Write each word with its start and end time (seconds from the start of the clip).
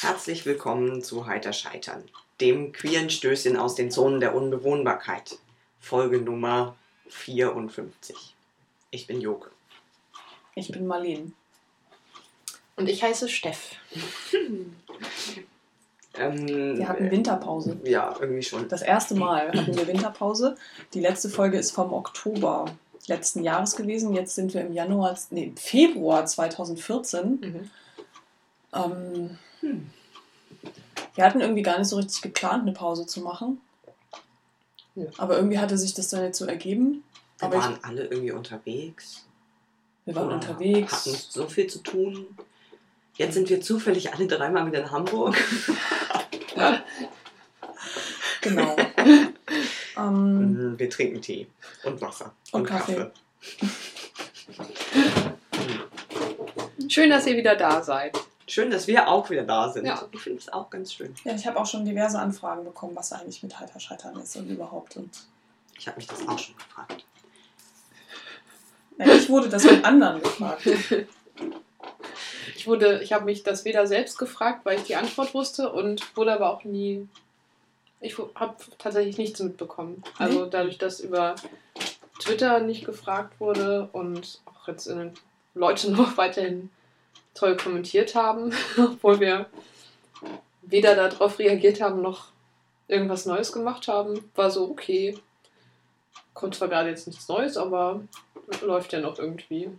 Herzlich 0.00 0.46
willkommen 0.46 1.02
zu 1.02 1.26
Heiter 1.26 1.52
Scheitern, 1.52 2.04
dem 2.40 2.70
queeren 2.70 3.10
Stößchen 3.10 3.56
aus 3.56 3.74
den 3.74 3.90
Zonen 3.90 4.20
der 4.20 4.32
Unbewohnbarkeit. 4.32 5.38
Folge 5.80 6.18
Nummer 6.18 6.76
54. 7.08 8.36
Ich 8.92 9.08
bin 9.08 9.20
Joke. 9.20 9.50
Ich 10.54 10.70
bin 10.70 10.86
Marlene. 10.86 11.32
Und 12.76 12.88
ich 12.88 13.02
heiße 13.02 13.28
Steff. 13.28 13.72
Ähm, 16.14 16.78
Wir 16.78 16.88
hatten 16.88 17.12
Winterpause. 17.12 17.78
Ja, 17.84 18.16
irgendwie 18.18 18.42
schon. 18.42 18.68
Das 18.68 18.82
erste 18.82 19.14
Mal 19.14 19.52
hatten 19.52 19.76
wir 19.76 19.86
Winterpause. 19.86 20.56
Die 20.92 21.00
letzte 21.00 21.28
Folge 21.28 21.58
ist 21.58 21.70
vom 21.70 21.92
Oktober 21.92 22.64
letzten 23.06 23.44
Jahres 23.44 23.76
gewesen. 23.76 24.14
Jetzt 24.14 24.34
sind 24.34 24.52
wir 24.52 24.62
im 24.62 24.72
Januar, 24.72 25.16
nee, 25.30 25.44
im 25.44 25.56
Februar 25.56 26.26
2014. 26.26 27.40
Mhm. 27.40 27.70
Ähm, 28.74 29.38
Hm. 29.60 29.90
wir 31.14 31.24
hatten 31.24 31.40
irgendwie 31.40 31.62
gar 31.62 31.78
nicht 31.78 31.88
so 31.88 31.96
richtig 31.96 32.22
geplant, 32.22 32.62
eine 32.62 32.72
Pause 32.72 33.06
zu 33.06 33.20
machen. 33.20 33.60
Ja. 34.94 35.06
Aber 35.16 35.36
irgendwie 35.36 35.58
hatte 35.58 35.76
sich 35.78 35.94
das 35.94 36.08
dann 36.08 36.22
jetzt 36.24 36.38
so 36.38 36.44
ergeben. 36.46 37.02
Wir 37.38 37.46
Aber 37.46 37.56
ich, 37.56 37.62
waren 37.62 37.78
alle 37.82 38.04
irgendwie 38.06 38.32
unterwegs. 38.32 39.24
wir 40.04 40.14
waren 40.16 40.32
unterwegs. 40.32 40.92
Hatten 41.06 41.16
so 41.30 41.46
viel 41.48 41.66
zu 41.68 41.78
tun. 41.80 42.26
Jetzt 43.16 43.34
sind 43.34 43.48
wir 43.48 43.60
zufällig 43.60 44.12
alle 44.14 44.26
dreimal 44.26 44.66
wieder 44.66 44.80
in 44.80 44.90
Hamburg. 44.90 45.36
Genau. 48.40 48.76
ähm, 49.96 50.70
Mhm, 50.72 50.78
Wir 50.78 50.88
trinken 50.90 51.20
Tee 51.20 51.46
und 51.84 52.00
Wasser 52.00 52.32
Und 52.52 52.60
und, 52.62 52.66
Kaffee. 52.66 52.94
Kaffee. 52.94 53.12
Schön, 56.88 57.10
dass 57.10 57.26
ihr 57.26 57.36
wieder 57.36 57.56
da 57.56 57.82
seid. 57.82 58.16
Schön, 58.48 58.70
dass 58.70 58.86
wir 58.86 59.08
auch 59.08 59.28
wieder 59.28 59.44
da 59.44 59.70
sind. 59.70 59.84
Ja. 59.86 60.02
Ich 60.10 60.20
finde 60.20 60.38
es 60.38 60.48
auch 60.50 60.70
ganz 60.70 60.92
schön. 60.92 61.14
ja, 61.24 61.34
ich 61.34 61.46
habe 61.46 61.60
auch 61.60 61.66
schon 61.66 61.84
diverse 61.84 62.18
Anfragen 62.18 62.64
bekommen, 62.64 62.96
was 62.96 63.12
eigentlich 63.12 63.42
mit 63.42 63.60
Heiter 63.60 63.78
Scheitern 63.78 64.18
ist 64.18 64.34
und 64.36 64.48
überhaupt. 64.48 64.96
Und 64.96 65.10
Ich 65.76 65.86
habe 65.86 65.98
mich 65.98 66.06
das 66.06 66.26
auch 66.26 66.38
schon 66.38 66.56
gefragt. 66.56 67.04
ja, 68.98 69.06
ich 69.14 69.28
wurde 69.28 69.50
das 69.50 69.66
von 69.66 69.84
anderen 69.84 70.20
gefragt. 70.20 70.62
Ich 72.56 72.66
wurde, 72.66 73.00
ich 73.02 73.12
habe 73.12 73.24
mich 73.24 73.44
das 73.44 73.64
weder 73.64 73.86
selbst 73.86 74.18
gefragt, 74.18 74.64
weil 74.64 74.78
ich 74.78 74.84
die 74.84 74.96
Antwort 74.96 75.32
wusste 75.32 75.70
und 75.70 76.16
wurde 76.16 76.32
aber 76.32 76.50
auch 76.50 76.64
nie. 76.64 77.06
Ich 78.00 78.18
habe 78.34 78.56
tatsächlich 78.78 79.16
nichts 79.16 79.38
mitbekommen. 79.38 80.02
Also 80.18 80.44
dadurch, 80.44 80.76
dass 80.76 80.98
über 80.98 81.36
Twitter 82.18 82.58
nicht 82.58 82.84
gefragt 82.84 83.38
wurde 83.38 83.88
und 83.92 84.40
auch 84.44 84.66
jetzt 84.66 84.86
in 84.86 84.98
den 84.98 85.14
Leute 85.54 85.90
noch 85.92 86.16
weiterhin 86.16 86.70
toll 87.38 87.56
kommentiert 87.56 88.14
haben, 88.14 88.52
obwohl 88.78 89.20
wir 89.20 89.46
weder 90.62 90.94
darauf 90.94 91.38
reagiert 91.38 91.80
haben 91.80 92.02
noch 92.02 92.26
irgendwas 92.88 93.26
Neues 93.26 93.52
gemacht 93.52 93.88
haben, 93.88 94.30
war 94.34 94.50
so 94.50 94.68
okay. 94.70 95.16
Kommt 96.34 96.54
zwar 96.54 96.68
gerade 96.68 96.88
jetzt 96.88 97.06
nichts 97.06 97.28
Neues, 97.28 97.56
aber 97.56 98.00
läuft 98.62 98.92
ja 98.92 99.00
noch 99.00 99.18
irgendwie. 99.18 99.70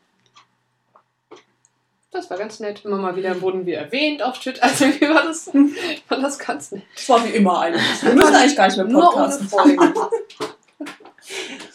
Das 2.12 2.30
war 2.30 2.38
ganz 2.38 2.60
nett. 2.60 2.86
Immer 2.86 2.98
mal 2.98 3.16
wieder 3.16 3.40
wurden 3.42 3.66
wir 3.66 3.78
erwähnt 3.78 4.24
auf 4.24 4.40
Twitter. 4.40 4.64
Also 4.64 4.86
irgendwie 4.86 5.10
war 5.10 5.24
das, 5.24 5.48
war 6.08 6.20
das 6.20 6.40
ganz 6.40 6.72
nett. 6.72 6.84
Das 6.96 7.10
war 7.10 7.24
wie 7.26 7.30
immer 7.30 7.60
eigentlich. 7.62 8.04
Wir 8.04 8.14
müssen 8.14 8.36
eigentlich 8.36 8.56
gar 8.56 8.68
nicht 8.68 8.78
mehr 8.78 8.86
Nur 8.86 9.04
ohne 9.04 9.12
podcasten. 9.12 9.48
Folgen. 9.48 9.94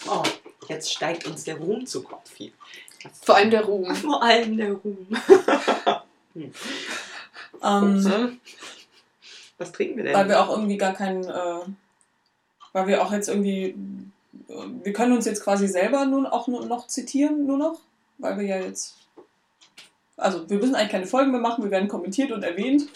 Oh, 0.09 0.23
jetzt 0.69 0.93
steigt 0.93 1.27
uns 1.27 1.45
der 1.45 1.57
Ruhm 1.57 1.87
zu 1.87 2.03
Kopf 2.03 2.35
hier. 2.35 2.51
Vor 3.23 3.37
allem 3.37 3.51
der 3.51 3.65
Ruhm. 3.65 3.95
Vor 3.95 4.23
allem 4.23 4.57
der 4.57 4.73
Ruhm. 4.73 5.07
Ähm, 7.63 8.41
Was 9.57 9.73
trinken 9.73 9.97
wir 9.97 10.05
denn? 10.05 10.15
weil 10.15 10.29
wir 10.29 10.41
auch 10.41 10.51
irgendwie 10.51 10.77
gar 10.77 10.93
keinen, 10.93 11.25
äh, 11.25 11.61
weil 12.73 12.87
wir 12.87 13.03
auch 13.03 13.13
jetzt 13.13 13.29
irgendwie, 13.29 13.75
wir 14.83 14.93
können 14.93 15.13
uns 15.13 15.25
jetzt 15.25 15.43
quasi 15.43 15.67
selber 15.67 16.05
nun 16.05 16.27
auch 16.27 16.47
nur 16.47 16.67
noch 16.67 16.87
zitieren, 16.87 17.47
nur 17.47 17.57
noch, 17.57 17.81
weil 18.19 18.39
wir 18.39 18.47
ja 18.47 18.59
jetzt, 18.59 18.97
also 20.17 20.49
wir 20.51 20.59
müssen 20.59 20.75
eigentlich 20.75 20.91
keine 20.91 21.07
Folgen 21.07 21.31
mehr 21.31 21.41
machen, 21.41 21.65
wir 21.65 21.71
werden 21.71 21.89
kommentiert 21.89 22.33
und 22.33 22.43
erwähnt. 22.43 22.89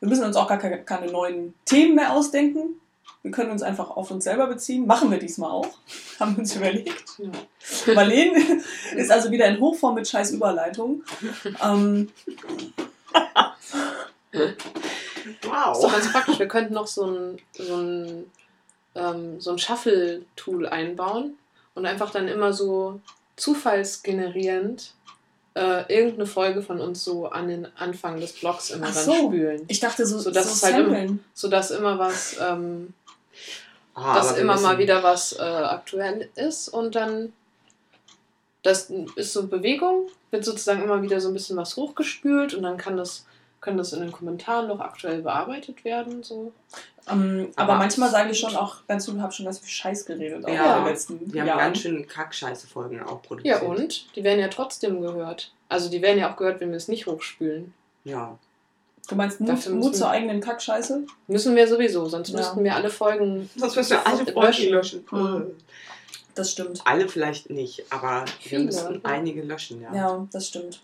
Wir 0.00 0.08
müssen 0.08 0.24
uns 0.24 0.36
auch 0.36 0.48
gar 0.48 0.58
keine, 0.58 0.82
keine 0.82 1.12
neuen 1.12 1.54
Themen 1.66 1.94
mehr 1.94 2.12
ausdenken. 2.12 2.80
Wir 3.22 3.30
können 3.30 3.50
uns 3.50 3.62
einfach 3.62 3.90
auf 3.90 4.10
uns 4.10 4.24
selber 4.24 4.46
beziehen. 4.46 4.86
Machen 4.86 5.10
wir 5.10 5.18
diesmal 5.18 5.50
auch. 5.50 5.68
Haben 6.20 6.36
wir 6.36 6.40
uns 6.40 6.56
überlegt. 6.56 7.18
Ja. 7.18 7.94
Marlene 7.94 8.62
ist 8.96 9.10
also 9.10 9.30
wieder 9.30 9.46
in 9.46 9.60
Hochform 9.60 9.94
mit 9.94 10.08
scheiß 10.08 10.30
Überleitung. 10.32 11.02
Ähm, 11.62 12.08
Ist 14.32 15.44
doch 15.44 15.50
wow. 15.52 15.92
ganz 15.92 16.12
praktisch. 16.12 16.38
Wir 16.38 16.48
könnten 16.48 16.74
noch 16.74 16.86
so 16.86 17.06
ein, 17.06 17.38
so 17.52 17.76
ein, 17.76 18.30
ähm, 18.94 19.40
so 19.40 19.50
ein 19.50 19.58
Shuffle-Tool 19.58 20.66
einbauen 20.66 21.36
und 21.74 21.86
einfach 21.86 22.10
dann 22.10 22.28
immer 22.28 22.52
so 22.52 23.00
zufallsgenerierend 23.36 24.94
äh, 25.54 25.92
irgendeine 25.92 26.26
Folge 26.26 26.62
von 26.62 26.80
uns 26.80 27.02
so 27.02 27.26
an 27.26 27.48
den 27.48 27.66
Anfang 27.76 28.20
des 28.20 28.34
Blogs 28.34 28.70
immer 28.70 28.86
Ach 28.88 28.94
dann 28.94 29.04
so. 29.04 29.26
spülen. 29.28 29.64
ich 29.68 29.80
dachte 29.80 30.06
so, 30.06 30.18
So, 30.18 30.30
dass 30.30 30.46
so 30.46 30.66
es 30.66 30.72
halt 30.72 30.86
immer-. 30.86 31.18
Sodass 31.34 31.70
immer 31.72 31.98
was, 31.98 32.36
ähm, 32.40 32.94
Ah, 33.94 34.14
dass 34.14 34.38
immer 34.38 34.58
mal 34.60 34.78
wieder 34.78 35.02
was 35.02 35.32
äh, 35.32 35.42
aktuell 35.42 36.28
ist 36.36 36.68
und 36.68 36.94
dann 36.94 37.32
das 38.62 38.90
ist 39.16 39.32
so 39.32 39.46
Bewegung, 39.46 40.08
wird 40.30 40.44
sozusagen 40.44 40.82
immer 40.82 41.02
wieder 41.02 41.20
so 41.20 41.28
ein 41.28 41.34
bisschen 41.34 41.56
was 41.56 41.76
hochgespült 41.76 42.52
und 42.54 42.62
dann 42.62 42.76
kann 42.76 42.96
das, 42.96 43.24
kann 43.60 43.78
das 43.78 43.92
in 43.94 44.00
den 44.00 44.12
Kommentaren 44.12 44.68
noch 44.68 44.80
aktuell 44.80 45.22
bearbeitet 45.22 45.82
werden. 45.84 46.22
So. 46.22 46.52
Ähm, 47.10 47.48
aber, 47.56 47.72
Aber- 47.72 47.78
manchmal 47.80 48.10
sage 48.10 48.30
ich 48.30 48.38
schon 48.38 48.54
auch, 48.56 48.86
ganz 48.86 49.06
du 49.06 49.18
habe 49.20 49.32
schon 49.32 49.46
ganz 49.46 49.58
viel 49.60 49.68
Scheiß 49.70 50.04
geredet, 50.04 50.44
auch 50.44 50.48
Ja. 50.50 50.76
in 50.76 50.84
den 50.84 50.92
letzten 50.92 51.32
Wir 51.32 51.40
haben 51.40 51.48
Jahren. 51.48 51.58
ganz 51.58 51.78
schön 51.78 52.06
Kackscheiße-Folgen 52.06 53.02
auch 53.02 53.22
produziert. 53.22 53.62
Ja, 53.62 53.66
und? 53.66 54.14
Die 54.14 54.22
werden 54.24 54.40
ja 54.40 54.48
trotzdem 54.48 55.00
gehört. 55.00 55.52
Also 55.70 55.88
die 55.88 56.02
werden 56.02 56.18
ja 56.18 56.30
auch 56.30 56.36
gehört, 56.36 56.60
wenn 56.60 56.70
wir 56.70 56.76
es 56.76 56.88
nicht 56.88 57.06
hochspülen. 57.06 57.72
Ja. 58.04 58.38
Du 59.10 59.16
meinst 59.16 59.40
Mut, 59.40 59.68
Mut 59.70 59.96
zur 59.96 60.08
eigenen 60.08 60.40
Kackscheiße? 60.40 61.04
Müssen 61.26 61.56
wir 61.56 61.66
sowieso, 61.66 62.06
sonst 62.06 62.28
Ja. 62.30 62.36
müssten 62.38 62.62
wir 62.62 62.74
alle 62.76 62.88
Folgen. 62.90 63.50
Sonst 63.56 63.74
müssen 63.76 63.90
wir 63.90 64.06
alle 64.06 64.22
Löschen. 64.22 64.34
Folgen 64.34 64.70
löschen. 64.70 65.04
Mhm. 65.10 65.46
Das 66.36 66.52
stimmt. 66.52 66.80
Alle 66.84 67.08
vielleicht 67.08 67.50
nicht, 67.50 67.84
aber 67.92 68.24
wir 68.24 68.32
Viele, 68.48 68.64
müssen 68.64 68.94
ja. 68.94 69.00
einige 69.02 69.42
löschen, 69.42 69.82
ja. 69.82 69.92
Ja, 69.94 70.28
das 70.32 70.46
stimmt. 70.46 70.80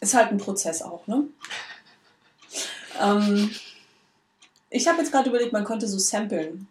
Ist 0.00 0.14
halt 0.14 0.30
ein 0.30 0.38
Prozess 0.38 0.80
auch, 0.82 1.06
ne? 1.06 1.24
Ähm, 3.00 3.50
ich 4.70 4.88
habe 4.88 4.98
jetzt 5.02 5.12
gerade 5.12 5.28
überlegt, 5.28 5.52
man 5.52 5.64
könnte 5.64 5.86
so 5.86 5.98
samplen. 5.98 6.66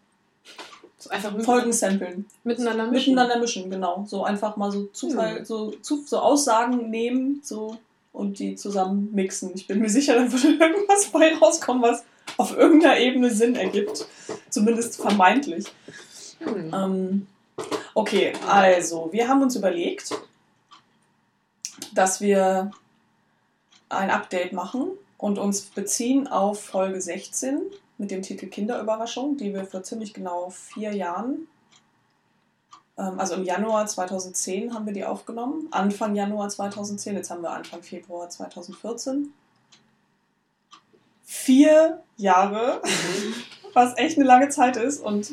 So 0.98 1.10
einfach 1.10 1.38
Folgen 1.42 1.72
samplen. 1.72 2.26
miteinander 2.42 2.86
mischen. 2.86 3.14
Miteinander 3.14 3.38
mischen, 3.38 3.70
genau. 3.70 4.04
So 4.08 4.24
einfach 4.24 4.56
mal 4.56 4.72
so 4.72 4.86
Zufall, 4.92 5.38
Hm. 5.38 5.44
so, 5.44 5.74
so 5.82 6.18
Aussagen 6.18 6.90
nehmen 6.90 7.40
so, 7.44 7.76
und 8.14 8.38
die 8.38 8.54
zusammen 8.54 9.10
mixen. 9.12 9.50
Ich 9.54 9.66
bin 9.66 9.80
mir 9.80 9.90
sicher, 9.90 10.14
da 10.14 10.32
würde 10.32 10.48
irgendwas 10.64 11.06
bei 11.08 11.34
rauskommen, 11.34 11.82
was 11.82 12.04
auf 12.38 12.56
irgendeiner 12.56 12.98
Ebene 12.98 13.30
Sinn 13.30 13.56
ergibt. 13.56 14.06
Zumindest 14.48 14.96
vermeintlich. 14.96 15.66
Hm. 16.38 16.72
Ähm, 16.72 17.26
okay, 17.92 18.32
also, 18.48 19.10
wir 19.12 19.28
haben 19.28 19.42
uns 19.42 19.56
überlegt, 19.56 20.10
dass 21.92 22.20
wir 22.20 22.70
ein 23.88 24.10
Update 24.10 24.52
machen 24.52 24.92
und 25.18 25.38
uns 25.38 25.62
beziehen 25.62 26.28
auf 26.28 26.62
Folge 26.62 27.00
16 27.00 27.62
mit 27.98 28.10
dem 28.10 28.22
Titel 28.22 28.46
Kinderüberraschung, 28.46 29.36
die 29.36 29.52
wir 29.52 29.64
vor 29.64 29.82
ziemlich 29.82 30.14
genau 30.14 30.50
vier 30.50 30.94
Jahren, 30.94 31.48
also 32.96 33.34
im 33.34 33.44
Januar 33.44 33.86
2010 33.86 34.72
haben 34.74 34.86
wir 34.86 34.92
die 34.92 35.04
aufgenommen, 35.04 35.68
Anfang 35.72 36.14
Januar 36.14 36.48
2010, 36.48 37.16
jetzt 37.16 37.30
haben 37.30 37.42
wir 37.42 37.50
Anfang 37.50 37.82
Februar 37.82 38.28
2014. 38.30 39.32
Vier 41.24 42.02
Jahre, 42.16 42.80
was 43.72 43.96
echt 43.98 44.16
eine 44.18 44.26
lange 44.26 44.48
Zeit 44.50 44.76
ist 44.76 45.00
und 45.00 45.32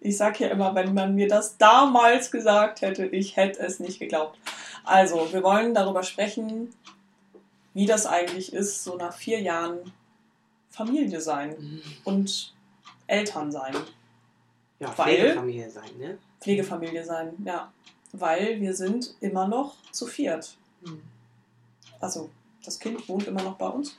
ich 0.00 0.16
sage 0.16 0.44
ja 0.44 0.50
immer, 0.50 0.74
wenn 0.74 0.94
man 0.94 1.14
mir 1.14 1.26
das 1.28 1.56
damals 1.56 2.30
gesagt 2.30 2.82
hätte, 2.82 3.06
ich 3.06 3.36
hätte 3.36 3.60
es 3.60 3.80
nicht 3.80 3.98
geglaubt. 3.98 4.38
Also, 4.84 5.32
wir 5.32 5.42
wollen 5.42 5.74
darüber 5.74 6.02
sprechen, 6.04 6.72
wie 7.74 7.86
das 7.86 8.06
eigentlich 8.06 8.52
ist, 8.52 8.84
so 8.84 8.96
nach 8.96 9.12
vier 9.14 9.40
Jahren 9.40 9.92
Familie 10.70 11.20
sein 11.20 11.56
Mhm. 11.58 11.82
und 12.04 12.54
Eltern 13.06 13.50
sein, 13.50 13.74
Ja, 14.80 14.96
Weil- 14.96 15.16
Pflegefamilie 15.16 15.68
sein, 15.70 15.90
ne? 15.98 16.18
Pflegefamilie 16.40 17.04
sein, 17.04 17.34
ja. 17.44 17.72
Weil 18.12 18.60
wir 18.60 18.74
sind 18.74 19.14
immer 19.20 19.46
noch 19.46 19.76
zu 19.92 20.06
viert. 20.06 20.56
Mhm. 20.82 21.02
Also, 22.00 22.30
das 22.64 22.78
Kind 22.78 23.08
wohnt 23.08 23.26
immer 23.26 23.42
noch 23.42 23.56
bei 23.56 23.68
uns. 23.68 23.98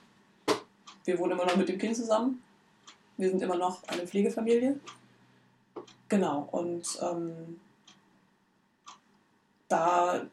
Wir 1.05 1.19
wohnen 1.19 1.33
immer 1.33 1.45
noch 1.45 1.55
mit 1.55 1.69
dem 1.69 1.77
Kind 1.77 1.95
zusammen. 1.95 2.41
Wir 3.17 3.29
sind 3.29 3.41
immer 3.41 3.57
noch 3.57 3.83
eine 3.87 4.07
Pflegefamilie. 4.07 4.79
Genau, 6.07 6.47
und 6.51 6.97
ähm, 7.01 7.59
da 9.67 10.25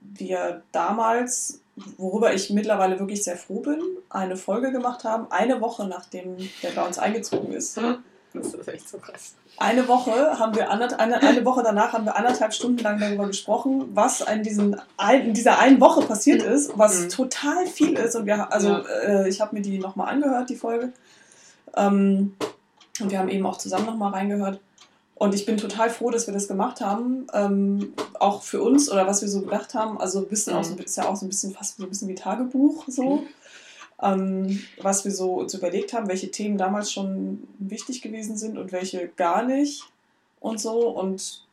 wir 0.00 0.62
damals 0.70 1.62
worüber 1.96 2.34
ich 2.34 2.50
mittlerweile 2.50 2.98
wirklich 2.98 3.24
sehr 3.24 3.36
froh 3.36 3.60
bin, 3.60 3.80
eine 4.10 4.36
Folge 4.36 4.72
gemacht 4.72 5.04
haben, 5.04 5.30
eine 5.30 5.60
Woche 5.60 5.86
nachdem 5.86 6.36
der 6.62 6.70
bei 6.70 6.86
uns 6.86 6.98
eingezogen 6.98 7.52
ist. 7.52 7.78
Das 8.34 8.54
ist 8.54 8.68
echt 8.68 8.88
so 8.88 8.98
krass. 8.98 9.34
Eine 9.58 9.86
Woche 9.88 10.38
haben 10.38 10.54
wir 10.54 10.70
eine, 10.70 10.98
eine 10.98 11.44
Woche 11.44 11.62
danach 11.62 11.92
haben 11.92 12.04
wir 12.06 12.16
anderthalb 12.16 12.54
Stunden 12.54 12.78
lang 12.78 12.98
darüber 12.98 13.26
gesprochen, 13.26 13.90
was 13.94 14.22
in, 14.22 14.42
diesen 14.42 14.80
in 15.12 15.34
dieser 15.34 15.58
einen 15.58 15.80
Woche 15.80 16.00
passiert 16.06 16.42
ist, 16.42 16.72
was 16.78 17.00
Mhm. 17.04 17.08
total 17.10 17.66
viel 17.66 17.92
ist. 17.94 18.16
Und 18.16 18.26
wir, 18.26 18.50
also 18.52 18.68
Ja. 18.68 18.84
äh, 19.04 19.28
ich 19.28 19.40
habe 19.40 19.54
mir 19.54 19.62
die 19.62 19.78
nochmal 19.78 20.08
angehört, 20.08 20.48
die 20.50 20.56
Folge. 20.56 20.92
Ähm, 21.76 22.34
und 23.00 23.10
wir 23.10 23.18
haben 23.18 23.28
eben 23.28 23.46
auch 23.46 23.58
zusammen 23.58 23.86
nochmal 23.86 24.12
reingehört. 24.12 24.60
Und 25.14 25.34
ich 25.34 25.46
bin 25.46 25.56
total 25.56 25.88
froh, 25.90 26.10
dass 26.10 26.26
wir 26.26 26.34
das 26.34 26.48
gemacht 26.48 26.80
haben. 26.80 27.26
Ähm, 27.32 27.92
auch 28.18 28.42
für 28.42 28.60
uns 28.62 28.90
oder 28.90 29.06
was 29.06 29.22
wir 29.22 29.28
so 29.28 29.42
gedacht 29.42 29.74
haben. 29.74 30.00
Also 30.00 30.18
ein 30.20 30.28
bisschen 30.28 30.54
auch 30.56 30.64
so, 30.64 30.74
Mhm. 30.74 30.80
ist 30.80 30.96
ja 30.96 31.06
auch 31.08 31.16
so 31.16 31.26
ein 31.26 31.28
bisschen 31.28 31.52
fast 31.54 31.76
so 31.76 31.84
ein 31.84 31.88
bisschen 31.88 32.08
wie 32.08 32.14
Tagebuch 32.14 32.84
so. 32.88 33.22
Ähm, 34.02 34.62
was 34.80 35.04
wir 35.04 35.12
so 35.12 35.34
uns 35.34 35.54
überlegt 35.54 35.92
haben, 35.92 36.08
welche 36.08 36.30
Themen 36.30 36.58
damals 36.58 36.90
schon 36.92 37.46
wichtig 37.58 38.02
gewesen 38.02 38.36
sind 38.36 38.58
und 38.58 38.72
welche 38.72 39.08
gar 39.16 39.44
nicht 39.44 39.84
und 40.40 40.60
so. 40.60 40.88
Und 40.88 41.44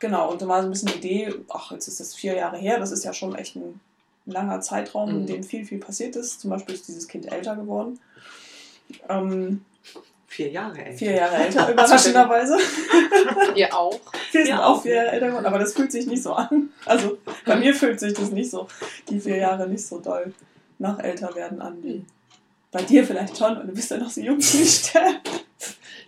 genau, 0.00 0.30
und 0.30 0.40
da 0.40 0.48
war 0.48 0.62
so 0.62 0.68
ein 0.68 0.70
bisschen 0.70 0.88
die 0.92 0.98
Idee, 0.98 1.34
ach, 1.50 1.70
jetzt 1.72 1.88
ist 1.88 2.00
das 2.00 2.14
vier 2.14 2.34
Jahre 2.34 2.56
her, 2.56 2.78
das 2.78 2.90
ist 2.90 3.04
ja 3.04 3.12
schon 3.12 3.34
echt 3.34 3.56
ein 3.56 3.80
langer 4.24 4.60
Zeitraum, 4.60 5.10
in 5.10 5.22
Mhm. 5.22 5.26
dem 5.26 5.44
viel, 5.44 5.64
viel 5.66 5.78
passiert 5.78 6.16
ist. 6.16 6.40
Zum 6.40 6.50
Beispiel 6.50 6.74
ist 6.74 6.88
dieses 6.88 7.06
Kind 7.08 7.30
älter 7.30 7.54
geworden. 7.56 7.98
Ähm, 9.08 9.64
Vier 10.28 10.48
Jahre 10.48 10.78
älter. 10.82 10.96
vier 10.96 11.12
Jahre 11.12 11.34
älter, 11.36 11.70
überraschenderweise. 11.72 12.56
Ihr 13.54 13.76
auch? 13.76 14.00
Wir 14.30 14.46
sind 14.46 14.54
auch. 14.58 14.80
vier 14.80 14.94
Jahre 14.94 15.10
älter 15.10 15.26
geworden, 15.26 15.44
aber 15.44 15.58
das 15.58 15.74
fühlt 15.74 15.92
sich 15.92 16.06
nicht 16.06 16.22
so 16.22 16.32
an. 16.32 16.70
Also 16.86 17.18
bei 17.44 17.56
mir 17.56 17.74
fühlt 17.74 18.00
sich 18.00 18.14
das 18.14 18.30
nicht 18.30 18.50
so, 18.50 18.66
die 19.10 19.20
vier 19.20 19.36
Jahre 19.36 19.68
nicht 19.68 19.86
so 19.86 19.98
doll 20.00 20.32
nach 20.82 20.98
älter 20.98 21.34
werden 21.34 21.60
an 21.62 21.82
wie 21.82 22.04
bei 22.70 22.82
dir 22.82 23.04
vielleicht 23.06 23.36
schon, 23.36 23.56
und 23.58 23.66
du 23.68 23.74
bist 23.74 23.90
ja 23.90 23.98
noch 23.98 24.10
so 24.10 24.20
jung 24.20 24.40
sterben. 24.40 25.18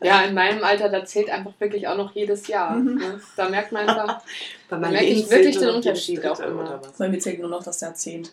Ja, 0.02 0.22
in 0.22 0.34
meinem 0.34 0.62
Alter, 0.64 0.88
da 0.88 1.04
zählt 1.04 1.30
einfach 1.30 1.52
wirklich 1.58 1.86
auch 1.88 1.96
noch 1.96 2.14
jedes 2.14 2.46
Jahr. 2.48 2.74
Mhm. 2.76 2.94
Ne? 2.98 3.20
Da 3.36 3.48
merkt 3.48 3.70
man 3.72 3.88
einfach, 3.88 4.22
Da 4.68 4.76
merke 4.78 5.04
ich 5.04 5.30
wirklich 5.30 5.58
den 5.58 5.70
Unterschied 5.70 6.24
auch 6.26 6.40
immer. 6.40 6.62
Oder 6.62 6.82
was? 6.82 6.92
Bei 6.98 7.08
mir 7.08 7.18
zählt 7.18 7.38
nur 7.40 7.48
noch 7.50 7.62
das 7.62 7.80
Jahrzehnt. 7.80 8.32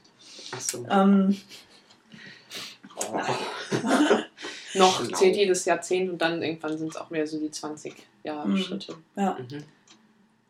Achso. 0.52 0.86
Ähm, 0.90 1.38
Oh. 2.98 3.18
noch 4.76 5.02
Genau. 5.04 5.18
zählt 5.18 5.36
jedes 5.36 5.66
Jahrzehnt 5.66 6.12
und 6.12 6.18
dann 6.22 6.42
irgendwann 6.42 6.78
sind 6.78 6.90
es 6.90 6.96
auch 6.98 7.10
mehr 7.10 7.26
so 7.26 7.40
die 7.40 7.50
20 7.52 7.96
Jahre 8.24 8.48
Mhm. 8.48 8.58
Schritte. 8.58 8.96
ja. 9.16 9.38
Mhm. 9.40 9.64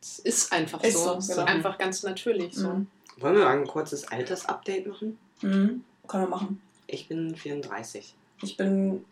Es 0.02 0.20
ist 0.20 0.52
einfach 0.52 0.84
Ist 0.84 0.94
so. 0.98 1.00
so, 1.14 1.18
Es 1.20 1.28
genau. 1.30 1.42
ist 1.44 1.48
einfach 1.48 1.78
ganz 1.78 2.04
natürlich 2.04 2.56
so. 2.56 2.68
Mhm. 2.70 2.88
Wollen 3.18 3.36
wir 3.38 3.44
mal 3.46 3.58
ein 3.58 3.68
kurzes 3.68 4.08
Altersupdate 4.08 4.88
machen? 4.88 5.18
Mhm. 5.42 5.84
Können 6.08 6.24
wir 6.24 6.30
machen. 6.30 6.62
Ich 6.88 7.08
bin 7.08 7.36
34. 7.36 8.16
Ich 8.42 8.58
bin 8.58 9.06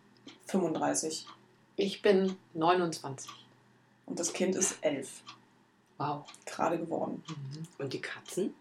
35 0.47 1.27
Ich 1.75 2.01
bin 2.01 2.35
29. 2.53 3.31
und 4.05 4.19
das 4.19 4.33
Kind 4.33 4.55
ist 4.55 4.77
11. 4.81 5.23
Wow. 5.97 6.25
Gerade 6.45 6.77
geworden. 6.77 7.23
Und 7.77 7.93
die 7.93 8.01
Katzen? 8.01 8.53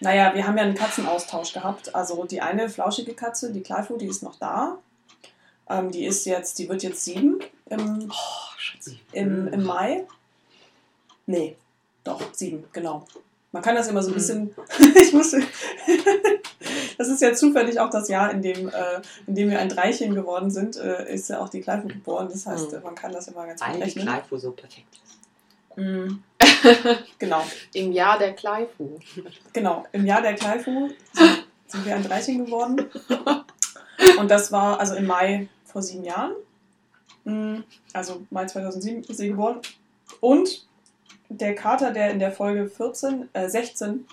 Naja, 0.00 0.34
wir 0.34 0.46
haben 0.46 0.56
ja 0.56 0.64
einen 0.64 0.74
Katzenaustausch 0.74 1.52
gehabt. 1.52 1.94
Also 1.94 2.24
die 2.24 2.40
eine 2.40 2.68
flauschige 2.68 3.14
Katze, 3.14 3.52
die 3.52 3.60
Kleifu, 3.60 3.96
die 3.96 4.06
ist 4.06 4.22
noch 4.22 4.36
da. 4.36 4.78
Ähm, 5.68 5.90
die 5.90 6.04
ist 6.04 6.24
jetzt, 6.26 6.58
die 6.58 6.68
wird 6.68 6.82
jetzt 6.82 7.04
sieben 7.04 7.38
im, 7.66 8.10
Oh, 8.10 8.86
im, 9.12 9.48
im 9.48 9.62
Mai. 9.64 10.06
Nee, 11.26 11.56
doch, 12.02 12.20
sieben, 12.34 12.64
genau. 12.72 13.06
Man 13.52 13.62
kann 13.62 13.74
das 13.74 13.88
immer 13.88 14.02
so 14.02 14.10
ein 14.10 14.12
Mhm. 14.12 14.16
bisschen. 14.16 14.54
ich 15.02 15.12
musste. 15.12 15.42
das 16.98 17.08
ist 17.08 17.20
ja 17.20 17.32
zufällig 17.34 17.80
auch 17.80 17.90
das 17.90 18.08
Jahr, 18.08 18.30
in 18.30 18.42
dem, 18.42 18.68
äh, 18.68 19.00
in 19.26 19.34
dem 19.34 19.50
wir 19.50 19.58
ein 19.58 19.68
Dreichen 19.68 20.14
geworden 20.14 20.50
sind, 20.50 20.76
äh, 20.76 21.12
ist 21.12 21.28
ja 21.30 21.40
auch 21.40 21.48
die 21.48 21.60
Kleifu 21.60 21.88
geboren. 21.88 22.28
Das 22.30 22.46
heißt, 22.46 22.72
Mhm. 22.72 22.82
man 22.82 22.94
kann 22.94 23.12
das 23.12 23.28
immer 23.28 23.46
ganz 23.46 23.60
gut 23.60 23.68
Weil 23.68 23.76
die 23.78 23.82
rechnen. 23.82 24.06
Kleifu 24.06 24.38
so 24.38 24.52
perfekt 24.52 24.86
ist. 25.02 25.76
Mhm. 25.76 26.22
genau. 27.18 27.42
Im 27.74 27.92
Jahr 27.92 28.18
der 28.18 28.34
Kleifu. 28.34 28.98
Genau, 29.52 29.84
im 29.92 30.06
Jahr 30.06 30.22
der 30.22 30.34
Kleifu 30.34 30.90
sind, 31.12 31.44
sind 31.66 31.86
wir 31.86 31.94
ein 31.96 32.02
Dreichen 32.04 32.44
geworden. 32.44 32.86
Und 34.18 34.30
das 34.30 34.50
war 34.52 34.78
also 34.80 34.94
im 34.94 35.06
Mai 35.06 35.48
vor 35.64 35.82
sieben 35.82 36.04
Jahren. 36.04 36.32
Mm, 37.24 37.62
Also 37.92 38.22
Mai 38.30 38.46
2007 38.46 39.04
ist 39.04 39.18
sie 39.18 39.28
geboren. 39.28 39.60
Und 40.20 40.66
der 41.30 41.54
Kater, 41.54 41.92
der 41.92 42.10
in 42.10 42.18
der 42.18 42.32
Folge 42.32 42.68
14, 42.68 43.28
äh, 43.32 43.48
16 43.48 44.06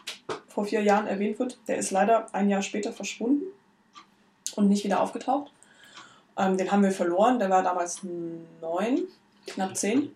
vor 0.48 0.66
vier 0.66 0.82
Jahren 0.82 1.08
erwähnt 1.08 1.40
wird, 1.40 1.58
der 1.68 1.78
ist 1.78 1.92
leider 1.92 2.34
ein 2.34 2.50
Jahr 2.50 2.62
später 2.62 2.94
verschwunden 2.94 3.44
und 4.56 4.70
nicht 4.70 4.84
wieder 4.84 5.02
aufgetaucht. 5.02 5.52
Ähm, 6.38 6.58
den 6.58 6.72
haben 6.72 6.84
wir 6.84 6.92
verloren. 6.92 7.40
Der 7.40 7.50
war 7.50 7.64
damals 7.64 8.02
neun, 8.62 9.08
knapp 9.48 9.76
zehn. 9.76 10.16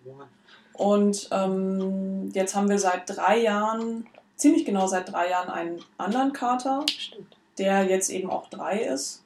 Und 0.73 1.27
ähm, 1.31 2.31
jetzt 2.33 2.55
haben 2.55 2.69
wir 2.69 2.77
seit 2.77 3.09
drei 3.09 3.39
Jahren, 3.39 4.07
ziemlich 4.35 4.63
genau 4.63 4.87
seit 4.87 5.11
drei 5.11 5.29
Jahren, 5.29 5.49
einen 5.49 5.83
anderen 5.97 6.33
Kater, 6.33 6.85
Stimmt. 6.87 7.35
der 7.57 7.85
jetzt 7.85 8.09
eben 8.09 8.29
auch 8.29 8.47
drei 8.49 8.79
ist. 8.79 9.23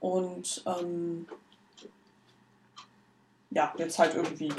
Und 0.00 0.62
ähm, 0.66 1.26
ja, 3.50 3.74
jetzt 3.78 3.98
halt 3.98 4.14
irgendwie 4.14 4.52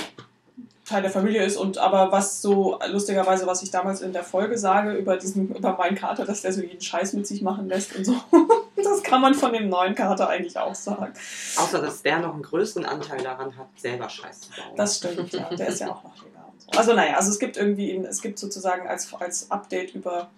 Teil 0.89 1.01
der 1.03 1.11
Familie 1.11 1.43
ist. 1.43 1.57
Und 1.57 1.77
aber 1.77 2.11
was 2.11 2.41
so 2.41 2.79
lustigerweise, 2.87 3.45
was 3.47 3.61
ich 3.61 3.71
damals 3.71 4.01
in 4.01 4.11
der 4.11 4.23
Folge 4.23 4.57
sage 4.57 4.93
über 4.93 5.17
diesen, 5.17 5.55
über 5.55 5.77
meinen 5.77 5.95
Kater, 5.95 6.25
dass 6.25 6.41
der 6.41 6.51
so 6.51 6.61
jeden 6.61 6.81
Scheiß 6.81 7.13
mit 7.13 7.27
sich 7.27 7.41
machen 7.41 7.69
lässt 7.69 7.95
und 7.95 8.05
so. 8.05 8.15
Das 8.81 9.03
kann 9.03 9.19
man 9.19 9.33
von 9.33 9.51
dem 9.51 9.67
neuen 9.67 9.93
Kater 9.93 10.29
eigentlich 10.29 10.57
auch 10.57 10.73
sagen. 10.73 11.11
Außer, 11.57 11.81
dass 11.81 12.01
der 12.01 12.19
noch 12.19 12.33
einen 12.33 12.43
größeren 12.43 12.85
Anteil 12.85 13.21
daran 13.21 13.57
hat, 13.57 13.67
selber 13.75 14.07
Scheiß 14.07 14.39
zu 14.39 14.49
bauen. 14.51 14.77
Das 14.77 14.97
stimmt, 14.97 15.33
ja. 15.33 15.49
Der 15.53 15.67
ist 15.67 15.81
ja 15.81 15.91
auch 15.91 16.01
noch 16.01 16.13
und 16.49 16.61
so. 16.61 16.79
Also 16.79 16.93
naja, 16.93 17.15
also 17.15 17.29
es 17.29 17.39
gibt 17.39 17.57
irgendwie, 17.57 17.95
es 17.97 18.21
gibt 18.21 18.39
sozusagen 18.39 18.87
als, 18.87 19.13
als 19.13 19.51
Update 19.51 19.95
über, 19.95 20.29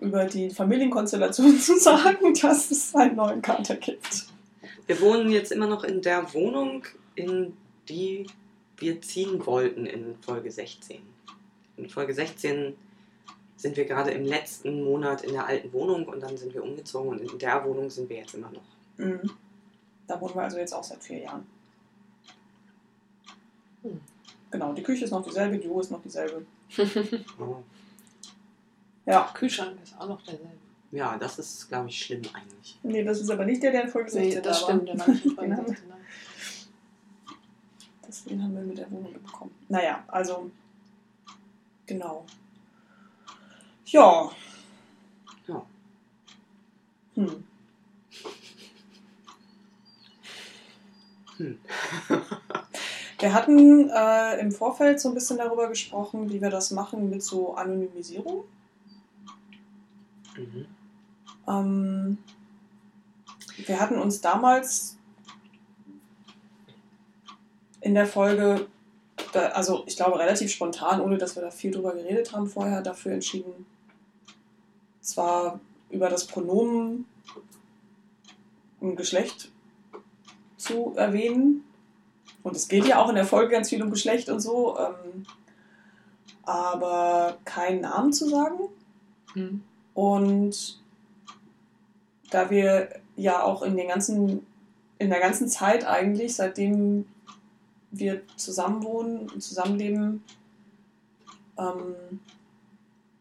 über 0.00 0.26
die 0.26 0.50
Familienkonstellation 0.50 1.58
zu 1.60 1.78
sagen, 1.78 2.34
dass 2.40 2.70
es 2.70 2.94
einen 2.94 3.16
neuen 3.16 3.42
Kater 3.42 3.76
gibt. 3.76 4.26
Wir 4.86 5.00
wohnen 5.00 5.30
jetzt 5.30 5.52
immer 5.52 5.66
noch 5.66 5.84
in 5.84 6.02
der 6.02 6.32
Wohnung, 6.34 6.84
in 7.14 7.56
die 7.88 8.26
wir 8.78 9.00
ziehen 9.02 9.44
wollten 9.46 9.86
in 9.86 10.16
Folge 10.22 10.50
16. 10.50 11.00
In 11.76 11.88
Folge 11.88 12.14
16 12.14 12.76
sind 13.56 13.76
wir 13.76 13.84
gerade 13.84 14.10
im 14.12 14.24
letzten 14.24 14.82
Monat 14.84 15.22
in 15.24 15.32
der 15.32 15.46
alten 15.46 15.72
Wohnung 15.72 16.06
und 16.06 16.20
dann 16.20 16.36
sind 16.36 16.54
wir 16.54 16.62
umgezogen 16.62 17.10
und 17.10 17.20
in 17.32 17.38
der 17.38 17.64
Wohnung 17.64 17.90
sind 17.90 18.08
wir 18.08 18.18
jetzt 18.18 18.34
immer 18.34 18.50
noch. 18.50 18.62
Mhm. 18.98 19.30
Da 20.06 20.20
wohnen 20.20 20.34
wir 20.34 20.42
also 20.42 20.58
jetzt 20.58 20.72
auch 20.72 20.84
seit 20.84 21.02
vier 21.02 21.18
Jahren. 21.18 21.46
Hm. 23.82 24.00
Genau, 24.50 24.72
die 24.72 24.82
Küche 24.82 25.04
ist 25.04 25.10
noch 25.10 25.24
dieselbe, 25.24 25.58
die 25.58 25.68
Uhr 25.68 25.80
ist 25.80 25.90
noch 25.90 26.02
dieselbe. 26.02 26.44
Oh. 27.40 27.56
Ja, 29.06 29.30
Kühlschrank 29.34 29.78
ist 29.82 29.98
auch 29.98 30.08
noch 30.08 30.20
derselbe. 30.22 30.50
Ja, 30.90 31.16
das 31.18 31.38
ist, 31.38 31.68
glaube 31.68 31.88
ich, 31.88 31.98
schlimm 32.02 32.22
eigentlich. 32.32 32.78
nee, 32.82 33.02
das 33.04 33.20
ist 33.20 33.30
aber 33.30 33.44
nicht 33.44 33.62
der, 33.62 33.72
der 33.72 33.82
in 33.84 33.88
Folge 33.88 34.10
16 34.10 34.28
Nee, 34.28 34.40
das 34.42 34.60
da 34.60 34.66
war. 34.66 34.70
stimmt. 34.74 34.88
Der 34.88 34.98
war 34.98 35.08
nicht 35.08 35.24
in 35.26 35.34
Folge 35.34 35.50
Den 35.50 35.56
haben 35.56 35.66
wir- 35.66 35.74
16, 35.74 35.88
Deswegen 38.24 38.42
haben 38.42 38.54
wir 38.56 38.62
mit 38.62 38.78
der 38.78 38.90
Wohnung 38.90 39.12
bekommen. 39.12 39.54
Naja, 39.68 40.02
also, 40.08 40.50
genau. 41.86 42.26
Ja. 43.86 44.30
Ja. 45.46 45.66
Hm. 47.14 47.44
Hm. 51.36 51.58
Wir 53.20 53.32
hatten 53.32 53.90
äh, 53.90 54.38
im 54.38 54.52
Vorfeld 54.52 55.00
so 55.00 55.08
ein 55.08 55.14
bisschen 55.14 55.38
darüber 55.38 55.68
gesprochen, 55.68 56.30
wie 56.30 56.40
wir 56.40 56.50
das 56.50 56.70
machen 56.70 57.10
mit 57.10 57.20
so 57.24 57.54
Anonymisierung. 57.54 58.44
Mhm. 60.36 60.66
Ähm, 61.48 62.18
wir 63.66 63.80
hatten 63.80 63.98
uns 63.98 64.20
damals 64.20 64.97
in 67.80 67.94
der 67.94 68.06
Folge, 68.06 68.66
da, 69.32 69.48
also 69.48 69.84
ich 69.86 69.96
glaube 69.96 70.18
relativ 70.18 70.50
spontan, 70.50 71.00
ohne 71.00 71.18
dass 71.18 71.36
wir 71.36 71.42
da 71.42 71.50
viel 71.50 71.70
drüber 71.70 71.92
geredet 71.92 72.32
haben 72.32 72.46
vorher, 72.46 72.82
dafür 72.82 73.12
entschieden, 73.12 73.66
zwar 75.00 75.60
über 75.90 76.08
das 76.08 76.26
Pronomen 76.26 77.06
und 78.80 78.96
Geschlecht 78.96 79.50
zu 80.56 80.94
erwähnen. 80.96 81.64
Und 82.42 82.56
es 82.56 82.68
geht 82.68 82.86
ja 82.86 82.98
auch 82.98 83.08
in 83.08 83.14
der 83.14 83.24
Folge 83.24 83.52
ganz 83.52 83.68
viel 83.68 83.82
um 83.82 83.90
Geschlecht 83.90 84.28
und 84.28 84.40
so, 84.40 84.78
ähm, 84.78 85.26
aber 86.44 87.38
keinen 87.44 87.82
Namen 87.82 88.12
zu 88.12 88.28
sagen. 88.28 88.58
Hm. 89.34 89.62
Und 89.94 90.80
da 92.30 92.50
wir 92.50 92.90
ja 93.16 93.42
auch 93.42 93.62
in 93.62 93.76
den 93.76 93.88
ganzen, 93.88 94.46
in 94.98 95.10
der 95.10 95.20
ganzen 95.20 95.48
Zeit 95.48 95.86
eigentlich, 95.86 96.36
seitdem 96.36 97.06
wir 97.90 98.22
zusammenwohnen 98.36 99.28
und 99.30 99.42
zusammenleben, 99.42 100.22
ähm, 101.58 102.20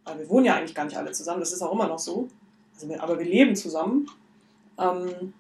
weil 0.04 0.20
wir 0.20 0.30
wohnen 0.30 0.46
ja 0.46 0.56
eigentlich 0.56 0.76
gar 0.76 0.86
nicht 0.86 0.98
alle 0.98 1.12
zusammen, 1.12 1.40
das 1.40 1.52
ist 1.52 1.62
auch 1.62 1.72
immer 1.72 1.88
noch 1.88 2.00
so, 2.00 2.30
also 2.74 2.90
wir, 2.90 3.02
aber 3.02 3.18
wir 3.18 3.26
leben 3.26 3.56
zusammen, 3.56 4.10
ähm, 4.78 5.34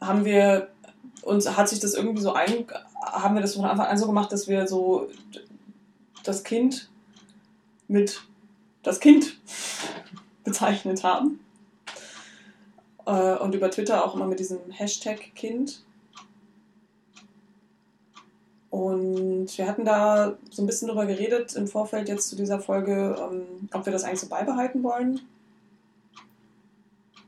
haben 0.00 0.24
wir 0.24 0.68
uns, 1.22 1.56
hat 1.56 1.68
sich 1.68 1.80
das 1.80 1.94
irgendwie 1.94 2.22
so 2.22 2.32
ein, 2.32 2.66
haben 3.02 3.34
wir 3.34 3.42
das 3.42 3.54
von 3.54 3.64
Anfang 3.64 3.86
an 3.86 3.98
so 3.98 4.06
gemacht, 4.06 4.30
dass 4.30 4.48
wir 4.48 4.66
so 4.66 5.08
das 6.22 6.44
Kind 6.44 6.90
mit 7.88 8.22
das 8.82 9.00
Kind 9.00 9.38
bezeichnet 10.44 11.02
haben. 11.02 11.40
Äh, 13.04 13.36
und 13.36 13.54
über 13.54 13.70
Twitter 13.70 14.04
auch 14.04 14.14
immer 14.14 14.26
mit 14.26 14.38
diesem 14.38 14.70
Hashtag 14.70 15.34
Kind. 15.34 15.82
Und 18.70 19.56
wir 19.56 19.66
hatten 19.66 19.84
da 19.84 20.36
so 20.50 20.62
ein 20.62 20.66
bisschen 20.66 20.88
drüber 20.88 21.06
geredet 21.06 21.54
im 21.54 21.68
Vorfeld 21.68 22.08
jetzt 22.08 22.28
zu 22.28 22.36
dieser 22.36 22.60
Folge, 22.60 23.16
ähm, 23.18 23.68
ob 23.72 23.86
wir 23.86 23.92
das 23.92 24.04
eigentlich 24.04 24.20
so 24.20 24.28
beibehalten 24.28 24.82
wollen. 24.82 25.20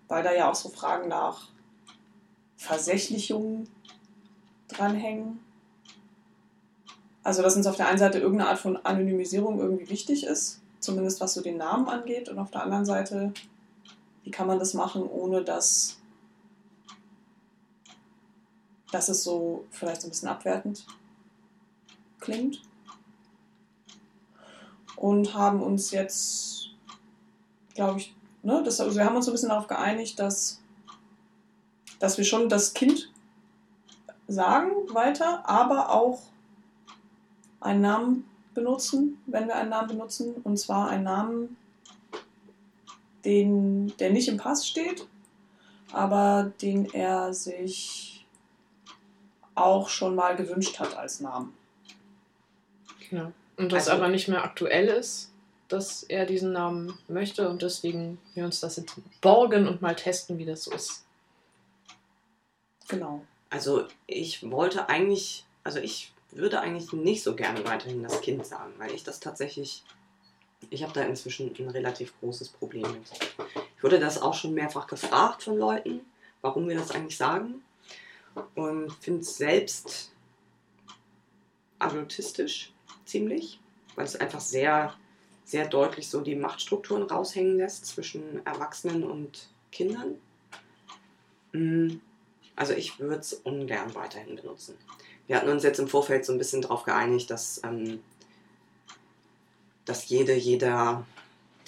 Weil 0.09 0.23
da 0.23 0.35
ja 0.35 0.51
auch 0.51 0.55
so 0.55 0.69
Fragen 0.69 1.09
nach 1.09 1.49
Versächlichungen 2.57 3.69
dranhängen. 4.67 5.41
Also, 7.23 7.43
dass 7.43 7.57
uns 7.57 7.67
auf 7.67 7.77
der 7.77 7.89
einen 7.89 7.99
Seite 7.99 8.19
irgendeine 8.19 8.51
Art 8.51 8.59
von 8.59 8.77
Anonymisierung 8.85 9.61
irgendwie 9.61 9.91
wichtig 9.91 10.25
ist, 10.25 10.61
zumindest 10.81 11.21
was 11.21 11.35
so 11.35 11.43
den 11.43 11.59
Namen 11.59 11.89
angeht, 11.89 12.29
und 12.29 12.39
auf 12.39 12.51
der 12.51 12.63
anderen 12.63 12.87
Seite, 12.87 13.33
wie 14.25 14.31
kann 14.31 14.47
man 14.47 14.59
das 14.59 14.75
machen, 14.75 15.03
ohne 15.03 15.45
dass, 15.45 15.99
dass 18.91 19.09
es 19.09 19.23
so 19.23 19.67
vielleicht 19.71 20.01
so 20.01 20.09
ein 20.09 20.11
bisschen 20.11 20.29
abwertend 20.29 20.87
klingt. 22.21 22.63
Und 24.97 25.35
haben 25.35 25.63
uns 25.63 25.93
jetzt, 25.93 26.71
glaube 27.75 28.01
ich, 28.01 28.15
ne, 28.43 28.63
das, 28.65 28.81
also 28.81 28.97
wir 28.97 29.05
haben 29.05 29.17
uns 29.17 29.27
so 29.27 29.31
ein 29.31 29.35
bisschen 29.35 29.51
darauf 29.51 29.69
geeinigt, 29.69 30.19
dass, 30.19 30.61
dass 32.01 32.19
wir 32.19 32.25
schon 32.25 32.49
das 32.49 32.75
Kind 32.75 33.11
sagen 34.27 34.71
weiter, 34.93 35.49
aber 35.49 35.93
auch 35.93 36.21
einen 37.61 37.81
Namen 37.81 38.25
benutzen, 38.55 39.21
wenn 39.27 39.47
wir 39.47 39.57
einen 39.57 39.71
Namen 39.71 39.89
benutzen. 39.89 40.35
Und 40.45 40.59
zwar 40.59 40.89
einen 40.89 41.05
Namen, 41.05 41.57
den, 43.25 43.97
der 43.99 44.11
nicht 44.11 44.29
im 44.29 44.37
Pass 44.37 44.67
steht, 44.67 45.07
aber 45.93 46.53
den 46.61 46.87
er 46.93 47.33
sich 47.33 48.27
auch 49.55 49.89
schon 49.89 50.15
mal 50.15 50.37
gewünscht 50.37 50.79
hat 50.79 50.97
als 50.97 51.21
Namen. 51.21 51.53
Ja. 53.11 53.33
Und 53.57 53.73
das 53.73 53.89
Also- 53.89 54.03
aber 54.03 54.09
nicht 54.09 54.29
mehr 54.29 54.45
aktuell 54.45 54.87
ist, 54.89 55.33
dass 55.69 56.03
er 56.03 56.25
diesen 56.25 56.53
Namen 56.53 56.99
möchte 57.09 57.49
und 57.49 57.61
deswegen 57.63 58.19
wir 58.35 58.45
uns 58.45 58.61
das 58.61 58.77
jetzt 58.77 58.95
borgen 59.21 59.69
und 59.69 59.83
mal 59.83 59.95
testen, 59.95 60.39
wie 60.39 60.47
das 60.47 60.65
so 60.65 60.73
ist. 60.73 61.05
Genau. 62.89 63.25
Also 63.51 63.87
ich 64.07 64.51
wollte 64.51 64.89
eigentlich, 64.89 65.45
also 65.65 65.79
ich 65.79 66.13
würde 66.31 66.61
eigentlich 66.61 66.93
nicht 66.93 67.23
so 67.23 67.35
gerne 67.35 67.65
weiterhin 67.67 68.03
das 68.03 68.21
Kind 68.21 68.47
sagen, 68.47 68.73
weil 68.79 68.93
ich 68.93 69.05
das 69.05 69.21
tatsächlich, 69.21 69.83
ich 70.71 70.83
habe 70.83 70.93
da 70.93 71.03
inzwischen 71.03 71.55
ein 71.59 71.69
relativ 71.69 72.19
großes 72.21 72.49
Problem 72.51 72.91
mit. 72.91 73.11
Ich 73.77 73.83
wurde 73.83 73.99
das 73.99 74.21
auch 74.21 74.35
schon 74.35 74.55
mehrfach 74.55 74.87
gefragt 74.87 75.43
von 75.43 75.59
Leuten, 75.59 76.01
warum 76.41 76.69
wir 76.69 76.77
das 76.77 76.91
eigentlich 76.91 77.17
sagen 77.17 77.63
und 78.55 78.91
finde 79.01 79.21
es 79.21 79.37
selbst 79.37 80.13
adultistisch 81.79 82.73
ziemlich, 83.09 83.59
weil 83.97 84.05
es 84.05 84.17
einfach 84.17 84.41
sehr, 84.41 84.95
sehr 85.45 85.67
deutlich 85.67 86.09
so 86.09 86.21
die 86.21 86.37
Machtstrukturen 86.37 87.03
raushängen 87.05 87.57
lässt 87.57 87.87
zwischen 87.87 88.45
Erwachsenen 88.47 89.05
und 89.05 89.49
Kindern. 89.73 90.15
Mm, 91.53 92.01
Also 92.57 92.73
ich 92.75 92.99
würde 92.99 93.21
es 93.21 93.33
ungern 93.35 93.95
weiterhin 93.95 94.37
benutzen. 94.37 94.75
Wir 95.27 95.37
hatten 95.37 95.49
uns 95.49 95.63
jetzt 95.63 95.79
im 95.79 95.89
Vorfeld 95.89 96.25
so 96.25 96.33
ein 96.33 96.39
bisschen 96.39 96.63
darauf 96.63 96.83
geeinigt, 96.85 97.31
dass, 97.31 97.61
ähm, 97.63 98.01
dass 99.85 100.09
jede, 100.09 100.35
jeder 100.35 101.07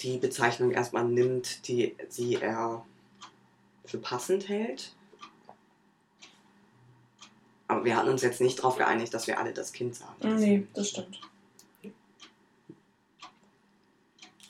die 0.01 0.17
Bezeichnung 0.17 0.71
erstmal 0.71 1.05
nimmt, 1.05 1.67
die 1.67 1.95
sie 2.09 2.35
er 2.35 2.83
für 3.85 3.99
passend 3.99 4.49
hält. 4.49 4.93
Aber 7.67 7.85
wir 7.85 7.95
hatten 7.95 8.09
uns 8.09 8.21
jetzt 8.21 8.41
nicht 8.41 8.59
darauf 8.59 8.77
geeinigt, 8.77 9.13
dass 9.13 9.27
wir 9.27 9.39
alle 9.39 9.53
das 9.53 9.71
Kind 9.71 9.95
sagen. 9.95 10.35
Nee, 10.39 10.67
das 10.73 10.89
stimmt. 10.89 11.21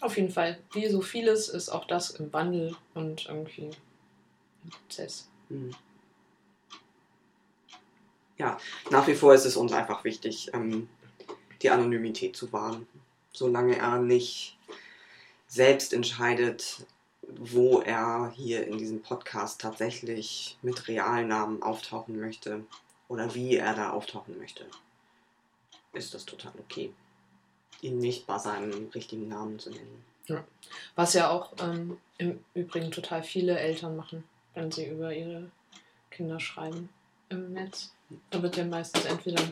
Auf 0.02 0.18
jeden 0.18 0.32
Fall, 0.32 0.58
wie 0.74 0.90
so 0.90 1.02
vieles 1.02 1.48
ist 1.48 1.70
auch 1.70 1.86
das 1.86 2.10
im 2.10 2.34
Wandel 2.34 2.76
und 2.96 3.28
irgendwie 3.28 3.70
im 4.64 4.70
Prozess. 4.70 5.30
Mhm. 5.50 5.72
Ja, 8.38 8.60
nach 8.90 9.06
wie 9.06 9.14
vor 9.14 9.36
ist 9.36 9.46
es 9.46 9.56
uns 9.56 9.72
einfach 9.72 10.04
wichtig, 10.04 10.50
ähm, 10.54 10.90
die 11.62 11.70
Anonymität 11.70 12.36
zu 12.36 12.52
wahren. 12.52 12.88
Solange 13.32 13.78
er 13.78 14.00
nicht 14.00 14.58
selbst 15.48 15.94
entscheidet, 15.94 16.88
wo 17.22 17.82
er 17.82 18.34
hier 18.36 18.66
in 18.66 18.80
diesem 18.80 19.04
Podcast 19.04 19.62
tatsächlich 19.62 20.58
mit 20.64 20.88
Realnamen 20.88 21.62
auftauchen 21.62 22.20
möchte 22.20 22.66
oder 23.08 23.36
wie 23.36 23.58
er 23.58 23.76
da 23.76 23.92
auftauchen 23.92 24.40
möchte, 24.40 24.66
ist 25.94 26.16
das 26.16 26.26
total 26.26 26.54
okay. 26.58 26.92
Ihn 27.82 27.98
nicht 27.98 28.28
bei 28.28 28.38
seinem 28.38 28.90
richtigen 28.94 29.28
Namen 29.28 29.60
zu 29.60 29.72
nennen. 29.72 30.04
Was 30.96 31.14
ja 31.14 31.30
auch 31.30 31.52
ähm, 31.62 31.98
im 32.18 32.40
Übrigen 32.54 32.92
total 32.92 33.24
viele 33.24 33.60
Eltern 33.60 33.96
machen, 33.96 34.24
wenn 34.54 34.72
sie 34.72 34.86
über 34.88 35.14
ihre 35.14 35.50
Kinder 36.10 36.40
schreiben 36.40 36.90
im 37.30 37.54
Netz. 37.54 37.92
Da 38.30 38.42
wird 38.42 38.58
ja 38.58 38.66
meistens 38.66 39.06
entweder 39.06 39.44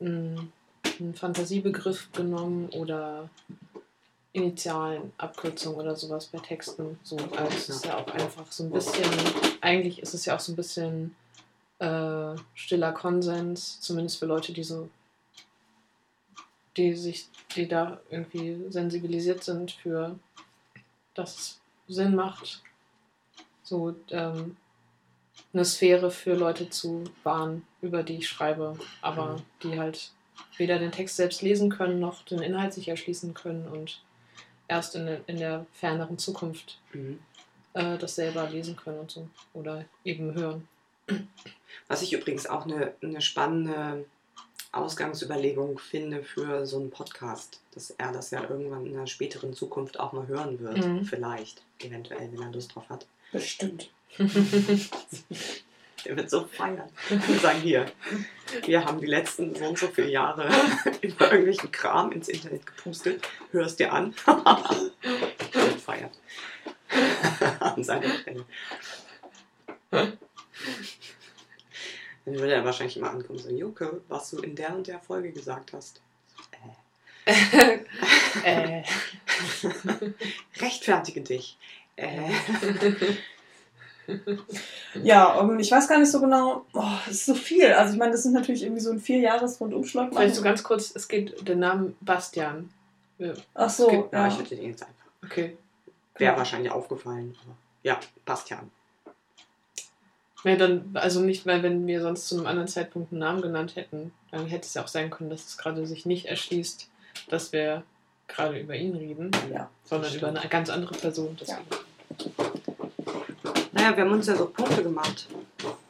ein, 0.00 0.52
ein 0.98 1.14
Fantasiebegriff 1.14 2.10
genommen 2.12 2.68
oder 2.70 3.30
Initialen, 4.32 5.12
Abkürzung 5.16 5.76
oder 5.76 5.96
sowas 5.96 6.26
bei 6.26 6.38
Texten. 6.38 6.98
So, 7.02 7.16
also 7.16 7.56
es 7.56 7.68
ist 7.68 7.86
ja 7.86 7.96
auch 7.96 8.06
einfach 8.08 8.50
so 8.50 8.64
ein 8.64 8.70
bisschen, 8.70 9.04
eigentlich 9.60 10.00
ist 10.00 10.14
es 10.14 10.26
ja 10.26 10.36
auch 10.36 10.40
so 10.40 10.52
ein 10.52 10.56
bisschen 10.56 11.14
äh, 11.78 12.34
stiller 12.54 12.92
Konsens, 12.92 13.80
zumindest 13.80 14.18
für 14.18 14.26
Leute, 14.26 14.52
die 14.52 14.64
so 14.64 14.88
die 16.76 16.94
sich, 16.94 17.26
die 17.54 17.66
da 17.68 18.00
irgendwie 18.10 18.64
sensibilisiert 18.70 19.42
sind 19.44 19.72
für, 19.72 20.18
dass 21.14 21.34
es 21.36 21.60
Sinn 21.88 22.14
macht, 22.14 22.62
so 23.62 23.94
ähm, 24.10 24.56
eine 25.52 25.64
Sphäre 25.64 26.10
für 26.10 26.34
Leute 26.34 26.68
zu 26.70 27.04
wahren, 27.22 27.66
über 27.80 28.02
die 28.02 28.16
ich 28.18 28.28
schreibe, 28.28 28.78
aber 29.00 29.42
die 29.62 29.78
halt 29.78 30.10
weder 30.58 30.78
den 30.78 30.92
Text 30.92 31.16
selbst 31.16 31.42
lesen 31.42 31.70
können, 31.70 31.98
noch 32.00 32.22
den 32.24 32.40
Inhalt 32.42 32.74
sich 32.74 32.88
erschließen 32.88 33.32
können 33.34 33.66
und 33.68 34.02
erst 34.68 34.94
in, 34.96 35.06
der- 35.06 35.20
in 35.28 35.38
der 35.38 35.66
ferneren 35.72 36.18
Zukunft 36.18 36.78
Mhm. 36.92 37.18
äh, 37.74 37.96
das 37.98 38.14
selber 38.16 38.48
lesen 38.50 38.76
können 38.76 38.98
und 39.00 39.10
so. 39.10 39.28
Oder 39.54 39.84
eben 40.04 40.34
hören. 40.34 40.68
Was 41.88 42.02
ich 42.02 42.12
übrigens 42.12 42.46
auch 42.46 42.64
eine, 42.66 42.94
eine 43.02 43.20
spannende 43.20 44.04
Ausgangsüberlegung 44.76 45.78
finde 45.78 46.22
für 46.22 46.66
so 46.66 46.78
einen 46.78 46.90
Podcast, 46.90 47.60
dass 47.74 47.90
er 47.90 48.12
das 48.12 48.30
ja 48.30 48.42
irgendwann 48.42 48.86
in 48.86 48.96
einer 48.96 49.06
späteren 49.06 49.54
Zukunft 49.54 49.98
auch 50.00 50.12
mal 50.12 50.26
hören 50.26 50.60
wird. 50.60 50.84
Mhm. 50.84 51.04
Vielleicht, 51.04 51.62
eventuell, 51.80 52.30
wenn 52.32 52.42
er 52.42 52.52
Lust 52.52 52.74
drauf 52.74 52.88
hat. 52.88 53.06
Bestimmt. 53.32 53.90
Der 56.04 56.16
wird 56.16 56.30
so 56.30 56.44
feiern. 56.44 56.88
Und 57.10 57.40
sagen, 57.40 57.60
hier, 57.60 57.90
wir 58.64 58.84
haben 58.84 59.00
die 59.00 59.06
letzten 59.06 59.54
so 59.54 59.64
und 59.64 59.78
so 59.78 59.88
viele 59.88 60.10
Jahre 60.10 60.48
über 61.00 61.32
irgendwelchen 61.32 61.72
Kram 61.72 62.12
ins 62.12 62.28
Internet 62.28 62.64
gepustet. 62.64 63.26
Hörst 63.50 63.80
dir 63.80 63.92
an. 63.92 64.14
Und 64.26 65.80
feiert. 65.80 66.12
An 67.60 67.82
seiner 67.82 68.08
Stelle. 68.08 68.44
Dann 72.26 72.34
würde 72.34 72.52
er 72.52 72.64
wahrscheinlich 72.64 72.96
immer 72.98 73.10
ankommen, 73.10 73.38
so, 73.38 73.48
Juke, 73.48 74.02
was 74.08 74.30
du 74.30 74.38
in 74.40 74.54
der 74.54 74.74
und 74.74 74.86
der 74.86 74.98
Folge 75.00 75.32
gesagt 75.32 75.72
hast. 75.72 76.00
Äh, 77.24 77.78
äh, 78.44 78.82
rechtfertige 80.60 81.22
dich. 81.22 81.56
Äh, 81.96 82.30
Ja, 85.02 85.40
ähm, 85.40 85.58
ich 85.58 85.70
weiß 85.70 85.88
gar 85.88 85.98
nicht 85.98 86.10
so 86.10 86.20
genau, 86.20 86.64
oh, 86.74 86.82
das 87.06 87.14
ist 87.14 87.26
so 87.26 87.34
viel. 87.34 87.72
Also 87.72 87.92
ich 87.94 87.98
meine, 87.98 88.12
das 88.12 88.22
sind 88.22 88.34
natürlich 88.34 88.62
irgendwie 88.62 88.80
so 88.82 88.90
ein 88.92 89.00
Vierjahres-Rundumschlag. 89.00 90.10
vielleicht 90.12 90.36
so 90.36 90.42
ganz 90.42 90.62
kurz, 90.62 90.92
es 90.94 91.08
geht 91.08 91.46
der 91.48 91.56
Name 91.56 91.92
Bastian. 92.00 92.70
Ja, 93.18 93.32
Ach 93.54 93.70
so, 93.70 93.90
ja, 93.90 94.08
ja. 94.12 94.28
ich 94.28 94.38
hätte 94.38 94.56
den 94.56 94.70
jetzt 94.70 94.82
einfach. 94.82 95.06
Okay. 95.24 95.56
Wäre 96.16 96.32
Ja. 96.32 96.38
wahrscheinlich 96.38 96.70
aufgefallen. 96.70 97.36
Aber 97.44 97.56
ja, 97.82 97.98
passt 98.24 98.50
ja. 100.46 100.52
Ja, 100.52 100.56
dann, 100.56 100.90
also 100.94 101.20
nicht, 101.20 101.44
weil 101.46 101.62
wenn 101.62 101.86
wir 101.86 102.00
sonst 102.00 102.28
zu 102.28 102.36
einem 102.36 102.46
anderen 102.46 102.68
Zeitpunkt 102.68 103.12
einen 103.12 103.18
Namen 103.20 103.42
genannt 103.42 103.76
hätten, 103.76 104.12
dann 104.30 104.46
hätte 104.46 104.66
es 104.66 104.74
ja 104.74 104.82
auch 104.84 104.88
sein 104.88 105.10
können, 105.10 105.28
dass 105.30 105.46
es 105.46 105.58
gerade 105.58 105.86
sich 105.86 106.06
nicht 106.06 106.26
erschließt, 106.26 106.88
dass 107.28 107.52
wir 107.52 107.82
gerade 108.28 108.58
über 108.58 108.74
ihn 108.76 108.94
reden, 108.96 109.30
Ja. 109.52 109.70
sondern 109.84 110.10
Das 110.10 110.16
über 110.16 110.26
stimmt. 110.28 110.38
eine 110.40 110.48
ganz 110.48 110.70
andere 110.70 110.94
Person. 110.94 111.36
Deswegen. 111.40 111.58
Naja, 113.72 113.96
wir 113.96 114.04
haben 114.04 114.12
uns 114.12 114.26
ja 114.26 114.36
so 114.36 114.46
Punkte 114.46 114.82
gemacht. 114.82 115.26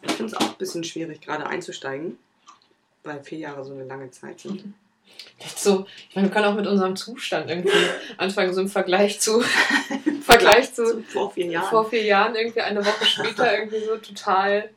Ich 0.02 0.12
finde 0.12 0.32
es 0.32 0.40
auch 0.40 0.50
ein 0.52 0.58
bisschen 0.58 0.84
schwierig, 0.84 1.20
gerade 1.20 1.46
einzusteigen, 1.46 2.18
weil 3.04 3.22
vier 3.22 3.38
Jahre 3.38 3.64
so 3.64 3.72
eine 3.72 3.84
lange 3.84 4.10
Zeit 4.10 4.40
sind. 4.40 4.64
Jetzt 5.38 5.62
so, 5.62 5.86
ich 6.10 6.16
meine, 6.16 6.28
wir 6.28 6.32
können 6.34 6.46
auch 6.46 6.54
mit 6.56 6.66
unserem 6.66 6.96
Zustand 6.96 7.48
irgendwie 7.48 7.70
anfangen, 8.18 8.52
so 8.52 8.60
im 8.60 8.68
Vergleich 8.68 9.20
zu, 9.20 9.42
Vergleich 10.26 10.74
zu 10.74 11.02
vor 11.04 11.30
vier 11.30 11.46
Jahren. 11.46 11.70
vor 11.70 11.88
vier 11.88 12.02
Jahren, 12.02 12.34
irgendwie 12.34 12.60
eine 12.60 12.84
Woche 12.84 13.04
später, 13.04 13.56
irgendwie 13.56 13.84
so 13.84 13.96
total, 13.96 14.70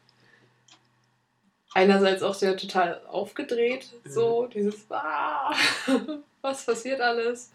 einerseits 1.73 2.21
auch 2.23 2.35
sehr 2.35 2.55
total 2.55 3.01
aufgedreht, 3.07 3.87
so 4.05 4.47
dieses, 4.47 4.85
ah, 4.89 5.53
was 6.41 6.65
passiert 6.65 7.01
alles 7.01 7.51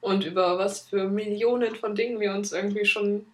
und 0.00 0.24
über 0.24 0.58
was 0.58 0.80
für 0.80 1.08
Millionen 1.08 1.74
von 1.74 1.94
Dingen 1.94 2.20
wir 2.20 2.32
uns 2.32 2.52
irgendwie 2.52 2.84
schon 2.84 3.26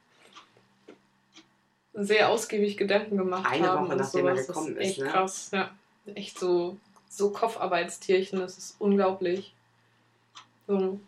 sehr 1.92 2.28
ausgiebig 2.28 2.76
Gedanken 2.76 3.16
gemacht 3.16 3.46
Eine 3.50 3.68
haben. 3.68 3.84
Woche, 3.84 3.92
und 3.92 3.98
nachdem 3.98 4.20
sowas. 4.22 4.46
das 4.46 4.66
ist, 4.66 4.76
echt 4.78 5.00
ne? 5.00 5.06
krass, 5.06 5.50
ja. 5.52 5.70
Echt 6.14 6.38
so, 6.38 6.76
so 7.08 7.30
Kopfarbeitstierchen, 7.30 8.40
das 8.40 8.58
ist 8.58 8.76
unglaublich. 8.78 9.54
So, 10.66 10.98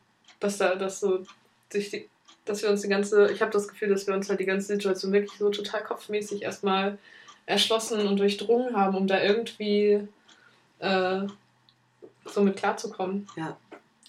dass 0.40 0.58
da, 0.58 0.74
dass 0.76 1.00
so 1.00 1.24
sich 1.70 1.90
die, 1.90 2.08
dass 2.46 2.62
wir 2.62 2.70
uns 2.70 2.82
die 2.82 2.88
ganze, 2.88 3.30
ich 3.30 3.42
habe 3.42 3.52
das 3.52 3.68
Gefühl, 3.68 3.88
dass 3.88 4.06
wir 4.06 4.14
uns 4.14 4.28
halt 4.28 4.40
die 4.40 4.46
ganze 4.46 4.68
Situation 4.68 5.12
wirklich 5.12 5.38
so 5.38 5.50
total 5.50 5.82
kopfmäßig 5.84 6.42
erstmal 6.42 6.98
erschlossen 7.44 8.06
und 8.06 8.18
durchdrungen 8.18 8.74
haben, 8.76 8.96
um 8.96 9.06
da 9.06 9.22
irgendwie 9.22 10.06
äh, 10.78 11.20
so 12.24 12.40
mit 12.40 12.56
klarzukommen. 12.56 13.28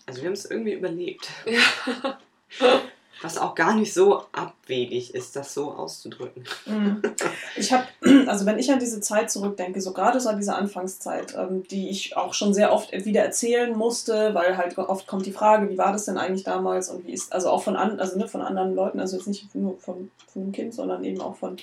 Also 0.05 0.21
wir 0.21 0.27
haben 0.27 0.33
es 0.33 0.49
irgendwie 0.49 0.73
überlebt. 0.73 1.29
Ja. 1.45 2.19
Was 3.21 3.37
auch 3.37 3.55
gar 3.55 3.75
nicht 3.75 3.93
so 3.93 4.23
abwegig 4.31 5.15
ist, 5.15 5.35
das 5.35 5.53
so 5.53 5.71
auszudrücken. 5.71 6.43
Mhm. 6.65 7.01
Ich 7.55 7.73
habe, 7.73 7.87
also 8.27 8.45
wenn 8.45 8.59
ich 8.59 8.71
an 8.71 8.79
diese 8.79 9.01
Zeit 9.01 9.31
zurückdenke, 9.31 9.81
so 9.81 9.91
gerade 9.91 10.19
so 10.19 10.29
an 10.29 10.37
diese 10.37 10.53
Anfangszeit, 10.53 11.35
ähm, 11.35 11.63
die 11.63 11.89
ich 11.89 12.15
auch 12.15 12.33
schon 12.33 12.53
sehr 12.53 12.71
oft 12.71 12.91
wieder 12.91 13.23
erzählen 13.23 13.75
musste, 13.75 14.35
weil 14.35 14.57
halt 14.57 14.77
oft 14.77 15.07
kommt 15.07 15.25
die 15.25 15.31
Frage, 15.31 15.69
wie 15.69 15.77
war 15.77 15.91
das 15.91 16.05
denn 16.05 16.17
eigentlich 16.17 16.43
damals 16.43 16.89
und 16.89 17.07
wie 17.07 17.13
ist, 17.13 17.33
also 17.33 17.49
auch 17.49 17.63
von, 17.63 17.75
an, 17.75 17.99
also, 17.99 18.17
ne, 18.17 18.27
von 18.27 18.41
anderen 18.41 18.75
Leuten, 18.75 18.99
also 18.99 19.17
jetzt 19.17 19.27
nicht 19.27 19.53
nur 19.55 19.77
von, 19.79 20.11
von 20.31 20.43
dem 20.43 20.51
Kind, 20.51 20.73
sondern 20.73 21.03
eben 21.03 21.19
auch 21.19 21.35
von, 21.35 21.57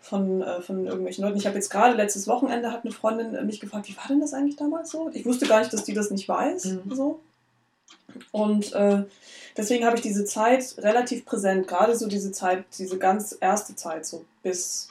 von, 0.00 0.42
äh, 0.42 0.62
von 0.62 0.86
irgendwelchen 0.86 1.24
Leuten. 1.24 1.36
Ich 1.36 1.46
habe 1.46 1.56
jetzt 1.56 1.70
gerade 1.70 1.94
letztes 1.94 2.26
Wochenende 2.26 2.72
hat 2.72 2.84
eine 2.84 2.92
Freundin 2.92 3.34
äh, 3.34 3.44
mich 3.44 3.60
gefragt, 3.60 3.88
wie 3.88 3.96
war 3.96 4.06
denn 4.08 4.20
das 4.20 4.32
eigentlich 4.32 4.56
damals 4.56 4.90
so? 4.90 5.10
Ich 5.12 5.26
wusste 5.26 5.46
gar 5.46 5.58
nicht, 5.58 5.72
dass 5.72 5.84
die 5.84 5.94
das 5.94 6.10
nicht 6.10 6.28
weiß. 6.28 6.64
Mhm. 6.64 6.94
So. 6.94 7.20
Und 8.32 8.72
äh, 8.72 9.04
deswegen 9.56 9.84
habe 9.84 9.96
ich 9.96 10.02
diese 10.02 10.24
Zeit 10.24 10.74
relativ 10.78 11.24
präsent, 11.24 11.68
gerade 11.68 11.96
so 11.96 12.08
diese 12.08 12.32
Zeit, 12.32 12.64
diese 12.78 12.98
ganz 12.98 13.36
erste 13.38 13.76
Zeit, 13.76 14.06
so 14.06 14.24
bis 14.42 14.88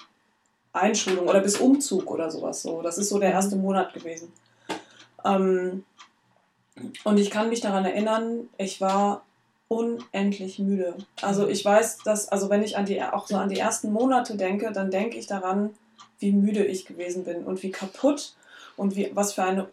Einschulung 0.74 1.28
oder 1.28 1.42
bis 1.42 1.58
Umzug 1.58 2.10
oder 2.12 2.30
sowas. 2.30 2.62
So. 2.62 2.82
Das 2.82 2.98
ist 2.98 3.10
so 3.10 3.20
der 3.20 3.32
erste 3.32 3.56
Monat 3.56 3.94
gewesen. 3.94 4.32
Ähm, 5.26 5.84
und 7.04 7.18
ich 7.18 7.32
kann 7.32 7.50
mich 7.50 7.62
daran 7.62 7.86
erinnern, 7.86 8.50
ich 8.58 8.80
war 8.82 9.24
unendlich 9.68 10.60
müde. 10.60 10.96
Also 11.22 11.48
ich 11.48 11.64
weiß, 11.66 12.00
dass, 12.06 12.30
also 12.30 12.50
wenn 12.50 12.64
ich 12.64 12.78
an 12.78 12.86
die, 12.86 13.02
auch 13.02 13.28
so 13.28 13.36
an 13.36 13.50
die 13.50 13.60
ersten 13.60 13.92
Monate 13.92 14.38
denke, 14.38 14.72
dann 14.72 14.92
denke 14.92 15.18
ich 15.18 15.28
daran, 15.28 15.72
wie 16.20 16.32
müde 16.32 16.66
ich 16.66 16.86
gewesen 16.86 17.26
bin 17.26 17.44
und 17.44 17.64
wie 17.64 17.72
kaputt 17.72 18.36
und 18.76 18.96
wie, 18.96 19.12
was 19.14 19.34
für 19.34 19.44
eine, 19.44 19.68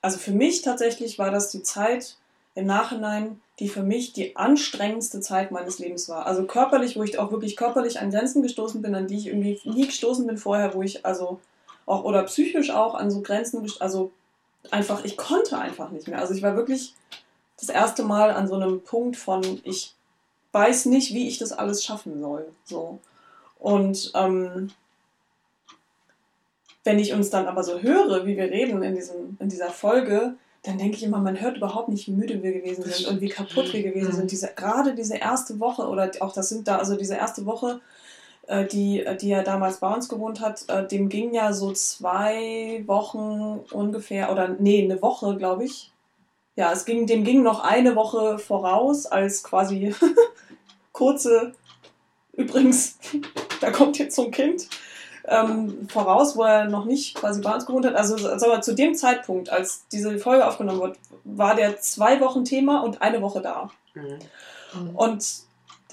also 0.00 0.18
für 0.18 0.32
mich 0.32 0.62
tatsächlich 0.62 1.18
war 1.18 1.30
das 1.30 1.50
die 1.50 1.62
Zeit 1.62 2.16
im 2.56 2.66
Nachhinein, 2.66 3.40
die 3.60 3.68
für 3.68 3.82
mich 3.82 4.12
die 4.12 4.34
anstrengendste 4.34 5.20
Zeit 5.20 5.52
meines 5.52 5.78
Lebens 5.78 6.08
war. 6.08 6.26
Also 6.26 6.44
körperlich, 6.44 6.96
wo 6.96 7.02
ich 7.02 7.18
auch 7.18 7.30
wirklich 7.30 7.54
körperlich 7.54 8.00
an 8.00 8.10
Grenzen 8.10 8.42
gestoßen 8.42 8.82
bin, 8.82 8.94
an 8.94 9.06
die 9.06 9.18
ich 9.18 9.26
irgendwie 9.28 9.60
nie 9.64 9.86
gestoßen 9.86 10.26
bin 10.26 10.38
vorher, 10.38 10.74
wo 10.74 10.82
ich 10.82 11.06
also 11.06 11.38
auch, 11.84 12.04
oder 12.04 12.22
psychisch 12.24 12.70
auch 12.70 12.94
an 12.94 13.10
so 13.10 13.20
Grenzen, 13.20 13.64
also 13.78 14.10
einfach, 14.70 15.04
ich 15.04 15.16
konnte 15.16 15.58
einfach 15.58 15.90
nicht 15.90 16.08
mehr. 16.08 16.18
Also 16.18 16.34
ich 16.34 16.42
war 16.42 16.56
wirklich 16.56 16.94
das 17.60 17.68
erste 17.68 18.02
Mal 18.02 18.30
an 18.30 18.48
so 18.48 18.54
einem 18.54 18.80
Punkt 18.80 19.16
von, 19.16 19.60
ich 19.62 19.94
weiß 20.52 20.86
nicht, 20.86 21.12
wie 21.12 21.28
ich 21.28 21.38
das 21.38 21.52
alles 21.52 21.84
schaffen 21.84 22.20
soll. 22.20 22.48
So. 22.64 22.98
Und 23.58 24.12
ähm, 24.14 24.70
wenn 26.84 26.98
ich 26.98 27.12
uns 27.12 27.28
dann 27.28 27.48
aber 27.48 27.62
so 27.62 27.80
höre, 27.80 28.24
wie 28.24 28.38
wir 28.38 28.44
reden 28.44 28.82
in, 28.82 28.94
diesem, 28.94 29.36
in 29.40 29.50
dieser 29.50 29.70
Folge, 29.70 30.36
dann 30.66 30.78
denke 30.78 30.96
ich 30.96 31.02
immer, 31.04 31.18
man 31.18 31.40
hört 31.40 31.56
überhaupt 31.56 31.88
nicht, 31.88 32.06
wie 32.08 32.12
müde 32.12 32.42
wir 32.42 32.52
gewesen 32.52 32.82
sind 32.84 33.06
und 33.08 33.20
wie 33.20 33.28
kaputt 33.28 33.72
wir 33.72 33.82
gewesen 33.82 34.08
Mhm. 34.12 34.16
sind. 34.16 34.30
Diese, 34.30 34.48
gerade 34.54 34.94
diese 34.94 35.16
erste 35.16 35.60
Woche 35.60 35.86
oder 35.86 36.10
auch 36.20 36.32
das 36.32 36.48
sind 36.48 36.66
da, 36.68 36.78
also 36.78 36.96
diese 36.96 37.14
erste 37.16 37.46
Woche, 37.46 37.80
äh, 38.46 38.64
die, 38.66 39.04
die 39.20 39.30
er 39.30 39.42
damals 39.42 39.78
bei 39.78 39.92
uns 39.92 40.08
gewohnt 40.08 40.40
hat, 40.40 40.64
äh, 40.68 40.86
dem 40.86 41.08
ging 41.08 41.32
ja 41.34 41.52
so 41.52 41.72
zwei 41.72 42.82
Wochen 42.86 43.60
ungefähr, 43.72 44.30
oder 44.32 44.48
nee, 44.48 44.82
eine 44.82 45.00
Woche, 45.02 45.36
glaube 45.36 45.64
ich. 45.64 45.92
Ja, 46.56 46.72
es 46.72 46.84
ging, 46.84 47.06
dem 47.06 47.22
ging 47.24 47.42
noch 47.42 47.60
eine 47.60 47.96
Woche 47.96 48.38
voraus, 48.38 49.06
als 49.06 49.42
quasi 49.42 49.94
kurze, 50.92 51.52
übrigens, 52.32 52.98
da 53.60 53.70
kommt 53.70 53.98
jetzt 53.98 54.16
so 54.16 54.24
ein 54.24 54.30
Kind, 54.30 54.68
ähm, 55.28 55.88
voraus, 55.88 56.36
wo 56.36 56.42
er 56.44 56.64
noch 56.66 56.84
nicht 56.84 57.14
quasi 57.16 57.40
bei 57.40 57.54
uns 57.54 57.66
gewohnt 57.66 57.86
hat. 57.86 57.94
Also 57.94 58.16
sagen 58.16 58.40
wir, 58.40 58.60
zu 58.60 58.74
dem 58.74 58.94
Zeitpunkt, 58.94 59.50
als 59.50 59.86
diese 59.90 60.18
Folge 60.18 60.46
aufgenommen 60.46 60.80
wird, 60.80 60.98
war 61.24 61.54
der 61.54 61.80
zwei 61.80 62.20
Wochen 62.20 62.44
Thema 62.44 62.80
und 62.82 63.02
eine 63.02 63.20
Woche 63.22 63.40
da. 63.40 63.70
Mhm. 63.94 64.90
Und 64.94 65.26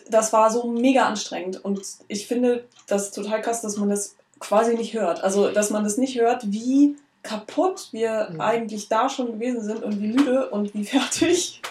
das 0.09 0.33
war 0.33 0.51
so 0.51 0.67
mega 0.67 1.05
anstrengend. 1.05 1.63
Und 1.63 1.81
ich 2.07 2.27
finde 2.27 2.65
das 2.87 3.11
total 3.11 3.41
krass, 3.41 3.61
dass 3.61 3.77
man 3.77 3.89
das 3.89 4.15
quasi 4.39 4.75
nicht 4.75 4.93
hört. 4.93 5.23
Also, 5.23 5.49
dass 5.49 5.69
man 5.69 5.83
das 5.83 5.97
nicht 5.97 6.19
hört, 6.19 6.51
wie 6.51 6.97
kaputt 7.23 7.87
wir 7.91 8.29
Mhm. 8.31 8.41
eigentlich 8.41 8.89
da 8.89 9.09
schon 9.09 9.27
gewesen 9.33 9.63
sind 9.63 9.81
und 9.83 10.01
wie 10.01 10.07
müde 10.07 10.49
und 10.49 10.73
wie 10.73 10.83
fertig. 10.85 11.61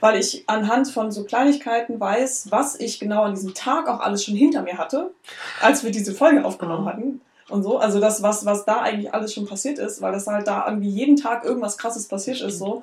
Weil 0.00 0.18
ich 0.18 0.44
anhand 0.48 0.88
von 0.88 1.10
so 1.12 1.24
Kleinigkeiten 1.24 1.98
weiß, 1.98 2.50
was 2.50 2.78
ich 2.78 2.98
genau 3.00 3.22
an 3.22 3.34
diesem 3.34 3.54
Tag 3.54 3.88
auch 3.88 4.00
alles 4.00 4.24
schon 4.24 4.34
hinter 4.34 4.62
mir 4.62 4.78
hatte, 4.78 5.10
als 5.60 5.84
wir 5.84 5.90
diese 5.90 6.14
Folge 6.14 6.44
aufgenommen 6.44 6.84
Mhm. 6.84 6.88
hatten. 6.88 7.20
Und 7.48 7.62
so, 7.62 7.78
also 7.78 8.00
das, 8.00 8.22
was, 8.22 8.46
was 8.46 8.64
da 8.64 8.80
eigentlich 8.80 9.12
alles 9.12 9.34
schon 9.34 9.46
passiert 9.46 9.78
ist, 9.78 10.00
weil 10.00 10.12
das 10.12 10.26
halt 10.26 10.46
da 10.46 10.66
irgendwie 10.66 10.88
jeden 10.88 11.16
Tag 11.16 11.44
irgendwas 11.44 11.76
krasses 11.76 12.08
passiert 12.08 12.40
ist, 12.40 12.58
so. 12.58 12.82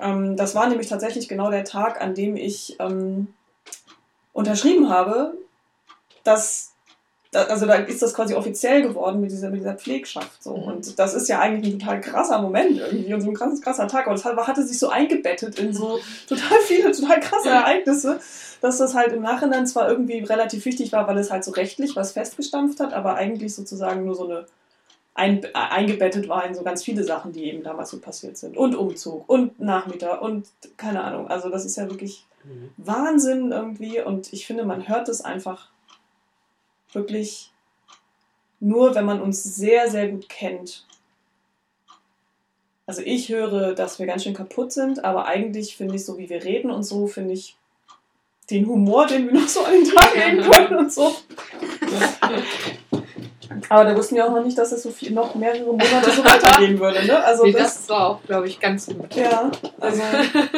Ähm, 0.00 0.36
das 0.36 0.54
war 0.54 0.66
nämlich 0.68 0.88
tatsächlich 0.88 1.28
genau 1.28 1.50
der 1.50 1.64
Tag, 1.64 2.00
an 2.02 2.14
dem 2.14 2.36
ich 2.36 2.76
ähm, 2.80 3.28
unterschrieben 4.32 4.90
habe, 4.90 5.34
dass, 6.24 6.72
da, 6.74 6.75
also 7.34 7.66
da 7.66 7.74
ist 7.74 8.00
das 8.02 8.14
quasi 8.14 8.34
offiziell 8.34 8.82
geworden 8.82 9.20
mit 9.20 9.30
dieser, 9.30 9.50
mit 9.50 9.60
dieser 9.60 9.74
Pflegschaft. 9.74 10.42
So. 10.42 10.56
Mhm. 10.56 10.62
Und 10.64 10.98
das 10.98 11.14
ist 11.14 11.28
ja 11.28 11.40
eigentlich 11.40 11.74
ein 11.74 11.78
total 11.78 12.00
krasser 12.00 12.40
Moment 12.40 12.78
irgendwie 12.78 13.12
und 13.12 13.20
so 13.20 13.28
ein 13.28 13.34
krasses, 13.34 13.60
krasser 13.60 13.88
Tag. 13.88 14.06
Das 14.06 14.24
hat- 14.24 14.36
hatte 14.46 14.66
sich 14.66 14.78
so 14.78 14.88
eingebettet 14.88 15.58
in 15.58 15.72
so 15.74 15.98
total 16.28 16.58
viele, 16.60 16.92
total 16.92 17.20
krasse 17.20 17.48
Ereignisse, 17.50 18.20
dass 18.60 18.78
das 18.78 18.94
halt 18.94 19.12
im 19.12 19.22
Nachhinein 19.22 19.66
zwar 19.66 19.88
irgendwie 19.88 20.18
relativ 20.20 20.64
wichtig 20.64 20.92
war, 20.92 21.06
weil 21.08 21.18
es 21.18 21.30
halt 21.30 21.44
so 21.44 21.50
rechtlich 21.50 21.96
was 21.96 22.12
festgestampft 22.12 22.80
hat, 22.80 22.94
aber 22.94 23.14
eigentlich 23.16 23.54
sozusagen 23.54 24.04
nur 24.04 24.14
so 24.14 24.24
eine 24.28 24.46
ein, 25.18 25.42
äh, 25.44 25.48
eingebettet 25.54 26.28
war 26.28 26.44
in 26.46 26.54
so 26.54 26.62
ganz 26.62 26.84
viele 26.84 27.02
Sachen, 27.02 27.32
die 27.32 27.44
eben 27.44 27.62
damals 27.62 27.90
so 27.90 27.98
passiert 28.00 28.36
sind. 28.36 28.54
Und 28.54 28.74
Umzug 28.74 29.26
und 29.28 29.58
Nachmittag 29.58 30.20
und 30.20 30.46
keine 30.76 31.02
Ahnung. 31.02 31.28
Also 31.28 31.48
das 31.48 31.64
ist 31.64 31.76
ja 31.76 31.88
wirklich 31.88 32.24
Mhm. 32.44 32.68
Wahnsinn 32.76 33.50
irgendwie 33.50 34.00
und 34.00 34.32
ich 34.32 34.46
finde, 34.46 34.64
man 34.64 34.86
hört 34.88 35.08
es 35.08 35.20
einfach 35.24 35.68
wirklich 36.92 37.50
nur, 38.60 38.94
wenn 38.94 39.04
man 39.04 39.20
uns 39.20 39.42
sehr, 39.42 39.90
sehr 39.90 40.08
gut 40.08 40.28
kennt. 40.28 40.84
Also 42.86 43.02
ich 43.04 43.28
höre, 43.28 43.74
dass 43.74 43.98
wir 43.98 44.06
ganz 44.06 44.22
schön 44.22 44.34
kaputt 44.34 44.72
sind, 44.72 45.04
aber 45.04 45.26
eigentlich 45.26 45.76
finde 45.76 45.96
ich, 45.96 46.04
so 46.04 46.18
wie 46.18 46.28
wir 46.30 46.44
reden 46.44 46.70
und 46.70 46.84
so, 46.84 47.06
finde 47.06 47.34
ich 47.34 47.56
den 48.48 48.66
Humor, 48.66 49.06
den 49.06 49.26
wir 49.26 49.34
noch 49.40 49.48
so 49.48 49.64
an 49.64 49.72
den 49.72 49.92
Tag 49.92 50.14
legen 50.14 50.42
können 50.42 50.76
und 50.76 50.92
so. 50.92 51.14
Aber 53.68 53.84
da 53.84 53.96
wussten 53.96 54.16
wir 54.16 54.26
auch 54.26 54.32
noch 54.34 54.44
nicht, 54.44 54.58
dass 54.58 54.72
es 54.72 54.82
so 54.82 54.90
viel, 54.90 55.12
noch 55.12 55.34
mehrere 55.34 55.64
Monate 55.64 56.10
so 56.10 56.24
weitergehen 56.24 56.78
würde. 56.78 57.04
Ne? 57.06 57.22
Also 57.24 57.44
nee, 57.44 57.52
das, 57.52 57.74
das 57.78 57.88
war 57.88 58.10
auch, 58.10 58.22
glaube 58.22 58.48
ich, 58.48 58.58
ganz 58.60 58.86
gut. 58.86 59.14
ja, 59.14 59.50
also 59.80 60.02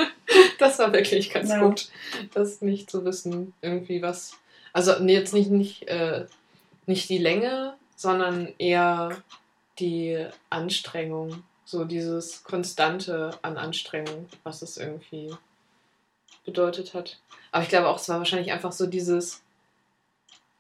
das 0.58 0.78
war 0.78 0.92
wirklich 0.92 1.30
ganz 1.30 1.50
Ja. 1.50 1.60
gut, 1.62 1.88
das 2.34 2.60
nicht 2.60 2.90
zu 2.90 3.04
wissen, 3.04 3.52
irgendwie 3.62 4.02
was. 4.02 4.32
Also 4.78 4.94
nee, 5.00 5.14
jetzt 5.14 5.34
nicht, 5.34 5.50
nicht, 5.50 5.88
äh, 5.88 6.26
nicht 6.86 7.08
die 7.08 7.18
Länge, 7.18 7.74
sondern 7.96 8.46
eher 8.58 9.10
die 9.80 10.24
Anstrengung. 10.50 11.42
So 11.64 11.84
dieses 11.84 12.44
Konstante 12.44 13.32
an 13.42 13.56
Anstrengung, 13.56 14.28
was 14.44 14.62
es 14.62 14.76
irgendwie 14.76 15.34
bedeutet 16.44 16.94
hat. 16.94 17.18
Aber 17.50 17.64
ich 17.64 17.68
glaube 17.70 17.88
auch, 17.88 17.98
es 17.98 18.08
war 18.08 18.18
wahrscheinlich 18.18 18.52
einfach 18.52 18.70
so 18.70 18.86
dieses, 18.86 19.42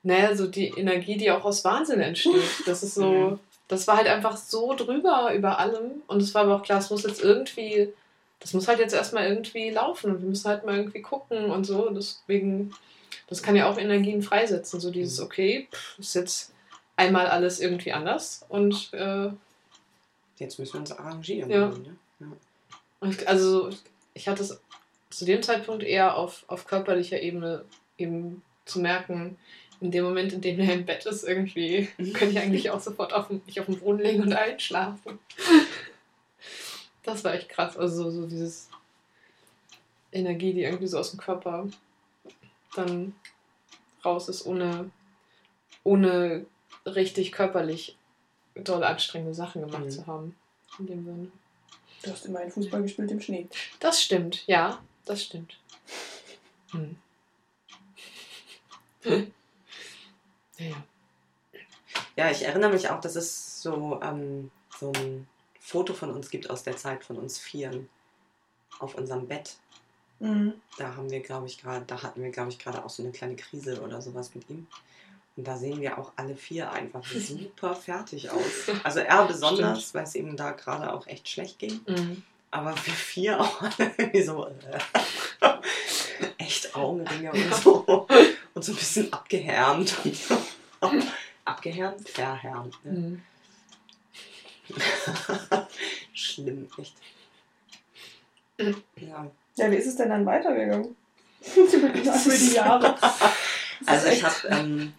naja, 0.02 0.34
so 0.34 0.48
die 0.48 0.66
Energie, 0.66 1.16
die 1.16 1.30
auch 1.30 1.44
aus 1.44 1.64
Wahnsinn 1.64 2.00
entsteht. 2.00 2.42
Das 2.66 2.82
ist 2.82 2.96
so, 2.96 3.12
Mhm. 3.12 3.38
das 3.68 3.86
war 3.86 3.98
halt 3.98 4.08
einfach 4.08 4.36
so 4.36 4.74
drüber 4.74 5.32
über 5.32 5.60
allem. 5.60 6.02
Und 6.08 6.20
es 6.22 6.34
war 6.34 6.42
aber 6.42 6.56
auch 6.56 6.64
klar, 6.64 6.80
es 6.80 6.90
muss 6.90 7.04
jetzt 7.04 7.22
irgendwie 7.22 7.92
das 8.40 8.52
muss 8.52 8.66
halt 8.68 8.78
jetzt 8.80 8.94
erstmal 8.94 9.26
irgendwie 9.28 9.70
laufen 9.70 10.10
und 10.12 10.22
wir 10.22 10.28
müssen 10.28 10.48
halt 10.48 10.64
mal 10.64 10.76
irgendwie 10.76 11.02
gucken 11.02 11.50
und 11.50 11.64
so. 11.64 11.90
Deswegen, 11.90 12.72
das 13.28 13.42
kann 13.42 13.56
ja 13.56 13.70
auch 13.70 13.78
Energien 13.78 14.22
freisetzen. 14.22 14.80
So 14.80 14.90
dieses, 14.90 15.18
Mhm. 15.18 15.24
okay, 15.24 15.68
pff, 15.72 15.98
ist 15.98 16.14
jetzt 16.14 16.52
einmal 16.96 17.26
alles 17.26 17.60
irgendwie 17.60 17.92
anders 17.92 18.44
und 18.48 18.92
äh, 18.92 19.30
Jetzt 20.38 20.58
müssen 20.58 20.74
wir 20.74 20.80
uns 20.80 20.92
arrangieren. 20.92 21.50
Ja. 21.50 21.68
Ne? 21.68 21.96
Ja. 23.00 23.08
Ich, 23.08 23.28
also 23.28 23.70
ich 24.14 24.28
hatte 24.28 24.42
es 24.42 24.60
zu 25.10 25.24
dem 25.24 25.42
Zeitpunkt 25.42 25.82
eher 25.82 26.16
auf, 26.16 26.44
auf 26.46 26.64
körperlicher 26.66 27.20
Ebene 27.20 27.64
eben 27.96 28.42
zu 28.64 28.80
merken, 28.80 29.36
in 29.80 29.90
dem 29.90 30.04
Moment, 30.04 30.32
in 30.32 30.40
dem 30.40 30.60
er 30.60 30.74
im 30.74 30.86
Bett 30.86 31.06
ist, 31.06 31.24
irgendwie 31.24 31.86
könnte 31.96 32.26
ich 32.26 32.38
eigentlich 32.38 32.70
auch 32.70 32.80
sofort 32.80 33.12
auf, 33.12 33.30
mich 33.30 33.60
auf 33.60 33.66
den 33.66 33.78
Boden 33.78 34.00
legen 34.00 34.22
und 34.22 34.32
einschlafen. 34.32 35.18
Das 37.02 37.24
war 37.24 37.34
echt 37.34 37.48
krass. 37.48 37.76
Also 37.76 38.04
so, 38.04 38.22
so 38.22 38.26
dieses 38.26 38.68
Energie, 40.12 40.52
die 40.52 40.62
irgendwie 40.62 40.86
so 40.86 40.98
aus 40.98 41.10
dem 41.10 41.20
Körper 41.20 41.68
dann 42.78 43.14
raus 44.04 44.28
ist, 44.28 44.46
ohne, 44.46 44.90
ohne 45.84 46.46
richtig 46.86 47.32
körperlich 47.32 47.96
doll 48.54 48.82
anstrengende 48.84 49.34
Sachen 49.34 49.62
gemacht 49.62 49.84
Mhm. 49.84 49.90
zu 49.90 50.06
haben. 50.06 50.36
In 50.78 50.86
dem 50.86 51.04
Sinne. 51.04 51.32
Du 52.02 52.10
hast 52.12 52.26
immerhin 52.26 52.50
Fußball 52.50 52.82
gespielt 52.82 53.10
im 53.10 53.20
Schnee. 53.20 53.48
Das 53.80 54.02
stimmt, 54.02 54.46
ja, 54.46 54.82
das 55.04 55.24
stimmt. 55.24 55.58
Hm. 56.70 56.96
ja, 60.58 60.84
ja. 62.16 62.30
Ich 62.30 62.42
erinnere 62.44 62.72
mich 62.72 62.90
auch, 62.90 63.00
dass 63.00 63.16
es 63.16 63.62
so, 63.62 64.00
ähm, 64.02 64.50
so 64.78 64.92
ein 64.92 65.26
Foto 65.60 65.94
von 65.94 66.10
uns 66.10 66.30
gibt 66.30 66.50
aus 66.50 66.62
der 66.62 66.76
Zeit 66.76 67.04
von 67.04 67.16
uns 67.16 67.38
Vieren 67.38 67.88
auf 68.78 68.94
unserem 68.94 69.26
Bett. 69.26 69.56
Mhm. 70.20 70.54
Da 70.78 70.96
haben 70.96 71.10
wir, 71.10 71.20
glaube 71.20 71.46
ich, 71.46 71.60
gerade, 71.60 71.84
da 71.86 72.02
hatten 72.02 72.22
wir, 72.22 72.30
glaube 72.30 72.50
ich, 72.50 72.58
gerade 72.58 72.84
auch 72.84 72.90
so 72.90 73.02
eine 73.02 73.12
kleine 73.12 73.36
Krise 73.36 73.80
oder 73.80 74.02
sowas 74.02 74.34
mit 74.34 74.48
ihm. 74.50 74.66
Und 75.36 75.46
da 75.46 75.56
sehen 75.56 75.80
wir 75.80 75.98
auch 75.98 76.12
alle 76.16 76.34
vier 76.34 76.72
einfach 76.72 77.04
super 77.06 77.74
fertig 77.74 78.30
aus. 78.30 78.68
Also 78.82 79.00
er 79.00 79.26
besonders, 79.26 79.94
weil 79.94 80.04
es 80.04 80.14
ihm 80.14 80.36
da 80.36 80.50
gerade 80.50 80.92
auch 80.92 81.06
echt 81.06 81.28
schlecht 81.28 81.58
ging. 81.58 81.80
Mhm. 81.86 82.22
Aber 82.50 82.70
wir 82.70 82.94
vier 82.94 83.40
auch 83.40 83.62
alle 83.78 83.92
irgendwie 83.96 84.22
so 84.22 84.46
äh, 84.46 85.58
echt 86.38 86.74
Augenringe 86.74 87.32
und 87.32 87.54
so. 87.54 88.06
Und 88.54 88.64
so 88.64 88.72
ein 88.72 88.76
bisschen 88.76 89.12
abgehärmt. 89.12 89.94
Abgehärmt? 91.44 92.08
Verhärmt. 92.08 92.84
Ne? 92.84 92.92
Mhm. 92.92 93.22
Schlimm, 96.12 96.68
echt. 96.78 96.94
Mhm. 98.58 98.82
Ja. 98.96 99.30
Ja, 99.58 99.70
wie 99.70 99.76
ist 99.76 99.86
es 99.86 99.96
denn 99.96 100.08
dann 100.08 100.24
weitergegangen? 100.26 100.96
über, 101.56 101.88
die, 101.88 102.54
Jahre. 102.54 102.94
Also 103.86 104.08
ich 104.08 104.24
habe, 104.24 104.34
ähm, 104.48 104.92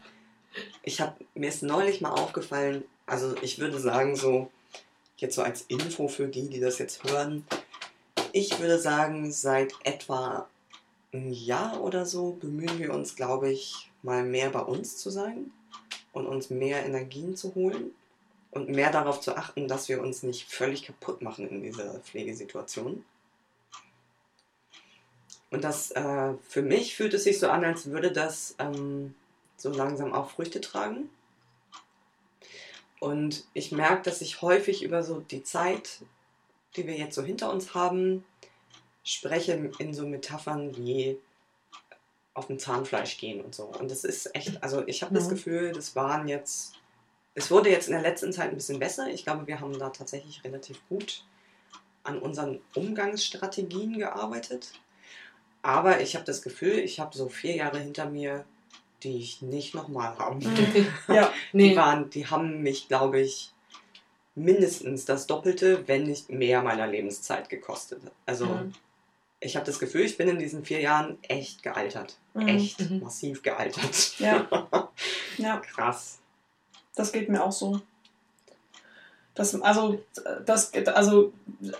ich 0.83 1.01
habe 1.01 1.13
mir 1.33 1.49
ist 1.49 1.63
neulich 1.63 1.99
mal 1.99 2.11
aufgefallen, 2.11 2.85
also 3.05 3.35
ich 3.41 3.59
würde 3.59 3.77
sagen 3.77 4.15
so, 4.15 4.49
jetzt 5.17 5.35
so 5.35 5.41
als 5.41 5.63
Info 5.67 6.07
für 6.07 6.29
die, 6.29 6.47
die 6.47 6.61
das 6.61 6.77
jetzt 6.77 7.03
hören, 7.03 7.45
ich 8.31 8.57
würde 8.59 8.79
sagen, 8.79 9.33
seit 9.33 9.73
etwa 9.83 10.47
ein 11.13 11.33
Jahr 11.33 11.81
oder 11.81 12.05
so 12.05 12.37
bemühen 12.39 12.79
wir 12.79 12.93
uns, 12.93 13.17
glaube 13.17 13.51
ich, 13.51 13.91
mal 14.01 14.23
mehr 14.23 14.49
bei 14.49 14.61
uns 14.61 14.95
zu 14.97 15.09
sein 15.09 15.51
und 16.13 16.25
uns 16.25 16.49
mehr 16.49 16.85
Energien 16.85 17.35
zu 17.35 17.55
holen 17.55 17.91
und 18.51 18.69
mehr 18.69 18.91
darauf 18.91 19.19
zu 19.19 19.35
achten, 19.35 19.67
dass 19.67 19.89
wir 19.89 20.01
uns 20.01 20.23
nicht 20.23 20.49
völlig 20.49 20.83
kaputt 20.83 21.21
machen 21.21 21.49
in 21.49 21.63
dieser 21.63 21.99
Pflegesituation. 21.99 23.03
Und 25.51 25.63
das 25.63 25.91
äh, 25.91 26.33
für 26.47 26.61
mich 26.61 26.95
fühlt 26.95 27.13
es 27.13 27.23
sich 27.23 27.39
so 27.39 27.49
an, 27.49 27.65
als 27.65 27.87
würde 27.87 28.11
das 28.11 28.55
ähm, 28.59 29.15
so 29.57 29.71
langsam 29.71 30.13
auch 30.13 30.29
Früchte 30.29 30.61
tragen. 30.61 31.09
Und 32.99 33.45
ich 33.53 33.71
merke, 33.71 34.03
dass 34.03 34.21
ich 34.21 34.41
häufig 34.41 34.83
über 34.83 35.03
so 35.03 35.21
die 35.21 35.43
Zeit, 35.43 36.01
die 36.75 36.85
wir 36.85 36.95
jetzt 36.95 37.15
so 37.15 37.23
hinter 37.23 37.51
uns 37.51 37.73
haben, 37.73 38.25
spreche 39.03 39.71
in 39.79 39.93
so 39.93 40.05
Metaphern 40.05 40.75
wie 40.77 41.17
auf 42.33 42.47
dem 42.47 42.59
Zahnfleisch 42.59 43.17
gehen 43.17 43.41
und 43.41 43.55
so. 43.55 43.65
Und 43.65 43.89
das 43.89 44.03
ist 44.03 44.33
echt, 44.35 44.61
also 44.61 44.83
ich 44.87 45.01
habe 45.01 45.15
das 45.15 45.25
Mhm. 45.25 45.29
Gefühl, 45.29 45.71
das 45.71 45.95
waren 45.95 46.27
jetzt, 46.27 46.73
es 47.33 47.49
wurde 47.49 47.69
jetzt 47.69 47.87
in 47.87 47.93
der 47.93 48.01
letzten 48.01 48.31
Zeit 48.31 48.49
ein 48.49 48.55
bisschen 48.55 48.79
besser. 48.79 49.07
Ich 49.09 49.23
glaube, 49.23 49.47
wir 49.47 49.59
haben 49.59 49.77
da 49.79 49.89
tatsächlich 49.89 50.43
relativ 50.43 50.79
gut 50.89 51.23
an 52.03 52.19
unseren 52.19 52.61
Umgangsstrategien 52.75 53.97
gearbeitet. 53.97 54.73
Aber 55.61 56.01
ich 56.01 56.15
habe 56.15 56.25
das 56.25 56.41
Gefühl, 56.41 56.79
ich 56.79 56.99
habe 56.99 57.15
so 57.17 57.27
vier 57.29 57.55
Jahre 57.55 57.79
hinter 57.79 58.09
mir, 58.09 58.45
die 59.03 59.17
ich 59.17 59.41
nicht 59.41 59.75
nochmal 59.75 60.17
haben 60.17 60.43
will. 60.43 60.51
Mhm. 60.83 60.87
Ja, 61.15 61.31
Die, 61.53 61.57
Nee, 61.57 61.75
waren, 61.75 62.09
die 62.09 62.27
haben 62.27 62.61
mich, 62.61 62.87
glaube 62.87 63.19
ich, 63.19 63.51
mindestens 64.35 65.05
das 65.05 65.27
Doppelte, 65.27 65.87
wenn 65.87 66.03
nicht 66.03 66.29
mehr 66.29 66.61
meiner 66.61 66.87
Lebenszeit 66.87 67.49
gekostet. 67.49 68.01
Also 68.25 68.45
Mhm. 68.45 68.73
ich 69.41 69.55
habe 69.55 69.65
das 69.65 69.79
Gefühl, 69.79 70.01
ich 70.05 70.17
bin 70.17 70.29
in 70.29 70.39
diesen 70.39 70.63
vier 70.63 70.79
Jahren 70.79 71.17
echt 71.23 71.61
gealtert. 71.63 72.17
Mhm. 72.33 72.47
Echt 72.47 72.79
Mhm. 72.89 72.99
massiv 73.01 73.41
gealtert. 73.41 74.17
Ja. 74.19 74.47
ja, 75.37 75.57
Krass. 75.57 76.19
das 76.95 77.11
geht 77.11 77.27
mir 77.29 77.43
auch 77.43 77.51
so. 77.51 77.81
Das, 79.35 79.59
also, 79.61 80.03
das, 80.45 80.73
also 80.73 81.31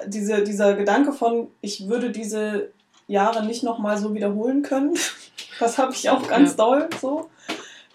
diese, 0.06 0.44
dieser 0.44 0.76
Gedanke 0.76 1.12
von, 1.12 1.50
ich 1.62 1.88
würde 1.90 2.10
diese 2.12 2.72
Jahre 3.10 3.46
nicht 3.46 3.64
nochmal 3.64 3.98
so 3.98 4.14
wiederholen 4.14 4.62
können, 4.62 4.98
das 5.60 5.78
habe 5.78 5.94
ich 5.94 6.10
auch 6.10 6.28
ganz 6.28 6.52
Ja. 6.52 6.58
doll 6.58 6.90
so. 7.02 7.30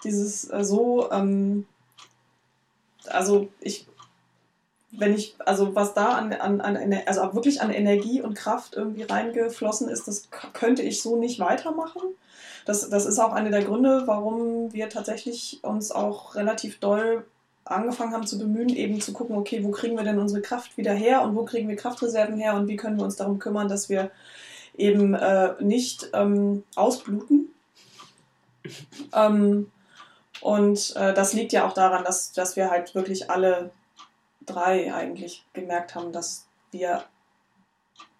Dieses 0.02 0.50
äh, 0.50 0.62
so, 0.64 1.10
ähm, 1.10 1.66
also 3.06 3.48
ich, 3.60 3.86
wenn 4.90 5.14
ich, 5.14 5.34
also 5.38 5.74
was 5.74 5.94
da 5.94 6.10
an, 6.10 6.32
an, 6.32 6.60
an 6.60 6.94
also 7.06 7.34
wirklich 7.34 7.62
an 7.62 7.70
Energie 7.70 8.20
und 8.20 8.34
Kraft 8.34 8.74
irgendwie 8.76 9.02
reingeflossen 9.02 9.88
ist, 9.88 10.06
das 10.06 10.28
könnte 10.52 10.82
ich 10.82 11.00
so 11.02 11.16
nicht 11.16 11.40
weitermachen. 11.40 12.02
Das, 12.66 12.88
das 12.88 13.06
ist 13.06 13.18
auch 13.18 13.32
einer 13.32 13.50
der 13.50 13.64
Gründe, 13.64 14.02
warum 14.06 14.72
wir 14.72 14.88
tatsächlich 14.88 15.60
uns 15.62 15.90
auch 15.90 16.34
relativ 16.34 16.80
doll 16.80 17.24
angefangen 17.64 18.12
haben 18.12 18.26
zu 18.26 18.38
bemühen, 18.38 18.68
eben 18.68 19.00
zu 19.00 19.12
gucken, 19.12 19.36
okay, 19.36 19.64
wo 19.64 19.70
kriegen 19.70 19.96
wir 19.96 20.04
denn 20.04 20.18
unsere 20.18 20.42
Kraft 20.42 20.76
wieder 20.76 20.92
her 20.92 21.22
und 21.22 21.34
wo 21.34 21.44
kriegen 21.44 21.68
wir 21.68 21.76
Kraftreserven 21.76 22.36
her 22.38 22.54
und 22.54 22.68
wie 22.68 22.76
können 22.76 22.98
wir 22.98 23.04
uns 23.04 23.16
darum 23.16 23.38
kümmern, 23.38 23.68
dass 23.68 23.88
wir 23.88 24.10
eben 24.76 25.14
äh, 25.14 25.54
nicht 25.60 26.10
ähm, 26.12 26.64
ausbluten. 26.74 27.48
ähm, 29.14 29.70
und 30.40 30.96
äh, 30.96 31.14
das 31.14 31.32
liegt 31.32 31.52
ja 31.52 31.66
auch 31.66 31.72
daran, 31.72 32.04
dass, 32.04 32.32
dass 32.32 32.56
wir 32.56 32.70
halt 32.70 32.94
wirklich 32.94 33.30
alle 33.30 33.70
drei 34.44 34.92
eigentlich 34.92 35.44
gemerkt 35.52 35.94
haben, 35.94 36.12
dass 36.12 36.46
wir 36.70 37.04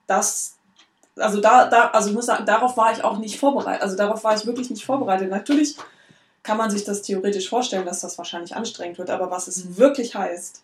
das, 0.07 0.57
also 1.17 1.41
da, 1.41 1.69
da, 1.69 1.89
also 1.89 2.11
ich 2.11 2.15
muss 2.15 2.27
sagen, 2.27 2.47
darauf 2.47 2.77
war 2.77 2.93
ich 2.93 3.05
auch 3.05 3.19
nicht 3.19 3.39
vorbereitet. 3.39 3.83
Also 3.83 3.97
darauf 3.97 4.25
war 4.25 4.35
ich 4.35 4.47
wirklich 4.47 4.71
nicht 4.71 4.85
vorbereitet. 4.85 5.31
Natürlich 5.31 5.77
kann 6.43 6.59
man 6.59 6.71
sich 6.71 6.85
das 6.85 7.03
theoretisch 7.03 7.49
vorstellen, 7.49 7.87
dass 7.87 8.01
das 8.01 8.19
wahrscheinlich 8.19 8.55
anstrengend 8.55 8.99
wird, 8.99 9.11
aber 9.11 9.31
was 9.31 9.49
es 9.49 9.77
wirklich 9.77 10.15
heißt, 10.15 10.63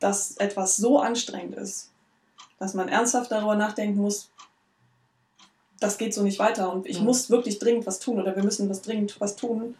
dass 0.00 0.36
etwas 0.38 0.76
so 0.76 0.98
anstrengend 0.98 1.54
ist, 1.54 1.90
dass 2.58 2.74
man 2.74 2.88
ernsthaft 2.88 3.30
darüber 3.30 3.54
nachdenken 3.54 4.00
muss, 4.00 4.30
das 5.80 5.98
geht 5.98 6.14
so 6.14 6.22
nicht 6.22 6.38
weiter 6.38 6.72
und 6.72 6.86
ich 6.86 7.00
Mhm. 7.00 7.06
muss 7.06 7.30
wirklich 7.30 7.58
dringend 7.58 7.86
was 7.86 7.98
tun 7.98 8.20
oder 8.20 8.34
wir 8.36 8.42
müssen 8.44 8.68
was 8.70 8.82
dringend 8.82 9.20
was 9.20 9.36
tun, 9.36 9.74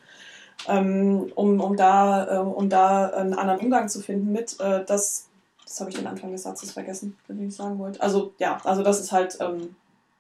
ähm, 0.68 1.32
um, 1.34 1.60
um, 1.60 1.76
da, 1.76 2.36
äh, 2.36 2.38
um 2.38 2.68
da 2.68 3.08
einen 3.10 3.34
anderen 3.34 3.60
Umgang 3.60 3.88
zu 3.88 4.00
finden 4.00 4.32
mit. 4.32 4.58
Äh, 4.60 4.84
das 4.84 5.26
das 5.66 5.80
habe 5.80 5.90
ich 5.90 5.96
den 5.96 6.06
Anfang 6.06 6.30
des 6.30 6.42
Satzes 6.42 6.72
vergessen, 6.72 7.16
den 7.28 7.48
ich 7.48 7.56
sagen 7.56 7.78
wollte. 7.78 8.00
Also 8.00 8.32
ja, 8.38 8.60
also 8.64 8.82
das 8.82 9.00
ist 9.00 9.12
halt 9.12 9.38
ähm, 9.40 9.74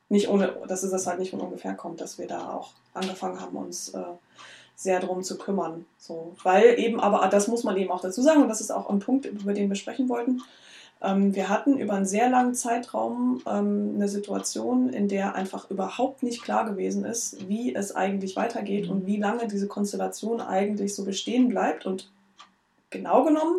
nicht 0.08 0.28
ohne, 0.28 0.52
dass 0.66 0.82
es 0.82 0.90
das 0.90 1.06
halt 1.06 1.18
nicht 1.18 1.30
von 1.30 1.40
ungefähr 1.40 1.74
kommt, 1.74 2.00
dass 2.00 2.18
wir 2.18 2.26
da 2.26 2.50
auch 2.50 2.70
angefangen 2.94 3.40
haben, 3.40 3.56
uns 3.56 3.90
äh, 3.90 4.02
sehr 4.74 5.00
drum 5.00 5.22
zu 5.22 5.38
kümmern. 5.38 5.84
So, 5.98 6.34
weil 6.42 6.78
eben, 6.78 6.98
aber 6.98 7.28
das 7.28 7.46
muss 7.46 7.62
man 7.62 7.76
eben 7.76 7.90
auch 7.92 8.00
dazu 8.00 8.22
sagen, 8.22 8.42
und 8.42 8.48
das 8.48 8.60
ist 8.60 8.72
auch 8.72 8.88
ein 8.90 8.98
Punkt, 9.00 9.26
über 9.26 9.52
den 9.52 9.68
wir 9.68 9.76
sprechen 9.76 10.08
wollten. 10.08 10.40
Ähm, 11.04 11.34
wir 11.34 11.48
hatten 11.48 11.76
über 11.78 11.94
einen 11.94 12.06
sehr 12.06 12.30
langen 12.30 12.54
Zeitraum 12.54 13.42
ähm, 13.46 13.92
eine 13.96 14.08
Situation, 14.08 14.88
in 14.90 15.08
der 15.08 15.34
einfach 15.34 15.70
überhaupt 15.70 16.22
nicht 16.22 16.42
klar 16.42 16.64
gewesen 16.64 17.04
ist, 17.04 17.48
wie 17.48 17.74
es 17.74 17.94
eigentlich 17.94 18.36
weitergeht 18.36 18.86
Mhm. 18.86 18.90
und 18.92 19.06
wie 19.06 19.18
lange 19.18 19.46
diese 19.46 19.66
Konstellation 19.68 20.40
eigentlich 20.40 20.94
so 20.94 21.04
bestehen 21.04 21.48
bleibt. 21.48 21.84
Und 21.86 22.08
genau 22.90 23.24
genommen 23.24 23.56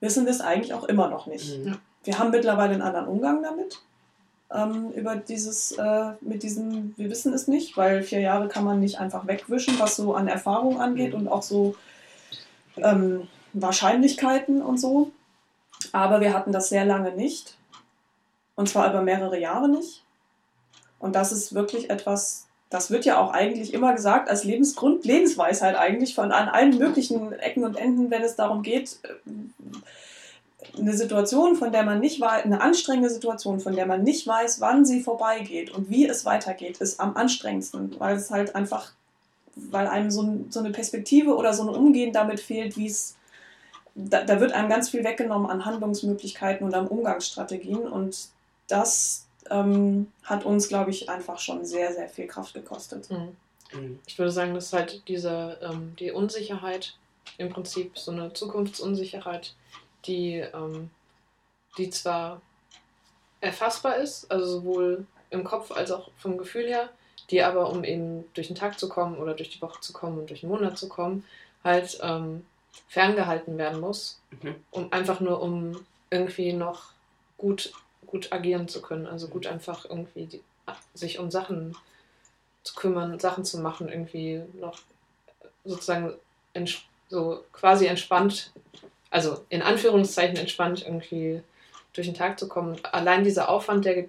wissen 0.00 0.24
wir 0.26 0.32
es 0.32 0.40
eigentlich 0.40 0.74
auch 0.74 0.84
immer 0.84 1.08
noch 1.08 1.26
nicht. 1.26 1.58
Mhm. 1.58 1.76
Wir 2.04 2.18
haben 2.18 2.30
mittlerweile 2.30 2.72
einen 2.74 2.82
anderen 2.82 3.08
Umgang 3.08 3.42
damit. 3.42 3.80
Ähm, 4.50 4.92
über 4.92 5.16
dieses, 5.16 5.72
äh, 5.72 6.12
mit 6.22 6.42
diesem, 6.42 6.94
wir 6.96 7.10
wissen 7.10 7.34
es 7.34 7.48
nicht, 7.48 7.76
weil 7.76 8.02
vier 8.02 8.20
Jahre 8.20 8.48
kann 8.48 8.64
man 8.64 8.80
nicht 8.80 8.98
einfach 8.98 9.26
wegwischen, 9.26 9.78
was 9.78 9.96
so 9.96 10.14
an 10.14 10.26
Erfahrung 10.28 10.80
angeht 10.80 11.12
Mhm. 11.12 11.20
und 11.20 11.28
auch 11.28 11.42
so 11.42 11.74
ähm, 12.76 13.28
Wahrscheinlichkeiten 13.52 14.62
und 14.62 14.78
so. 14.78 15.10
Aber 15.92 16.20
wir 16.20 16.34
hatten 16.34 16.52
das 16.52 16.68
sehr 16.68 16.84
lange 16.84 17.12
nicht. 17.12 17.56
Und 18.56 18.68
zwar 18.68 18.90
über 18.90 19.02
mehrere 19.02 19.38
Jahre 19.38 19.68
nicht. 19.68 20.02
Und 20.98 21.14
das 21.14 21.32
ist 21.32 21.54
wirklich 21.54 21.90
etwas, 21.90 22.46
das 22.70 22.90
wird 22.90 23.04
ja 23.04 23.18
auch 23.18 23.32
eigentlich 23.32 23.72
immer 23.72 23.94
gesagt 23.94 24.28
als 24.28 24.44
Lebensgrund, 24.44 25.04
Lebensweisheit 25.04 25.76
eigentlich 25.76 26.14
von 26.14 26.32
an 26.32 26.48
allen 26.48 26.76
möglichen 26.78 27.32
Ecken 27.34 27.64
und 27.64 27.76
Enden, 27.76 28.10
wenn 28.10 28.22
es 28.22 28.36
darum 28.36 28.62
geht, 28.62 28.98
äh, 29.04 29.30
eine 30.76 30.92
Situation, 30.92 31.56
von 31.56 31.72
der 31.72 31.84
man 31.84 32.00
nicht 32.00 32.20
weiß, 32.20 32.44
eine 32.44 32.60
anstrengende 32.60 33.10
Situation, 33.10 33.60
von 33.60 33.74
der 33.74 33.86
man 33.86 34.02
nicht 34.02 34.26
weiß, 34.26 34.60
wann 34.60 34.84
sie 34.84 35.00
vorbeigeht 35.00 35.70
und 35.70 35.88
wie 35.88 36.06
es 36.06 36.24
weitergeht, 36.24 36.78
ist 36.78 37.00
am 37.00 37.16
anstrengendsten, 37.16 37.94
weil 37.98 38.16
es 38.16 38.30
halt 38.30 38.54
einfach, 38.54 38.92
weil 39.54 39.86
einem 39.86 40.10
so, 40.10 40.40
so 40.50 40.60
eine 40.60 40.70
Perspektive 40.70 41.36
oder 41.36 41.54
so 41.54 41.62
ein 41.62 41.74
Umgehen 41.74 42.12
damit 42.12 42.40
fehlt, 42.40 42.76
wie 42.76 42.86
es, 42.86 43.16
da, 43.98 44.22
da 44.22 44.40
wird 44.40 44.52
einem 44.52 44.68
ganz 44.68 44.90
viel 44.90 45.02
weggenommen 45.02 45.50
an 45.50 45.64
Handlungsmöglichkeiten 45.64 46.64
und 46.64 46.74
an 46.74 46.86
Umgangsstrategien 46.86 47.80
und 47.80 48.28
das 48.68 49.26
ähm, 49.50 50.12
hat 50.22 50.44
uns, 50.44 50.68
glaube 50.68 50.90
ich, 50.90 51.08
einfach 51.08 51.38
schon 51.38 51.64
sehr, 51.64 51.92
sehr 51.92 52.08
viel 52.08 52.26
Kraft 52.26 52.54
gekostet. 52.54 53.10
Mhm. 53.10 53.98
Ich 54.06 54.18
würde 54.18 54.30
sagen, 54.30 54.54
dass 54.54 54.72
halt 54.72 55.02
diese, 55.08 55.58
ähm, 55.62 55.94
die 55.98 56.12
Unsicherheit, 56.12 56.94
im 57.36 57.50
Prinzip 57.50 57.98
so 57.98 58.10
eine 58.10 58.32
Zukunftsunsicherheit, 58.32 59.54
die, 60.06 60.36
ähm, 60.36 60.90
die 61.76 61.90
zwar 61.90 62.40
erfassbar 63.40 63.96
ist, 63.96 64.30
also 64.30 64.60
sowohl 64.60 65.06
im 65.30 65.44
Kopf 65.44 65.70
als 65.70 65.90
auch 65.90 66.10
vom 66.16 66.38
Gefühl 66.38 66.66
her, 66.66 66.88
die 67.30 67.42
aber, 67.42 67.70
um 67.70 67.84
eben 67.84 68.24
durch 68.32 68.46
den 68.46 68.56
Tag 68.56 68.78
zu 68.78 68.88
kommen 68.88 69.18
oder 69.18 69.34
durch 69.34 69.50
die 69.50 69.60
Woche 69.60 69.80
zu 69.80 69.92
kommen 69.92 70.18
und 70.18 70.30
durch 70.30 70.40
den 70.40 70.48
Monat 70.48 70.78
zu 70.78 70.88
kommen, 70.88 71.24
halt 71.62 71.98
ähm, 72.02 72.46
ferngehalten 72.86 73.58
werden 73.58 73.80
muss, 73.80 74.20
Mhm. 74.42 74.54
um 74.70 74.92
einfach 74.92 75.20
nur 75.20 75.42
um 75.42 75.84
irgendwie 76.10 76.52
noch 76.52 76.92
gut 77.36 77.72
gut 78.06 78.32
agieren 78.32 78.68
zu 78.68 78.80
können. 78.80 79.06
Also 79.06 79.28
gut 79.28 79.46
einfach 79.46 79.84
irgendwie 79.84 80.26
die, 80.26 80.40
sich 80.94 81.18
um 81.18 81.30
Sachen 81.30 81.76
zu 82.62 82.74
kümmern, 82.74 83.18
Sachen 83.18 83.44
zu 83.44 83.58
machen, 83.58 83.88
irgendwie 83.88 84.42
noch 84.58 84.78
sozusagen 85.64 86.14
so 87.08 87.44
quasi 87.52 87.86
entspannt, 87.86 88.52
also 89.10 89.44
in 89.48 89.62
Anführungszeichen 89.62 90.36
entspannt 90.36 90.82
irgendwie 90.84 91.42
durch 91.92 92.06
den 92.06 92.14
Tag 92.14 92.38
zu 92.38 92.48
kommen. 92.48 92.78
Allein 92.84 93.24
dieser 93.24 93.48
Aufwand, 93.48 93.84
der 93.84 93.96
äh, 93.98 94.04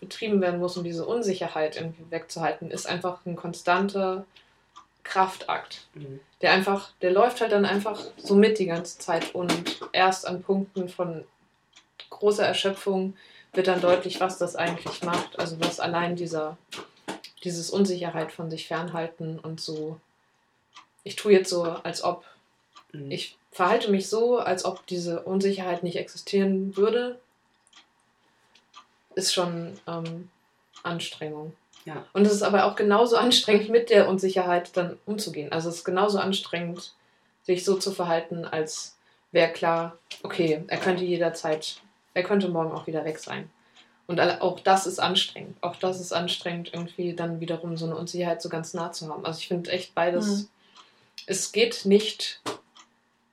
betrieben 0.00 0.40
werden 0.40 0.60
muss, 0.60 0.76
um 0.76 0.84
diese 0.84 1.06
Unsicherheit 1.06 1.76
irgendwie 1.76 2.10
wegzuhalten, 2.10 2.70
ist 2.70 2.86
einfach 2.86 3.24
ein 3.26 3.36
konstanter 3.36 4.24
Kraftakt. 5.02 5.86
Mhm. 5.94 6.20
Der 6.40 6.52
einfach, 6.52 6.92
der 7.02 7.10
läuft 7.10 7.40
halt 7.40 7.52
dann 7.52 7.64
einfach 7.64 8.00
so 8.16 8.34
mit 8.34 8.58
die 8.58 8.66
ganze 8.66 8.98
Zeit 8.98 9.34
und 9.34 9.80
erst 9.92 10.26
an 10.26 10.42
Punkten 10.42 10.88
von 10.88 11.24
großer 12.10 12.46
Erschöpfung 12.46 13.16
wird 13.52 13.66
dann 13.66 13.80
deutlich, 13.80 14.20
was 14.20 14.38
das 14.38 14.56
eigentlich 14.56 15.02
macht. 15.02 15.38
Also 15.38 15.60
was 15.60 15.80
allein 15.80 16.16
dieser, 16.16 16.56
dieses 17.44 17.70
Unsicherheit 17.70 18.32
von 18.32 18.50
sich 18.50 18.66
fernhalten 18.66 19.38
und 19.38 19.60
so, 19.60 20.00
ich 21.02 21.16
tue 21.16 21.32
jetzt 21.32 21.50
so, 21.50 21.64
als 21.64 22.02
ob, 22.02 22.24
Mhm. 22.92 23.10
ich 23.10 23.36
verhalte 23.52 23.90
mich 23.90 24.08
so, 24.08 24.38
als 24.38 24.64
ob 24.64 24.86
diese 24.86 25.22
Unsicherheit 25.22 25.82
nicht 25.82 25.96
existieren 25.96 26.76
würde, 26.76 27.20
ist 29.14 29.34
schon 29.34 29.78
ähm, 29.86 30.30
Anstrengung. 30.82 31.52
Ja. 31.84 32.04
Und 32.12 32.26
es 32.26 32.32
ist 32.32 32.42
aber 32.42 32.66
auch 32.66 32.76
genauso 32.76 33.16
anstrengend, 33.16 33.70
mit 33.70 33.90
der 33.90 34.08
Unsicherheit 34.08 34.76
dann 34.76 34.98
umzugehen. 35.06 35.50
Also 35.52 35.68
es 35.68 35.76
ist 35.76 35.84
genauso 35.84 36.18
anstrengend, 36.18 36.92
sich 37.42 37.64
so 37.64 37.76
zu 37.76 37.90
verhalten, 37.90 38.44
als 38.44 38.96
wäre 39.32 39.52
klar, 39.52 39.96
okay, 40.22 40.62
er 40.66 40.76
könnte 40.78 41.04
jederzeit, 41.04 41.80
er 42.14 42.22
könnte 42.22 42.48
morgen 42.48 42.72
auch 42.72 42.86
wieder 42.86 43.04
weg 43.04 43.18
sein. 43.18 43.50
Und 44.06 44.20
auch 44.20 44.58
das 44.60 44.86
ist 44.86 44.98
anstrengend. 44.98 45.56
Auch 45.62 45.76
das 45.76 46.00
ist 46.00 46.12
anstrengend, 46.12 46.70
irgendwie 46.74 47.14
dann 47.14 47.38
wiederum 47.40 47.76
so 47.76 47.86
eine 47.86 47.96
Unsicherheit 47.96 48.42
so 48.42 48.48
ganz 48.48 48.74
nah 48.74 48.90
zu 48.92 49.08
haben. 49.08 49.24
Also 49.24 49.38
ich 49.38 49.48
finde 49.48 49.70
echt 49.70 49.94
beides, 49.94 50.26
Mhm. 50.26 50.48
es 51.26 51.52
geht 51.52 51.84
nicht 51.86 52.40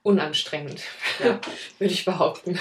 unanstrengend, 0.03 0.81
Ja. 1.23 1.39
würde 1.79 1.93
ich 1.93 2.05
behaupten. 2.05 2.59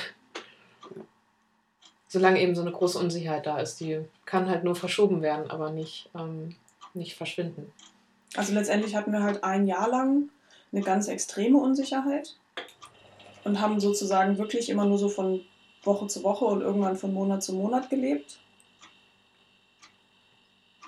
Solange 2.09 2.41
eben 2.41 2.55
so 2.55 2.63
eine 2.63 2.73
große 2.73 2.99
Unsicherheit 2.99 3.47
da 3.47 3.59
ist, 3.59 3.81
die 3.81 4.01
kann 4.25 4.49
halt 4.49 4.65
nur 4.65 4.77
verschoben 4.77 5.23
werden, 5.23 5.51
aber 5.51 5.71
nicht, 5.71 6.09
ähm, 6.15 6.55
nicht 6.95 7.17
verschwinden. 7.17 7.73
Also 8.37 8.53
letztendlich 8.53 8.95
hatten 8.95 9.13
wir 9.13 9.23
halt 9.23 9.43
ein 9.45 9.67
Jahr 9.67 9.89
lang 9.89 10.29
eine 10.73 10.83
ganz 10.83 11.09
extreme 11.09 11.59
Unsicherheit 11.59 12.37
und 13.45 13.61
haben 13.61 13.81
sozusagen 13.81 14.39
wirklich 14.39 14.69
immer 14.69 14.85
nur 14.85 14.99
so 14.99 15.09
von 15.09 15.41
Woche 15.83 16.07
zu 16.07 16.23
Woche 16.23 16.45
und 16.45 16.61
irgendwann 16.61 16.97
von 16.97 17.15
Monat 17.15 17.43
zu 17.43 17.55
Monat 17.55 17.89
gelebt. 17.91 18.39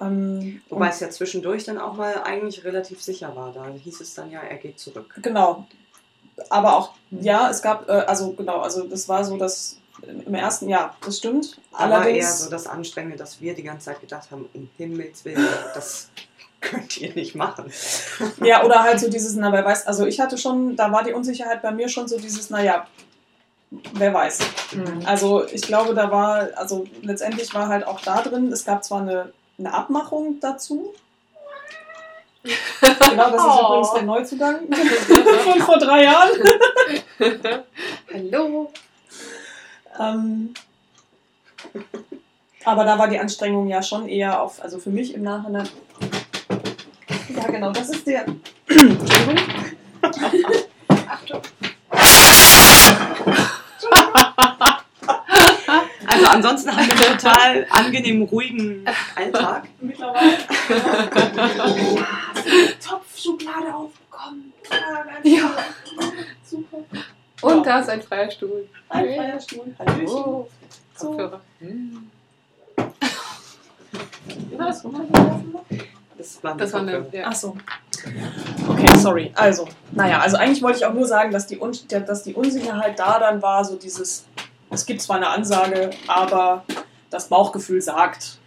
Ähm, 0.01 0.61
Wobei 0.69 0.89
es 0.89 1.01
ja 1.01 1.11
zwischendurch 1.11 1.65
dann 1.65 1.79
auch 1.79 1.95
mal 1.95 2.23
eigentlich 2.23 2.65
relativ 2.65 3.03
sicher 3.03 3.35
war. 3.35 3.53
Da 3.53 3.67
hieß 3.69 4.01
es 4.01 4.15
dann 4.15 4.31
ja, 4.31 4.41
er 4.41 4.57
geht 4.57 4.79
zurück. 4.79 5.19
Genau. 5.23 5.67
Aber 6.51 6.77
auch, 6.77 6.93
ja, 7.11 7.51
es 7.51 7.63
gab, 7.63 7.89
äh, 7.89 7.93
also 7.93 8.33
genau, 8.33 8.61
also 8.61 8.85
das 8.85 9.09
war 9.09 9.25
so, 9.25 9.37
dass 9.37 9.78
im 10.03 10.35
ersten 10.35 10.69
Jahr, 10.69 10.97
das 11.05 11.19
stimmt. 11.19 11.61
Aber 11.73 11.95
eher 11.95 12.01
Allerdings, 12.03 12.41
so 12.45 12.51
das 12.51 12.67
Anstrengende, 12.67 13.17
dass 13.17 13.41
wir 13.41 13.55
die 13.55 13.63
ganze 13.63 13.87
Zeit 13.87 14.01
gedacht 14.01 14.31
haben, 14.31 14.49
um 14.55 14.69
Himmels 14.77 15.25
Willen, 15.25 15.47
das 15.75 16.09
könnt 16.61 16.97
ihr 16.99 17.15
nicht 17.15 17.35
machen. 17.35 17.73
ja, 18.43 18.65
oder 18.65 18.83
halt 18.83 19.01
so 19.01 19.09
dieses, 19.11 19.35
na, 19.37 19.53
wer 19.53 19.65
weiß, 19.65 19.87
also 19.87 20.07
ich 20.07 20.21
hatte 20.21 20.39
schon, 20.39 20.77
da 20.77 20.91
war 20.93 21.05
die 21.05 21.13
Unsicherheit 21.13 21.63
bei 21.63 21.71
mir 21.71 21.89
schon 21.89 22.09
so 22.09 22.19
dieses, 22.19 22.51
naja, 22.51 22.87
wer 23.95 24.15
weiß. 24.15 24.39
Mhm. 24.73 25.03
Also 25.05 25.45
ich 25.47 25.63
glaube, 25.63 25.95
da 25.95 26.11
war, 26.11 26.49
also 26.57 26.87
letztendlich 27.03 27.53
war 27.55 27.69
halt 27.69 27.87
auch 27.87 28.01
da 28.01 28.23
drin, 28.23 28.51
es 28.53 28.65
gab 28.65 28.83
zwar 28.85 29.03
eine, 29.03 29.33
eine 29.59 29.73
Abmachung 29.75 30.39
dazu. 30.41 30.95
Genau, 32.43 33.31
das 33.31 33.43
ist 33.43 33.49
Oh. 33.49 33.67
übrigens 33.67 33.93
der 33.93 34.03
Neuzugang 34.03 34.61
von 35.45 35.61
vor 35.61 35.79
drei 35.79 36.05
Jahren. 36.05 36.31
Hallo. 38.13 38.73
Ähm, 39.99 40.55
aber 42.65 42.85
da 42.85 42.99
war 42.99 43.09
die 43.09 43.19
Anstrengung 43.19 43.69
ja 43.69 43.83
schon 43.83 44.09
eher 44.09 44.43
auf, 44.43 44.63
also 44.63 44.79
für 44.79 44.91
mich 44.91 45.15
im 45.15 45.23
Nachhinein. 45.23 45.69
Ja, 47.35 47.47
genau, 47.47 47.73
das 47.73 47.91
ist 47.91 48.07
der. 48.07 48.27
Entschuldigung. 48.69 49.39
Achtung. 51.09 51.43
Also 56.07 56.27
ansonsten 56.27 56.77
haben 56.77 56.87
wir 56.87 56.95
einen 56.95 57.19
total 57.19 57.67
angenehmen, 57.71 58.23
ruhigen 58.23 58.85
Alltag. 59.15 59.69
Mittlerweile. 59.81 60.39
Topfschublade 62.87 63.75
aufbekommen. 63.75 64.53
Ja, 65.23 65.51
super. 66.45 66.79
Und 67.43 67.67
da 67.67 67.81
ist 67.81 67.89
ein 67.89 68.03
freier 68.03 68.31
Stuhl. 68.31 68.69
Ein 68.89 69.05
freier 69.15 69.41
Stuhl. 69.41 69.75
Hallöchen. 69.79 70.09
Oh. 70.09 70.49
So. 70.97 71.07
Kopfhörer. 71.09 71.41
Mhm. 71.61 72.11
Was? 74.57 74.85
runtergelaufen 74.85 75.53
noch? 75.53 75.65
Das 76.17 76.43
war, 76.45 76.57
Das 76.57 76.73
war 76.73 76.81
eine. 76.81 77.07
Ja. 77.13 77.25
Ach 77.27 77.35
so. 77.35 77.57
Okay, 78.69 78.99
sorry. 78.99 79.33
Also, 79.35 79.67
naja, 79.93 80.21
also 80.21 80.37
eigentlich 80.37 80.63
wollte 80.63 80.79
ich 80.79 80.85
auch 80.85 80.93
nur 80.93 81.07
sagen, 81.07 81.31
dass 81.33 81.47
die, 81.47 81.59
Un 81.61 81.73
dass 81.89 82.23
die 82.23 82.35
Unsicherheit 82.35 82.99
da 82.99 83.19
dann 83.19 83.41
war, 83.43 83.65
so 83.65 83.77
dieses, 83.77 84.25
es 84.71 84.85
gibt 84.87 85.01
zwar 85.01 85.17
eine 85.17 85.29
Ansage, 85.29 85.91
aber 86.07 86.65
das 87.11 87.29
Bauchgefühl 87.29 87.81
sagt, 87.81 88.39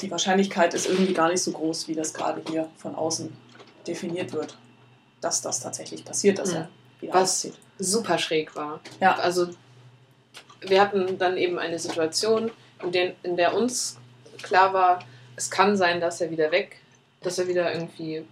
die 0.00 0.10
Wahrscheinlichkeit 0.10 0.74
ist 0.74 0.86
irgendwie 0.86 1.12
gar 1.14 1.28
nicht 1.30 1.42
so 1.42 1.52
groß, 1.52 1.88
wie 1.88 1.94
das 1.94 2.12
gerade 2.12 2.42
hier 2.50 2.68
von 2.76 2.94
außen 2.94 3.32
definiert 3.86 4.32
wird, 4.32 4.56
dass 5.20 5.40
das 5.42 5.60
tatsächlich 5.60 6.04
passiert, 6.04 6.38
dass 6.38 6.50
Mhm. 6.50 6.56
er 6.56 6.68
wieder 7.00 7.14
Was? 7.14 7.22
auszieht. 7.30 7.54
Super 7.78 8.18
schräg 8.18 8.54
war. 8.54 8.80
Ja. 9.00 9.16
Also 9.16 9.48
wir 10.60 10.80
hatten 10.80 11.18
dann 11.18 11.36
eben 11.36 11.58
eine 11.58 11.78
Situation, 11.78 12.50
in 12.82 12.92
der, 12.92 13.14
in 13.22 13.36
der 13.36 13.54
uns 13.54 13.98
klar 14.42 14.72
war, 14.72 15.00
es 15.36 15.50
kann 15.50 15.76
sein, 15.76 16.00
dass 16.00 16.20
er 16.20 16.30
wieder 16.30 16.50
weg, 16.50 16.78
dass 17.22 17.38
er 17.38 17.48
wieder 17.48 17.72
irgendwie 17.72 18.24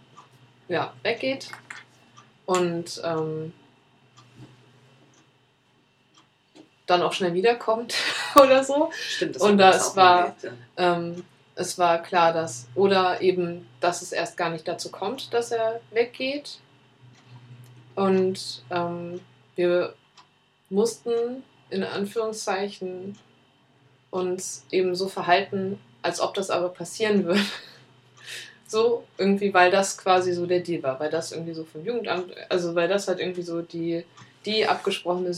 ja, 0.68 0.92
weggeht. 1.02 1.50
Und 2.46 3.00
ähm, 3.04 3.52
dann 6.86 7.02
auch 7.02 7.12
schnell 7.12 7.34
wiederkommt 7.34 7.94
oder 8.34 8.64
so. 8.64 8.90
Stimmt, 8.92 9.36
das 9.36 9.42
Und 9.42 9.62
uns 9.62 9.90
auch 9.90 9.96
war-. 9.96 10.36
Ähm, 10.76 11.24
es 11.54 11.78
war 11.78 12.02
klar, 12.02 12.32
dass, 12.32 12.68
oder 12.74 13.20
eben, 13.20 13.68
dass 13.80 14.02
es 14.02 14.12
erst 14.12 14.36
gar 14.36 14.50
nicht 14.50 14.66
dazu 14.66 14.90
kommt, 14.90 15.32
dass 15.34 15.52
er 15.52 15.80
weggeht. 15.90 16.58
Und 17.94 18.62
ähm, 18.70 19.20
wir 19.60 19.94
mussten 20.70 21.42
in 21.68 21.84
Anführungszeichen 21.84 23.18
uns 24.10 24.64
eben 24.70 24.94
so 24.94 25.06
verhalten, 25.06 25.78
als 26.00 26.20
ob 26.20 26.32
das 26.34 26.48
aber 26.50 26.70
passieren 26.70 27.24
würde. 27.24 27.40
So, 28.66 29.02
irgendwie, 29.18 29.52
weil 29.52 29.72
das 29.72 29.98
quasi 29.98 30.32
so 30.32 30.46
der 30.46 30.60
Deal 30.60 30.80
war, 30.84 31.00
weil 31.00 31.10
das 31.10 31.32
irgendwie 31.32 31.54
so 31.54 31.64
vom 31.64 31.84
Jugendamt, 31.84 32.32
also 32.48 32.76
weil 32.76 32.86
das 32.86 33.08
halt 33.08 33.18
irgendwie 33.18 33.42
so 33.42 33.62
die, 33.62 34.04
die 34.46 34.64
abgesprochene 34.64 35.32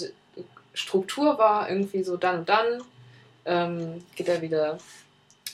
Struktur 0.74 1.38
war, 1.38 1.70
irgendwie 1.70 2.02
so 2.02 2.18
dann 2.18 2.40
und 2.40 2.50
dann 2.50 2.82
ähm, 3.46 4.04
geht 4.16 4.28
er 4.28 4.42
wieder, 4.42 4.76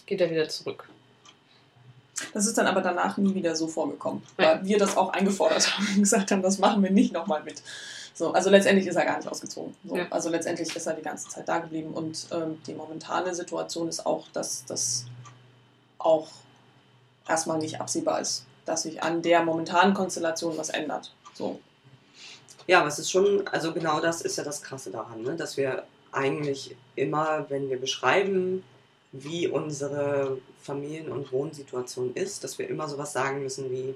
geht 0.07 0.21
er 0.21 0.29
wieder 0.29 0.49
zurück. 0.49 0.89
Das 2.35 2.49
ist 2.49 2.59
dann 2.59 2.67
aber 2.67 2.81
danach 2.81 3.17
nie 3.17 3.33
wieder 3.37 3.55
so 3.55 3.69
vorgekommen, 3.69 4.25
weil 4.37 4.65
wir 4.65 4.79
das 4.79 4.97
auch 4.97 5.13
eingefordert 5.13 5.73
haben 5.79 5.87
und 5.95 6.01
gesagt 6.01 6.33
haben, 6.33 6.43
das 6.43 6.59
machen 6.59 6.83
wir 6.83 6.91
nicht 6.91 7.13
nochmal 7.13 7.45
mit. 7.45 7.63
So, 8.19 8.33
also 8.33 8.51
letztendlich 8.51 8.89
ist 8.89 8.97
er 8.97 9.05
gar 9.05 9.17
nicht 9.19 9.29
ausgezogen. 9.29 9.77
So, 9.85 9.97
Ja. 9.97 10.09
Also 10.11 10.29
letztendlich 10.29 10.75
ist 10.75 10.87
er 10.87 10.95
die 10.95 11.03
ganze 11.03 11.29
Zeit 11.29 11.49
da 11.49 11.59
geblieben 11.59 11.95
und 11.95 12.27
ähm, 12.33 12.61
die 12.67 12.75
momentane 12.75 13.33
Situation 13.33 13.87
ist 13.87 14.05
auch, 14.05 14.27
dass 14.33 14.65
das 14.65 15.05
auch 15.99 16.27
erstmal 17.29 17.59
nicht 17.59 17.81
absehbar 17.81 18.21
ist, 18.21 18.45
dass 18.65 18.83
sich 18.83 19.05
an 19.05 19.23
der 19.23 19.45
momentanen 19.45 19.95
Konstellation 19.95 20.59
was 20.59 20.71
ändert. 20.71 21.15
So. 21.35 21.61
Ja, 22.67 22.81
aber 22.81 22.89
es 22.89 22.99
ist 22.99 23.09
schon, 23.09 23.47
also 23.47 23.73
genau 23.73 24.01
das 24.01 24.21
ist 24.23 24.37
ja 24.37 24.43
das 24.43 24.63
Krasse 24.63 24.91
daran, 24.91 25.23
ne? 25.23 25.37
dass 25.37 25.57
wir 25.57 25.85
eigentlich 26.11 26.75
immer, 26.97 27.47
wenn 27.51 27.71
wir 27.71 27.81
beschreiben, 27.81 28.65
wie 29.13 29.47
unsere 29.47 30.39
Familien- 30.61 31.13
und 31.13 31.31
Wohnsituation 31.31 32.15
ist, 32.15 32.43
dass 32.43 32.59
wir 32.59 32.69
immer 32.69 32.89
sowas 32.89 33.13
sagen 33.13 33.45
müssen 33.45 33.71
wie, 33.71 33.95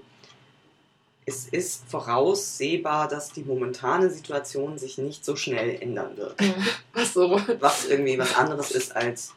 es 1.25 1.47
ist 1.49 1.85
voraussehbar, 1.89 3.09
dass 3.09 3.33
die 3.33 3.45
momentane 3.45 4.11
Situation 4.11 4.79
sich 4.79 4.99
nicht 4.99 5.25
so 5.25 5.37
schnell 5.37 5.81
ändern 5.81 6.17
wird. 6.17 6.35
Was 6.93 7.15
so? 7.15 7.41
Was 7.61 7.87
irgendwie 7.87 8.19
was 8.19 8.35
anderes 8.35 8.73
ist 8.73 8.95
als, 8.95 9.33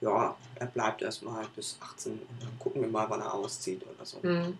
ja, 0.00 0.34
er 0.54 0.66
bleibt 0.66 1.02
erstmal 1.02 1.44
bis 1.54 1.76
18 1.80 2.12
und 2.12 2.20
dann 2.40 2.58
gucken 2.58 2.80
wir 2.80 2.88
mal, 2.88 3.06
wann 3.08 3.20
er 3.20 3.34
auszieht 3.34 3.82
oder 3.82 4.06
so. 4.06 4.22
Hm. 4.22 4.56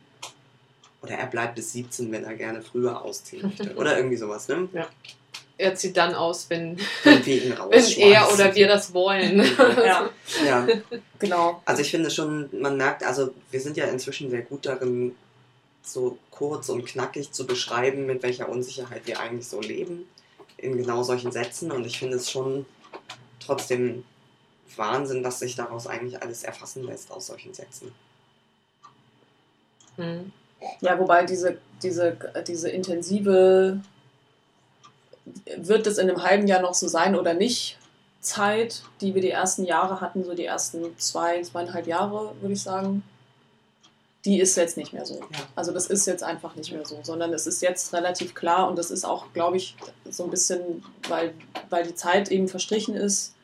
Oder 1.03 1.15
er 1.15 1.27
bleibt 1.27 1.55
bis 1.55 1.73
17, 1.73 2.11
wenn 2.13 2.25
er 2.25 2.35
gerne 2.35 2.61
früher 2.63 3.01
ausziehen 3.03 3.43
möchte. 3.43 3.75
Oder 3.77 3.97
irgendwie 3.97 4.17
sowas, 4.17 4.49
ne? 4.49 4.69
Er 5.59 5.75
zieht 5.75 5.97
dann 5.97 6.15
aus, 6.15 6.51
wenn, 6.51 6.79
Wenn 7.05 7.25
wir 7.25 7.45
ihn 7.45 7.55
wenn 7.71 8.13
er 8.13 8.31
oder 8.33 8.55
wir 8.55 8.69
das 8.69 8.93
wollen. 8.93 9.39
Ja, 9.85 10.11
Ja, 10.45 10.67
genau. 11.19 11.63
also 11.65 11.81
ich 11.81 11.91
finde 11.91 12.11
schon, 12.11 12.51
man 12.61 12.77
merkt, 12.77 13.03
also 13.03 13.33
wir 13.51 13.61
sind 13.61 13.77
ja 13.79 13.87
inzwischen 13.87 14.29
sehr 14.29 14.43
gut 14.43 14.67
darin, 14.67 15.15
so 15.89 16.19
kurz 16.31 16.69
und 16.69 16.85
knackig 16.85 17.33
zu 17.33 17.47
beschreiben, 17.47 18.07
mit 18.07 18.23
welcher 18.23 18.49
Unsicherheit 18.49 19.07
wir 19.07 19.21
eigentlich 19.21 19.49
so 19.49 19.61
leben, 19.61 20.09
in 20.57 20.77
genau 20.77 21.03
solchen 21.03 21.33
Sätzen. 21.33 21.71
Und 21.71 21.87
ich 21.87 21.99
finde 21.99 22.17
es 22.17 22.31
schon 22.31 22.67
trotzdem 23.41 24.05
Wahnsinn, 24.77 25.25
was 25.25 25.39
sich 25.39 25.55
daraus 25.55 25.87
eigentlich 25.87 26.21
alles 26.23 26.43
erfassen 26.43 26.85
lässt 26.85 27.11
aus 27.11 27.27
solchen 27.27 27.55
Sätzen. 27.55 27.93
Hm. 29.97 30.33
Ja, 30.81 30.99
wobei 30.99 31.25
diese, 31.25 31.59
diese, 31.83 32.17
diese 32.47 32.71
intensive, 32.71 33.81
wird 35.57 35.87
es 35.87 35.99
in 35.99 36.09
einem 36.09 36.23
halben 36.23 36.47
Jahr 36.47 36.63
noch 36.63 36.75
so 36.75 36.89
sein 36.89 37.15
oder 37.15 37.35
nicht, 37.35 37.79
Zeit, 38.21 38.83
die 39.01 39.15
wir 39.15 39.23
die 39.23 39.31
ersten 39.31 39.65
Jahre 39.65 40.01
hatten, 40.01 40.25
so 40.25 40.35
die 40.35 40.45
ersten 40.45 40.99
zwei, 40.99 41.41
zweieinhalb 41.43 41.87
Jahre, 41.87 42.35
würde 42.41 42.55
ich 42.55 42.63
sagen, 42.63 43.03
die 44.27 44.41
ist 44.41 44.57
jetzt 44.57 44.77
nicht 44.77 44.93
mehr 44.93 45.07
so. 45.07 45.21
Also 45.55 45.73
das 45.73 45.87
ist 45.87 46.05
jetzt 46.07 46.25
einfach 46.25 46.57
nicht 46.57 46.73
mehr 46.73 46.85
so, 46.85 46.99
sondern 47.03 47.33
es 47.33 47.47
ist 47.47 47.63
jetzt 47.63 47.95
relativ 47.95 48.35
klar 48.35 48.69
und 48.69 48.77
das 48.77 48.91
ist 48.91 49.05
auch, 49.05 49.33
glaube 49.33 49.57
ich, 49.57 49.77
so 50.11 50.25
ein 50.25 50.31
bisschen, 50.31 50.85
weil, 51.09 51.33
weil 51.71 51.87
die 51.87 51.95
Zeit 51.95 52.31
eben 52.31 52.49
verstrichen 52.49 52.97
ist, 52.97 53.35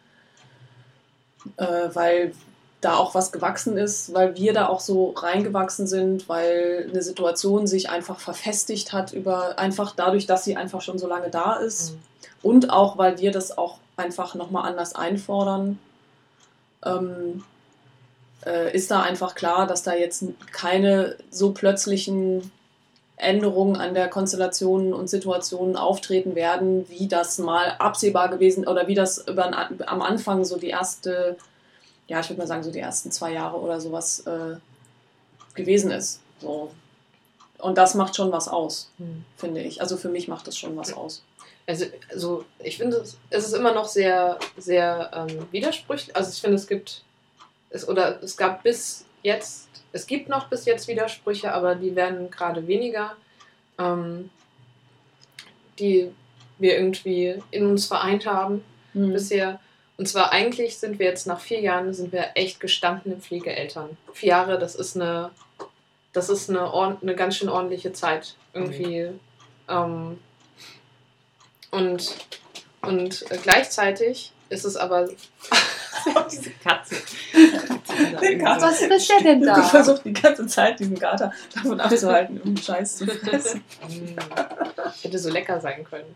äh, 1.57 1.88
weil 1.92 2.35
da 2.81 2.97
auch 2.97 3.14
was 3.14 3.31
gewachsen 3.31 3.77
ist, 3.77 4.12
weil 4.12 4.37
wir 4.37 4.53
da 4.53 4.66
auch 4.66 4.81
so 4.81 5.11
reingewachsen 5.11 5.87
sind, 5.87 6.29
weil 6.29 6.88
eine 6.90 7.01
Situation 7.01 7.68
sich 7.68 7.88
einfach 7.88 8.18
verfestigt 8.18 8.92
hat 8.92 9.12
über 9.12 9.61
einfach 9.61 9.95
dadurch, 9.95 10.27
dass 10.27 10.45
sie 10.45 10.57
einfach 10.57 10.83
schon 10.83 10.99
so 10.99 11.07
lange 11.07 11.31
da 11.31 11.55
ist 11.55 11.90
Hm. 11.90 11.99
und 12.42 12.71
auch 12.71 12.99
weil 12.99 13.18
wir 13.18 13.31
das 13.31 13.57
auch 13.57 13.79
einfach 13.97 14.35
nochmal 14.35 14.68
anders 14.68 14.97
einfordern, 14.97 15.79
ähm, 16.85 17.45
äh, 18.46 18.74
ist 18.74 18.90
da 18.90 19.02
einfach 19.02 19.35
klar, 19.35 19.66
dass 19.66 19.83
da 19.83 19.94
jetzt 19.94 20.24
keine 20.52 21.16
so 21.31 21.52
plötzlichen 21.52 22.50
Änderungen 23.16 23.76
an 23.76 23.94
der 23.94 24.09
Konstellation 24.09 24.92
und 24.92 25.09
Situationen 25.09 25.76
auftreten 25.76 26.35
werden, 26.35 26.88
wie 26.88 27.07
das 27.09 27.38
mal 27.38 27.76
absehbar 27.78 28.28
gewesen 28.28 28.66
oder 28.66 28.88
wie 28.88 28.94
das 28.94 29.26
über, 29.28 29.46
am 29.87 30.02
Anfang 30.02 30.44
so 30.44 30.59
die 30.59 30.70
erste, 30.70 31.37
ja, 32.09 32.20
ich 32.20 32.28
würde 32.31 32.40
mal 32.40 32.48
sagen, 32.48 32.64
so 32.64 32.72
die 32.72 32.81
ersten 32.81 33.12
zwei 33.12 33.33
Jahre 33.33 33.59
oder 33.59 33.81
sowas 33.81 34.26
äh, 34.26 34.57
gewesen 35.55 35.90
ist. 35.92 36.20
So. 36.40 36.72
Und 37.59 37.78
das 37.78 37.94
macht 37.94 38.16
schon 38.16 38.33
was 38.33 38.48
aus, 38.48 38.90
Hm. 38.98 39.24
finde 39.37 39.61
ich. 39.61 39.81
Also 39.81 39.96
für 39.96 40.09
mich 40.09 40.26
macht 40.26 40.48
das 40.48 40.59
schon 40.59 40.76
was 40.76 40.92
aus. 40.92 41.22
Also, 41.64 41.85
also 42.11 42.44
ich 42.59 42.76
finde, 42.76 42.96
es 42.96 43.16
es 43.31 43.46
ist 43.46 43.52
immer 43.52 43.72
noch 43.72 43.87
sehr, 43.87 44.37
sehr 44.57 45.11
ähm, 45.14 45.46
widersprüchlich. 45.52 46.16
Also 46.16 46.31
ich 46.33 46.40
finde, 46.40 46.57
es 46.57 46.66
gibt, 46.66 47.02
es, 47.72 47.88
oder 47.88 48.22
es 48.22 48.37
gab 48.37 48.62
bis 48.62 49.04
jetzt, 49.22 49.68
es 49.92 50.06
gibt 50.06 50.28
noch 50.28 50.48
bis 50.48 50.64
jetzt 50.64 50.88
Widersprüche, 50.88 51.52
aber 51.52 51.74
die 51.74 51.96
werden 51.96 52.30
gerade 52.30 52.66
weniger, 52.66 53.16
ähm, 53.78 54.30
die 55.78 56.11
wir 56.58 56.76
irgendwie 56.76 57.42
in 57.50 57.66
uns 57.66 57.87
vereint 57.87 58.26
haben 58.26 58.62
Hm. 58.92 59.12
bisher. 59.12 59.61
Und 59.96 60.06
zwar 60.06 60.32
eigentlich 60.32 60.78
sind 60.78 60.98
wir 60.98 61.06
jetzt 61.06 61.26
nach 61.26 61.40
vier 61.40 61.61
Jahren, 61.61 61.92
sind 61.92 62.12
wir 62.12 62.30
echt 62.35 62.61
gestandene 62.61 63.16
Pflegeeltern. 63.16 63.96
Vier 64.12 64.30
Jahre, 64.30 64.58
das 64.58 64.74
ist 64.74 64.96
eine, 64.96 65.30
das 66.12 66.28
ist 66.28 66.50
eine, 66.50 66.72
eine 66.72 67.14
ganz 67.14 67.37
schön 67.37 67.48
ordentliche 67.48 67.92
Zeit. 67.92 68.35
Irgendwie. 68.52 69.08
Ähm, 69.68 70.18
und, 71.70 72.16
und 72.82 73.24
gleichzeitig 73.42 74.32
ist 74.48 74.64
es 74.64 74.76
aber. 74.76 75.08
Diese 76.30 76.50
Katze. 76.50 76.96
Den 78.20 78.38
Kater. 78.38 78.66
Was 78.66 78.82
ist 78.82 79.10
der 79.10 79.20
denn 79.20 79.42
Du 79.42 79.62
versuchst 79.62 80.04
die 80.04 80.12
ganze 80.12 80.46
Zeit, 80.46 80.78
diesen 80.80 80.98
Kater 80.98 81.32
davon 81.54 81.80
abzuhalten, 81.80 82.40
um 82.40 82.56
Scheiß 82.56 82.96
zu 82.96 83.06
fressen. 83.06 83.64
Mm, 83.88 84.16
Hätte 85.02 85.18
so 85.18 85.30
lecker 85.30 85.60
sein 85.60 85.84
können. 85.84 86.14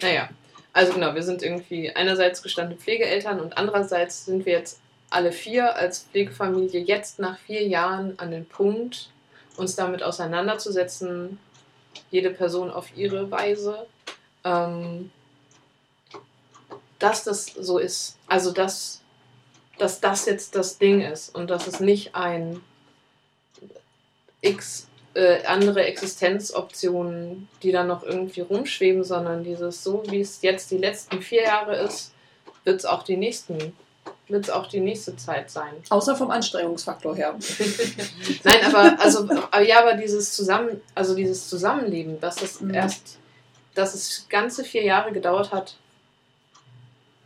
Naja, 0.00 0.28
also 0.72 0.92
genau, 0.92 1.14
wir 1.14 1.22
sind 1.22 1.42
irgendwie 1.42 1.90
einerseits 1.94 2.42
gestandene 2.42 2.78
Pflegeeltern 2.78 3.40
und 3.40 3.56
andererseits 3.56 4.26
sind 4.26 4.44
wir 4.44 4.52
jetzt 4.52 4.80
alle 5.10 5.32
vier 5.32 5.74
als 5.76 6.00
Pflegefamilie 6.00 6.80
jetzt 6.80 7.18
nach 7.18 7.38
vier 7.38 7.66
Jahren 7.66 8.18
an 8.18 8.30
den 8.30 8.46
Punkt, 8.46 9.10
uns 9.56 9.76
damit 9.76 10.02
auseinanderzusetzen, 10.02 11.38
jede 12.10 12.30
Person 12.30 12.70
auf 12.70 12.94
ihre 12.96 13.30
Weise, 13.30 13.86
ähm, 14.44 15.10
dass 16.98 17.24
das 17.24 17.46
so 17.46 17.78
ist. 17.78 18.18
Also, 18.26 18.52
dass, 18.52 19.02
dass 19.78 20.00
das 20.00 20.26
jetzt 20.26 20.54
das 20.54 20.78
Ding 20.78 21.00
ist 21.00 21.34
und 21.34 21.50
dass 21.50 21.66
es 21.66 21.80
nicht 21.80 22.14
ein 22.14 22.60
X 24.40 24.88
äh, 25.14 25.44
andere 25.44 25.84
Existenzoptionen, 25.84 27.48
die 27.62 27.72
dann 27.72 27.86
noch 27.86 28.02
irgendwie 28.02 28.42
rumschweben, 28.42 29.02
sondern 29.02 29.44
dieses 29.44 29.82
so, 29.82 30.02
wie 30.08 30.20
es 30.20 30.42
jetzt 30.42 30.70
die 30.70 30.78
letzten 30.78 31.22
vier 31.22 31.42
Jahre 31.44 31.76
ist, 31.76 32.12
wird 32.64 32.80
es 32.80 32.84
auch 32.84 33.02
die 33.02 33.16
nächsten, 33.16 33.74
wird 34.28 34.44
es 34.44 34.50
auch 34.50 34.66
die 34.66 34.80
nächste 34.80 35.16
Zeit 35.16 35.50
sein. 35.50 35.72
Außer 35.88 36.16
vom 36.16 36.30
Anstrengungsfaktor 36.30 37.16
her. 37.16 37.34
Nein, 38.44 38.64
aber 38.66 39.00
also 39.00 39.20
aber 39.50 39.62
ja, 39.62 39.80
aber 39.80 39.94
dieses 39.94 40.32
Zusammen, 40.32 40.80
also 40.94 41.14
dieses 41.14 41.48
Zusammenleben, 41.48 42.20
dass 42.20 42.42
es 42.42 42.60
Mhm. 42.60 42.74
erst, 42.74 43.18
dass 43.74 43.94
es 43.94 44.26
ganze 44.28 44.64
vier 44.64 44.84
Jahre 44.84 45.12
gedauert 45.12 45.52
hat, 45.52 45.76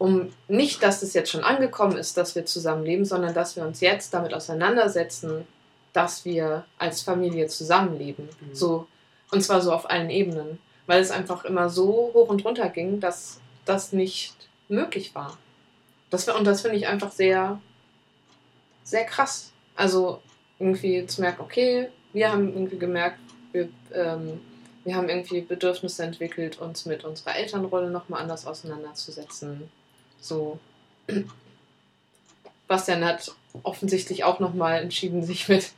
um 0.01 0.33
nicht, 0.49 0.83
dass 0.83 1.03
es 1.03 1.13
jetzt 1.13 1.31
schon 1.31 1.45
angekommen 1.45 1.99
ist, 1.99 2.17
dass 2.17 2.35
wir 2.35 2.47
zusammenleben, 2.47 3.05
sondern 3.05 3.35
dass 3.35 3.55
wir 3.55 3.67
uns 3.67 3.81
jetzt 3.81 4.15
damit 4.15 4.33
auseinandersetzen, 4.33 5.47
dass 5.93 6.25
wir 6.25 6.65
als 6.79 7.03
Familie 7.03 7.49
zusammenleben. 7.49 8.31
Mhm. 8.41 8.55
So, 8.55 8.87
und 9.31 9.43
zwar 9.43 9.61
so 9.61 9.75
auf 9.75 9.91
allen 9.91 10.09
Ebenen. 10.09 10.59
Weil 10.87 11.03
es 11.03 11.11
einfach 11.11 11.45
immer 11.45 11.69
so 11.69 12.13
hoch 12.15 12.31
und 12.31 12.47
runter 12.47 12.71
ging, 12.71 12.99
dass 12.99 13.41
das 13.67 13.93
nicht 13.93 14.35
möglich 14.71 15.15
war. 15.15 15.37
Das, 16.09 16.27
und 16.31 16.47
das 16.47 16.63
finde 16.63 16.79
ich 16.79 16.87
einfach 16.87 17.13
sehr, 17.13 17.61
sehr 18.85 19.05
krass. 19.05 19.53
Also 19.77 20.23
irgendwie 20.59 21.07
zu 21.07 21.21
merken, 21.21 21.43
okay, 21.43 21.91
wir 22.15 22.33
haben 22.33 22.49
irgendwie 22.55 22.79
gemerkt, 22.79 23.19
wir, 23.53 23.69
ähm, 23.93 24.41
wir 24.85 24.97
haben 24.97 25.11
irgendwie 25.11 25.43
Bedürfnisse 25.43 26.05
entwickelt, 26.05 26.59
uns 26.59 26.87
mit 26.87 27.05
unserer 27.05 27.37
Elternrolle 27.37 27.91
nochmal 27.91 28.23
anders 28.23 28.47
auseinanderzusetzen. 28.47 29.69
So. 30.21 30.59
Bastian 32.69 33.05
hat 33.05 33.35
offensichtlich 33.63 34.25
auch 34.25 34.39
nochmal 34.39 34.81
entschieden, 34.83 35.25
sich 35.25 35.49
mit, 35.49 35.73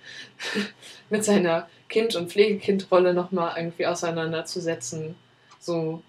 mit 1.11 1.25
seiner 1.25 1.69
Kind- 1.89 2.17
und 2.17 2.31
Pflegekindrolle 2.31 3.15
nochmal 3.15 3.57
irgendwie 3.57 3.87
auseinanderzusetzen. 3.87 5.15
So. 5.59 6.03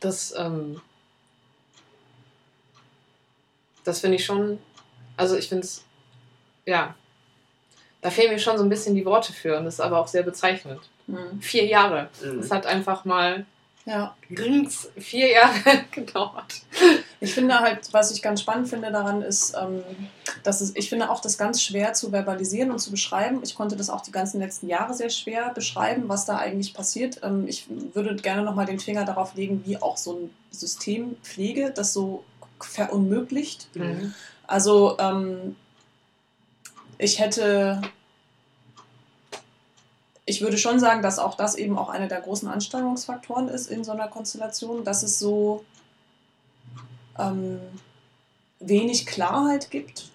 Das, 0.00 0.34
ähm, 0.36 0.80
das 3.84 4.00
finde 4.00 4.16
ich 4.16 4.24
schon, 4.24 4.58
also 5.16 5.36
ich 5.36 5.48
finde 5.48 5.64
es, 5.64 5.84
ja, 6.66 6.94
da 8.00 8.10
fehlen 8.10 8.32
mir 8.32 8.38
schon 8.38 8.56
so 8.56 8.62
ein 8.62 8.68
bisschen 8.68 8.94
die 8.94 9.04
Worte 9.04 9.32
für 9.32 9.58
und 9.58 9.64
das 9.64 9.74
ist 9.74 9.80
aber 9.80 9.98
auch 9.98 10.06
sehr 10.06 10.22
bezeichnend. 10.22 10.80
Hm. 11.06 11.40
Vier 11.40 11.66
Jahre. 11.66 12.10
Mhm. 12.22 12.40
Das 12.40 12.50
hat 12.50 12.66
einfach 12.66 13.04
mal 13.04 13.44
Ja. 13.88 14.14
rings 14.30 14.88
vier 14.98 15.30
Jahre 15.30 15.84
gedauert. 15.90 16.62
Ich 17.20 17.32
finde 17.32 17.58
halt, 17.58 17.92
was 17.92 18.10
ich 18.10 18.20
ganz 18.20 18.42
spannend 18.42 18.68
finde 18.68 18.92
daran 18.92 19.22
ist, 19.22 19.54
ähm, 19.60 19.82
dass 20.42 20.60
es, 20.60 20.76
ich 20.76 20.90
finde 20.90 21.10
auch 21.10 21.20
das 21.20 21.38
ganz 21.38 21.62
schwer 21.62 21.94
zu 21.94 22.10
verbalisieren 22.10 22.70
und 22.70 22.80
zu 22.80 22.90
beschreiben. 22.90 23.40
Ich 23.42 23.54
konnte 23.54 23.76
das 23.76 23.88
auch 23.88 24.02
die 24.02 24.12
ganzen 24.12 24.40
letzten 24.40 24.68
Jahre 24.68 24.92
sehr 24.92 25.10
schwer 25.10 25.50
beschreiben, 25.54 26.04
was 26.08 26.26
da 26.26 26.36
eigentlich 26.36 26.74
passiert. 26.74 27.20
Ähm, 27.22 27.48
ich 27.48 27.66
würde 27.94 28.14
gerne 28.16 28.42
nochmal 28.42 28.66
den 28.66 28.78
Finger 28.78 29.04
darauf 29.04 29.34
legen, 29.34 29.62
wie 29.64 29.80
auch 29.80 29.96
so 29.96 30.18
ein 30.18 30.30
System 30.50 31.16
Pflege 31.22 31.72
das 31.74 31.92
so 31.92 32.24
verunmöglicht. 32.60 33.68
Mhm. 33.74 34.14
Also 34.46 34.96
ähm, 34.98 35.56
ich 36.98 37.20
hätte, 37.20 37.80
ich 40.28 40.42
würde 40.42 40.58
schon 40.58 40.78
sagen, 40.78 41.00
dass 41.00 41.18
auch 41.18 41.34
das 41.34 41.54
eben 41.54 41.78
auch 41.78 41.88
einer 41.88 42.06
der 42.06 42.20
großen 42.20 42.48
Anstrengungsfaktoren 42.48 43.48
ist 43.48 43.70
in 43.70 43.82
so 43.82 43.92
einer 43.92 44.08
Konstellation, 44.08 44.84
dass 44.84 45.02
es 45.02 45.18
so 45.18 45.64
ähm, 47.18 47.60
wenig 48.60 49.06
Klarheit 49.06 49.70
gibt, 49.70 50.10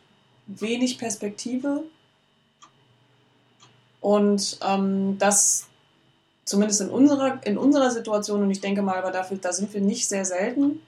wenig 0.46 1.00
Perspektive. 1.00 1.84
Und 4.02 4.60
ähm, 4.62 5.18
das 5.18 5.66
zumindest 6.46 6.82
in 6.82 6.90
unserer, 6.90 7.44
in 7.46 7.58
unserer 7.58 7.90
Situation, 7.90 8.44
und 8.44 8.52
ich 8.52 8.62
denke 8.62 8.84
mal, 8.84 8.98
aber 8.98 9.12
dafür, 9.12 9.38
da 9.38 9.52
sind 9.52 9.74
wir 9.74 9.82
nicht 9.82 10.08
sehr 10.08 10.26
selten, 10.26 10.80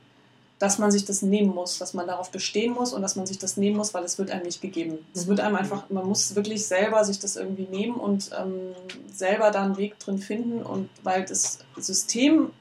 dass 0.60 0.78
man 0.78 0.90
sich 0.90 1.04
das 1.04 1.22
nehmen 1.22 1.54
muss, 1.54 1.78
dass 1.80 1.94
man 1.94 2.08
darauf 2.08 2.32
bestehen 2.32 2.74
muss 2.74 2.94
und 2.94 3.02
dass 3.02 3.16
man 3.16 3.26
sich 3.26 3.40
das 3.40 3.58
nehmen 3.58 3.76
muss, 3.76 3.94
weil 3.94 4.04
es 4.04 4.18
wird 4.18 4.32
einem 4.32 4.44
nicht 4.44 4.62
gegeben. 4.62 5.06
Es 5.14 5.28
wird 5.28 5.42
einem 5.42 5.56
einfach, 5.56 5.90
man 5.90 6.08
muss 6.08 6.36
wirklich 6.36 6.66
selber 6.66 7.04
sich 7.04 7.20
das 7.20 7.36
irgendwie 7.36 7.68
nehmen 7.68 7.96
und 7.96 8.32
ähm, 8.40 8.74
selber 9.12 9.52
da 9.52 9.64
einen 9.64 9.78
Weg 9.78 10.00
drin 10.00 10.18
finden 10.18 10.64
und 10.64 10.90
weil 11.04 11.26
das 11.26 11.60
System 11.76 12.52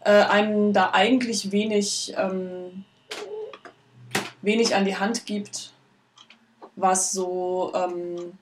äh, 0.00 0.10
einem 0.10 0.72
da 0.72 0.90
eigentlich 0.92 1.52
wenig, 1.52 2.14
ähm, 2.16 2.84
wenig 4.42 4.74
an 4.74 4.84
die 4.84 4.96
Hand 4.96 5.24
gibt, 5.24 5.72
was 6.74 7.12
so, 7.12 7.72
ähm, 7.74 8.38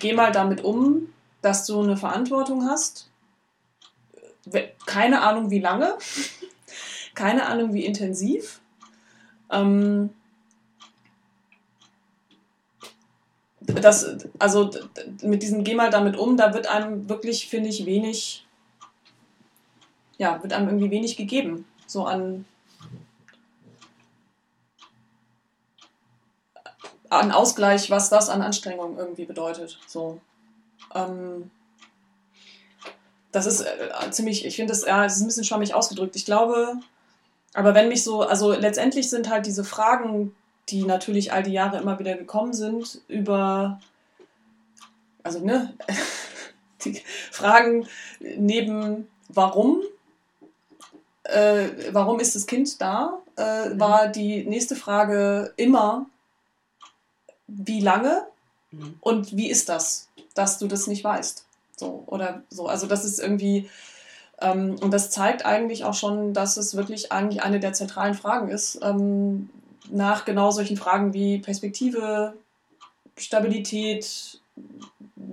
geh 0.00 0.14
mal 0.14 0.32
damit 0.32 0.64
um, 0.64 1.12
dass 1.42 1.66
du 1.66 1.80
eine 1.80 1.96
Verantwortung 1.96 2.68
hast. 2.68 3.08
Keine 4.86 5.22
Ahnung 5.22 5.50
wie 5.50 5.60
lange, 5.60 5.96
keine 7.14 7.46
Ahnung 7.46 7.74
wie 7.74 7.84
intensiv. 7.84 8.60
Ähm, 9.50 10.10
das, 13.60 14.16
also 14.38 14.70
mit 15.22 15.42
diesem 15.42 15.64
Geh 15.64 15.74
mal 15.74 15.90
damit 15.90 16.16
um, 16.16 16.36
da 16.36 16.54
wird 16.54 16.66
einem 16.66 17.08
wirklich, 17.08 17.48
finde 17.48 17.68
ich, 17.68 17.86
wenig, 17.86 18.46
ja, 20.18 20.42
wird 20.42 20.52
einem 20.52 20.68
irgendwie 20.68 20.90
wenig 20.90 21.16
gegeben. 21.16 21.66
So 21.86 22.04
an, 22.06 22.44
an 27.08 27.30
Ausgleich, 27.30 27.90
was 27.90 28.08
das 28.08 28.28
an 28.28 28.42
Anstrengung 28.42 28.98
irgendwie 28.98 29.26
bedeutet. 29.26 29.78
So. 29.86 30.20
Ähm, 30.94 31.50
das 33.30 33.46
ist 33.46 33.62
äh, 33.62 34.10
ziemlich, 34.10 34.44
ich 34.44 34.56
finde 34.56 34.72
das, 34.72 34.84
ja, 34.84 35.02
das 35.04 35.16
ist 35.16 35.22
ein 35.22 35.26
bisschen 35.26 35.44
schwammig 35.44 35.74
ausgedrückt. 35.74 36.16
Ich 36.16 36.24
glaube, 36.24 36.80
aber 37.54 37.74
wenn 37.74 37.88
mich 37.88 38.04
so, 38.04 38.22
also 38.22 38.52
letztendlich 38.52 39.10
sind 39.10 39.28
halt 39.28 39.46
diese 39.46 39.64
Fragen, 39.64 40.34
die 40.68 40.84
natürlich 40.84 41.32
all 41.32 41.42
die 41.42 41.52
Jahre 41.52 41.78
immer 41.78 41.98
wieder 41.98 42.14
gekommen 42.16 42.52
sind, 42.52 43.00
über, 43.08 43.80
also 45.22 45.44
ne, 45.44 45.74
die 46.84 47.02
Fragen 47.30 47.86
neben 48.20 49.08
warum, 49.28 49.82
äh, 51.24 51.68
warum 51.92 52.20
ist 52.20 52.34
das 52.34 52.46
Kind 52.46 52.80
da, 52.80 53.18
äh, 53.36 53.70
war 53.78 54.08
die 54.08 54.44
nächste 54.44 54.76
Frage 54.76 55.52
immer, 55.56 56.06
wie 57.46 57.80
lange 57.80 58.26
Mhm. 58.72 58.96
und 59.00 59.36
wie 59.36 59.50
ist 59.50 59.68
das, 59.68 60.08
dass 60.34 60.58
du 60.58 60.66
das 60.66 60.86
nicht 60.86 61.04
weißt? 61.04 61.44
So, 61.76 62.04
oder 62.06 62.42
so. 62.48 62.66
Also 62.66 62.86
das 62.86 63.04
ist 63.04 63.18
irgendwie, 63.20 63.68
und 64.50 64.90
das 64.90 65.10
zeigt 65.10 65.44
eigentlich 65.46 65.84
auch 65.84 65.94
schon, 65.94 66.34
dass 66.34 66.56
es 66.56 66.76
wirklich 66.76 67.12
eigentlich 67.12 67.42
eine 67.42 67.60
der 67.60 67.72
zentralen 67.72 68.14
Fragen 68.14 68.48
ist, 68.48 68.80
ähm, 68.82 69.50
nach 69.90 70.24
genau 70.24 70.50
solchen 70.50 70.76
Fragen 70.76 71.12
wie 71.12 71.38
Perspektive, 71.38 72.34
Stabilität, 73.16 74.40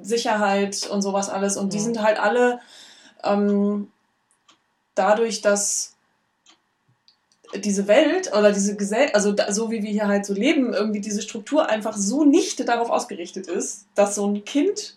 Sicherheit 0.02 0.88
und 0.88 1.02
sowas 1.02 1.30
alles. 1.30 1.58
Und 1.58 1.74
die 1.74 1.78
Mhm. 1.78 1.84
sind 1.84 2.02
halt 2.04 2.20
alle 2.20 2.60
ähm, 3.24 3.92
dadurch, 4.96 5.42
dass 5.42 5.96
diese 7.56 7.88
Welt 7.88 8.32
oder 8.34 8.52
diese 8.52 8.76
Gesellschaft, 8.76 9.16
also 9.16 9.32
da, 9.32 9.52
so 9.52 9.72
wie 9.72 9.82
wir 9.82 9.90
hier 9.90 10.08
halt 10.08 10.26
so 10.26 10.34
leben, 10.34 10.74
irgendwie 10.74 11.02
diese 11.02 11.22
Struktur 11.22 11.68
einfach 11.68 11.98
so 11.98 12.24
nicht 12.24 12.68
darauf 12.68 12.90
ausgerichtet 12.90 13.48
ist, 13.48 13.86
dass 13.96 14.16
so 14.16 14.28
ein 14.28 14.46
Kind 14.46 14.96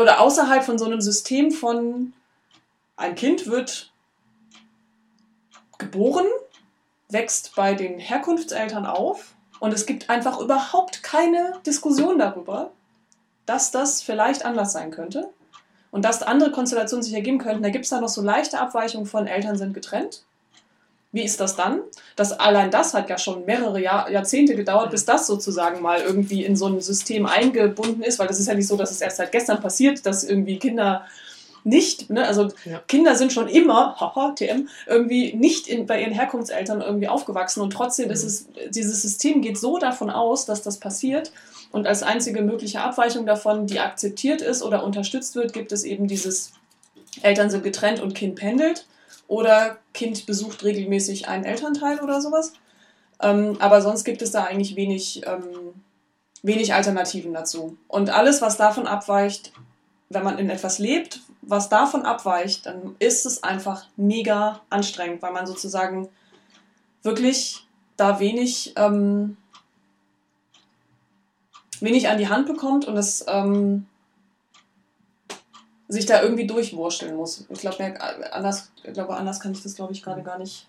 oder 0.00 0.20
außerhalb 0.20 0.64
von 0.64 0.78
so 0.78 0.84
einem 0.84 1.00
System 1.00 1.50
von 1.50 2.12
ein 2.96 3.14
Kind 3.14 3.46
wird 3.46 3.92
geboren, 5.78 6.26
wächst 7.08 7.54
bei 7.54 7.74
den 7.74 7.98
Herkunftseltern 7.98 8.86
auf 8.86 9.34
und 9.60 9.72
es 9.72 9.86
gibt 9.86 10.10
einfach 10.10 10.40
überhaupt 10.40 11.02
keine 11.02 11.60
Diskussion 11.66 12.18
darüber, 12.18 12.70
dass 13.46 13.70
das 13.70 14.02
vielleicht 14.02 14.44
anders 14.44 14.72
sein 14.72 14.90
könnte 14.90 15.30
und 15.90 16.04
dass 16.04 16.22
andere 16.22 16.50
Konstellationen 16.50 17.02
sich 17.02 17.14
ergeben 17.14 17.38
könnten. 17.38 17.62
Da 17.62 17.70
gibt 17.70 17.84
es 17.84 17.90
da 17.90 18.00
noch 18.00 18.08
so 18.08 18.22
leichte 18.22 18.58
Abweichungen 18.58 19.06
von 19.06 19.26
Eltern 19.26 19.56
sind 19.56 19.74
getrennt. 19.74 20.24
Wie 21.14 21.22
ist 21.22 21.38
das 21.38 21.54
dann? 21.54 21.78
Das, 22.16 22.32
allein 22.32 22.72
das 22.72 22.92
hat 22.92 23.08
ja 23.08 23.16
schon 23.18 23.44
mehrere 23.44 23.80
Jahr, 23.80 24.10
Jahrzehnte 24.10 24.56
gedauert, 24.56 24.90
bis 24.90 25.04
das 25.04 25.28
sozusagen 25.28 25.80
mal 25.80 26.00
irgendwie 26.00 26.44
in 26.44 26.56
so 26.56 26.66
ein 26.66 26.80
System 26.80 27.24
eingebunden 27.24 28.02
ist, 28.02 28.18
weil 28.18 28.26
das 28.26 28.40
ist 28.40 28.48
ja 28.48 28.54
nicht 28.54 28.66
so, 28.66 28.76
dass 28.76 28.90
es 28.90 29.00
erst 29.00 29.18
seit 29.18 29.30
gestern 29.30 29.60
passiert, 29.60 30.04
dass 30.06 30.24
irgendwie 30.24 30.58
Kinder 30.58 31.06
nicht, 31.62 32.10
ne, 32.10 32.26
also 32.26 32.48
Ja. 32.64 32.82
Kinder 32.88 33.14
sind 33.14 33.32
schon 33.32 33.46
immer, 33.46 33.94
haha, 34.00 34.32
TM, 34.32 34.68
irgendwie 34.88 35.34
nicht 35.34 35.68
in, 35.68 35.86
bei 35.86 36.02
ihren 36.02 36.12
Herkunftseltern 36.12 36.80
irgendwie 36.80 37.06
aufgewachsen 37.06 37.60
und 37.62 37.72
trotzdem 37.72 38.10
ist 38.10 38.22
Mhm. 38.22 38.28
es, 38.28 38.46
dieses 38.70 39.00
System 39.00 39.40
geht 39.40 39.56
so 39.56 39.78
davon 39.78 40.10
aus, 40.10 40.46
dass 40.46 40.62
das 40.62 40.78
passiert 40.78 41.30
und 41.70 41.86
als 41.86 42.02
einzige 42.02 42.42
mögliche 42.42 42.80
Abweichung 42.80 43.24
davon, 43.24 43.68
die 43.68 43.78
akzeptiert 43.78 44.42
ist 44.42 44.64
oder 44.64 44.82
unterstützt 44.82 45.36
wird, 45.36 45.52
gibt 45.52 45.70
es 45.70 45.84
eben 45.84 46.08
dieses 46.08 46.52
Eltern 47.22 47.50
sind 47.50 47.62
getrennt 47.62 48.00
und 48.02 48.14
Kind 48.14 48.34
pendelt 48.34 48.86
oder 49.26 49.78
Kind 49.92 50.26
besucht 50.26 50.64
regelmäßig 50.64 51.28
einen 51.28 51.44
Elternteil 51.44 52.00
oder 52.00 52.20
sowas. 52.20 52.52
Ähm, 53.20 53.56
aber 53.60 53.80
sonst 53.80 54.04
gibt 54.04 54.22
es 54.22 54.30
da 54.30 54.44
eigentlich 54.44 54.76
wenig, 54.76 55.22
ähm, 55.26 55.74
wenig 56.42 56.74
Alternativen 56.74 57.32
dazu. 57.32 57.76
Und 57.88 58.10
alles, 58.10 58.42
was 58.42 58.56
davon 58.56 58.86
abweicht, 58.86 59.52
wenn 60.10 60.24
man 60.24 60.38
in 60.38 60.50
etwas 60.50 60.78
lebt, 60.78 61.20
was 61.42 61.68
davon 61.68 62.02
abweicht, 62.02 62.66
dann 62.66 62.96
ist 62.98 63.26
es 63.26 63.42
einfach 63.42 63.86
mega 63.96 64.60
anstrengend, 64.70 65.22
weil 65.22 65.32
man 65.32 65.46
sozusagen 65.46 66.08
wirklich 67.02 67.66
da 67.96 68.18
wenig, 68.20 68.72
ähm, 68.76 69.36
wenig 71.80 72.08
an 72.08 72.18
die 72.18 72.28
Hand 72.28 72.46
bekommt 72.46 72.86
und 72.86 72.96
es 72.96 73.24
ähm, 73.28 73.86
sich 75.88 76.06
da 76.06 76.22
irgendwie 76.22 76.46
durchwursteln 76.46 77.14
muss. 77.16 77.44
Ich 77.50 77.60
glaube, 77.60 77.94
anders, 78.32 78.70
glaube, 78.92 79.14
anders 79.16 79.40
kann 79.40 79.52
ich 79.52 79.62
das, 79.62 79.74
glaube 79.74 79.92
ich, 79.92 80.02
gerade 80.02 80.22
gar 80.22 80.38
nicht 80.38 80.66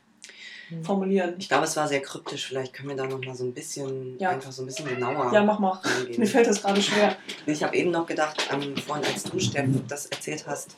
formulieren. 0.82 1.36
Ich 1.38 1.48
glaube, 1.48 1.66
es 1.66 1.76
war 1.78 1.88
sehr 1.88 2.02
kryptisch. 2.02 2.48
Vielleicht 2.48 2.74
können 2.74 2.90
wir 2.90 2.96
da 2.96 3.06
noch 3.06 3.24
mal 3.24 3.36
so 3.36 3.44
ein 3.44 3.54
bisschen, 3.54 4.18
Ja. 4.20 4.30
einfach 4.32 4.52
so 4.52 4.64
ein 4.64 4.66
bisschen 4.66 4.88
genauer 4.88 5.32
Ja, 5.32 5.44
mach 5.44 5.60
mal. 5.60 5.80
reingehen. 5.84 6.20
Mir 6.20 6.26
fällt 6.28 6.48
das 6.48 6.62
gerade 6.62 6.82
schwer. 6.82 7.16
Ich 7.46 7.64
habe 7.64 7.76
eben 7.78 7.92
noch 7.92 8.08
gedacht, 8.08 8.36
ähm, 8.52 8.76
vorhin 8.78 9.06
als 9.06 9.24
du, 9.24 9.40
Steff, 9.40 9.70
das 9.88 10.08
erzählt 10.08 10.46
hast, 10.48 10.76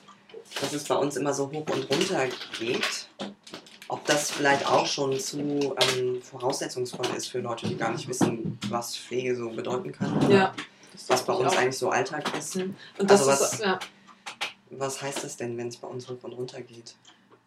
dass 0.62 0.74
es 0.74 0.84
bei 0.84 0.96
uns 0.96 1.16
immer 1.16 1.34
so 1.34 1.46
hoch 1.52 1.66
und 1.72 1.90
runter 1.90 2.26
geht. 2.60 3.08
Ob 3.90 4.06
das 4.06 4.32
vielleicht 4.32 4.68
auch 4.70 4.86
schon 4.86 5.18
zu 5.18 5.40
ähm, 5.40 6.22
voraussetzungsvoll 6.22 7.06
ist 7.16 7.28
für 7.28 7.40
Leute, 7.40 7.68
die 7.68 7.78
gar 7.78 7.92
nicht 7.94 8.08
wissen, 8.10 8.60
was 8.68 8.98
Pflege 8.98 9.34
so 9.38 9.50
bedeuten 9.50 9.94
kann. 9.94 10.30
Ja. 10.30 10.54
Was 11.08 11.24
bei 11.24 11.32
uns 11.32 11.54
auch. 11.54 11.58
eigentlich 11.58 11.78
so 11.78 11.90
Alltag 11.90 12.26
ist. 12.38 12.58
Mhm. 12.58 12.76
Und 12.98 13.10
das 13.10 13.26
Also 13.26 13.32
ist, 13.46 13.54
was- 13.54 13.60
ja, 13.62 13.80
Was 14.72 15.02
heißt 15.02 15.24
das 15.24 15.38
denn, 15.38 15.58
wenn 15.58 15.68
es 15.70 15.78
bei 15.78 15.88
uns 15.88 16.08
hoch 16.10 16.24
und 16.24 16.34
runter 16.34 16.62
geht? 16.62 16.96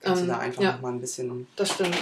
Kannst 0.03 0.23
Ähm, 0.23 0.29
du 0.29 0.33
da 0.35 0.39
einfach 0.39 0.63
ja. 0.63 0.73
noch 0.73 0.81
mal 0.81 0.93
ein 0.93 1.01
bisschen. 1.01 1.47
das 1.57 1.73
stimmt. 1.73 1.95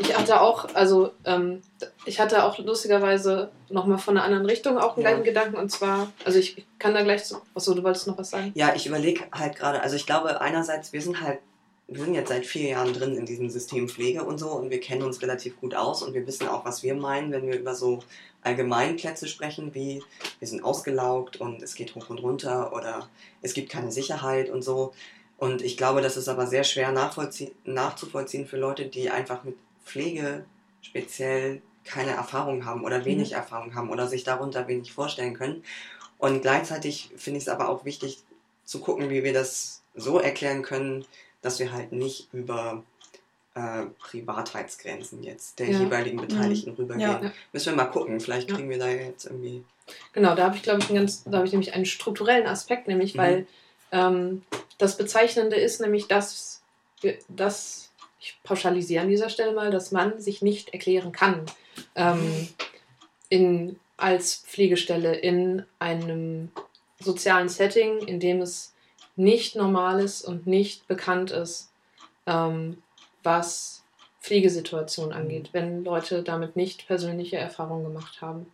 Ich 0.00 0.14
hatte 0.16 0.40
auch, 0.40 0.74
also 0.74 1.12
ähm, 1.24 1.62
ich 2.04 2.20
hatte 2.20 2.44
auch 2.44 2.58
lustigerweise 2.58 3.50
nochmal 3.70 3.96
von 3.98 4.16
einer 4.16 4.24
anderen 4.26 4.44
Richtung 4.44 4.76
auch 4.78 4.96
einen 4.96 5.04
Ja. 5.04 5.10
gleichen 5.10 5.24
Gedanken 5.24 5.56
und 5.56 5.70
zwar, 5.70 6.12
also 6.24 6.38
ich, 6.38 6.58
ich 6.58 6.66
kann 6.78 6.92
da 6.92 7.02
gleich 7.02 7.24
so, 7.24 7.40
achso, 7.54 7.72
du 7.74 7.82
wolltest 7.82 8.06
noch 8.06 8.18
was 8.18 8.30
sagen? 8.30 8.52
Ja, 8.54 8.74
ich 8.74 8.86
überlege 8.86 9.24
halt 9.32 9.56
gerade, 9.56 9.80
also 9.82 9.96
ich 9.96 10.04
glaube 10.04 10.40
einerseits, 10.40 10.92
wir 10.92 11.00
sind 11.00 11.20
halt 11.22 11.38
wir 11.90 12.04
sind 12.04 12.14
jetzt 12.14 12.28
seit 12.28 12.46
vier 12.46 12.68
Jahren 12.68 12.92
drin 12.92 13.16
in 13.16 13.26
diesem 13.26 13.50
System 13.50 13.88
Pflege 13.88 14.22
und 14.22 14.38
so 14.38 14.50
und 14.50 14.70
wir 14.70 14.80
kennen 14.80 15.02
uns 15.02 15.20
relativ 15.22 15.60
gut 15.60 15.74
aus 15.74 16.02
und 16.04 16.14
wir 16.14 16.24
wissen 16.24 16.46
auch, 16.46 16.64
was 16.64 16.84
wir 16.84 16.94
meinen, 16.94 17.32
wenn 17.32 17.48
wir 17.48 17.58
über 17.58 17.74
so 17.74 17.98
Allgemeinplätze 18.42 19.26
sprechen, 19.26 19.74
wie 19.74 20.00
wir 20.38 20.48
sind 20.48 20.62
ausgelaugt 20.62 21.40
und 21.40 21.62
es 21.62 21.74
geht 21.74 21.96
hoch 21.96 22.08
und 22.08 22.18
runter 22.18 22.72
oder 22.72 23.08
es 23.42 23.54
gibt 23.54 23.70
keine 23.70 23.90
Sicherheit 23.90 24.50
und 24.50 24.62
so. 24.62 24.92
Und 25.36 25.62
ich 25.62 25.76
glaube, 25.76 26.00
das 26.00 26.16
ist 26.16 26.28
aber 26.28 26.46
sehr 26.46 26.64
schwer 26.64 26.92
nachzuvollziehen 26.92 28.46
für 28.46 28.56
Leute, 28.56 28.86
die 28.86 29.10
einfach 29.10 29.42
mit 29.42 29.56
Pflege 29.84 30.44
speziell 30.82 31.60
keine 31.84 32.12
Erfahrung 32.12 32.66
haben 32.66 32.84
oder 32.84 33.04
wenig 33.04 33.30
mhm. 33.30 33.36
Erfahrung 33.36 33.74
haben 33.74 33.90
oder 33.90 34.06
sich 34.06 34.22
darunter 34.22 34.68
wenig 34.68 34.92
vorstellen 34.92 35.34
können. 35.34 35.64
Und 36.18 36.42
gleichzeitig 36.42 37.10
finde 37.16 37.38
ich 37.38 37.44
es 37.44 37.48
aber 37.48 37.68
auch 37.68 37.84
wichtig 37.84 38.18
zu 38.64 38.80
gucken, 38.80 39.10
wie 39.10 39.24
wir 39.24 39.32
das 39.32 39.82
so 39.96 40.20
erklären 40.20 40.62
können, 40.62 41.04
dass 41.42 41.58
wir 41.58 41.72
halt 41.72 41.92
nicht 41.92 42.28
über 42.32 42.82
äh, 43.54 43.86
Privatheitsgrenzen 43.98 45.22
jetzt 45.22 45.58
der 45.58 45.70
ja. 45.70 45.80
jeweiligen 45.80 46.18
mhm. 46.18 46.26
Beteiligten 46.28 46.70
mhm. 46.70 46.76
rübergehen. 46.76 47.22
Ja. 47.22 47.32
Müssen 47.52 47.72
wir 47.72 47.76
mal 47.76 47.90
gucken, 47.90 48.20
vielleicht 48.20 48.48
kriegen 48.48 48.70
wir 48.70 48.78
da 48.78 48.88
jetzt 48.88 49.24
irgendwie. 49.24 49.64
Genau, 50.12 50.34
da 50.34 50.44
habe 50.44 50.56
ich, 50.56 50.62
glaube 50.62 50.80
ich, 50.80 50.88
einen 50.88 50.98
ganz, 50.98 51.24
da 51.24 51.38
habe 51.38 51.46
ich 51.46 51.52
nämlich 51.52 51.74
einen 51.74 51.86
strukturellen 51.86 52.46
Aspekt, 52.46 52.86
nämlich, 52.86 53.14
mhm. 53.14 53.18
weil 53.18 53.46
ähm, 53.92 54.42
das 54.78 54.96
Bezeichnende 54.96 55.56
ist 55.56 55.80
nämlich, 55.80 56.06
dass, 56.06 56.62
wir, 57.00 57.18
dass, 57.28 57.90
ich 58.20 58.38
pauschalisiere 58.44 59.02
an 59.02 59.08
dieser 59.08 59.30
Stelle 59.30 59.52
mal, 59.52 59.70
dass 59.70 59.92
man 59.92 60.20
sich 60.20 60.42
nicht 60.42 60.74
erklären 60.74 61.10
kann 61.10 61.46
ähm, 61.96 62.48
in, 63.30 63.80
als 63.96 64.44
Pflegestelle 64.46 65.16
in 65.16 65.64
einem 65.78 66.50
sozialen 66.98 67.48
Setting, 67.48 67.98
in 68.00 68.20
dem 68.20 68.42
es 68.42 68.74
nicht 69.20 69.54
normal 69.54 70.00
ist 70.00 70.22
und 70.22 70.46
nicht 70.46 70.88
bekannt 70.88 71.30
ist, 71.30 71.70
ähm, 72.26 72.82
was 73.22 73.84
Pflegesituationen 74.20 75.12
angeht, 75.12 75.44
mhm. 75.44 75.48
wenn 75.52 75.84
Leute 75.84 76.22
damit 76.22 76.56
nicht 76.56 76.86
persönliche 76.86 77.36
Erfahrungen 77.36 77.84
gemacht 77.84 78.20
haben. 78.22 78.46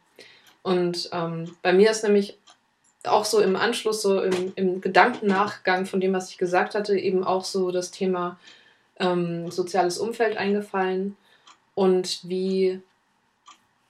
Und 0.62 1.08
ähm, 1.12 1.56
bei 1.62 1.72
mir 1.72 1.90
ist 1.90 2.02
nämlich 2.02 2.38
auch 3.04 3.24
so 3.24 3.40
im 3.40 3.54
Anschluss, 3.54 4.02
so 4.02 4.20
im, 4.20 4.52
im 4.56 4.80
Gedankennachgang 4.80 5.86
von 5.86 6.00
dem, 6.00 6.12
was 6.12 6.30
ich 6.30 6.38
gesagt 6.38 6.74
hatte, 6.74 6.98
eben 6.98 7.22
auch 7.22 7.44
so 7.44 7.70
das 7.70 7.92
Thema 7.92 8.38
ähm, 8.98 9.50
soziales 9.52 9.98
Umfeld 9.98 10.36
eingefallen 10.36 11.16
und 11.76 12.20
wie 12.24 12.80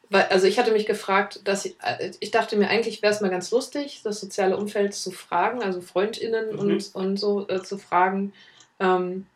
weil, 0.08 0.24
also 0.24 0.46
ich 0.46 0.58
hatte 0.58 0.70
mich 0.70 0.86
gefragt, 0.86 1.40
dass 1.44 1.64
ich, 1.64 1.76
äh, 1.82 2.12
ich 2.20 2.30
dachte 2.30 2.56
mir, 2.56 2.68
eigentlich 2.68 3.02
wäre 3.02 3.12
es 3.12 3.20
mal 3.20 3.30
ganz 3.30 3.50
lustig, 3.50 4.02
das 4.04 4.20
soziale 4.20 4.56
Umfeld 4.56 4.94
zu 4.94 5.10
fragen, 5.10 5.62
also 5.62 5.80
FreundInnen 5.80 6.52
mhm. 6.52 6.58
und, 6.58 6.94
und 6.94 7.16
so 7.16 7.48
äh, 7.48 7.62
zu 7.62 7.78
fragen, 7.78 8.32
ähm, 8.78 9.26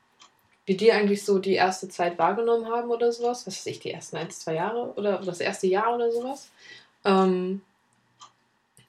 wie 0.66 0.77
die 0.77 0.93
eigentlich 0.93 1.25
so 1.25 1.39
die 1.39 1.55
erste 1.55 1.89
Zeit 1.89 2.18
wahrgenommen 2.18 2.68
haben 2.68 2.91
oder 2.91 3.11
sowas. 3.11 3.47
Was 3.47 3.57
weiß 3.57 3.66
ich, 3.66 3.81
die 3.81 3.91
ersten 3.91 4.16
ein, 4.16 4.31
zwei 4.31 4.55
Jahre 4.55 4.93
oder 4.95 5.18
das 5.18 5.41
erste 5.41 5.66
Jahr 5.66 5.95
oder 5.95 6.12
sowas. 6.12 6.49
Ähm, 7.05 7.62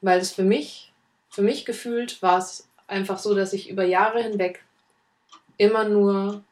weil 0.01 0.19
es 0.19 0.31
für 0.31 0.43
mich, 0.43 0.91
für 1.29 1.41
mich 1.41 1.65
gefühlt 1.65 2.21
war 2.21 2.37
es 2.37 2.67
einfach 2.87 3.17
so, 3.17 3.33
dass 3.33 3.53
ich 3.53 3.69
über 3.69 3.83
Jahre 3.83 4.21
hinweg 4.21 4.63
immer 5.57 5.85
nur, 5.85 6.43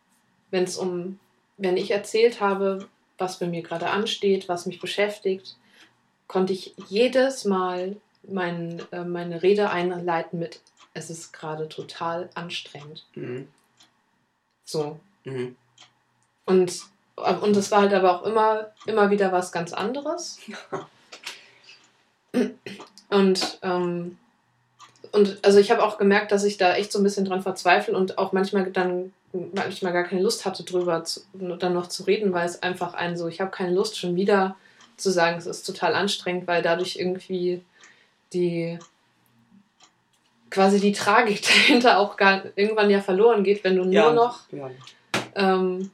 wenn 0.49 0.63
es 0.63 0.77
um, 0.77 1.19
wenn 1.57 1.77
ich 1.77 1.91
erzählt 1.91 2.41
habe, 2.41 2.87
was 3.19 3.39
bei 3.39 3.47
mir 3.47 3.61
gerade 3.61 3.89
ansteht, 3.89 4.49
was 4.49 4.65
mich 4.65 4.79
beschäftigt, 4.79 5.57
konnte 6.27 6.53
ich 6.53 6.73
jedes 6.87 7.45
Mal 7.45 7.97
mein, 8.23 8.81
äh, 8.91 9.03
meine 9.03 9.41
Rede 9.41 9.69
einleiten 9.69 10.39
mit, 10.39 10.61
es 10.93 11.09
ist 11.09 11.33
gerade 11.33 11.69
total 11.69 12.29
anstrengend. 12.35 13.05
Mhm. 13.15 13.47
So. 14.65 14.99
Mhm. 15.23 15.55
Und, 16.45 16.81
äh, 17.17 17.33
und 17.35 17.55
das 17.55 17.71
war 17.71 17.81
halt 17.81 17.93
aber 17.93 18.21
auch 18.21 18.25
immer, 18.25 18.71
immer 18.85 19.09
wieder 19.09 19.31
was 19.31 19.51
ganz 19.51 19.73
anderes. 19.73 20.39
und, 23.09 23.59
ähm, 23.61 24.17
und 25.11 25.39
also 25.43 25.59
ich 25.59 25.71
habe 25.71 25.83
auch 25.83 25.97
gemerkt, 25.97 26.31
dass 26.31 26.43
ich 26.43 26.57
da 26.57 26.75
echt 26.75 26.91
so 26.91 26.99
ein 26.99 27.03
bisschen 27.03 27.25
dran 27.25 27.41
verzweifle 27.41 27.95
und 27.95 28.17
auch 28.17 28.31
manchmal 28.31 28.71
dann 28.71 29.13
manchmal 29.31 29.93
gar 29.93 30.03
keine 30.03 30.21
Lust 30.21 30.45
hatte, 30.45 30.63
drüber 30.63 31.03
zu, 31.03 31.21
dann 31.33 31.73
noch 31.73 31.87
zu 31.87 32.03
reden, 32.03 32.33
weil 32.33 32.47
es 32.47 32.63
einfach 32.63 32.93
ein 32.93 33.17
so, 33.17 33.27
ich 33.27 33.41
habe 33.41 33.51
keine 33.51 33.73
Lust 33.73 33.97
schon 33.97 34.15
wieder 34.15 34.55
zu 34.97 35.11
sagen, 35.11 35.37
es 35.37 35.45
ist 35.45 35.63
total 35.63 35.95
anstrengend, 35.95 36.47
weil 36.47 36.61
dadurch 36.61 36.97
irgendwie 36.97 37.61
die 38.33 38.79
quasi 40.49 40.79
die 40.79 40.93
Tragik 40.93 41.41
dahinter 41.47 41.99
auch 41.99 42.17
gar 42.17 42.43
irgendwann 42.55 42.89
ja 42.89 43.01
verloren 43.01 43.43
geht, 43.43 43.63
wenn 43.63 43.75
du 43.75 43.83
nur 43.83 43.93
ja, 43.93 44.11
noch 44.11 44.41
ja. 44.51 44.69
Ähm, 45.35 45.91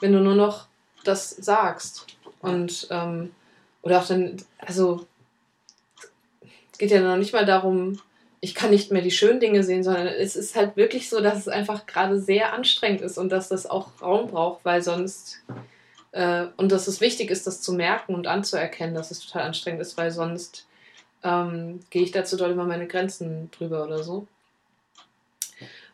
wenn 0.00 0.12
du 0.12 0.20
nur 0.20 0.34
noch 0.34 0.66
das 1.04 1.30
sagst 1.30 2.06
und 2.40 2.86
ähm, 2.90 3.32
oder 3.82 4.00
auch 4.00 4.06
dann 4.06 4.36
also 4.58 5.06
es 6.72 6.78
geht 6.78 6.90
ja 6.90 7.00
noch 7.00 7.16
nicht 7.16 7.32
mal 7.32 7.46
darum 7.46 8.00
ich 8.46 8.54
kann 8.54 8.70
nicht 8.70 8.92
mehr 8.92 9.02
die 9.02 9.10
schönen 9.10 9.40
Dinge 9.40 9.64
sehen, 9.64 9.82
sondern 9.82 10.06
es 10.06 10.36
ist 10.36 10.54
halt 10.54 10.76
wirklich 10.76 11.08
so, 11.08 11.20
dass 11.20 11.38
es 11.38 11.48
einfach 11.48 11.84
gerade 11.84 12.20
sehr 12.20 12.52
anstrengend 12.52 13.00
ist 13.00 13.18
und 13.18 13.30
dass 13.30 13.48
das 13.48 13.66
auch 13.66 13.88
Raum 14.00 14.28
braucht, 14.28 14.64
weil 14.64 14.82
sonst 14.82 15.42
äh, 16.12 16.46
und 16.56 16.70
dass 16.70 16.86
es 16.86 17.00
wichtig 17.00 17.32
ist, 17.32 17.48
das 17.48 17.60
zu 17.60 17.72
merken 17.72 18.14
und 18.14 18.28
anzuerkennen, 18.28 18.94
dass 18.94 19.10
es 19.10 19.18
total 19.18 19.42
anstrengend 19.42 19.80
ist, 19.80 19.96
weil 19.96 20.12
sonst 20.12 20.68
ähm, 21.24 21.80
gehe 21.90 22.04
ich 22.04 22.12
dazu 22.12 22.36
doll 22.36 22.52
über 22.52 22.62
meine 22.62 22.86
Grenzen 22.86 23.50
drüber 23.50 23.84
oder 23.84 24.04
so. 24.04 24.28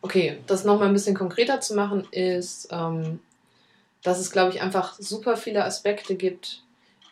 Okay, 0.03 0.37
das 0.45 0.63
nochmal 0.63 0.89
ein 0.89 0.93
bisschen 0.93 1.15
konkreter 1.15 1.59
zu 1.59 1.73
machen, 1.73 2.07
ist, 2.11 2.67
ähm, 2.69 3.19
dass 4.03 4.19
es, 4.19 4.29
glaube 4.29 4.51
ich, 4.53 4.61
einfach 4.61 4.93
super 4.99 5.37
viele 5.37 5.65
Aspekte 5.65 6.13
gibt 6.13 6.61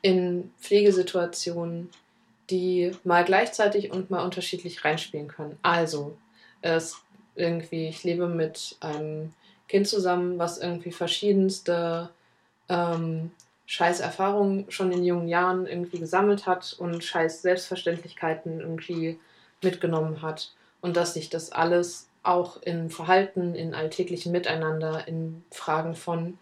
in 0.04 0.52
Pflegesituationen, 0.60 1.90
die 2.52 2.92
mal 3.04 3.24
gleichzeitig 3.24 3.92
und 3.92 4.12
mal 4.12 4.24
unterschiedlich 4.24 4.86
reinspielen 4.86 5.28
können. 5.28 5.58
Also, 5.62 6.18
es 6.62 6.98
irgendwie, 7.36 7.88
ich 7.88 8.04
lebe 8.04 8.28
mit 8.28 8.78
einem 8.82 9.34
Kind 9.68 9.88
zusammen, 9.88 10.38
was 10.38 10.58
irgendwie 10.58 10.92
verschiedenste 10.92 12.10
ähm, 12.70 13.32
scheiß 13.66 14.02
schon 14.68 14.92
in 14.92 15.04
jungen 15.04 15.30
Jahren 15.30 15.66
irgendwie 15.66 16.00
gesammelt 16.00 16.46
hat 16.46 16.76
und 16.78 17.04
scheiß 17.04 17.42
Selbstverständlichkeiten 17.42 18.60
irgendwie 18.60 19.18
mitgenommen 19.62 20.22
hat. 20.22 20.52
Und 20.82 20.98
dass 20.98 21.14
sich 21.14 21.30
das 21.30 21.52
alles 21.52 22.08
auch 22.24 22.62
in 22.62 22.90
Verhalten, 22.90 23.56
in 23.56 23.74
alltäglichen 23.74 24.32
Miteinander, 24.32 25.08
in 25.08 25.44
Fragen 25.52 25.96
von, 25.96 26.38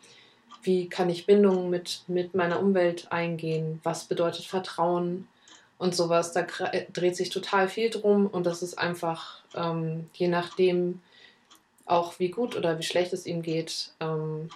wie 0.64 0.89
kann 0.89 1.10
ich 1.10 1.26
Bindungen 1.26 1.70
mit, 1.70 2.03
mit 2.07 2.34
meiner 2.34 2.60
Umwelt 2.60 3.12
eingehen, 3.12 3.80
was 3.84 4.05
bedeutet 4.05 4.45
Vertrauen, 4.45 5.28
und 5.80 5.96
sowas. 5.96 6.34
Da 6.34 6.46
dreht 6.94 7.16
sich 7.16 7.32
total 7.32 7.68
viel 7.68 7.90
drum 7.90 8.28
und 8.28 8.46
das 8.46 8.62
ist 8.62 8.78
einfach, 8.78 9.40
ähm, 9.56 10.12
je 10.14 10.28
nachdem, 10.28 11.02
auch 11.88 12.20
wie 12.20 12.30
gut 12.30 12.56
oder 12.56 12.78
wie 12.78 12.84
schlecht 12.84 13.14
es 13.14 13.26
ihm 13.26 13.42
geht, 13.42 13.90
ähm, 14.00 14.50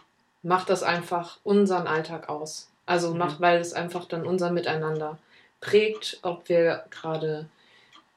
macht 0.44 0.70
das 0.70 0.84
einfach 0.84 1.40
unseren 1.44 1.88
Alltag 1.88 2.30
aus. 2.30 2.70
Also 2.86 3.12
mhm. 3.12 3.18
macht, 3.18 3.42
weil 3.42 3.60
es 3.60 3.74
einfach 3.74 4.06
dann 4.06 4.28
unser 4.28 4.52
Miteinander 4.52 5.18
prägt, 5.62 6.20
ob 6.22 6.48
wir 6.50 6.84
gerade 6.92 7.48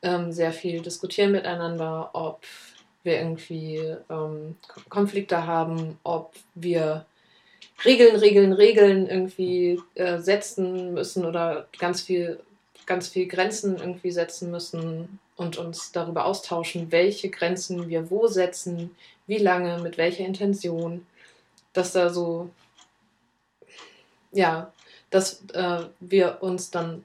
ähm, 0.02 0.32
sehr 0.32 0.52
viel 0.52 0.82
diskutieren 0.82 1.32
miteinander, 1.32 2.10
ob 2.12 2.40
wir 3.04 3.18
irgendwie 3.18 3.96
ähm, 4.10 4.56
Konflikte 4.88 5.46
haben, 5.46 5.98
ob 6.02 6.34
wir 6.54 7.06
Regeln, 7.84 8.16
Regeln, 8.16 8.52
Regeln 8.52 9.08
irgendwie 9.08 9.80
äh, 9.94 10.18
setzen 10.18 10.92
müssen 10.94 11.24
oder 11.24 11.68
ganz 11.78 12.02
viel 12.02 12.40
ganz 12.86 13.08
viel 13.08 13.26
Grenzen 13.26 13.76
irgendwie 13.76 14.12
setzen 14.12 14.50
müssen 14.50 15.18
und 15.36 15.58
uns 15.58 15.92
darüber 15.92 16.24
austauschen, 16.24 16.90
welche 16.92 17.28
Grenzen 17.30 17.88
wir 17.88 18.10
wo 18.10 18.26
setzen, 18.28 18.96
wie 19.26 19.38
lange, 19.38 19.78
mit 19.78 19.98
welcher 19.98 20.24
Intention, 20.24 21.04
dass 21.72 21.92
da 21.92 22.10
so, 22.10 22.50
ja, 24.32 24.72
dass 25.10 25.42
äh, 25.52 25.84
wir 26.00 26.38
uns 26.40 26.70
dann 26.70 27.04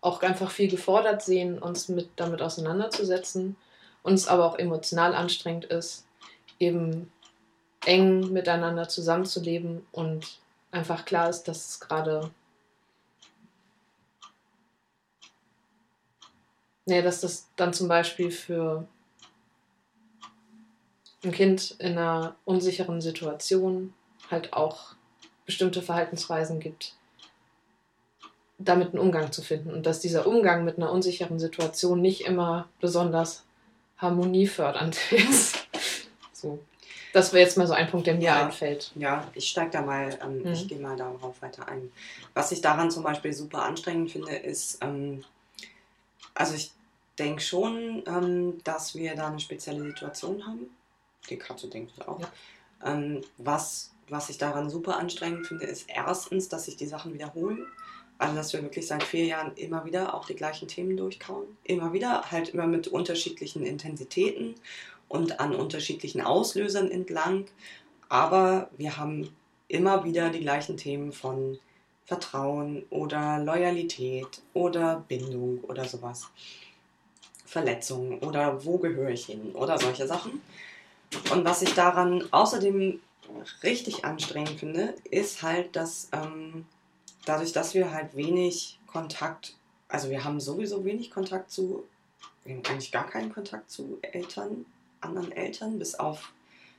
auch 0.00 0.22
einfach 0.22 0.50
viel 0.50 0.70
gefordert 0.70 1.22
sehen, 1.22 1.58
uns 1.58 1.88
mit 1.88 2.08
damit 2.16 2.42
auseinanderzusetzen, 2.42 3.56
uns 4.02 4.28
aber 4.28 4.46
auch 4.46 4.58
emotional 4.58 5.14
anstrengend 5.14 5.66
ist, 5.66 6.04
eben 6.58 7.10
eng 7.86 8.32
miteinander 8.32 8.88
zusammenzuleben 8.88 9.86
und 9.92 10.38
einfach 10.70 11.04
klar 11.04 11.28
ist, 11.28 11.44
dass 11.44 11.68
es 11.68 11.80
gerade 11.80 12.30
Nee, 16.86 17.02
dass 17.02 17.20
das 17.20 17.46
dann 17.56 17.72
zum 17.72 17.88
Beispiel 17.88 18.30
für 18.30 18.86
ein 21.22 21.32
Kind 21.32 21.72
in 21.78 21.98
einer 21.98 22.36
unsicheren 22.44 23.00
Situation 23.00 23.92
halt 24.30 24.52
auch 24.52 24.94
bestimmte 25.44 25.82
Verhaltensweisen 25.82 26.60
gibt, 26.60 26.94
damit 28.58 28.88
einen 28.90 28.98
Umgang 28.98 29.30
zu 29.32 29.42
finden. 29.42 29.72
Und 29.72 29.84
dass 29.86 30.00
dieser 30.00 30.26
Umgang 30.26 30.64
mit 30.64 30.78
einer 30.78 30.90
unsicheren 30.92 31.38
Situation 31.38 32.00
nicht 32.00 32.22
immer 32.24 32.68
besonders 32.80 33.44
harmoniefördernd 33.98 34.98
ist. 35.12 35.58
so. 36.32 36.58
Das 37.12 37.32
wäre 37.32 37.42
jetzt 37.42 37.58
mal 37.58 37.66
so 37.66 37.72
ein 37.72 37.90
Punkt, 37.90 38.06
der 38.06 38.14
mir 38.14 38.22
Ja. 38.22 38.46
einfällt. 38.46 38.92
Ja, 38.94 39.26
ich 39.34 39.48
steige 39.48 39.70
da 39.72 39.82
mal, 39.82 40.16
ähm, 40.22 40.38
Mhm. 40.44 40.52
ich 40.52 40.68
gehe 40.68 40.78
mal 40.78 40.96
darauf 40.96 41.42
weiter 41.42 41.66
ein. 41.68 41.90
Was 42.34 42.52
ich 42.52 42.60
daran 42.60 42.90
zum 42.90 43.02
Beispiel 43.02 43.32
super 43.32 43.62
anstrengend 43.64 44.12
finde, 44.12 44.36
ist, 44.36 44.78
ähm, 44.80 45.24
also 46.34 46.54
ich 46.54 46.72
denke 47.18 47.42
schon, 47.42 48.02
ähm, 48.06 48.58
dass 48.64 48.94
wir 48.94 49.14
da 49.14 49.28
eine 49.28 49.40
spezielle 49.40 49.82
Situation 49.82 50.46
haben. 50.46 50.70
Die 51.28 51.36
Katze 51.36 51.68
denkt 51.68 51.92
es 51.96 52.08
auch. 52.08 52.20
Ja. 52.20 52.32
Ähm, 52.84 53.22
was, 53.38 53.92
was 54.08 54.30
ich 54.30 54.38
daran 54.38 54.70
super 54.70 54.96
anstrengend 54.98 55.46
finde, 55.46 55.66
ist 55.66 55.88
erstens, 55.88 56.48
dass 56.48 56.64
sich 56.64 56.76
die 56.76 56.86
Sachen 56.86 57.12
wiederholen. 57.12 57.66
Also, 58.18 58.34
dass 58.34 58.52
wir 58.52 58.62
wirklich 58.62 58.86
seit 58.86 59.02
vier 59.02 59.24
Jahren 59.24 59.54
immer 59.56 59.84
wieder 59.84 60.14
auch 60.14 60.26
die 60.26 60.34
gleichen 60.34 60.68
Themen 60.68 60.96
durchkauen. 60.96 61.56
Immer 61.64 61.92
wieder, 61.92 62.30
halt 62.30 62.50
immer 62.50 62.66
mit 62.66 62.88
unterschiedlichen 62.88 63.64
Intensitäten 63.64 64.54
und 65.08 65.40
an 65.40 65.54
unterschiedlichen 65.54 66.20
Auslösern 66.20 66.90
entlang. 66.90 67.46
Aber 68.08 68.70
wir 68.76 68.96
haben 68.96 69.34
immer 69.68 70.04
wieder 70.04 70.30
die 70.30 70.40
gleichen 70.40 70.76
Themen 70.76 71.12
von 71.12 71.58
Vertrauen 72.10 72.84
oder 72.90 73.38
Loyalität 73.38 74.42
oder 74.52 75.04
Bindung 75.06 75.60
oder 75.62 75.84
sowas. 75.84 76.26
Verletzungen 77.46 78.18
oder 78.18 78.64
wo 78.64 78.78
gehöre 78.78 79.10
ich 79.10 79.26
hin 79.26 79.52
oder 79.52 79.78
solche 79.78 80.08
Sachen. 80.08 80.40
Und 81.32 81.44
was 81.44 81.62
ich 81.62 81.72
daran 81.74 82.24
außerdem 82.32 82.98
richtig 83.62 84.04
anstrengend 84.04 84.58
finde, 84.58 84.94
ist 85.08 85.42
halt, 85.42 85.76
dass 85.76 86.08
ähm, 86.10 86.66
dadurch, 87.26 87.52
dass 87.52 87.74
wir 87.74 87.92
halt 87.92 88.16
wenig 88.16 88.80
Kontakt, 88.88 89.54
also 89.86 90.10
wir 90.10 90.24
haben 90.24 90.40
sowieso 90.40 90.84
wenig 90.84 91.12
Kontakt 91.12 91.52
zu, 91.52 91.84
wir 92.42 92.56
haben 92.56 92.64
eigentlich 92.66 92.90
gar 92.90 93.06
keinen 93.06 93.32
Kontakt 93.32 93.70
zu 93.70 94.00
Eltern, 94.02 94.66
anderen 95.00 95.30
Eltern, 95.30 95.78
bis 95.78 95.94
auf 95.94 96.32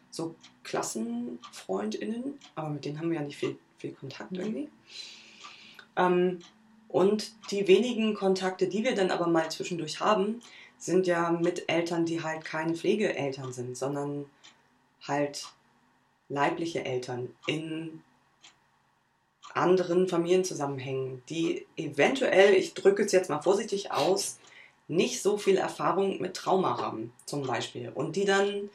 so 0.10 0.36
KlassenfreundInnen, 0.66 2.38
aber 2.56 2.68
mit 2.68 2.84
denen 2.84 3.00
haben 3.00 3.12
wir 3.12 3.20
ja 3.20 3.26
nicht 3.26 3.38
viel, 3.38 3.58
viel 3.78 3.94
Kontakt 3.94 4.34
irgendwie. 4.34 4.68
Und 5.96 7.32
die 7.52 7.68
wenigen 7.68 8.14
Kontakte, 8.14 8.68
die 8.68 8.84
wir 8.84 8.96
dann 8.96 9.12
aber 9.12 9.28
mal 9.28 9.50
zwischendurch 9.52 10.00
haben, 10.00 10.42
sind 10.78 11.06
ja 11.08 11.32
mit 11.32 11.70
Eltern, 11.70 12.06
die 12.06 12.24
halt 12.24 12.44
keine 12.44 12.76
Pflegeeltern 12.76 13.54
sind, 13.54 13.78
sondern 13.78 14.26
halt 15.08 15.48
leibliche 16.30 16.86
Eltern 16.86 17.36
in 17.46 18.02
anderen 19.54 20.08
Familienzusammenhängen, 20.08 21.22
die 21.30 21.66
eventuell, 21.76 22.54
ich 22.54 22.74
drücke 22.74 23.04
es 23.04 23.12
jetzt 23.12 23.30
mal 23.30 23.42
vorsichtig 23.42 23.92
aus, 23.92 24.39
nicht 24.88 25.22
so 25.22 25.38
viel 25.38 25.58
Erfahrung 25.58 26.22
mit 26.22 26.36
Trauma 26.36 26.78
haben, 26.78 27.14
zum 27.26 27.46
Beispiel. 27.46 27.92
Und 27.94 28.16
die 28.16 28.26
dann 28.26 28.70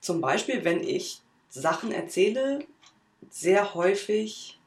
zum 0.00 0.20
Beispiel, 0.20 0.64
wenn 0.64 0.82
ich 0.82 1.20
Sachen 1.48 1.92
erzähle, 1.92 2.60
sehr 3.30 3.74
häufig, 3.74 4.59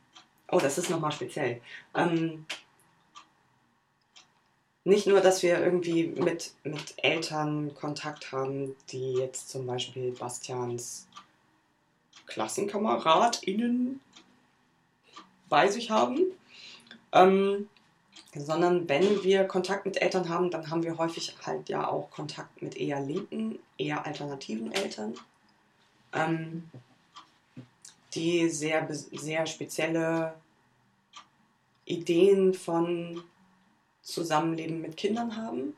oh, 0.53 0.59
das 0.59 0.77
ist 0.77 0.89
nochmal 0.89 1.11
speziell, 1.11 1.61
ähm, 1.95 2.45
nicht 4.85 5.07
nur, 5.07 5.21
dass 5.21 5.43
wir 5.43 5.59
irgendwie 5.59 6.07
mit, 6.07 6.53
mit 6.63 6.95
Eltern 6.97 7.73
Kontakt 7.73 8.31
haben, 8.31 8.75
die 8.89 9.13
jetzt 9.13 9.49
zum 9.49 9.65
Beispiel 9.65 10.11
Bastians 10.11 11.07
KlassenkameradInnen 12.27 14.01
bei 15.47 15.69
sich 15.69 15.89
haben, 15.89 16.19
ähm, 17.13 17.69
sondern 18.35 18.89
wenn 18.89 19.23
wir 19.23 19.45
Kontakt 19.45 19.85
mit 19.85 20.01
Eltern 20.01 20.27
haben, 20.27 20.51
dann 20.51 20.69
haben 20.69 20.83
wir 20.83 20.97
häufig 20.97 21.33
halt 21.45 21.69
ja 21.69 21.87
auch 21.87 22.09
Kontakt 22.11 22.61
mit 22.61 22.75
eher 22.75 22.99
linken, 22.99 23.59
eher 23.77 24.05
alternativen 24.05 24.71
Eltern, 24.73 25.13
ähm, 26.11 26.69
die 28.15 28.49
sehr, 28.49 28.87
sehr 28.91 29.45
spezielle 29.45 30.33
Ideen 31.85 32.53
von 32.53 33.23
Zusammenleben 34.01 34.81
mit 34.81 34.97
Kindern 34.97 35.37
haben 35.37 35.75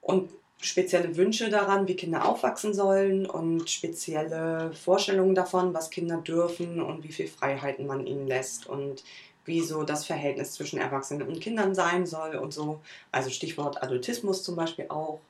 und 0.00 0.30
spezielle 0.60 1.16
Wünsche 1.16 1.50
daran, 1.50 1.86
wie 1.86 1.96
Kinder 1.96 2.26
aufwachsen 2.26 2.74
sollen 2.74 3.26
und 3.26 3.68
spezielle 3.68 4.72
Vorstellungen 4.72 5.34
davon, 5.34 5.74
was 5.74 5.90
Kinder 5.90 6.18
dürfen 6.18 6.80
und 6.80 7.04
wie 7.04 7.12
viel 7.12 7.28
Freiheiten 7.28 7.86
man 7.86 8.06
ihnen 8.06 8.26
lässt 8.26 8.66
und 8.66 9.04
wie 9.44 9.60
so 9.60 9.84
das 9.84 10.04
Verhältnis 10.04 10.52
zwischen 10.52 10.80
Erwachsenen 10.80 11.28
und 11.28 11.40
Kindern 11.40 11.74
sein 11.74 12.06
soll 12.06 12.36
und 12.36 12.52
so. 12.52 12.80
Also 13.12 13.30
Stichwort 13.30 13.82
Adultismus 13.82 14.42
zum 14.42 14.56
Beispiel 14.56 14.86
auch. 14.88 15.20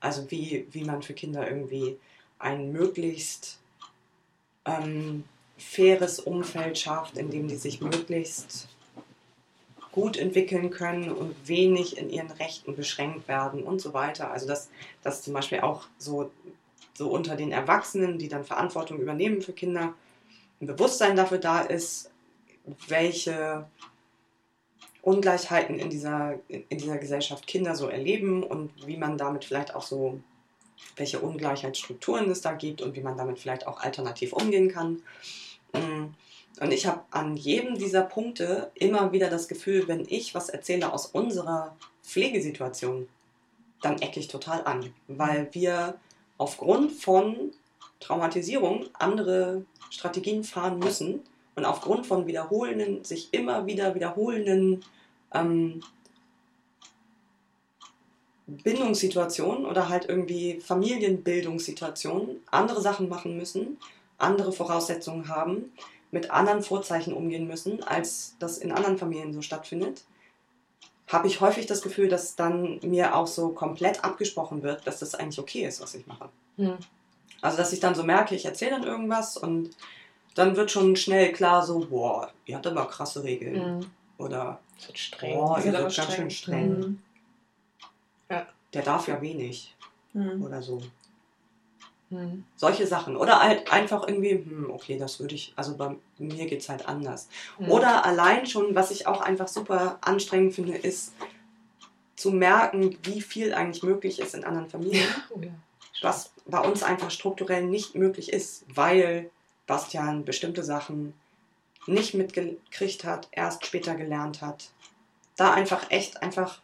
Also 0.00 0.30
wie, 0.30 0.66
wie 0.70 0.84
man 0.84 1.02
für 1.02 1.12
Kinder 1.12 1.48
irgendwie 1.48 1.98
ein 2.38 2.72
möglichst 2.72 3.58
ähm, 4.64 5.24
faires 5.58 6.20
Umfeld 6.20 6.78
schafft, 6.78 7.18
in 7.18 7.30
dem 7.30 7.48
die 7.48 7.56
sich 7.56 7.80
möglichst 7.80 8.68
gut 9.92 10.16
entwickeln 10.16 10.70
können 10.70 11.10
und 11.10 11.34
wenig 11.48 11.98
in 11.98 12.08
ihren 12.08 12.30
Rechten 12.30 12.76
beschränkt 12.76 13.26
werden 13.26 13.64
und 13.64 13.80
so 13.80 13.92
weiter. 13.92 14.30
Also 14.30 14.46
dass, 14.46 14.68
dass 15.02 15.22
zum 15.22 15.34
Beispiel 15.34 15.60
auch 15.60 15.86
so, 15.98 16.30
so 16.94 17.10
unter 17.10 17.36
den 17.36 17.50
Erwachsenen, 17.50 18.18
die 18.18 18.28
dann 18.28 18.44
Verantwortung 18.44 18.98
übernehmen 19.00 19.42
für 19.42 19.52
Kinder, 19.52 19.94
ein 20.60 20.66
Bewusstsein 20.66 21.16
dafür 21.16 21.38
da 21.38 21.60
ist, 21.60 22.10
welche 22.86 23.66
Ungleichheiten 25.02 25.78
in 25.78 25.90
dieser, 25.90 26.34
in 26.48 26.78
dieser 26.78 26.98
Gesellschaft 26.98 27.46
Kinder 27.46 27.74
so 27.74 27.88
erleben 27.88 28.42
und 28.42 28.70
wie 28.86 28.96
man 28.96 29.16
damit 29.16 29.44
vielleicht 29.44 29.74
auch 29.74 29.82
so, 29.82 30.20
welche 30.96 31.20
Ungleichheitsstrukturen 31.20 32.30
es 32.30 32.40
da 32.40 32.52
gibt 32.52 32.82
und 32.82 32.94
wie 32.94 33.00
man 33.00 33.16
damit 33.16 33.38
vielleicht 33.38 33.66
auch 33.66 33.80
alternativ 33.80 34.32
umgehen 34.32 34.70
kann. 34.70 35.02
Mm. 35.72 36.14
Und 36.60 36.72
ich 36.72 36.86
habe 36.86 37.02
an 37.10 37.36
jedem 37.36 37.78
dieser 37.78 38.02
Punkte 38.02 38.70
immer 38.74 39.12
wieder 39.12 39.30
das 39.30 39.46
Gefühl, 39.46 39.86
wenn 39.86 40.04
ich 40.08 40.34
was 40.34 40.48
erzähle 40.48 40.92
aus 40.92 41.06
unserer 41.06 41.76
Pflegesituation, 42.02 43.08
dann 43.80 44.00
ecke 44.00 44.18
ich 44.18 44.28
total 44.28 44.64
an, 44.64 44.92
weil 45.06 45.48
wir 45.52 45.94
aufgrund 46.36 46.92
von 46.92 47.52
Traumatisierung 48.00 48.86
andere 48.94 49.64
Strategien 49.90 50.42
fahren 50.42 50.78
müssen 50.78 51.20
und 51.54 51.64
aufgrund 51.64 52.06
von 52.06 52.26
wiederholenden, 52.26 53.04
sich 53.04 53.32
immer 53.32 53.66
wieder 53.66 53.94
wiederholenden 53.94 54.84
ähm, 55.32 55.80
Bindungssituationen 58.46 59.66
oder 59.66 59.88
halt 59.88 60.08
irgendwie 60.08 60.60
Familienbildungssituationen 60.60 62.40
andere 62.50 62.80
Sachen 62.80 63.08
machen 63.08 63.36
müssen, 63.36 63.78
andere 64.18 64.52
Voraussetzungen 64.52 65.28
haben, 65.28 65.72
mit 66.10 66.30
anderen 66.30 66.62
Vorzeichen 66.62 67.12
umgehen 67.12 67.46
müssen, 67.46 67.82
als 67.82 68.34
das 68.38 68.58
in 68.58 68.72
anderen 68.72 68.98
Familien 68.98 69.32
so 69.32 69.42
stattfindet, 69.42 70.04
habe 71.06 71.26
ich 71.26 71.40
häufig 71.40 71.66
das 71.66 71.82
Gefühl, 71.82 72.08
dass 72.08 72.36
dann 72.36 72.80
mir 72.82 73.14
auch 73.14 73.26
so 73.26 73.50
komplett 73.50 74.04
abgesprochen 74.04 74.62
wird, 74.62 74.86
dass 74.86 74.98
das 74.98 75.14
eigentlich 75.14 75.38
okay 75.38 75.64
ist, 75.66 75.80
was 75.80 75.94
ich 75.94 76.06
mache. 76.06 76.28
Hm. 76.56 76.76
Also, 77.40 77.56
dass 77.56 77.72
ich 77.72 77.80
dann 77.80 77.94
so 77.94 78.02
merke, 78.02 78.34
ich 78.34 78.44
erzähle 78.44 78.72
dann 78.72 78.82
irgendwas 78.84 79.36
und 79.36 79.70
dann 80.34 80.56
wird 80.56 80.70
schon 80.70 80.96
schnell 80.96 81.32
klar 81.32 81.64
so, 81.64 81.80
boah, 81.80 82.30
ihr 82.46 82.56
habt 82.56 82.66
aber 82.66 82.86
krasse 82.86 83.22
Regeln. 83.22 83.80
Hm. 83.80 83.90
Oder, 84.18 84.60
Das 84.76 84.88
wird 84.88 84.98
streng. 84.98 85.38
boah, 85.38 85.58
ihr 85.58 85.72
seid 85.72 85.96
ganz 85.96 86.14
schön 86.14 86.30
streng. 86.30 86.30
streng. 86.30 86.78
Mhm. 86.80 87.02
Der 88.74 88.82
darf 88.82 89.08
ja 89.08 89.20
wenig. 89.22 89.74
Mhm. 90.12 90.42
Oder 90.42 90.60
so. 90.62 90.82
Hm. 92.10 92.44
Solche 92.56 92.86
Sachen. 92.86 93.16
Oder 93.16 93.40
halt 93.40 93.70
einfach 93.70 94.08
irgendwie, 94.08 94.32
hm, 94.32 94.70
okay, 94.70 94.98
das 94.98 95.20
würde 95.20 95.34
ich, 95.34 95.52
also 95.56 95.76
bei 95.76 95.94
mir 96.18 96.46
geht 96.46 96.60
es 96.60 96.68
halt 96.68 96.88
anders. 96.88 97.28
Hm. 97.58 97.70
Oder 97.70 98.04
allein 98.04 98.46
schon, 98.46 98.74
was 98.74 98.90
ich 98.90 99.06
auch 99.06 99.20
einfach 99.20 99.48
super 99.48 99.98
anstrengend 100.00 100.54
finde, 100.54 100.76
ist 100.76 101.12
zu 102.16 102.32
merken, 102.32 102.98
wie 103.04 103.20
viel 103.20 103.54
eigentlich 103.54 103.82
möglich 103.82 104.18
ist 104.18 104.34
in 104.34 104.44
anderen 104.44 104.68
Familien, 104.68 105.06
Oh, 105.30 105.38
ja. 105.40 105.50
was 106.00 106.32
bei 106.46 106.60
uns 106.60 106.82
einfach 106.82 107.10
strukturell 107.10 107.64
nicht 107.64 107.94
möglich 107.94 108.32
ist, 108.32 108.64
weil 108.74 109.30
Bastian 109.66 110.24
bestimmte 110.24 110.64
Sachen 110.64 111.14
nicht 111.86 112.14
mitgekriegt 112.14 113.04
hat, 113.04 113.28
erst 113.30 113.64
später 113.66 113.94
gelernt 113.94 114.42
hat. 114.42 114.70
Da 115.36 115.52
einfach 115.52 115.90
echt 115.90 116.22
einfach 116.22 116.60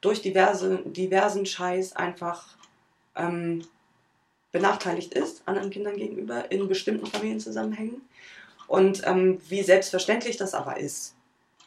durch 0.00 0.22
diverse, 0.22 0.78
diversen 0.84 1.44
Scheiß 1.44 1.94
einfach 1.94 2.46
ähm, 3.16 3.66
benachteiligt 4.52 5.14
ist 5.14 5.42
anderen 5.46 5.70
Kindern 5.70 5.96
gegenüber 5.96 6.50
in 6.50 6.68
bestimmten 6.68 7.06
Familienzusammenhängen. 7.06 8.02
Und 8.66 9.02
ähm, 9.06 9.40
wie 9.48 9.62
selbstverständlich 9.62 10.36
das 10.36 10.54
aber 10.54 10.78
ist, 10.78 11.14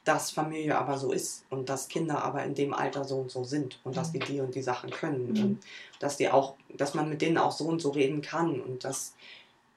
dass 0.06 0.32
Familie 0.32 0.78
aber 0.78 0.98
so 0.98 1.12
ist 1.12 1.46
und 1.50 1.70
dass 1.70 1.88
Kinder 1.88 2.24
aber 2.24 2.44
in 2.44 2.56
dem 2.56 2.74
Alter 2.74 3.04
so 3.04 3.18
und 3.18 3.32
so 3.32 3.44
sind 3.44 3.80
und 3.84 3.96
dass 3.96 4.12
die 4.12 4.20
die 4.20 4.40
und 4.42 4.56
die 4.56 4.62
Sachen 4.62 4.90
können 4.90 5.34
Mhm. 5.34 5.42
und 5.42 5.60
dass 6.00 6.18
die 6.18 6.30
auch, 6.30 6.56
dass 6.70 6.94
man 6.94 7.10
mit 7.10 7.22
denen 7.22 7.38
auch 7.38 7.52
so 7.52 7.66
und 7.66 7.82
so 7.82 7.90
reden 7.92 8.22
kann 8.22 8.60
und 8.60 8.84
dass 8.84 9.14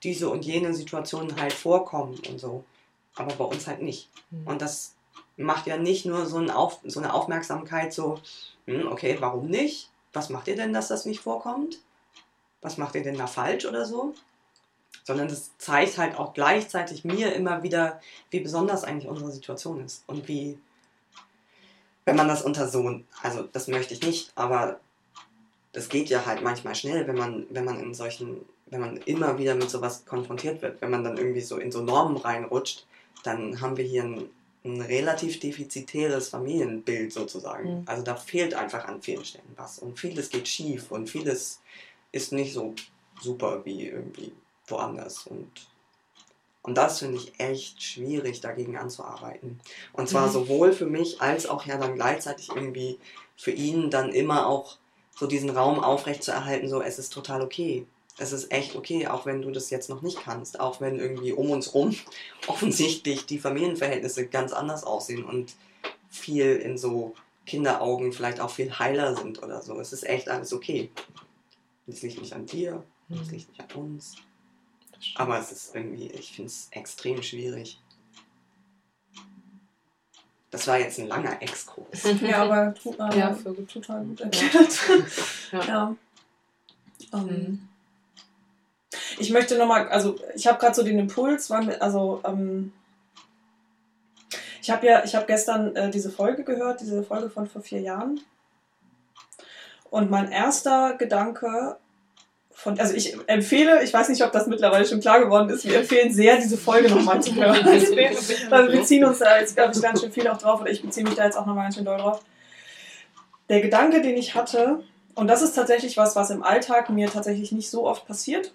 diese 0.03 0.29
und 0.31 0.45
jene 0.45 0.75
Situationen 0.75 1.41
halt 1.41 1.53
vorkommen 1.53 2.19
und 2.29 2.41
so, 2.41 2.65
aber 3.15 3.35
bei 3.35 3.45
uns 3.45 3.67
halt 3.67 3.83
nicht. 3.83 4.09
Hm. 4.31 4.47
Und 4.47 4.63
das 4.63 4.95
macht 5.37 5.67
ja 5.67 5.77
nicht 5.77 6.07
nur 6.07 6.27
so, 6.27 6.39
ein 6.39 6.51
Auf, 6.51 6.81
so 6.85 7.01
eine 7.01 7.13
Aufmerksamkeit, 7.13 7.93
so, 7.93 8.19
hm, 8.67 8.89
okay, 8.91 9.17
warum 9.21 9.49
nicht? 9.49 9.91
Was 10.13 10.29
macht 10.29 10.49
ihr 10.49 10.57
denn, 10.57 10.73
dass 10.73 10.89
das 10.89 11.07
nicht 11.07 11.21
vorkommt? 11.21 11.79
Was 12.63 12.79
macht 12.79 12.95
ihr 12.95 13.03
denn 13.03 13.19
da 13.19 13.27
falsch 13.27 13.67
oder 13.67 13.85
so, 13.85 14.15
sondern 15.05 15.27
es 15.27 15.51
zeigt 15.59 15.99
halt 15.99 16.17
auch 16.17 16.33
gleichzeitig 16.33 17.05
mir 17.05 17.35
immer 17.35 17.63
wieder, 17.63 18.01
wie 18.31 18.41
besonders 18.41 18.85
eigentlich 18.85 19.09
unsere 19.09 19.33
Situation 19.33 19.85
ist 19.85 20.05
und 20.07 20.29
wie, 20.29 20.59
wenn 22.05 22.17
man 22.17 22.29
das 22.29 22.43
unter 22.43 22.69
so, 22.69 23.01
also 23.23 23.43
das 23.43 23.69
möchte 23.69 23.95
ich 23.95 24.03
nicht, 24.03 24.33
aber 24.37 24.81
das 25.73 25.89
geht 25.89 26.09
ja 26.09 26.25
halt 26.25 26.43
manchmal 26.43 26.75
schnell, 26.75 27.07
wenn 27.07 27.17
man, 27.17 27.47
wenn 27.51 27.65
man 27.65 27.81
in 27.81 27.95
solchen, 27.95 28.45
wenn 28.67 28.81
man 28.81 28.97
immer 28.99 29.39
wieder 29.39 29.55
mit 29.55 29.71
sowas 29.71 30.05
konfrontiert 30.07 30.63
wird, 30.63 30.81
wenn 30.81 30.91
man 30.91 31.03
dann 31.03 31.17
irgendwie 31.17 31.41
so 31.41 31.59
in 31.59 31.73
so 31.73 31.83
Normen 31.83 32.17
reinrutscht, 32.17 32.87
dann 33.25 33.61
haben 33.61 33.77
wir 33.77 33.85
hier 33.85 34.05
ein, 34.05 34.29
ein 34.65 34.81
relativ 34.81 35.41
defizitäres 35.41 36.29
Familienbild 36.29 37.13
sozusagen. 37.13 37.81
Mhm. 37.81 37.83
Also 37.87 38.03
da 38.03 38.15
fehlt 38.15 38.55
einfach 38.55 38.85
an 38.85 39.03
vielen 39.03 39.25
Stellen 39.25 39.53
was 39.57 39.79
und 39.79 39.99
vieles 39.99 40.31
geht 40.31 40.47
schief 40.47 40.91
und 40.91 41.11
vieles 41.11 41.61
ist 42.13 42.33
nicht 42.33 42.53
so 42.53 42.75
super 43.21 43.65
wie 43.65 43.89
irgendwie 43.89 44.33
woanders 44.67 45.27
und 45.27 45.51
und 46.65 46.77
das 46.77 47.01
finde 47.01 47.17
ich 47.19 47.33
echt 47.41 47.83
schwierig, 47.83 48.41
dagegen 48.41 48.77
anzuarbeiten. 48.77 49.59
Und 49.93 50.09
zwar 50.09 50.29
Mhm. 50.29 50.33
sowohl 50.33 50.73
für 50.73 50.87
mich 50.87 51.21
als 51.21 51.47
auch 51.47 51.67
ja 51.67 51.77
dann 51.77 51.97
gleichzeitig 51.97 52.51
irgendwie 52.51 53.01
für 53.37 53.51
ihn 53.51 53.91
dann 53.91 54.13
immer 54.13 54.47
auch 54.47 54.77
so 55.19 55.27
diesen 55.27 55.51
Raum 55.51 55.81
aufrechtzuerhalten, 55.81 56.69
so 56.69 56.81
es 56.81 57.01
ist 57.01 57.13
total 57.13 57.43
okay. 57.43 57.85
Es 58.19 58.31
ist 58.31 58.53
echt 58.53 58.77
okay, 58.77 59.09
auch 59.09 59.27
wenn 59.27 59.43
du 59.43 59.51
das 59.51 59.71
jetzt 59.71 59.89
noch 59.91 60.03
nicht 60.03 60.23
kannst, 60.23 60.61
auch 60.61 60.81
wenn 60.81 61.01
irgendwie 61.01 61.33
um 61.33 61.51
uns 61.51 61.75
rum 61.75 61.97
offensichtlich 62.47 63.27
die 63.27 63.39
Familienverhältnisse 63.41 64.29
ganz 64.29 64.53
anders 64.53 64.85
aussehen 64.85 65.25
und 65.25 65.55
viel 66.11 66.57
in 66.57 66.79
so 66.79 67.15
Kinderaugen 67.45 68.13
vielleicht 68.13 68.39
auch 68.39 68.51
viel 68.51 68.79
heiler 68.79 69.17
sind 69.17 69.43
oder 69.43 69.63
so. 69.63 69.81
Es 69.81 69.93
ist 69.93 70.05
echt 70.09 70.29
alles 70.29 70.53
okay. 70.53 70.91
Es 71.87 72.03
liegt 72.03 72.21
nicht 72.21 72.33
an 72.33 72.47
dir, 72.47 72.83
es 73.11 73.31
liegt 73.31 73.49
nicht 73.51 73.61
an 73.61 73.83
uns. 73.83 74.17
Aber 75.17 75.39
es 75.39 75.51
ist 75.51 75.75
irgendwie, 75.75 76.09
ich 76.13 76.33
finde 76.33 76.49
es 76.49 76.69
extrem 76.71 77.23
schwierig. 77.23 77.81
Das 80.51 80.67
war 80.67 80.79
jetzt 80.79 80.99
ein 80.99 81.09
langer 81.09 81.41
Exkurs. 81.43 82.05
Ja, 82.23 82.43
aber 82.45 82.75
tu, 82.75 82.93
äh, 82.93 83.19
Ja, 83.19 83.35
für 83.35 83.55
gut. 83.55 83.71
total 83.73 84.05
gut 84.05 84.21
erklärt. 84.23 84.81
Ja. 85.53 85.65
ja. 85.65 85.97
Ähm, 87.15 87.27
Mhm. 87.29 87.69
Ich 89.19 89.31
möchte 89.31 89.57
nochmal, 89.59 89.89
also 89.89 90.17
ich 90.35 90.47
habe 90.47 90.59
gerade 90.59 90.75
so 90.75 90.83
den 90.83 90.99
Impuls, 90.99 91.49
wann, 91.51 91.69
also 91.81 92.21
ähm, 92.25 92.73
ich 94.61 94.71
habe 94.71 94.87
ja, 94.87 95.03
ich 95.05 95.15
habe 95.15 95.27
gestern 95.27 95.75
äh, 95.77 95.91
diese 95.91 96.11
Folge 96.11 96.45
gehört, 96.45 96.81
diese 96.81 97.03
Folge 97.03 97.29
von 97.31 97.47
vor 97.49 97.63
vier 97.63 97.81
Jahren. 97.81 98.21
Und 99.93 100.11
mein 100.11 100.33
erster 100.33 100.95
Gedanke 100.95 101.77
von, 102.51 102.81
also 102.81 102.95
ich 102.95 103.15
empfehle, 103.29 103.85
ich 103.85 103.93
weiß 103.93 104.09
nicht, 104.09 104.25
ob 104.25 104.33
das 104.33 104.47
mittlerweile 104.47 104.87
schon 104.87 105.01
klar 105.01 105.21
geworden 105.21 105.51
ist, 105.51 105.67
wir 105.67 105.81
empfehlen 105.81 106.11
sehr, 106.11 106.39
diese 106.39 106.57
Folge 106.57 106.89
nochmal 106.89 107.23
zu 107.23 107.35
hören. 107.37 107.63
Also 107.63 107.95
wir, 107.95 108.11
wir 108.11 108.81
beziehen 108.81 109.05
uns 109.05 109.19
da 109.19 109.39
jetzt, 109.39 109.55
glaube 109.55 109.75
ich, 109.75 109.83
ganz 109.83 110.01
schön 110.01 110.11
viel 110.11 110.27
auch 110.29 110.39
drauf, 110.39 110.63
oder 110.63 110.71
ich 110.71 110.81
beziehe 110.81 111.05
mich 111.05 111.15
da 111.15 111.27
jetzt 111.27 111.37
auch 111.37 111.45
nochmal 111.45 111.65
ganz 111.65 111.75
schön 111.75 111.85
doll 111.85 111.99
drauf. 111.99 112.25
Der 113.51 113.61
Gedanke, 113.61 114.01
den 114.01 114.17
ich 114.17 114.35
hatte, 114.35 114.83
und 115.15 115.27
das 115.27 115.43
ist 115.43 115.53
tatsächlich 115.53 115.99
was, 115.99 116.17
was 116.17 116.31
im 116.31 116.43
Alltag 116.43 116.89
mir 116.89 117.11
tatsächlich 117.11 117.53
nicht 117.53 117.69
so 117.69 117.87
oft 117.87 118.07
passiert, 118.07 118.55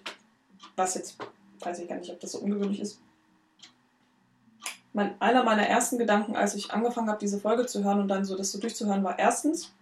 was 0.74 0.96
jetzt, 0.96 1.18
weiß 1.60 1.78
ich 1.78 1.88
gar 1.88 1.98
nicht, 1.98 2.10
ob 2.10 2.18
das 2.18 2.32
so 2.32 2.40
ungewöhnlich 2.40 2.80
ist. 2.80 2.98
Mein, 4.92 5.14
einer 5.20 5.44
meiner 5.44 5.68
ersten 5.68 5.98
Gedanken, 5.98 6.34
als 6.34 6.56
ich 6.56 6.72
angefangen 6.72 7.08
habe, 7.08 7.20
diese 7.20 7.38
Folge 7.38 7.64
zu 7.66 7.84
hören 7.84 8.00
und 8.00 8.08
dann 8.08 8.24
so 8.24 8.36
das 8.36 8.50
so 8.50 8.58
durchzuhören, 8.58 9.04
war 9.04 9.20
erstens, 9.20 9.72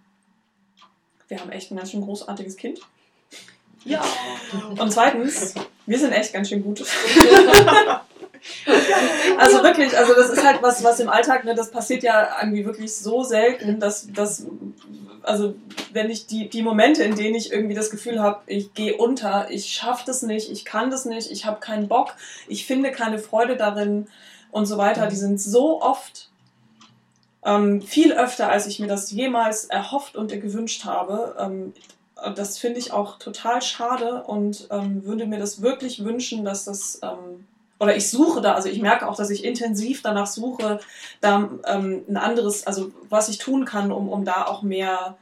wir 1.29 1.41
haben 1.41 1.51
echt 1.51 1.71
ein 1.71 1.77
ganz 1.77 1.91
schön 1.91 2.03
großartiges 2.03 2.57
Kind. 2.57 2.81
Ja. 3.85 4.03
Und 4.79 4.93
zweitens, 4.93 5.55
wir 5.87 5.99
sind 5.99 6.13
echt 6.13 6.33
ganz 6.33 6.49
schön 6.49 6.63
gut. 6.63 6.81
also 9.39 9.63
wirklich, 9.63 9.97
also 9.97 10.15
das 10.15 10.31
ist 10.31 10.45
halt 10.45 10.63
was, 10.63 10.83
was 10.83 11.01
im 11.01 11.09
Alltag, 11.09 11.45
ne, 11.45 11.55
das 11.55 11.71
passiert 11.71 12.03
ja 12.03 12.37
irgendwie 12.41 12.65
wirklich 12.65 12.95
so 12.95 13.23
selten, 13.23 13.79
dass, 13.81 14.13
dass 14.13 14.47
also 15.23 15.55
wenn 15.93 16.11
ich 16.11 16.27
die, 16.27 16.49
die 16.49 16.63
Momente, 16.63 17.03
in 17.03 17.17
denen 17.17 17.35
ich 17.35 17.53
irgendwie 17.53 17.75
das 17.75 17.91
Gefühl 17.91 18.21
habe, 18.21 18.41
ich 18.47 18.75
gehe 18.75 18.97
unter, 18.97 19.51
ich 19.51 19.67
schaffe 19.67 20.05
das 20.07 20.23
nicht, 20.23 20.51
ich 20.51 20.65
kann 20.65 20.91
das 20.91 21.05
nicht, 21.05 21.31
ich 21.31 21.45
habe 21.47 21.61
keinen 21.61 21.89
Bock, 21.89 22.15
ich 22.49 22.67
finde 22.67 22.93
keine 22.93 23.19
Freude 23.19 23.57
darin 23.57 24.07
und 24.51 24.67
so 24.67 24.79
weiter, 24.79 25.07
die 25.07 25.17
sind 25.17 25.41
so 25.41 25.83
oft 25.83 26.31
ähm, 27.47 27.81
viel 27.81 28.13
öfter, 28.13 28.51
als 28.51 28.67
ich 28.67 28.81
mir 28.81 28.89
das 28.89 29.11
jemals 29.13 29.67
erhofft 29.67 30.17
und 30.17 30.31
gewünscht 30.33 30.85
habe. 30.85 31.37
Ähm, 31.39 31.73
das 32.35 32.59
finde 32.59 32.81
ich 32.81 32.93
auch 32.93 33.19
total 33.19 33.63
schade 33.63 34.25
und 34.25 34.69
ähm, 34.71 35.05
würde 35.05 35.27
mir 35.27 35.39
das 35.39 35.63
wirklich 35.63 36.05
wünschen, 36.05 36.45
dass 36.45 36.65
das, 36.65 36.99
ähm, 37.03 37.47
oder 37.79 37.95
ich 37.95 38.11
suche 38.11 38.41
da, 38.41 38.55
also 38.55 38.69
ich 38.69 38.81
merke 38.81 39.07
auch, 39.07 39.17
dass 39.17 39.31
ich 39.31 39.45
intensiv 39.45 40.03
danach 40.03 40.27
suche, 40.27 40.81
da 41.21 41.49
ähm, 41.67 42.05
ein 42.09 42.17
anderes, 42.17 42.67
also 42.67 42.91
was 43.09 43.29
ich 43.29 43.39
tun 43.39 43.65
kann, 43.65 43.93
um, 43.93 44.09
um 44.09 44.25
da 44.25 44.47
auch 44.47 44.63
mehr, 44.63 45.17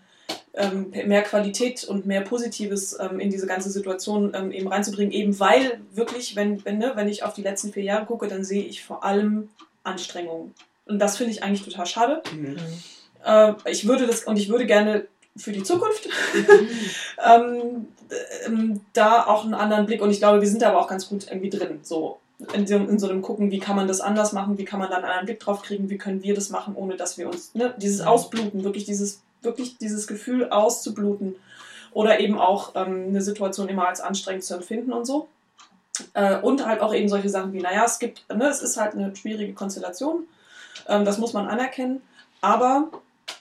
ähm, 0.54 0.90
mehr 0.90 1.22
Qualität 1.24 1.84
und 1.84 2.06
mehr 2.06 2.22
Positives 2.22 2.92
in 3.18 3.28
diese 3.28 3.48
ganze 3.48 3.70
Situation 3.70 4.52
eben 4.52 4.68
reinzubringen, 4.68 5.12
eben 5.12 5.38
weil 5.40 5.80
wirklich, 5.92 6.36
wenn, 6.36 6.64
wenn, 6.64 6.78
ne, 6.78 6.92
wenn 6.94 7.08
ich 7.08 7.24
auf 7.24 7.34
die 7.34 7.42
letzten 7.42 7.72
vier 7.72 7.82
Jahre 7.82 8.06
gucke, 8.06 8.28
dann 8.28 8.44
sehe 8.44 8.62
ich 8.62 8.84
vor 8.84 9.04
allem 9.04 9.50
Anstrengungen. 9.82 10.54
Und 10.86 10.98
das 10.98 11.16
finde 11.16 11.32
ich 11.32 11.42
eigentlich 11.42 11.64
total 11.64 11.86
schade. 11.86 12.22
Mhm. 12.32 12.56
Äh, 13.24 13.54
ich 13.70 13.86
würde 13.86 14.06
das, 14.06 14.24
und 14.24 14.36
ich 14.36 14.48
würde 14.48 14.66
gerne 14.66 15.06
für 15.36 15.52
die 15.52 15.62
Zukunft 15.62 16.08
ähm, 17.24 17.88
ähm, 18.46 18.80
da 18.92 19.24
auch 19.26 19.44
einen 19.44 19.54
anderen 19.54 19.86
Blick 19.86 20.00
und 20.00 20.10
ich 20.10 20.18
glaube, 20.18 20.40
wir 20.40 20.48
sind 20.48 20.62
da 20.62 20.68
aber 20.70 20.80
auch 20.80 20.88
ganz 20.88 21.08
gut 21.08 21.26
irgendwie 21.28 21.50
drin, 21.50 21.80
so 21.82 22.18
in 22.52 22.66
so, 22.66 22.76
in 22.76 22.98
so 22.98 23.08
einem 23.08 23.22
Gucken, 23.22 23.50
wie 23.50 23.58
kann 23.58 23.76
man 23.76 23.88
das 23.88 24.00
anders 24.00 24.32
machen, 24.32 24.58
wie 24.58 24.64
kann 24.64 24.78
man 24.78 24.90
da 24.90 24.96
einen 24.96 25.04
anderen 25.04 25.26
Blick 25.26 25.40
drauf 25.40 25.62
kriegen, 25.62 25.90
wie 25.90 25.98
können 25.98 26.22
wir 26.22 26.34
das 26.34 26.50
machen, 26.50 26.74
ohne 26.76 26.96
dass 26.96 27.16
wir 27.18 27.28
uns, 27.28 27.54
ne, 27.54 27.74
dieses 27.78 28.00
Ausbluten, 28.00 28.64
wirklich 28.64 28.84
dieses, 28.84 29.22
wirklich 29.42 29.78
dieses 29.78 30.06
Gefühl 30.06 30.50
auszubluten 30.50 31.36
oder 31.92 32.20
eben 32.20 32.38
auch 32.38 32.72
ähm, 32.74 33.06
eine 33.08 33.22
Situation 33.22 33.68
immer 33.68 33.88
als 33.88 34.00
anstrengend 34.00 34.44
zu 34.44 34.54
empfinden 34.54 34.92
und 34.92 35.04
so. 35.04 35.28
Äh, 36.12 36.40
und 36.40 36.66
halt 36.66 36.80
auch 36.80 36.92
eben 36.92 37.08
solche 37.08 37.28
Sachen 37.28 37.52
wie, 37.52 37.60
naja, 37.60 37.84
es 37.84 38.00
gibt, 38.00 38.24
ne, 38.28 38.48
es 38.48 38.62
ist 38.62 38.76
halt 38.76 38.94
eine 38.94 39.14
schwierige 39.14 39.54
Konstellation, 39.54 40.26
ähm, 40.88 41.04
das 41.04 41.18
muss 41.18 41.32
man 41.32 41.46
anerkennen, 41.48 42.00
aber 42.40 42.88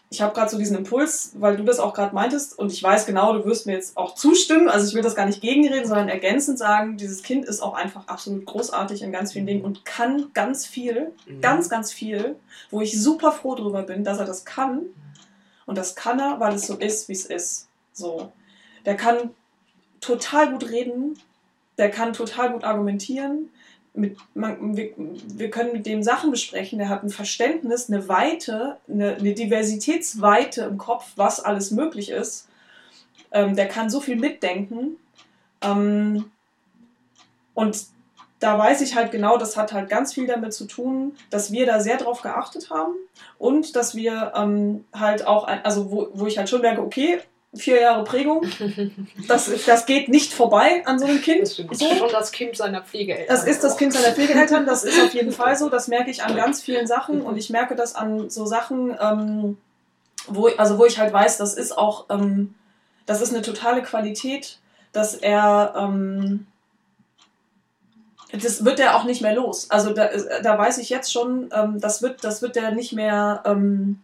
ich 0.09 0.21
habe 0.21 0.33
gerade 0.35 0.51
so 0.51 0.59
diesen 0.59 0.77
Impuls, 0.77 1.31
weil 1.39 1.57
du 1.57 1.63
das 1.63 1.79
auch 1.79 1.95
gerade 1.95 2.13
meintest 2.13 2.57
und 2.59 2.71
ich 2.71 2.83
weiß 2.83 3.07
genau, 3.07 3.33
du 3.33 3.45
wirst 3.45 3.65
mir 3.65 3.73
jetzt 3.73 3.97
auch 3.97 4.13
zustimmen. 4.13 4.69
Also 4.69 4.87
ich 4.87 4.93
will 4.93 5.01
das 5.01 5.15
gar 5.15 5.25
nicht 5.25 5.41
gegenreden, 5.41 5.87
sondern 5.87 6.07
ergänzend 6.07 6.59
sagen, 6.59 6.97
dieses 6.97 7.23
Kind 7.23 7.45
ist 7.45 7.61
auch 7.61 7.73
einfach 7.73 8.07
absolut 8.07 8.45
großartig 8.45 9.01
in 9.01 9.11
ganz 9.11 9.33
vielen 9.33 9.47
Dingen 9.47 9.65
und 9.65 9.85
kann 9.85 10.29
ganz 10.35 10.67
viel, 10.67 11.11
Mhm. 11.25 11.41
ganz, 11.41 11.67
ganz 11.67 11.91
viel, 11.91 12.35
wo 12.69 12.81
ich 12.81 13.01
super 13.01 13.31
froh 13.31 13.55
drüber 13.55 13.81
bin, 13.81 14.03
dass 14.03 14.19
er 14.19 14.25
das 14.25 14.45
kann. 14.45 14.83
Und 15.65 15.79
das 15.79 15.95
kann 15.95 16.19
er, 16.19 16.39
weil 16.39 16.53
es 16.53 16.67
so 16.67 16.75
ist, 16.75 17.09
wie 17.09 17.13
es 17.13 17.25
ist. 17.25 17.67
So. 17.91 18.31
Der 18.85 18.95
kann 18.95 19.31
total 19.99 20.51
gut 20.51 20.69
reden, 20.69 21.17
der 21.79 21.89
kann 21.89 22.13
total 22.13 22.51
gut 22.51 22.63
argumentieren. 22.63 23.49
Mit, 23.95 24.17
man, 24.33 24.75
wir, 24.75 24.91
wir 24.97 25.51
können 25.51 25.71
mit 25.71 25.85
dem 25.85 26.01
Sachen 26.01 26.31
besprechen, 26.31 26.79
der 26.79 26.89
hat 26.89 27.03
ein 27.03 27.09
Verständnis, 27.09 27.89
eine 27.89 28.07
Weite, 28.07 28.77
eine, 28.89 29.15
eine 29.15 29.33
Diversitätsweite 29.33 30.63
im 30.63 30.77
Kopf, 30.79 31.11
was 31.15 31.39
alles 31.39 31.69
möglich 31.69 32.09
ist. 32.09 32.47
Ähm, 33.31 33.55
der 33.55 33.67
kann 33.67 33.89
so 33.91 33.99
viel 33.99 34.15
mitdenken. 34.15 34.97
Ähm, 35.61 36.31
und 37.53 37.85
da 38.43 38.57
weiß 38.57 38.81
ich 38.81 38.95
halt 38.95 39.11
genau, 39.11 39.37
das 39.37 39.55
hat 39.55 39.71
halt 39.71 39.89
ganz 39.89 40.13
viel 40.13 40.27
damit 40.27 40.53
zu 40.53 40.65
tun, 40.65 41.15
dass 41.29 41.51
wir 41.51 41.65
da 41.65 41.79
sehr 41.79 41.97
drauf 41.97 42.21
geachtet 42.21 42.69
haben 42.69 42.93
und 43.37 43.75
dass 43.75 43.95
wir 43.95 44.33
ähm, 44.35 44.83
halt 44.93 45.25
auch, 45.25 45.47
also 45.47 45.91
wo, 45.91 46.09
wo 46.13 46.27
ich 46.27 46.37
halt 46.37 46.49
schon 46.49 46.61
merke, 46.61 46.81
okay, 46.81 47.19
vier 47.55 47.81
Jahre 47.81 48.03
Prägung, 48.03 48.45
das, 49.27 49.51
das 49.65 49.85
geht 49.85 50.09
nicht 50.09 50.33
vorbei 50.33 50.83
an 50.85 50.97
so 50.97 51.05
einem 51.05 51.21
Kind. 51.21 51.43
Das 51.43 51.53
stimmt. 51.53 51.77
So. 51.77 51.85
Schon 51.95 52.09
das 52.11 52.31
Kind 52.31 52.57
seiner 52.57 52.81
Pflegeeltern. 52.81 53.27
Das 53.27 53.43
ist 53.43 53.63
das 53.63 53.77
Kind 53.77 53.93
seiner 53.93 54.13
Pflegeeltern, 54.13 54.65
das 54.65 54.83
ist 54.83 54.99
auf 55.01 55.13
jeden 55.13 55.31
Fall 55.33 55.55
so. 55.55 55.69
Das 55.69 55.87
merke 55.87 56.09
ich 56.09 56.23
an 56.23 56.35
ganz 56.35 56.61
vielen 56.61 56.87
Sachen 56.87 57.21
und 57.21 57.37
ich 57.37 57.49
merke 57.49 57.75
das 57.75 57.95
an 57.95 58.29
so 58.29 58.45
Sachen, 58.45 58.97
ähm, 58.99 59.57
wo, 60.27 60.47
also 60.47 60.77
wo 60.77 60.85
ich 60.85 60.97
halt 60.97 61.13
weiß, 61.13 61.37
das 61.37 61.53
ist 61.53 61.77
auch, 61.77 62.05
ähm, 62.09 62.55
das 63.05 63.21
ist 63.21 63.33
eine 63.33 63.43
totale 63.43 63.83
Qualität, 63.83 64.59
dass 64.91 65.15
er, 65.15 65.73
ähm, 65.77 66.47
das 68.31 68.65
wird 68.65 68.79
er 68.79 68.95
auch 68.95 69.03
nicht 69.03 69.21
mehr 69.21 69.35
los. 69.35 69.69
Also 69.69 69.93
da, 69.93 70.09
da 70.41 70.57
weiß 70.57 70.79
ich 70.79 70.89
jetzt 70.89 71.11
schon, 71.11 71.49
ähm, 71.53 71.79
das 71.79 72.01
wird, 72.01 72.23
das 72.23 72.41
wird 72.41 72.57
er 72.57 72.71
nicht 72.71 72.93
mehr, 72.93 73.43
ähm, 73.45 73.99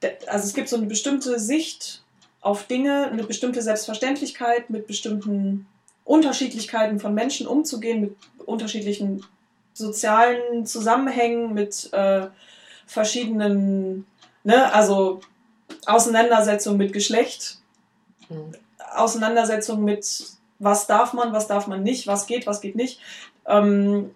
der, 0.00 0.16
also 0.28 0.46
es 0.46 0.54
gibt 0.54 0.68
so 0.68 0.76
eine 0.76 0.86
bestimmte 0.86 1.38
Sicht 1.38 2.02
auf 2.46 2.64
Dinge, 2.64 3.10
eine 3.10 3.24
bestimmte 3.24 3.60
Selbstverständlichkeit 3.62 4.70
mit 4.70 4.86
bestimmten 4.86 5.66
Unterschiedlichkeiten 6.04 7.00
von 7.00 7.14
Menschen 7.14 7.46
umzugehen, 7.46 8.00
mit 8.00 8.16
unterschiedlichen 8.46 9.24
sozialen 9.74 10.64
Zusammenhängen, 10.64 11.52
mit 11.54 11.92
äh, 11.92 12.28
verschiedenen, 12.86 14.06
ne, 14.44 14.72
also 14.72 15.20
Auseinandersetzung 15.86 16.76
mit 16.76 16.92
Geschlecht, 16.92 17.58
Mhm. 18.28 18.52
Auseinandersetzung 18.94 19.84
mit 19.84 20.06
was 20.58 20.86
darf 20.86 21.12
man, 21.12 21.32
was 21.32 21.46
darf 21.46 21.66
man 21.66 21.82
nicht, 21.82 22.06
was 22.06 22.26
geht, 22.26 22.46
was 22.46 22.60
geht 22.60 22.76
nicht. 22.76 23.00
Ähm, 23.46 24.14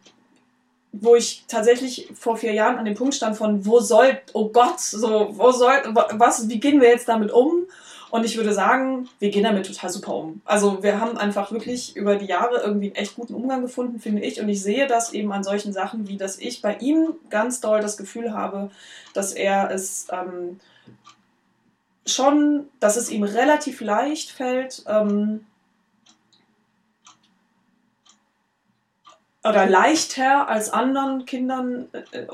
wo 0.92 1.14
ich 1.14 1.44
tatsächlich 1.46 2.08
vor 2.14 2.36
vier 2.36 2.52
Jahren 2.52 2.76
an 2.76 2.84
dem 2.84 2.94
Punkt 2.94 3.14
stand 3.14 3.36
von, 3.36 3.64
wo 3.64 3.78
soll, 3.78 4.20
oh 4.32 4.48
Gott, 4.48 4.80
so, 4.80 5.28
wo 5.32 5.52
soll, 5.52 5.76
was, 6.12 6.48
wie 6.48 6.58
gehen 6.58 6.80
wir 6.80 6.88
jetzt 6.88 7.08
damit 7.08 7.30
um? 7.30 7.66
Und 8.10 8.24
ich 8.24 8.36
würde 8.36 8.52
sagen, 8.52 9.08
wir 9.20 9.30
gehen 9.30 9.44
damit 9.44 9.66
total 9.66 9.90
super 9.90 10.14
um. 10.14 10.40
Also 10.44 10.82
wir 10.82 11.00
haben 11.00 11.16
einfach 11.16 11.52
wirklich 11.52 11.96
über 11.96 12.16
die 12.16 12.26
Jahre 12.26 12.60
irgendwie 12.60 12.86
einen 12.86 12.96
echt 12.96 13.14
guten 13.14 13.34
Umgang 13.34 13.62
gefunden, 13.62 14.00
finde 14.00 14.22
ich. 14.22 14.40
Und 14.40 14.48
ich 14.48 14.62
sehe 14.62 14.86
das 14.86 15.12
eben 15.12 15.32
an 15.32 15.44
solchen 15.44 15.72
Sachen, 15.72 16.08
wie 16.08 16.16
dass 16.16 16.38
ich 16.38 16.60
bei 16.60 16.76
ihm 16.76 17.14
ganz 17.28 17.60
doll 17.60 17.80
das 17.80 17.96
Gefühl 17.96 18.32
habe, 18.32 18.70
dass 19.14 19.32
er 19.32 19.70
es 19.70 20.08
ähm, 20.10 20.58
schon, 22.04 22.68
dass 22.80 22.96
es 22.96 23.10
ihm 23.10 23.22
relativ 23.22 23.80
leicht 23.80 24.30
fällt, 24.30 24.82
ähm, 24.88 25.46
oder 29.42 29.66
leichter 29.66 30.48
als 30.48 30.70
anderen 30.70 31.24
Kindern 31.24 31.88
äh, 31.92 32.26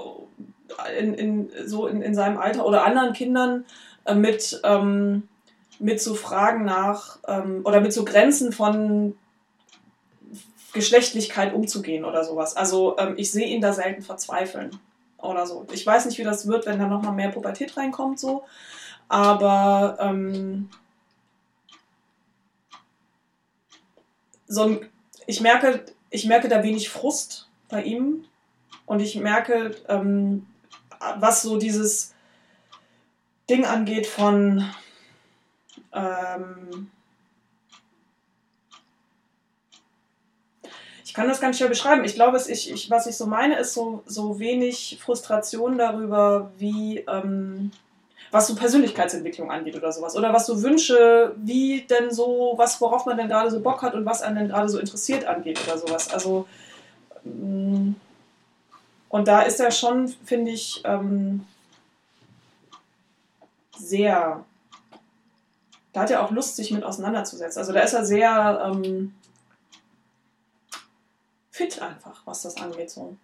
in, 0.99 1.14
in, 1.14 1.51
so 1.66 1.87
in, 1.87 2.03
in 2.03 2.14
seinem 2.14 2.39
Alter 2.39 2.66
oder 2.66 2.85
anderen 2.85 3.12
Kindern 3.12 3.64
äh, 4.05 4.14
mit, 4.14 4.61
ähm, 4.64 5.29
mit 5.79 6.01
so 6.01 6.14
Fragen 6.14 6.64
nach 6.64 7.18
ähm, 7.27 7.61
oder 7.64 7.81
mit 7.81 7.93
so 7.93 8.05
Grenzen 8.05 8.53
von 8.53 9.16
Geschlechtlichkeit 10.72 11.55
umzugehen 11.55 12.05
oder 12.05 12.24
sowas. 12.24 12.57
Also 12.57 12.97
ähm, 12.99 13.14
ich 13.16 13.31
sehe 13.31 13.47
ihn 13.47 13.61
da 13.61 13.72
selten 13.72 14.03
verzweifeln 14.03 14.79
oder 15.18 15.47
so. 15.47 15.66
Ich 15.72 15.87
weiß 15.87 16.07
nicht, 16.07 16.18
wie 16.18 16.24
das 16.24 16.47
wird, 16.47 16.66
wenn 16.66 16.79
da 16.79 16.87
nochmal 16.87 17.12
mehr 17.12 17.31
Pubertät 17.31 17.77
reinkommt, 17.77 18.20
so. 18.20 18.45
Aber 19.09 19.97
ähm, 20.01 20.68
so 24.47 24.62
ein, 24.62 24.89
ich 25.27 25.41
merke, 25.41 25.85
ich 26.11 26.27
merke 26.27 26.49
da 26.49 26.62
wenig 26.62 26.89
Frust 26.89 27.49
bei 27.68 27.83
ihm 27.83 28.24
und 28.85 29.01
ich 29.01 29.16
merke, 29.16 29.77
ähm, 29.89 30.47
was 31.18 31.43
so 31.43 31.57
dieses 31.57 32.14
Ding 33.49 33.64
angeht 33.64 34.07
von 34.07 34.64
ähm, 35.97 36.91
ich 41.05 41.15
kann 41.15 41.29
das 41.29 41.41
ganz 41.41 41.59
schwer 41.59 41.69
beschreiben. 41.69 42.05
Ich 42.05 42.15
glaube, 42.15 42.41
ich, 42.47 42.71
ich, 42.71 42.91
was 42.91 43.07
ich 43.07 43.17
so 43.17 43.27
meine, 43.27 43.59
ist 43.59 43.75
so, 43.75 44.03
so 44.07 44.39
wenig 44.39 44.99
Frustration 45.03 45.79
darüber, 45.79 46.53
wie 46.59 46.99
ähm, 46.99 47.71
was 48.31 48.49
so 48.49 48.55
Persönlichkeitsentwicklung 48.55 49.51
angeht 49.51 49.77
oder 49.77 49.93
sowas. 49.93 50.17
Oder 50.17 50.33
was 50.33 50.47
so 50.47 50.63
Wünsche, 50.63 51.35
wie 51.37 51.83
denn 51.83 52.11
so, 52.11 52.55
was, 52.57 52.81
worauf 52.81 53.07
man 53.07 53.17
denn 53.17 53.29
gerade 53.29 53.51
so 53.51 53.61
Bock 53.61 53.83
hat 53.83 53.95
und 53.95 54.05
was 54.05 54.23
einen 54.23 54.37
denn 54.37 54.49
gerade 54.49 54.69
so 54.69 54.79
interessiert 54.79 55.25
angeht 55.25 55.61
oder 55.67 55.79
sowas. 55.79 56.13
Also, 56.13 56.47
mm, 57.25 57.93
und 59.09 59.29
da 59.29 59.43
ist 59.43 59.61
er 59.61 59.71
schon, 59.71 60.09
finde 60.09 60.51
ich, 60.51 60.83
ähm, 60.85 61.47
sehr, 63.79 64.45
da 65.97 66.03
hat 66.03 66.11
er 66.11 66.23
auch 66.23 66.31
Lust, 66.31 66.57
sich 66.57 66.71
mit 66.73 66.85
auseinanderzusetzen. 66.85 67.59
Also 67.59 67.73
da 67.73 67.81
ist 67.81 67.95
er 67.95 68.05
sehr 68.05 68.63
ähm, 68.67 69.15
fit 71.51 71.81
einfach, 71.81 72.21
was 72.27 72.43
das 72.43 72.59
angeht. 72.59 72.91
So. 72.91 73.17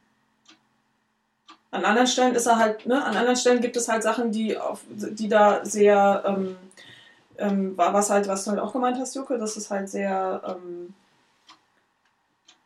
An 1.71 1.85
anderen 1.85 2.07
Stellen 2.07 2.35
ist 2.35 2.47
er 2.47 2.57
halt, 2.57 2.87
ne, 2.87 3.05
an 3.05 3.15
anderen 3.15 3.37
Stellen 3.37 3.61
gibt 3.61 3.77
es 3.77 3.91
halt 3.91 4.03
Sachen, 4.03 4.33
die, 4.33 4.57
auf, 4.57 4.81
die 4.89 5.29
da 5.29 5.63
sehr, 5.67 6.23
ähm, 6.25 6.57
ähm, 7.37 7.75
was 7.77 8.09
halt, 8.09 8.27
was 8.27 8.45
du 8.45 8.53
halt 8.53 8.61
auch 8.61 8.73
gemeint 8.73 8.97
hast, 8.99 9.17
Jucke, 9.17 9.37
das 9.37 9.59
ist 9.59 9.71
halt 9.71 9.91
sehr, 9.91 10.41
ähm, 10.47 10.95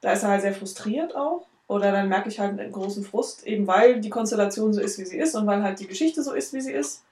da 0.03 0.13
ist 0.13 0.23
er 0.23 0.29
halt 0.29 0.43
sehr 0.43 0.55
frustriert 0.55 1.17
auch. 1.17 1.47
Oder 1.67 1.91
dann 1.91 2.09
merke 2.09 2.29
ich 2.29 2.39
halt 2.39 2.61
einen 2.61 2.71
großen 2.71 3.03
Frust, 3.03 3.45
eben 3.45 3.67
weil 3.67 4.01
die 4.01 4.11
Konstellation 4.11 4.73
so 4.73 4.81
ist, 4.81 5.01
wie 5.01 5.05
sie 5.05 5.19
ist 5.19 5.35
und 5.35 5.49
weil 5.49 5.65
halt 5.65 5.81
die 5.81 5.89
Geschichte 5.89 6.23
so 6.23 6.33
ist, 6.33 6.53
wie 6.53 6.61
sie 6.61 6.73
ist. 6.73 7.03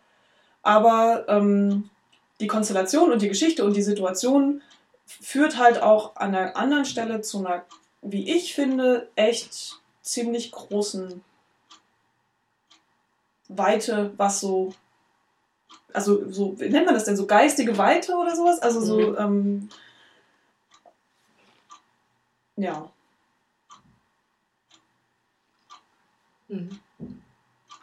Aber 0.63 1.25
ähm, 1.27 1.91
die 2.41 2.47
Konstellation 2.47 3.13
und 3.13 3.23
die 3.23 3.29
Geschichte 3.29 3.65
und 3.65 3.77
die 3.77 3.83
Situation 3.83 4.63
führt 5.07 5.59
halt 5.59 5.83
auch 5.83 6.17
an 6.17 6.35
einer 6.35 6.57
anderen 6.57 6.85
Stelle 6.85 7.21
zu 7.21 7.39
einer, 7.39 7.65
wie 8.03 8.31
ich 8.35 8.55
finde, 8.55 9.09
echt 9.17 9.81
ziemlich 10.03 10.51
großen 10.51 11.23
Weite, 13.49 14.13
was 14.17 14.41
so, 14.41 14.75
also 15.93 16.31
so, 16.31 16.59
wie 16.59 16.69
nennt 16.69 16.87
man 16.87 16.95
das 16.95 17.05
denn, 17.05 17.17
so 17.17 17.27
geistige 17.27 17.79
Weite 17.79 18.15
oder 18.15 18.35
sowas? 18.35 18.61
Also 18.61 18.81
so, 18.81 18.99
mhm. 18.99 19.17
ähm, 19.19 19.69
ja. 22.57 22.91
Mhm. 26.49 26.81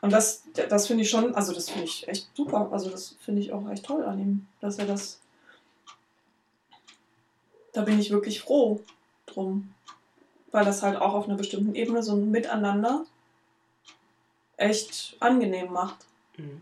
Und 0.01 0.11
das, 0.11 0.40
das 0.53 0.87
finde 0.87 1.03
ich 1.03 1.09
schon, 1.09 1.35
also 1.35 1.53
das 1.53 1.69
finde 1.69 1.85
ich 1.85 2.07
echt 2.07 2.29
super. 2.35 2.69
Also 2.71 2.89
das 2.89 3.15
finde 3.21 3.41
ich 3.41 3.53
auch 3.53 3.69
echt 3.69 3.85
toll 3.85 4.03
an 4.03 4.19
ihm, 4.19 4.47
dass 4.59 4.77
er 4.77 4.85
das. 4.85 5.19
Da 7.73 7.81
bin 7.81 7.99
ich 7.99 8.11
wirklich 8.11 8.41
froh 8.41 8.81
drum. 9.25 9.73
Weil 10.51 10.65
das 10.65 10.83
halt 10.83 10.97
auch 10.97 11.13
auf 11.13 11.27
einer 11.27 11.37
bestimmten 11.37 11.75
Ebene 11.75 12.03
so 12.03 12.13
ein 12.13 12.29
Miteinander 12.29 13.05
echt 14.57 15.15
angenehm 15.19 15.71
macht. 15.71 16.05
Mhm. 16.37 16.61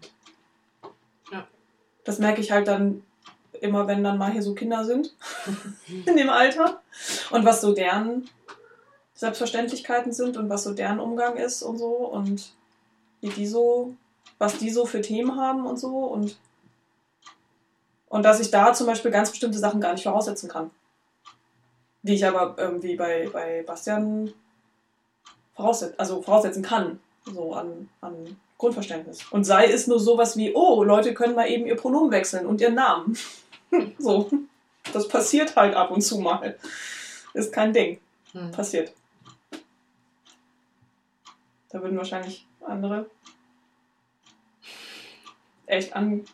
Ja. 1.32 1.48
Das 2.04 2.20
merke 2.20 2.42
ich 2.42 2.52
halt 2.52 2.68
dann 2.68 3.04
immer, 3.62 3.88
wenn 3.88 4.04
dann 4.04 4.18
mal 4.18 4.32
hier 4.32 4.44
so 4.44 4.54
Kinder 4.54 4.86
sind 4.86 5.16
in 6.06 6.16
dem 6.16 6.30
Alter 6.30 6.82
und 7.32 7.46
was 7.46 7.62
so 7.62 7.74
deren 7.74 8.30
Selbstverständlichkeiten 9.16 10.14
sind 10.14 10.38
und 10.38 10.50
was 10.50 10.64
so 10.64 10.74
deren 10.74 11.00
Umgang 11.00 11.36
ist 11.36 11.62
und 11.64 11.78
so 11.78 11.90
und 11.90 12.54
wie 13.22 13.30
die 13.30 13.48
so, 13.48 13.96
was 14.38 14.58
die 14.58 14.70
so 14.70 14.86
für 14.86 15.02
Themen 15.02 15.36
haben 15.36 15.66
und 15.66 15.78
so 15.78 16.06
und 16.06 16.38
und 18.08 18.24
dass 18.24 18.40
ich 18.40 18.50
da 18.50 18.74
zum 18.74 18.88
Beispiel 18.88 19.12
ganz 19.12 19.30
bestimmte 19.30 19.60
Sachen 19.60 19.82
gar 19.82 19.94
nicht 19.94 20.04
voraussetzen 20.04 20.50
kann. 20.50 20.72
Die 22.02 22.16
ich 22.16 22.26
aber 22.26 22.56
irgendwie 22.58 22.96
bei, 22.96 23.30
bei 23.32 23.64
Bastian 23.68 24.34
vorausset 25.54 25.94
also 26.00 26.22
voraussetzen 26.22 26.64
kann 26.64 27.00
so 27.34 27.54
an, 27.54 27.90
an 28.02 28.38
Grundverständnis. 28.58 29.26
Und 29.32 29.44
sei 29.44 29.66
es 29.68 29.88
nur 29.88 30.00
sowas 30.00 30.36
wie, 30.38 30.54
oh, 30.54 30.84
Leute 30.84 31.14
können 31.14 31.36
mal 31.36 31.50
eben 31.50 31.66
ihr 31.66 31.76
Pronomen 31.76 32.12
wechseln 32.12 32.46
und 32.46 32.62
ihren 32.62 32.76
Namen. 32.76 33.18
so. 33.98 34.30
Das 34.92 35.08
passiert 35.08 35.56
halt 35.56 35.76
ab 35.76 35.92
und 35.92 36.02
zu 36.02 36.20
mal. 36.20 36.58
Ist 37.34 37.54
kein 37.54 37.74
Ding. 37.74 38.00
Hm. 38.32 38.52
Passiert. 38.52 38.92
Da 41.70 41.82
würden 41.82 41.98
wahrscheinlich 41.98 42.48
andere 42.70 43.06
echt 45.70 45.96
an 45.96 46.26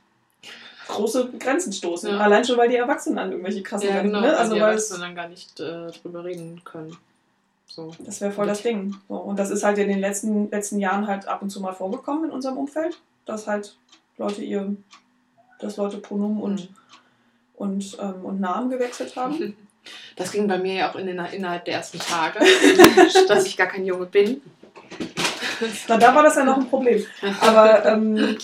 große 0.87 1.31
Grenzen 1.39 1.73
stoßen. 1.73 2.09
Ja. 2.09 2.19
Allein 2.19 2.45
schon, 2.45 2.57
weil 2.57 2.69
die 2.69 2.75
Erwachsenen 2.75 3.19
an 3.19 3.31
irgendwelche 3.31 3.63
krassen 3.63 3.89
ja, 3.89 4.01
genau, 4.01 4.21
ne? 4.21 4.37
Also, 4.37 4.53
die 4.53 4.59
Erwachsenen 4.59 5.01
dann 5.01 5.15
gar 5.15 5.27
nicht 5.27 5.59
äh, 5.59 5.91
drüber 5.91 6.23
reden 6.23 6.61
können. 6.63 6.95
So. 7.67 7.93
Das 7.99 8.21
wäre 8.21 8.31
voll 8.31 8.47
das 8.47 8.61
Ding. 8.61 8.95
So, 9.09 9.15
und 9.15 9.37
das 9.37 9.49
ist 9.49 9.63
halt 9.63 9.77
in 9.77 9.89
den 9.89 9.99
letzten, 9.99 10.49
letzten 10.49 10.79
Jahren 10.79 11.07
halt 11.07 11.27
ab 11.27 11.41
und 11.41 11.49
zu 11.49 11.59
mal 11.59 11.73
vorgekommen 11.73 12.25
in 12.25 12.31
unserem 12.31 12.57
Umfeld, 12.57 12.97
dass 13.25 13.47
halt 13.47 13.75
Leute 14.17 14.43
ihr, 14.43 14.75
dass 15.59 15.77
Leute 15.77 15.97
Pronomen 15.97 16.41
und, 16.41 16.69
mhm. 16.69 16.75
und, 17.55 17.97
ähm, 17.99 18.25
und 18.25 18.39
Namen 18.39 18.69
gewechselt 18.69 19.15
haben. 19.15 19.55
Das 20.15 20.31
ging 20.31 20.47
bei 20.47 20.57
mir 20.57 20.73
ja 20.73 20.91
auch 20.91 20.95
in 20.95 21.05
den, 21.05 21.19
innerhalb 21.19 21.65
der 21.65 21.75
ersten 21.75 21.99
Tage, 21.99 22.39
dass 23.27 23.45
ich 23.45 23.55
gar 23.55 23.67
kein 23.67 23.85
Junge 23.85 24.07
bin. 24.07 24.41
Na, 25.87 25.97
da 25.97 26.15
war 26.15 26.23
das 26.23 26.35
ja 26.35 26.43
noch 26.43 26.57
ein 26.57 26.69
Problem. 26.69 27.05
Aber 27.41 27.85
ähm, 27.93 28.37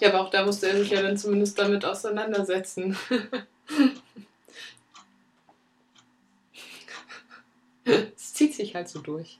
ja, 0.00 0.08
aber 0.10 0.20
auch 0.20 0.30
da 0.30 0.44
musste 0.44 0.68
er 0.68 0.78
sich 0.78 0.90
ja 0.90 1.02
dann 1.02 1.16
zumindest 1.16 1.58
damit 1.58 1.84
auseinandersetzen. 1.84 2.96
Es 7.84 8.34
zieht 8.34 8.54
sich 8.54 8.74
halt 8.74 8.88
so 8.88 9.00
durch. 9.00 9.38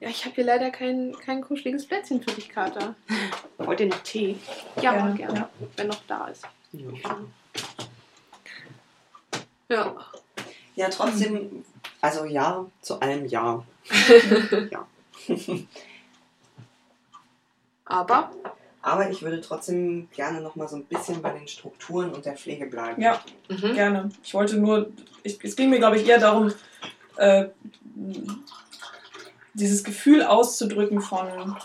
ja, 0.00 0.08
ich 0.08 0.24
habe 0.24 0.34
hier 0.36 0.44
leider 0.44 0.70
kein, 0.70 1.16
kein 1.24 1.42
kuscheliges 1.42 1.86
Plätzchen 1.86 2.22
für 2.22 2.30
dich, 2.30 2.48
Kater. 2.48 2.94
Wollt 3.58 3.80
ihr 3.80 3.86
noch 3.86 4.02
Tee? 4.02 4.36
Ja, 4.80 4.92
gerne, 4.92 5.14
gerne. 5.16 5.38
Ja. 5.38 5.50
wenn 5.76 5.88
noch 5.88 6.02
da 6.06 6.28
ist. 6.28 6.44
Ja. 9.68 9.96
Ja, 10.76 10.90
trotzdem, 10.90 11.64
also 12.06 12.24
ja, 12.24 12.64
zu 12.80 13.00
allem 13.00 13.26
ja. 13.26 13.64
ja. 14.70 14.86
Aber? 17.84 18.30
Aber 18.80 19.10
ich 19.10 19.22
würde 19.22 19.40
trotzdem 19.40 20.08
gerne 20.14 20.40
noch 20.40 20.54
mal 20.54 20.68
so 20.68 20.76
ein 20.76 20.84
bisschen 20.84 21.20
bei 21.20 21.32
den 21.32 21.48
Strukturen 21.48 22.12
und 22.12 22.24
der 22.24 22.36
Pflege 22.36 22.66
bleiben. 22.66 23.02
Ja, 23.02 23.20
mhm. 23.48 23.74
gerne. 23.74 24.08
Ich 24.22 24.34
wollte 24.34 24.56
nur, 24.56 24.92
ich, 25.24 25.42
es 25.42 25.56
ging 25.56 25.68
mir, 25.68 25.78
glaube 25.78 25.96
ich, 25.96 26.06
eher 26.06 26.20
darum, 26.20 26.52
äh, 27.16 27.46
dieses 29.54 29.82
Gefühl 29.82 30.22
auszudrücken 30.22 31.00
von, 31.00 31.56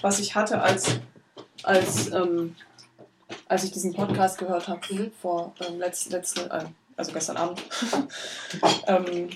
was 0.00 0.18
ich 0.18 0.34
hatte 0.34 0.60
als, 0.60 0.98
als, 1.62 2.10
ähm, 2.12 2.56
als 3.46 3.62
ich 3.62 3.70
diesen 3.70 3.94
Podcast 3.94 4.38
gehört 4.38 4.66
habe, 4.66 4.80
Mhm. 4.90 5.12
vor 5.22 5.54
ähm, 5.60 5.78
letzten, 5.78 6.10
letzten, 6.10 6.50
äh, 6.50 6.64
also 7.00 7.12
gestern 7.12 7.36
Abend, 7.36 7.60
ähm, 8.86 9.28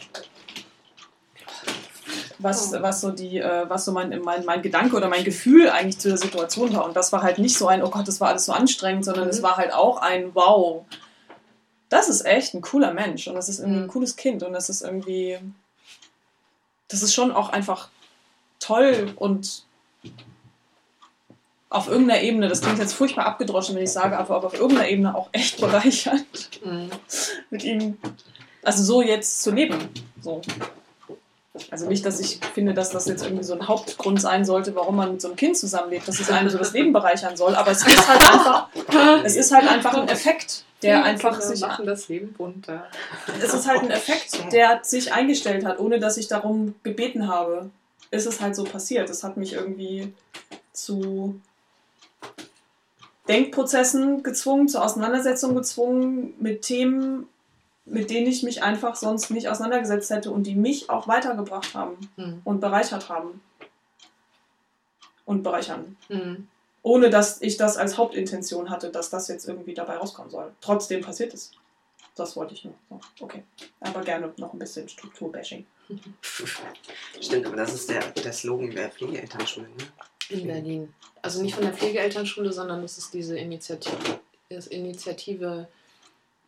was, 2.39 2.73
Oh. 2.75 2.83
was 2.83 3.01
so 3.01 3.11
die, 3.11 3.39
äh, 3.39 3.69
was 3.69 3.85
so 3.85 3.93
mein, 3.93 4.21
mein, 4.23 4.45
mein 4.45 4.63
Gedanke 4.63 4.97
oder 4.97 5.09
mein 5.09 5.25
Gefühl 5.25 5.71
eigentlich 5.71 5.99
zu 5.99 6.09
der 6.09 6.19
Situation 6.19 6.73
war. 6.75 6.85
Und 6.85 6.95
das 6.97 7.13
war 7.13 7.23
halt 7.23 7.39
nicht 7.39 7.57
so 7.57 7.67
ein, 7.69 7.83
oh 7.83 7.91
Gott, 7.91 8.07
das 8.09 8.21
war 8.21 8.29
alles 8.29 8.45
so 8.47 8.53
anstrengend, 8.53 9.05
sondern 9.05 9.25
Mhm. 9.25 9.31
es 9.31 9.43
war 9.43 9.57
halt 9.57 9.73
auch 9.73 9.99
ein 9.99 10.35
Wow. 10.35 10.85
Das 11.89 12.09
ist 12.09 12.25
echt 12.27 12.55
ein 12.55 12.61
cooler 12.61 12.93
Mensch 12.93 13.29
und 13.29 13.35
das 13.35 13.49
ist 13.49 13.61
irgendwie 13.61 13.81
ein 13.81 13.85
Mhm. 13.85 13.89
cooles 13.91 14.17
Kind 14.17 14.43
und 14.43 14.53
das 14.53 14.69
ist 14.69 14.83
irgendwie, 14.83 15.39
das 16.89 17.03
ist 17.03 17.15
schon 17.15 17.31
auch 17.33 17.49
einfach 17.51 17.89
toll 18.59 19.13
und 19.17 19.65
auf 21.75 21.89
irgendeiner 21.89 22.23
Ebene, 22.23 22.49
das 22.49 22.61
klingt 22.61 22.79
jetzt 22.79 22.93
furchtbar 22.95 23.27
abgedroschen, 23.27 23.75
wenn 23.77 23.83
ich 23.85 23.93
sage, 23.93 24.17
aber 24.17 24.45
auf 24.45 24.55
irgendeiner 24.55 24.89
Ebene 24.89 25.15
auch 25.15 25.29
echt 25.33 25.61
bereichernd 25.61 26.25
Mhm. 26.65 26.91
mit 27.51 27.65
ihm, 27.65 27.99
also 28.63 28.83
so 28.85 29.03
jetzt 29.03 29.43
zu 29.43 29.51
leben. 29.51 29.77
So. 30.23 30.41
Also 31.71 31.87
nicht, 31.87 32.05
dass 32.05 32.19
ich 32.19 32.41
finde, 32.53 32.75
dass 32.75 32.91
das 32.91 33.07
jetzt 33.07 33.23
irgendwie 33.23 33.45
so 33.45 33.55
ein 33.55 33.69
Hauptgrund 33.69 34.21
sein 34.21 34.45
sollte, 34.45 34.75
warum 34.75 34.97
man 34.97 35.13
mit 35.13 35.21
so 35.21 35.29
einem 35.29 35.37
Kind 35.37 35.57
zusammenlebt, 35.57 36.09
dass 36.09 36.19
es 36.19 36.29
einem 36.31 36.49
so 36.51 36.59
das 36.59 36.73
Leben 36.73 36.93
bereichern 36.93 37.37
soll, 37.37 37.55
aber 37.55 37.71
es 37.71 37.87
ist 37.87 38.09
halt 38.09 38.21
einfach, 38.21 38.69
es 39.25 39.37
ist 39.37 39.53
halt 39.53 39.69
einfach 39.69 39.95
ein 39.95 40.09
Effekt, 40.09 40.65
der 40.83 40.97
Viele 40.97 41.05
einfach 41.05 41.31
Kinder 41.39 41.47
sich 41.47 41.61
machen 41.61 41.87
das 41.87 42.09
Leben 42.09 42.33
bunter. 42.33 42.87
es 43.41 43.55
ist 43.55 43.69
halt 43.69 43.83
ein 43.83 43.91
Effekt, 43.91 44.53
der 44.53 44.81
sich 44.83 45.13
eingestellt 45.13 45.65
hat, 45.65 45.79
ohne 45.79 46.01
dass 46.01 46.17
ich 46.17 46.27
darum 46.29 46.75
gebeten 46.83 47.29
habe. 47.29 47.71
Ist 48.11 48.27
es 48.27 48.41
halt 48.41 48.55
so 48.57 48.65
passiert. 48.65 49.09
Es 49.09 49.23
hat 49.25 49.37
mich 49.37 49.53
irgendwie 49.55 50.13
zu 50.73 51.41
Denkprozessen 53.29 54.23
gezwungen, 54.23 54.69
zur 54.69 54.85
Auseinandersetzung 54.85 55.55
gezwungen 55.55 56.35
mit 56.41 56.63
Themen, 56.63 57.27
mit 57.87 58.11
denen 58.11 58.27
ich 58.27 58.43
mich 58.43 58.63
einfach 58.63 58.97
sonst 58.97 59.31
nicht 59.31 59.49
auseinandergesetzt 59.49 60.11
hätte 60.11 60.31
und 60.31 60.45
die 60.47 60.55
mich 60.55 60.91
auch 60.91 61.09
weitergebracht 61.09 61.75
haben 61.75 61.97
Mhm. 62.17 62.41
und 62.45 62.61
bereichert 62.61 63.09
haben. 63.09 63.41
Und 65.25 65.43
bereichern. 65.43 65.97
Mhm. 66.11 66.49
Ohne 66.83 67.09
dass 67.09 67.41
ich 67.41 67.57
das 67.57 67.79
als 67.79 67.97
Hauptintention 67.97 68.69
hatte, 68.69 68.91
dass 68.91 69.09
das 69.09 69.29
jetzt 69.29 69.49
irgendwie 69.49 69.73
dabei 69.73 69.97
rauskommen 69.97 70.31
soll. 70.31 70.53
Trotzdem 70.61 71.01
passiert 71.01 71.33
es. 71.33 71.51
Das 72.15 72.37
wollte 72.37 72.53
ich 72.55 72.65
nur. 72.65 72.75
Okay. 73.21 73.43
Aber 73.81 74.03
gerne 74.03 74.33
noch 74.37 74.53
ein 74.53 74.59
bisschen 74.59 74.87
Strukturbashing. 74.89 75.65
Stimmt, 77.21 77.47
aber 77.47 77.57
das 77.57 77.73
ist 77.75 77.89
der, 77.89 78.03
der 78.11 78.33
Slogan 78.35 78.71
der 78.71 78.91
Pflegeelternschule, 78.91 79.67
ne? 79.67 79.75
In 80.31 80.47
Berlin. 80.47 80.95
Also 81.23 81.43
nicht 81.43 81.55
von 81.55 81.65
der 81.65 81.73
Pflegeelternschule, 81.73 82.53
sondern 82.53 82.83
das 82.83 82.99
ist 82.99 83.15
diese 83.15 83.39
Initiative, 83.39 84.21
das 84.49 84.67
Initiative 84.67 85.69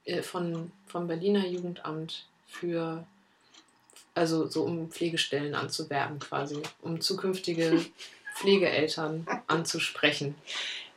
äh, 0.04 0.22
von, 0.22 0.70
vom 0.86 1.06
Berliner 1.06 1.46
Jugendamt 1.46 2.26
für, 2.46 3.04
also 4.14 4.46
so 4.46 4.64
um 4.64 4.90
Pflegestellen 4.90 5.54
anzuwerben 5.54 6.18
quasi, 6.18 6.62
um 6.82 7.00
zukünftige 7.00 7.84
Pflegeeltern 8.36 9.26
anzusprechen. 9.46 10.34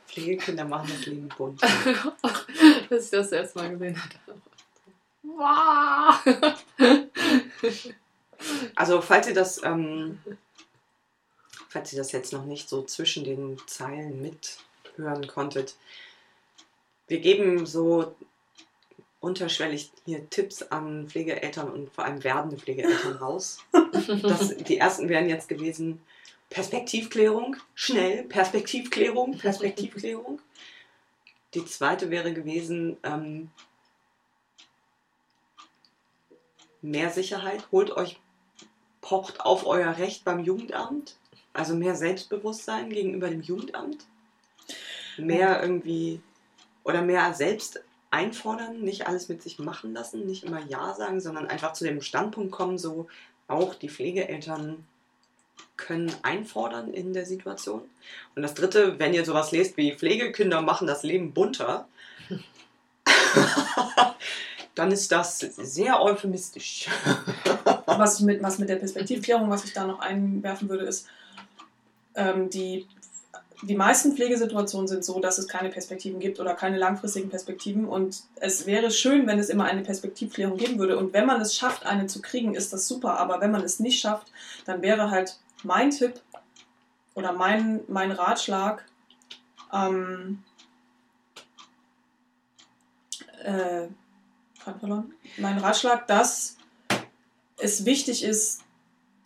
Pflegekinder 0.06 0.64
machen 0.64 0.90
das 0.90 1.06
Leben 1.06 1.28
bunt. 1.28 1.62
Als 2.90 3.04
ich 3.04 3.10
das 3.10 3.32
erste 3.32 3.58
Mal 3.58 3.70
gesehen 3.70 4.02
hatte. 4.02 4.18
Wow! 5.22 6.20
Also, 8.74 9.00
falls 9.00 9.28
ihr 9.28 9.34
das, 9.34 9.62
ähm, 9.62 10.18
falls 11.70 11.92
ihr 11.92 11.98
das 11.98 12.12
jetzt 12.12 12.32
noch 12.32 12.44
nicht 12.44 12.68
so 12.68 12.82
zwischen 12.82 13.24
den 13.24 13.56
Zeilen 13.66 14.20
mithören 14.20 15.26
konntet, 15.28 15.76
wir 17.06 17.20
geben 17.20 17.64
so 17.64 18.14
unterschwellig 19.20 19.90
hier 20.04 20.28
Tipps 20.30 20.62
an 20.62 21.08
Pflegeeltern 21.08 21.70
und 21.70 21.92
vor 21.92 22.04
allem 22.04 22.22
werdende 22.24 22.58
Pflegeeltern 22.58 23.16
raus. 23.16 23.58
Das, 24.22 24.56
die 24.56 24.78
ersten 24.78 25.08
wären 25.08 25.28
jetzt 25.28 25.48
gewesen 25.48 26.00
Perspektivklärung, 26.48 27.56
schnell, 27.74 28.24
Perspektivklärung, 28.24 29.36
Perspektivklärung. 29.36 30.40
Die 31.54 31.64
zweite 31.64 32.10
wäre 32.10 32.32
gewesen 32.32 32.96
ähm, 33.02 33.50
mehr 36.80 37.10
Sicherheit, 37.10 37.70
holt 37.70 37.90
euch, 37.90 38.18
pocht 39.00 39.40
auf 39.40 39.66
euer 39.66 39.98
Recht 39.98 40.24
beim 40.24 40.40
Jugendamt, 40.40 41.16
also 41.52 41.74
mehr 41.74 41.94
Selbstbewusstsein 41.94 42.90
gegenüber 42.90 43.28
dem 43.28 43.42
Jugendamt, 43.42 44.04
mehr 45.16 45.62
irgendwie 45.62 46.20
oder 46.84 47.02
mehr 47.02 47.34
selbst 47.34 47.82
einfordern, 48.10 48.80
nicht 48.80 49.06
alles 49.06 49.28
mit 49.28 49.42
sich 49.42 49.58
machen 49.58 49.92
lassen, 49.92 50.26
nicht 50.26 50.44
immer 50.44 50.60
Ja 50.66 50.94
sagen, 50.94 51.20
sondern 51.20 51.46
einfach 51.46 51.72
zu 51.72 51.84
dem 51.84 52.00
Standpunkt 52.00 52.50
kommen, 52.52 52.78
so 52.78 53.08
auch 53.46 53.74
die 53.74 53.88
Pflegeeltern 53.88 54.84
können 55.76 56.12
einfordern 56.22 56.92
in 56.92 57.12
der 57.12 57.26
Situation. 57.26 57.82
Und 58.34 58.42
das 58.42 58.54
dritte, 58.54 58.98
wenn 58.98 59.14
ihr 59.14 59.24
sowas 59.24 59.52
lest 59.52 59.76
wie 59.76 59.94
Pflegekinder 59.94 60.60
machen 60.60 60.86
das 60.86 61.02
Leben 61.02 61.32
bunter, 61.32 61.88
dann 64.74 64.92
ist 64.92 65.10
das 65.10 65.38
sehr 65.38 66.00
euphemistisch. 66.02 66.88
Was, 67.86 68.20
mit, 68.20 68.42
was 68.42 68.58
mit 68.58 68.68
der 68.70 68.76
Perspektivklärung, 68.76 69.50
was 69.50 69.64
ich 69.64 69.74
da 69.74 69.84
noch 69.84 69.98
einwerfen 69.98 70.70
würde, 70.70 70.84
ist, 70.86 71.06
ähm, 72.14 72.50
die, 72.50 72.86
die 73.62 73.76
meisten 73.76 74.14
Pflegesituationen 74.14 74.88
sind 74.88 75.04
so, 75.04 75.20
dass 75.20 75.38
es 75.38 75.48
keine 75.48 75.68
Perspektiven 75.68 76.20
gibt 76.20 76.40
oder 76.40 76.54
keine 76.54 76.78
langfristigen 76.78 77.28
Perspektiven. 77.28 77.86
Und 77.86 78.22
es 78.36 78.66
wäre 78.66 78.90
schön, 78.90 79.26
wenn 79.26 79.38
es 79.38 79.48
immer 79.48 79.64
eine 79.64 79.82
Perspektivklärung 79.82 80.56
geben 80.56 80.78
würde. 80.78 80.98
Und 80.98 81.12
wenn 81.12 81.26
man 81.26 81.40
es 81.40 81.54
schafft, 81.54 81.86
eine 81.86 82.06
zu 82.06 82.22
kriegen, 82.22 82.54
ist 82.54 82.72
das 82.72 82.88
super. 82.88 83.18
Aber 83.18 83.40
wenn 83.40 83.50
man 83.50 83.62
es 83.62 83.80
nicht 83.80 84.00
schafft, 84.00 84.32
dann 84.64 84.82
wäre 84.82 85.10
halt 85.10 85.38
mein 85.62 85.90
Tipp 85.90 86.20
oder 87.14 87.32
mein, 87.32 87.80
mein 87.88 88.12
Ratschlag, 88.12 88.84
ähm, 89.72 90.42
äh? 93.44 93.88
Mein 95.38 95.58
Ratschlag, 95.58 96.06
dass 96.06 96.56
es 97.56 97.84
wichtig 97.84 98.22
ist, 98.22 98.62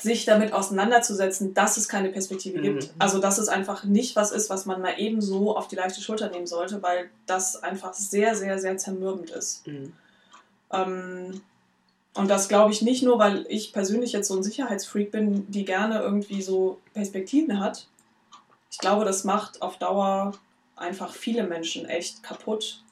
sich 0.04 0.24
damit 0.24 0.52
auseinanderzusetzen, 0.52 1.52
dass 1.54 1.76
es 1.76 1.88
keine 1.88 2.10
Perspektive 2.10 2.58
Mhm. 2.58 2.62
gibt. 2.62 2.94
Also 2.98 3.18
dass 3.18 3.38
es 3.38 3.48
einfach 3.48 3.82
nicht 3.84 4.14
was 4.14 4.30
ist, 4.30 4.48
was 4.50 4.64
man 4.66 4.80
mal 4.80 4.94
eben 4.98 5.20
so 5.20 5.56
auf 5.56 5.66
die 5.66 5.74
leichte 5.76 6.00
Schulter 6.00 6.30
nehmen 6.30 6.46
sollte, 6.46 6.80
weil 6.82 7.10
das 7.26 7.56
einfach 7.62 7.92
sehr, 7.94 8.36
sehr, 8.36 8.58
sehr 8.60 8.76
zermürbend 8.78 9.30
ist. 9.30 9.66
Mhm. 9.66 9.92
Ähm, 10.72 11.40
und 12.14 12.28
das 12.30 12.48
glaube 12.48 12.70
ich 12.70 12.80
nicht 12.82 13.02
nur, 13.02 13.18
weil 13.18 13.44
ich 13.48 13.72
persönlich 13.72 14.12
jetzt 14.12 14.28
so 14.28 14.36
ein 14.36 14.42
Sicherheitsfreak 14.44 15.10
bin, 15.10 15.50
die 15.50 15.64
gerne 15.64 15.98
irgendwie 16.00 16.42
so 16.42 16.78
Perspektiven 16.92 17.58
hat. 17.58 17.88
Ich 18.70 18.78
glaube, 18.78 19.04
das 19.04 19.24
macht 19.24 19.62
auf 19.62 19.78
Dauer 19.78 20.32
einfach 20.76 21.12
viele 21.12 21.44
Menschen 21.44 21.86
echt 21.86 22.22
kaputt. 22.22 22.82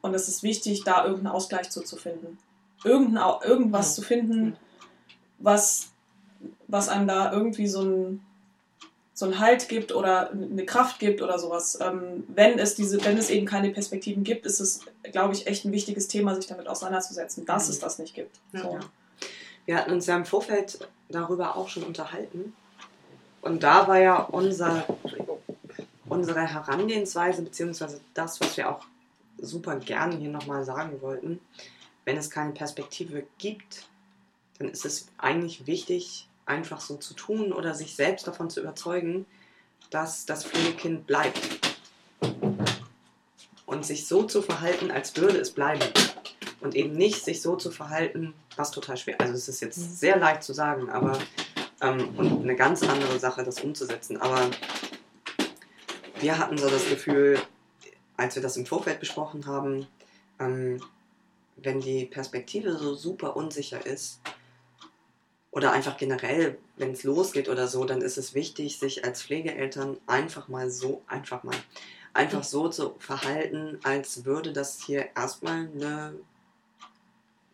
Und 0.00 0.14
es 0.14 0.28
ist 0.28 0.42
wichtig, 0.42 0.82
da 0.84 1.04
irgendeinen 1.04 1.34
Ausgleich 1.34 1.70
zu, 1.70 1.82
zu 1.82 1.96
finden. 1.96 2.38
Irgendein, 2.84 3.34
irgendwas 3.44 3.90
Ja. 3.90 3.94
zu 3.94 4.02
finden, 4.02 4.56
was, 5.38 5.91
was 6.68 6.88
einem 6.88 7.06
da 7.06 7.32
irgendwie 7.32 7.66
so 7.66 7.82
ein 7.82 8.24
so 9.14 9.26
einen 9.26 9.38
Halt 9.38 9.68
gibt 9.68 9.92
oder 9.92 10.30
eine 10.30 10.64
Kraft 10.64 10.98
gibt 10.98 11.20
oder 11.20 11.38
sowas. 11.38 11.78
Ähm, 11.80 12.24
wenn 12.28 12.58
es 12.58 12.74
diese, 12.74 13.04
wenn 13.04 13.18
es 13.18 13.28
eben 13.28 13.44
keine 13.44 13.70
Perspektiven 13.70 14.24
gibt, 14.24 14.46
ist 14.46 14.58
es, 14.58 14.80
glaube 15.12 15.34
ich, 15.34 15.46
echt 15.46 15.64
ein 15.66 15.72
wichtiges 15.72 16.08
Thema, 16.08 16.34
sich 16.34 16.46
damit 16.46 16.66
auseinanderzusetzen, 16.66 17.44
dass 17.44 17.66
Mhm. 17.66 17.72
es 17.72 17.78
das 17.78 17.98
nicht 17.98 18.14
gibt. 18.14 18.40
Ja. 18.52 18.62
So. 18.62 18.80
Wir 19.66 19.76
hatten 19.76 19.92
uns 19.92 20.06
ja 20.06 20.16
im 20.16 20.24
Vorfeld 20.24 20.88
darüber 21.10 21.56
auch 21.56 21.68
schon 21.68 21.82
unterhalten. 21.82 22.54
Und 23.42 23.62
da 23.62 23.86
war 23.86 23.98
ja 23.98 24.16
unser, 24.16 24.84
unsere 26.08 26.40
Herangehensweise, 26.40 27.42
beziehungsweise 27.42 28.00
das, 28.14 28.40
was 28.40 28.56
wir 28.56 28.70
auch 28.70 28.84
super 29.38 29.76
gerne 29.76 30.16
hier 30.16 30.30
nochmal 30.30 30.64
sagen 30.64 31.02
wollten, 31.02 31.38
wenn 32.04 32.16
es 32.16 32.30
keine 32.30 32.52
Perspektive 32.52 33.24
gibt, 33.38 33.86
dann 34.58 34.68
ist 34.68 34.84
es 34.84 35.06
eigentlich 35.18 35.66
wichtig, 35.66 36.28
einfach 36.46 36.80
so 36.80 36.96
zu 36.96 37.14
tun 37.14 37.52
oder 37.52 37.74
sich 37.74 37.94
selbst 37.94 38.26
davon 38.26 38.50
zu 38.50 38.60
überzeugen, 38.60 39.26
dass 39.90 40.26
das 40.26 40.44
Pflegekind 40.44 41.06
bleibt. 41.06 41.40
Und 43.66 43.86
sich 43.86 44.06
so 44.06 44.24
zu 44.24 44.42
verhalten, 44.42 44.90
als 44.90 45.16
würde 45.16 45.38
es 45.38 45.50
bleiben. 45.50 45.84
Und 46.60 46.74
eben 46.74 46.92
nicht 46.92 47.24
sich 47.24 47.42
so 47.42 47.56
zu 47.56 47.70
verhalten, 47.70 48.34
was 48.56 48.70
total 48.70 48.96
schwer. 48.96 49.20
Also 49.20 49.34
es 49.34 49.48
ist 49.48 49.60
jetzt 49.60 49.78
Mhm. 49.78 49.94
sehr 49.94 50.18
leicht 50.18 50.42
zu 50.42 50.52
sagen, 50.52 50.90
aber 50.90 51.18
ähm, 51.80 52.10
und 52.16 52.42
eine 52.42 52.54
ganz 52.54 52.82
andere 52.82 53.18
Sache, 53.18 53.42
das 53.42 53.60
umzusetzen. 53.60 54.16
Aber 54.20 54.50
wir 56.20 56.38
hatten 56.38 56.56
so 56.58 56.68
das 56.70 56.88
Gefühl, 56.88 57.40
als 58.16 58.36
wir 58.36 58.42
das 58.42 58.56
im 58.56 58.66
Vorfeld 58.66 59.00
besprochen 59.00 59.46
haben, 59.46 59.86
ähm, 60.38 60.80
wenn 61.56 61.80
die 61.80 62.06
Perspektive 62.06 62.76
so 62.76 62.94
super 62.94 63.36
unsicher 63.36 63.84
ist, 63.84 64.20
oder 65.52 65.72
einfach 65.72 65.96
generell, 65.98 66.58
wenn 66.76 66.92
es 66.92 67.04
losgeht 67.04 67.48
oder 67.48 67.68
so, 67.68 67.84
dann 67.84 68.00
ist 68.02 68.18
es 68.18 68.34
wichtig, 68.34 68.78
sich 68.78 69.04
als 69.04 69.22
Pflegeeltern 69.22 69.98
einfach 70.06 70.48
mal 70.48 70.70
so, 70.70 71.02
einfach 71.06 71.44
mal, 71.44 71.54
einfach 72.14 72.42
so 72.42 72.68
zu 72.68 72.96
verhalten, 72.98 73.78
als 73.84 74.24
würde 74.24 74.52
das 74.52 74.82
hier 74.82 75.10
erstmal 75.14 75.68
eine 75.68 76.14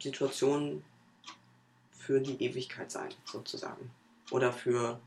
Situation 0.01 0.85
für 1.91 2.21
die 2.21 2.43
Ewigkeit 2.43 2.91
sein, 2.91 3.11
sozusagen. 3.25 3.91
Oder 4.31 4.53
für 4.53 5.01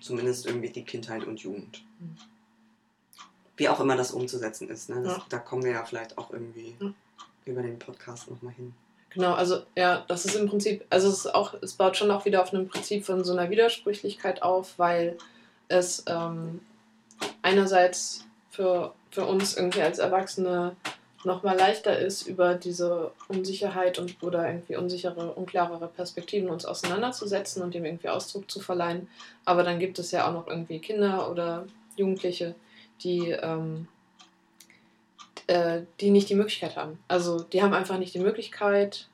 zumindest 0.00 0.46
irgendwie 0.46 0.70
die 0.70 0.84
Kindheit 0.84 1.24
und 1.24 1.40
Jugend. 1.40 1.84
Mhm. 1.98 2.16
Wie 3.56 3.68
auch 3.68 3.80
immer 3.80 3.96
das 3.96 4.12
umzusetzen 4.12 4.70
ist. 4.70 4.88
Ne? 4.88 5.02
Das, 5.02 5.16
Ja. 5.16 5.26
Da 5.28 5.38
kommen 5.38 5.64
wir 5.64 5.72
ja 5.72 5.84
vielleicht 5.84 6.16
auch 6.16 6.30
irgendwie 6.30 6.76
Ja. 6.80 6.94
über 7.46 7.62
den 7.62 7.78
Podcast 7.78 8.30
nochmal 8.30 8.54
hin. 8.54 8.74
Genau, 9.10 9.32
also 9.34 9.62
ja, 9.76 10.04
das 10.06 10.24
ist 10.24 10.36
im 10.36 10.48
Prinzip, 10.48 10.84
also 10.88 11.08
es 11.08 11.24
ist 11.24 11.34
auch, 11.34 11.54
es 11.62 11.72
baut 11.72 11.96
schon 11.96 12.12
auch 12.12 12.24
wieder 12.24 12.42
auf 12.42 12.54
einem 12.54 12.68
Prinzip 12.68 13.04
von 13.04 13.24
so 13.24 13.32
einer 13.32 13.50
Widersprüchlichkeit 13.50 14.42
auf, 14.42 14.78
weil 14.78 15.18
es 15.68 16.04
ähm, 16.06 16.60
einerseits 17.42 18.24
für, 18.50 18.94
für 19.10 19.24
uns 19.24 19.56
irgendwie 19.56 19.82
als 19.82 19.98
Erwachsene 19.98 20.76
nochmal 21.24 21.56
leichter 21.56 21.98
ist, 21.98 22.26
über 22.26 22.54
diese 22.54 23.10
Unsicherheit 23.28 23.98
und 23.98 24.22
oder 24.22 24.46
irgendwie 24.46 24.76
unsichere, 24.76 25.32
unklarere 25.32 25.88
Perspektiven 25.88 26.48
uns 26.48 26.64
auseinanderzusetzen 26.64 27.62
und 27.62 27.74
dem 27.74 27.84
irgendwie 27.84 28.08
Ausdruck 28.08 28.50
zu 28.50 28.60
verleihen. 28.60 29.08
Aber 29.44 29.62
dann 29.62 29.78
gibt 29.78 29.98
es 29.98 30.12
ja 30.12 30.28
auch 30.28 30.32
noch 30.32 30.46
irgendwie 30.46 30.78
Kinder 30.78 31.30
oder 31.30 31.66
Jugendliche, 31.96 32.54
die 33.02 33.30
ähm, 33.30 33.88
äh, 35.50 35.82
die 35.98 36.10
nicht 36.10 36.28
die 36.28 36.36
Möglichkeit 36.36 36.76
haben. 36.76 37.00
Also 37.08 37.42
die 37.42 37.60
haben 37.60 37.74
einfach 37.74 37.98
nicht 37.98 38.14
die 38.14 38.20
Möglichkeit, 38.20 39.08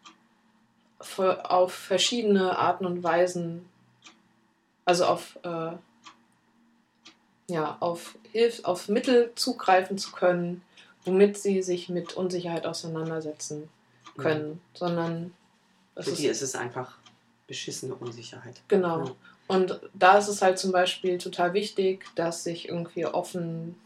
auf 1.18 1.72
verschiedene 1.72 2.58
Arten 2.58 2.84
und 2.84 3.02
Weisen, 3.02 3.66
also 4.84 5.06
auf, 5.06 5.38
äh, 5.44 5.72
ja, 7.48 7.76
auf, 7.80 8.18
Hilf 8.32 8.64
auf 8.64 8.88
Mittel 8.88 9.32
zugreifen 9.34 9.96
zu 9.96 10.12
können, 10.12 10.60
womit 11.06 11.38
sie 11.38 11.62
sich 11.62 11.88
mit 11.88 12.14
Unsicherheit 12.14 12.66
auseinandersetzen 12.66 13.70
können, 14.18 14.60
sondern 14.74 15.32
das 15.94 16.04
Für 16.04 16.10
ist 16.10 16.20
die 16.20 16.26
ist 16.26 16.42
es 16.42 16.54
einfach 16.54 16.98
beschissene 17.46 17.94
Unsicherheit. 17.94 18.60
Genau. 18.68 19.06
Ja. 19.06 19.16
Und 19.46 19.80
da 19.94 20.18
ist 20.18 20.28
es 20.28 20.42
halt 20.42 20.58
zum 20.58 20.72
Beispiel 20.72 21.16
total 21.16 21.54
wichtig, 21.54 22.04
dass 22.14 22.44
sich 22.44 22.68
irgendwie 22.68 23.06
offen, 23.06 23.76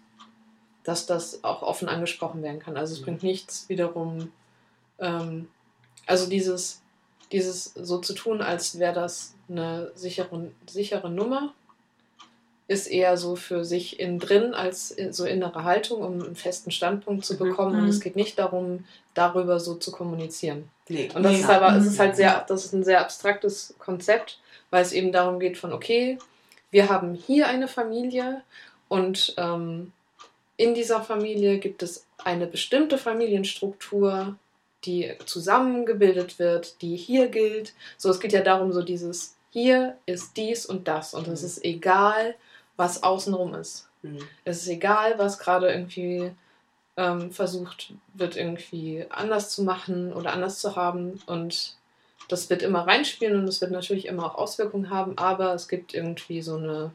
dass 0.85 1.07
das 1.07 1.45
auch 1.45 1.63
offen 1.63 1.89
angesprochen 1.89 2.43
werden 2.43 2.61
kann. 2.61 2.77
Also 2.77 2.95
es 2.95 3.01
Mhm. 3.01 3.05
bringt 3.05 3.23
nichts 3.23 3.69
wiederum, 3.69 4.33
ähm, 4.99 5.49
also 6.07 6.29
dieses, 6.29 6.81
dieses 7.33 7.73
so 7.75 7.99
zu 7.99 8.15
tun, 8.15 8.41
als 8.43 8.79
wäre 8.79 8.95
das 8.95 9.35
eine 9.49 9.91
sichere, 9.95 10.51
sichere 10.69 11.11
Nummer, 11.11 11.53
ist 12.67 12.87
eher 12.87 13.17
so 13.17 13.35
für 13.35 13.65
sich 13.65 13.99
innen 13.99 14.21
drin 14.21 14.55
als 14.55 14.93
in- 14.93 15.13
so 15.13 15.25
innere 15.25 15.65
Haltung, 15.65 16.03
um 16.03 16.23
einen 16.23 16.37
festen 16.37 16.71
Standpunkt 16.71 17.25
zu 17.25 17.35
Mhm. 17.35 17.39
bekommen. 17.39 17.75
Und 17.77 17.83
Mhm. 17.85 17.89
es 17.89 18.01
geht 18.01 18.15
nicht 18.15 18.39
darum, 18.39 18.85
darüber 19.15 19.59
so 19.59 19.75
zu 19.75 19.91
kommunizieren. 19.91 20.71
Nee. 20.89 21.11
Und 21.15 21.25
das 21.25 21.33
Nee. 21.33 21.41
ist 21.41 21.51
aber, 21.51 21.77
es 21.77 21.85
Mhm. 21.85 21.91
ist 21.91 21.99
halt 21.99 22.17
sehr, 22.17 22.45
das 22.49 22.65
ist 22.65 22.73
ein 22.73 22.85
sehr 22.85 23.01
abstraktes 23.01 23.75
Konzept, 23.81 24.39
weil 24.71 24.83
es 24.83 24.93
eben 24.93 25.11
darum 25.11 25.41
geht 25.41 25.59
von, 25.59 25.73
okay, 25.73 26.19
wir 26.71 26.89
haben 26.89 27.15
hier 27.15 27.49
eine 27.49 27.67
Familie 27.67 28.43
und 28.89 29.35
ähm, 29.37 29.93
in 30.61 30.75
dieser 30.75 31.01
Familie 31.03 31.59
gibt 31.59 31.83
es 31.83 32.07
eine 32.19 32.47
bestimmte 32.47 32.99
Familienstruktur, 32.99 34.37
die 34.85 35.15
zusammengebildet 35.25 36.39
wird, 36.39 36.83
die 36.83 36.97
hier 36.97 37.29
gilt. 37.29 37.73
So, 37.97 38.11
es 38.11 38.21
geht 38.21 38.33
ja 38.35 38.43
darum, 38.43 38.71
so 38.71 38.83
dieses, 38.83 39.37
hier 39.51 39.97
ist 40.05 40.37
dies 40.37 40.67
und 40.67 40.87
das 40.87 41.15
und 41.15 41.29
es 41.29 41.41
Mhm. 41.41 41.47
ist 41.47 41.65
egal, 41.65 42.35
was 42.77 43.03
außenrum 43.03 43.55
ist. 43.55 43.89
Mhm. 44.03 44.19
Es 44.45 44.61
ist 44.61 44.69
egal, 44.69 45.19
was 45.19 45.39
gerade 45.39 45.73
irgendwie 45.73 46.31
ähm, 46.99 47.33
versucht 47.33 47.95
wird, 48.13 48.37
irgendwie 48.37 49.07
anders 49.09 49.49
zu 49.49 49.63
machen 49.65 50.13
oder 50.13 50.35
anders 50.35 50.59
zu 50.59 50.77
haben. 50.77 51.23
Und 51.25 51.77
das 52.29 52.51
wird 52.51 52.61
immer 52.61 52.87
reinspielen 52.87 53.39
und 53.41 53.49
es 53.49 53.63
wird 53.63 53.71
natürlich 53.71 54.07
immer 54.07 54.27
auch 54.27 54.35
Auswirkungen 54.35 54.91
haben, 54.91 55.17
aber 55.17 55.55
es 55.55 55.69
gibt 55.69 55.95
irgendwie 55.95 56.43
so 56.43 56.57
eine. 56.57 56.93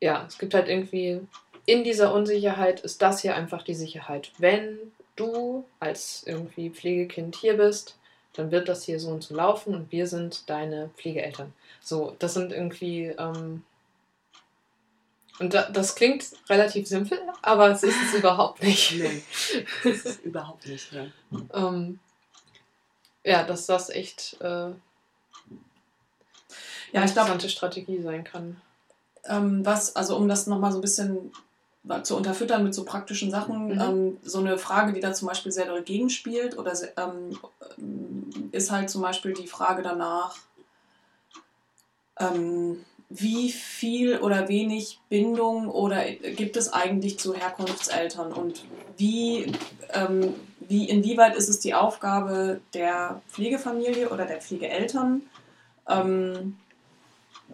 Ja, 0.00 0.24
es 0.28 0.38
gibt 0.38 0.54
halt 0.54 0.68
irgendwie. 0.68 1.20
In 1.66 1.84
dieser 1.84 2.12
Unsicherheit 2.12 2.80
ist 2.80 3.00
das 3.02 3.20
hier 3.20 3.34
einfach 3.34 3.62
die 3.62 3.74
Sicherheit. 3.74 4.32
Wenn 4.38 4.78
du 5.16 5.64
als 5.80 6.22
irgendwie 6.26 6.70
Pflegekind 6.70 7.36
hier 7.36 7.56
bist, 7.56 7.96
dann 8.34 8.50
wird 8.50 8.68
das 8.68 8.84
hier 8.84 8.98
so 9.00 9.10
und 9.10 9.22
so 9.22 9.34
laufen 9.34 9.74
und 9.74 9.92
wir 9.92 10.06
sind 10.06 10.50
deine 10.50 10.90
Pflegeeltern. 10.96 11.52
So, 11.80 12.16
das 12.18 12.34
sind 12.34 12.52
irgendwie. 12.52 13.06
Ähm, 13.06 13.62
und 15.38 15.52
da, 15.54 15.68
das 15.70 15.94
klingt 15.96 16.24
relativ 16.48 16.86
simpel, 16.86 17.18
aber 17.42 17.70
es 17.70 17.82
ist 17.82 17.96
es 18.08 18.14
überhaupt 18.18 18.62
nicht. 18.62 18.92
Nee. 18.92 19.22
Das 19.82 20.04
ist 20.04 20.24
überhaupt 20.24 20.66
nicht. 20.66 20.92
Ja. 20.92 21.06
ähm, 21.54 21.98
ja, 23.24 23.42
dass 23.44 23.66
das 23.66 23.88
echt 23.90 24.36
äh, 24.40 24.44
eine 24.44 24.76
Ja, 26.92 27.04
ich 27.04 27.12
glaube, 27.12 27.32
interessante 27.32 27.48
Strategie 27.48 28.00
sein 28.02 28.22
kann. 28.22 28.60
ähm, 29.24 29.64
was, 29.64 29.96
also 29.96 30.16
um 30.16 30.28
das 30.28 30.46
nochmal 30.46 30.70
so 30.72 30.78
ein 30.78 30.82
bisschen 30.82 31.32
zu 32.02 32.16
unterfüttern 32.16 32.64
mit 32.64 32.74
so 32.74 32.84
praktischen 32.84 33.30
Sachen, 33.30 33.66
Mhm. 33.66 33.80
ähm, 33.80 34.16
so 34.22 34.38
eine 34.38 34.56
Frage, 34.56 34.92
die 34.92 35.00
da 35.00 35.12
zum 35.12 35.28
Beispiel 35.28 35.52
sehr 35.52 35.66
dagegen 35.66 36.08
spielt, 36.08 36.56
oder 36.56 36.72
ähm, 36.96 37.38
ähm, 37.78 38.48
ist 38.52 38.70
halt 38.70 38.88
zum 38.88 39.02
Beispiel 39.02 39.34
die 39.34 39.46
Frage 39.46 39.82
danach, 39.82 40.36
ähm, 42.18 42.84
wie 43.10 43.52
viel 43.52 44.18
oder 44.18 44.48
wenig 44.48 44.98
Bindung 45.08 45.68
oder 45.68 46.04
gibt 46.10 46.56
es 46.56 46.72
eigentlich 46.72 47.18
zu 47.18 47.34
Herkunftseltern 47.34 48.32
und 48.32 48.64
wie, 48.96 49.52
ähm, 49.92 50.34
wie 50.60 50.88
inwieweit 50.88 51.36
ist 51.36 51.48
es 51.48 51.60
die 51.60 51.74
Aufgabe 51.74 52.60
der 52.72 53.20
Pflegefamilie 53.28 54.08
oder 54.08 54.24
der 54.24 54.40
Pflegeeltern, 54.40 55.22
ähm, 55.88 56.56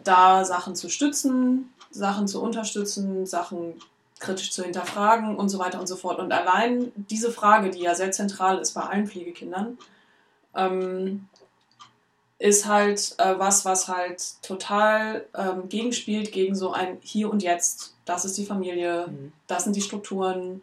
da 0.05 0.45
Sachen 0.45 0.77
zu 0.77 0.89
stützen, 0.89 1.73
Sachen 1.91 2.29
zu 2.29 2.41
unterstützen, 2.41 3.27
Sachen 3.27 3.75
kritisch 4.21 4.53
zu 4.53 4.63
hinterfragen 4.63 5.37
und 5.37 5.49
so 5.49 5.59
weiter 5.59 5.81
und 5.81 5.87
so 5.87 5.97
fort. 5.97 6.19
Und 6.19 6.31
allein 6.33 6.93
diese 6.95 7.33
Frage, 7.33 7.71
die 7.71 7.81
ja 7.81 7.95
sehr 7.95 8.13
zentral 8.13 8.59
ist 8.59 8.75
bei 8.75 8.83
allen 8.83 9.07
Pflegekindern, 9.07 9.79
ähm, 10.55 11.29
ist 12.39 12.67
halt 12.67 13.15
äh, 13.19 13.39
was, 13.39 13.65
was 13.65 13.89
halt 13.89 14.43
total 14.43 15.27
ähm, 15.35 15.69
gegenspielt 15.69 16.33
gegen 16.33 16.55
so 16.55 16.73
ein 16.73 16.99
Hier 17.03 17.31
und 17.31 17.43
Jetzt. 17.43 17.95
Das 18.05 18.25
ist 18.25 18.39
die 18.39 18.47
Familie, 18.47 19.09
Mhm. 19.09 19.33
das 19.47 19.65
sind 19.65 19.77
die 19.77 19.83
Strukturen, 19.83 20.63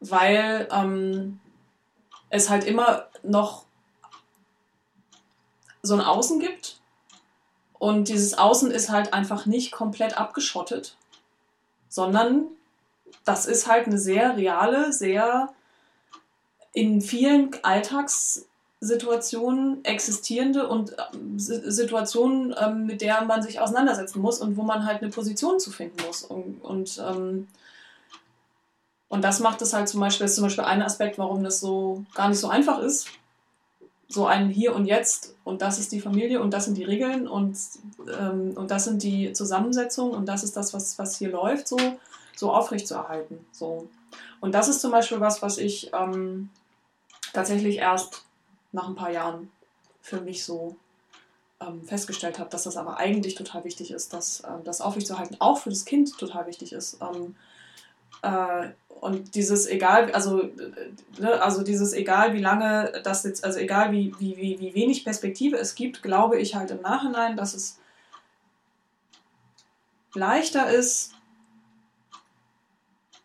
weil 0.00 0.68
ähm, 0.70 1.40
es 2.30 2.48
halt 2.48 2.64
immer 2.64 3.06
noch 3.22 3.64
so 5.82 5.94
ein 5.94 6.00
Außen 6.00 6.40
gibt 6.40 6.80
und 7.78 8.08
dieses 8.08 8.38
Außen 8.38 8.70
ist 8.70 8.90
halt 8.90 9.12
einfach 9.12 9.44
nicht 9.44 9.72
komplett 9.72 10.16
abgeschottet, 10.16 10.96
sondern 11.92 12.46
das 13.24 13.44
ist 13.44 13.66
halt 13.66 13.86
eine 13.86 13.98
sehr 13.98 14.34
reale, 14.36 14.94
sehr 14.94 15.52
in 16.72 17.02
vielen 17.02 17.50
Alltagssituationen 17.62 19.84
existierende 19.84 20.66
und 20.66 20.96
ähm, 21.12 21.38
Si- 21.38 21.70
Situationen, 21.70 22.54
ähm, 22.58 22.86
mit 22.86 23.02
der 23.02 23.22
man 23.26 23.42
sich 23.42 23.60
auseinandersetzen 23.60 24.22
muss 24.22 24.40
und 24.40 24.56
wo 24.56 24.62
man 24.62 24.86
halt 24.86 25.02
eine 25.02 25.10
Position 25.10 25.60
zu 25.60 25.70
finden 25.70 26.02
muss. 26.06 26.22
Und, 26.22 26.64
und, 26.64 26.98
ähm, 27.06 27.48
und 29.08 29.22
das 29.22 29.40
macht 29.40 29.60
es 29.60 29.74
halt 29.74 29.90
zum 29.90 30.00
Beispiel, 30.00 30.24
ist 30.24 30.36
zum 30.36 30.44
Beispiel 30.44 30.64
ein 30.64 30.80
Aspekt, 30.80 31.18
warum 31.18 31.44
das 31.44 31.60
so 31.60 32.06
gar 32.14 32.30
nicht 32.30 32.40
so 32.40 32.48
einfach 32.48 32.78
ist. 32.78 33.08
So 34.12 34.26
ein 34.26 34.50
Hier 34.50 34.74
und 34.74 34.84
Jetzt 34.84 35.34
und 35.42 35.62
das 35.62 35.78
ist 35.78 35.90
die 35.90 36.00
Familie 36.00 36.42
und 36.42 36.52
das 36.52 36.66
sind 36.66 36.76
die 36.76 36.84
Regeln 36.84 37.26
und, 37.26 37.56
ähm, 38.18 38.52
und 38.54 38.70
das 38.70 38.84
sind 38.84 39.02
die 39.02 39.32
Zusammensetzungen 39.32 40.14
und 40.14 40.26
das 40.26 40.44
ist 40.44 40.56
das, 40.56 40.74
was, 40.74 40.98
was 40.98 41.16
hier 41.16 41.30
läuft, 41.30 41.66
so, 41.66 41.78
so 42.36 42.52
aufrechtzuerhalten. 42.52 43.44
So. 43.52 43.88
Und 44.40 44.54
das 44.54 44.68
ist 44.68 44.80
zum 44.80 44.90
Beispiel 44.90 45.20
was, 45.20 45.40
was 45.40 45.56
ich 45.56 45.92
ähm, 45.94 46.50
tatsächlich 47.32 47.76
erst 47.76 48.24
nach 48.72 48.86
ein 48.86 48.96
paar 48.96 49.10
Jahren 49.10 49.50
für 50.02 50.20
mich 50.20 50.44
so 50.44 50.76
ähm, 51.60 51.84
festgestellt 51.86 52.38
habe, 52.38 52.50
dass 52.50 52.64
das 52.64 52.76
aber 52.76 52.98
eigentlich 52.98 53.34
total 53.34 53.64
wichtig 53.64 53.92
ist, 53.92 54.12
dass 54.12 54.42
ähm, 54.44 54.62
das 54.64 54.80
aufrechtzuerhalten 54.80 55.36
auch 55.38 55.58
für 55.58 55.70
das 55.70 55.84
Kind 55.84 56.18
total 56.18 56.46
wichtig 56.46 56.72
ist. 56.72 56.98
Ähm, 57.00 57.34
äh, 58.22 58.68
und 59.00 59.34
dieses 59.34 59.66
egal, 59.66 60.12
also, 60.12 60.44
ne, 61.18 61.42
also 61.42 61.62
dieses 61.62 61.92
egal, 61.92 62.34
wie 62.34 62.40
lange 62.40 63.00
das 63.02 63.24
jetzt, 63.24 63.44
also 63.44 63.58
egal 63.58 63.90
wie, 63.90 64.14
wie, 64.18 64.36
wie, 64.36 64.60
wie 64.60 64.74
wenig 64.74 65.04
Perspektive 65.04 65.56
es 65.56 65.74
gibt, 65.74 66.02
glaube 66.02 66.38
ich 66.38 66.54
halt 66.54 66.70
im 66.70 66.80
Nachhinein, 66.82 67.36
dass 67.36 67.54
es 67.54 67.78
leichter 70.14 70.70
ist, 70.70 71.12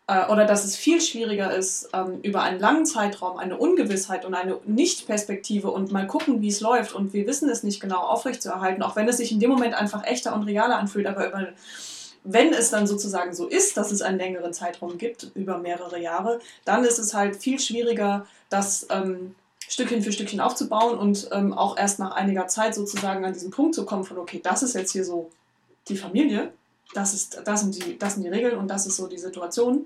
äh, 0.08 0.26
oder 0.26 0.46
dass 0.46 0.64
es 0.64 0.74
viel 0.74 1.00
schwieriger 1.00 1.54
ist, 1.54 1.90
ähm, 1.92 2.20
über 2.22 2.42
einen 2.42 2.58
langen 2.58 2.86
Zeitraum 2.86 3.36
eine 3.36 3.56
Ungewissheit 3.56 4.24
und 4.24 4.34
eine 4.34 4.58
Nicht-Perspektive 4.64 5.70
und 5.70 5.92
mal 5.92 6.06
gucken, 6.06 6.40
wie 6.40 6.48
es 6.48 6.60
läuft. 6.60 6.94
Und 6.94 7.12
wir 7.12 7.26
wissen 7.26 7.48
es 7.50 7.62
nicht 7.62 7.78
genau 7.78 8.00
aufrechtzuerhalten, 8.00 8.82
auch 8.82 8.96
wenn 8.96 9.06
es 9.06 9.18
sich 9.18 9.30
in 9.30 9.38
dem 9.38 9.50
Moment 9.50 9.74
einfach 9.74 10.04
echter 10.04 10.34
und 10.34 10.44
realer 10.44 10.78
anfühlt, 10.78 11.06
aber 11.06 11.28
über, 11.28 11.48
wenn 12.24 12.52
es 12.52 12.70
dann 12.70 12.86
sozusagen 12.86 13.34
so 13.34 13.46
ist, 13.46 13.76
dass 13.76 13.90
es 13.90 14.02
einen 14.02 14.18
längeren 14.18 14.52
Zeitraum 14.52 14.98
gibt, 14.98 15.30
über 15.34 15.58
mehrere 15.58 16.00
Jahre, 16.00 16.40
dann 16.64 16.84
ist 16.84 16.98
es 16.98 17.14
halt 17.14 17.36
viel 17.36 17.58
schwieriger, 17.58 18.26
das 18.50 18.86
ähm, 18.90 19.34
Stückchen 19.68 20.02
für 20.02 20.12
Stückchen 20.12 20.40
aufzubauen 20.40 20.98
und 20.98 21.28
ähm, 21.32 21.52
auch 21.52 21.76
erst 21.76 21.98
nach 21.98 22.12
einiger 22.12 22.46
Zeit 22.48 22.74
sozusagen 22.74 23.24
an 23.24 23.32
diesen 23.32 23.50
Punkt 23.50 23.74
zu 23.74 23.84
kommen 23.84 24.04
von, 24.04 24.18
okay, 24.18 24.40
das 24.42 24.62
ist 24.62 24.74
jetzt 24.74 24.92
hier 24.92 25.04
so 25.04 25.30
die 25.88 25.96
Familie, 25.96 26.52
das, 26.94 27.14
ist, 27.14 27.42
das, 27.44 27.60
sind, 27.60 27.76
die, 27.76 27.98
das 27.98 28.14
sind 28.14 28.22
die 28.22 28.30
Regeln 28.30 28.56
und 28.56 28.68
das 28.68 28.86
ist 28.86 28.96
so 28.96 29.06
die 29.06 29.18
Situation, 29.18 29.84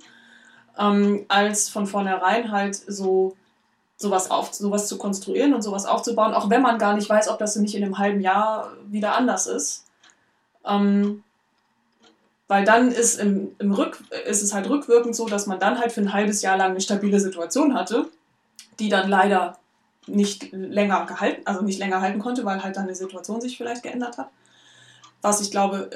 ähm, 0.79 1.25
als 1.29 1.69
von 1.69 1.87
vornherein 1.87 2.51
halt 2.51 2.75
so 2.75 3.37
sowas, 3.97 4.31
auf, 4.31 4.53
sowas 4.53 4.89
zu 4.89 4.99
konstruieren 4.99 5.55
und 5.55 5.63
sowas 5.63 5.87
aufzubauen, 5.87 6.35
auch 6.35 6.51
wenn 6.51 6.63
man 6.63 6.79
gar 6.79 6.95
nicht 6.95 7.09
weiß, 7.09 7.29
ob 7.29 7.39
das 7.39 7.57
nicht 7.57 7.75
in 7.75 7.85
einem 7.85 7.99
halben 7.99 8.21
Jahr 8.21 8.73
wieder 8.89 9.17
anders 9.17 9.47
ist. 9.47 9.85
Ähm, 10.67 11.23
weil 12.53 12.67
dann 12.67 12.93
ist, 12.93 13.19
im, 13.19 13.57
im 13.59 13.73
Rück, 13.73 13.99
ist 14.27 14.43
es 14.43 14.53
halt 14.53 14.69
rückwirkend 14.69 15.17
so, 15.17 15.27
dass 15.27 15.47
man 15.47 15.59
dann 15.59 15.81
halt 15.81 15.91
für 15.91 16.03
ein 16.03 16.13
halbes 16.13 16.43
Jahr 16.43 16.59
lang 16.59 16.73
eine 16.73 16.83
stabile 16.83 17.19
Situation 17.19 17.73
hatte, 17.73 18.11
die 18.79 18.91
dann 18.91 19.09
leider 19.09 19.57
nicht 20.07 20.53
länger 20.53 21.07
gehalten, 21.07 21.41
also 21.47 21.63
nicht 21.63 21.79
länger 21.79 22.03
halten 22.03 22.19
konnte, 22.19 22.45
weil 22.45 22.63
halt 22.63 22.77
dann 22.77 22.89
die 22.89 22.95
Situation 22.95 23.41
sich 23.41 23.57
vielleicht 23.57 23.83
geändert 23.83 24.19
hat. 24.19 24.29
Was 25.23 25.41
ich 25.41 25.51
glaube, 25.51 25.89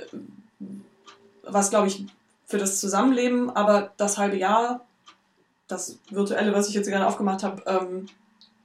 was 1.43 1.69
glaube 1.69 1.89
ich 1.89 2.07
für 2.47 2.57
das 2.57 2.81
Zusammenleben, 2.81 3.51
aber 3.51 3.93
das 3.99 4.17
halbe 4.17 4.39
Jahr, 4.39 4.87
das 5.69 5.99
virtuelle, 6.09 6.55
was 6.55 6.71
ich 6.71 6.75
jetzt 6.75 6.89
gerade 6.89 7.07
aufgemacht 7.07 7.43
habe, 7.43 7.65
ähm, 7.67 8.07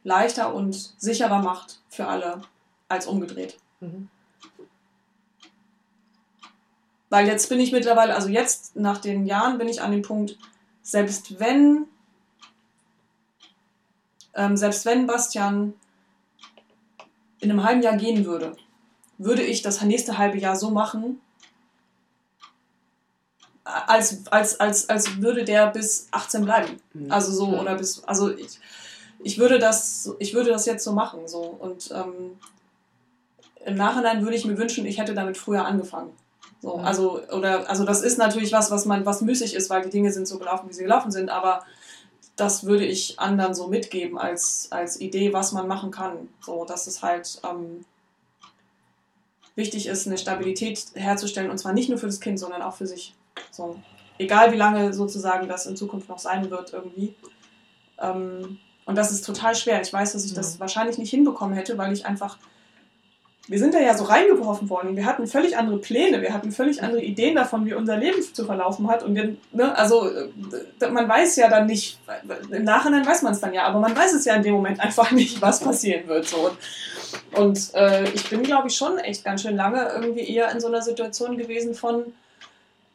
leichter 0.06 0.56
und 0.56 0.94
sicherer 0.98 1.42
macht 1.42 1.82
für 1.90 2.08
alle 2.08 2.42
als 2.88 3.06
umgedreht. 3.06 3.58
Mhm. 3.82 4.08
Weil 7.12 7.28
jetzt 7.28 7.50
bin 7.50 7.60
ich 7.60 7.74
mittlerweile, 7.74 8.16
also 8.16 8.30
jetzt 8.30 8.78
nach 8.78 8.98
den 8.98 9.26
Jahren 9.26 9.58
bin 9.58 9.68
ich 9.68 9.82
an 9.82 9.92
dem 9.92 10.02
Punkt, 10.02 10.38
selbst 10.82 11.42
wenn 11.42 11.88
ähm, 14.34 14.56
selbst 14.56 14.86
wenn 14.86 15.08
Bastian 15.08 15.74
in 17.42 17.52
einem 17.52 17.66
halben 17.66 17.82
Jahr 17.82 17.98
gehen 17.98 18.24
würde, 18.26 18.56
würde 19.18 19.42
ich 19.42 19.62
das 19.62 19.82
nächste 19.82 20.18
halbe 20.18 20.38
Jahr 20.38 20.56
so 20.56 20.72
machen, 20.72 21.20
als, 23.66 24.26
als, 24.28 24.62
als, 24.62 24.90
als 24.90 25.22
würde 25.22 25.44
der 25.44 25.68
bis 25.68 26.08
18 26.12 26.46
bleiben. 26.46 26.82
Mhm. 26.94 27.12
Also 27.12 27.34
so, 27.34 27.60
oder 27.60 27.76
bis, 27.76 28.06
also 28.06 28.34
ich, 28.34 28.58
ich 29.20 29.38
würde 29.38 29.60
das, 29.60 30.16
ich 30.20 30.34
würde 30.34 30.50
das 30.50 30.66
jetzt 30.66 30.86
so 30.86 30.94
machen. 30.94 31.28
So. 31.28 31.42
Und 31.42 31.92
ähm, 31.92 32.40
im 33.66 33.76
Nachhinein 33.76 34.24
würde 34.24 34.38
ich 34.38 34.46
mir 34.46 34.58
wünschen, 34.58 34.86
ich 34.86 34.98
hätte 34.98 35.14
damit 35.14 35.38
früher 35.38 35.66
angefangen. 35.66 36.12
So, 36.62 36.78
mhm. 36.78 36.86
also, 36.86 37.22
oder, 37.32 37.70
also 37.70 37.86
das 37.86 38.02
ist 38.02 38.18
natürlich 38.18 38.54
was, 38.54 38.72
was 38.72 38.86
man, 38.86 39.06
was 39.06 39.22
müßig 39.22 39.56
ist, 39.56 39.70
weil 39.70 39.82
die 39.82 39.90
Dinge 39.90 40.12
sind 40.12 40.28
so 40.28 40.38
gelaufen, 40.38 40.70
wie 40.70 40.74
sie 40.74 40.84
gelaufen 40.84 41.12
sind, 41.12 41.30
aber 41.30 41.64
das 42.36 42.66
würde 42.66 42.86
ich 42.86 43.20
anderen 43.20 43.54
so 43.54 43.68
mitgeben 43.68 44.18
als, 44.18 44.68
als 44.72 45.00
Idee, 45.00 45.34
was 45.34 45.52
man 45.52 45.68
machen 45.68 45.92
kann. 45.92 46.30
So, 46.42 46.66
dass 46.66 46.88
es 46.88 47.04
halt 47.04 47.42
ähm, 47.44 47.86
wichtig 49.56 49.88
ist, 49.88 50.08
eine 50.08 50.18
Stabilität 50.18 50.86
herzustellen 50.94 51.52
und 51.52 51.58
zwar 51.58 51.74
nicht 51.74 51.90
nur 51.90 51.98
für 51.98 52.06
das 52.06 52.20
Kind, 52.20 52.40
sondern 52.40 52.62
auch 52.62 52.76
für 52.76 52.88
sich. 52.88 53.16
So, 53.52 53.80
egal 54.18 54.52
wie 54.52 54.58
lange 54.58 54.94
sozusagen 54.94 55.48
das 55.48 55.66
in 55.66 55.76
Zukunft 55.76 56.10
noch 56.10 56.20
sein 56.20 56.50
wird 56.50 56.74
irgendwie. 56.74 57.16
Ähm, 58.00 58.60
und 58.86 58.96
das 58.96 59.12
ist 59.12 59.26
total 59.26 59.56
schwer. 59.56 59.82
Ich 59.82 59.92
weiß, 59.94 60.14
dass 60.14 60.26
ich 60.26 60.34
das 60.34 60.60
wahrscheinlich 60.60 60.98
nicht 60.98 61.12
hinbekommen 61.12 61.56
hätte, 61.56 61.78
weil 61.78 61.94
ich 61.94 62.06
einfach 62.06 62.38
wir 63.48 63.58
sind 63.58 63.74
da 63.74 63.80
ja 63.80 63.98
so 63.98 64.04
reingeworfen 64.04 64.70
worden. 64.70 64.96
Wir 64.96 65.06
hatten 65.06 65.26
völlig 65.26 65.58
andere 65.58 65.80
Pläne, 65.80 66.22
wir 66.22 66.34
hatten 66.34 66.52
völlig 66.52 66.84
andere 66.84 67.02
Ideen 67.02 67.36
davon, 67.36 67.66
wie 67.66 67.74
unser 67.74 67.98
Leben 67.98 68.22
zu 68.22 68.46
verlaufen 68.46 68.88
hat. 68.88 69.04
Und 69.04 69.16
wir, 69.16 69.36
ne, 69.52 69.76
also 69.76 70.10
äh, 70.10 70.90
man 70.90 71.10
weiß 71.10 71.36
ja 71.38 71.50
dann 71.50 71.66
nicht, 71.66 72.00
im 72.52 72.64
Nachhinein 72.64 73.06
weiß 73.06 73.24
man 73.24 73.34
es 73.34 73.42
dann 73.42 73.54
ja, 73.54 73.64
aber 73.64 73.80
man 73.80 73.96
weiß 73.96 74.14
es 74.14 74.26
ja 74.26 74.36
in 74.36 74.44
dem 74.44 74.54
Moment 74.54 74.80
einfach 74.80 75.12
nicht, 75.12 75.42
was 75.42 75.60
passieren 75.60 76.08
wird. 76.08 76.28
So. 76.28 76.52
Und, 77.36 77.74
äh, 77.74 78.10
ich 78.12 78.30
bin, 78.30 78.44
glaube 78.44 78.68
ich, 78.68 78.76
schon 78.76 79.00
echt 79.00 79.26
ganz 79.26 79.42
schön 79.42 79.56
lange 79.56 79.90
irgendwie 79.96 80.34
eher 80.34 80.52
in 80.52 80.60
so 80.60 80.68
einer 80.68 80.82
Situation 80.82 81.38
gewesen 81.38 81.74
von, 81.74 82.14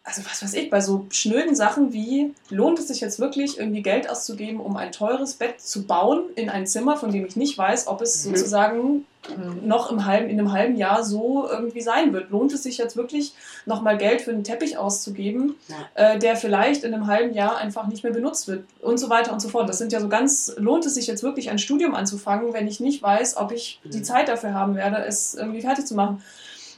also 0.07 0.25
was 0.25 0.41
weiß 0.41 0.55
ich, 0.55 0.71
bei 0.71 0.81
so 0.81 1.07
schnöden 1.11 1.57
Sachen 1.57 1.93
wie, 1.93 2.33
lohnt 2.49 2.79
es 2.79 2.87
sich 2.87 3.01
jetzt 3.01 3.19
wirklich, 3.19 3.59
irgendwie 3.59 3.83
Geld 3.83 4.09
auszugeben, 4.09 4.61
um 4.61 4.77
ein 4.77 4.93
teures 4.93 5.35
Bett 5.35 5.61
zu 5.61 5.83
bauen 5.85 6.23
in 6.37 6.49
ein 6.49 6.65
Zimmer, 6.65 6.97
von 6.97 7.11
dem 7.11 7.27
ich 7.27 7.35
nicht 7.35 7.59
weiß, 7.59 7.89
ob 7.89 8.01
es 8.03 8.25
mhm. 8.25 8.37
sozusagen 8.37 9.05
mhm. 9.29 9.67
noch 9.67 9.91
im 9.91 10.07
halben, 10.07 10.31
in 10.31 10.39
einem 10.39 10.53
halben 10.53 10.77
Jahr 10.77 11.03
so 11.03 11.49
irgendwie 11.51 11.81
sein 11.81 12.13
wird. 12.13 12.31
Lohnt 12.31 12.53
es 12.53 12.63
sich 12.63 12.79
jetzt 12.79 12.97
wirklich, 12.97 13.35
nochmal 13.67 13.99
Geld 13.99 14.23
für 14.23 14.31
einen 14.31 14.45
Teppich 14.45 14.79
auszugeben, 14.79 15.57
ja. 15.67 16.13
äh, 16.13 16.19
der 16.21 16.37
vielleicht 16.37 16.85
in 16.85 16.95
einem 16.95 17.09
halben 17.09 17.35
Jahr 17.35 17.57
einfach 17.57 17.89
nicht 17.89 18.05
mehr 18.05 18.13
benutzt 18.13 18.47
wird 18.47 18.63
und 18.81 18.99
so 18.99 19.11
weiter 19.11 19.33
und 19.33 19.41
so 19.41 19.49
fort. 19.49 19.69
Das 19.69 19.79
sind 19.79 19.93
ja 19.93 19.99
so 19.99 20.09
ganz, 20.09 20.55
lohnt 20.57 20.87
es 20.87 20.95
sich 20.95 21.09
jetzt 21.09 21.25
wirklich 21.25 21.51
ein 21.51 21.59
Studium 21.59 21.97
anzufangen, 21.97 22.53
wenn 22.53 22.69
ich 22.69 22.79
nicht 22.79 23.03
weiß, 23.03 23.39
ob 23.39 23.51
ich 23.51 23.81
die 23.83 23.99
mhm. 23.99 24.05
Zeit 24.05 24.29
dafür 24.29 24.55
haben 24.55 24.77
werde, 24.77 25.05
es 25.05 25.35
irgendwie 25.35 25.63
fertig 25.63 25.85
zu 25.85 25.97
machen. 25.97 26.23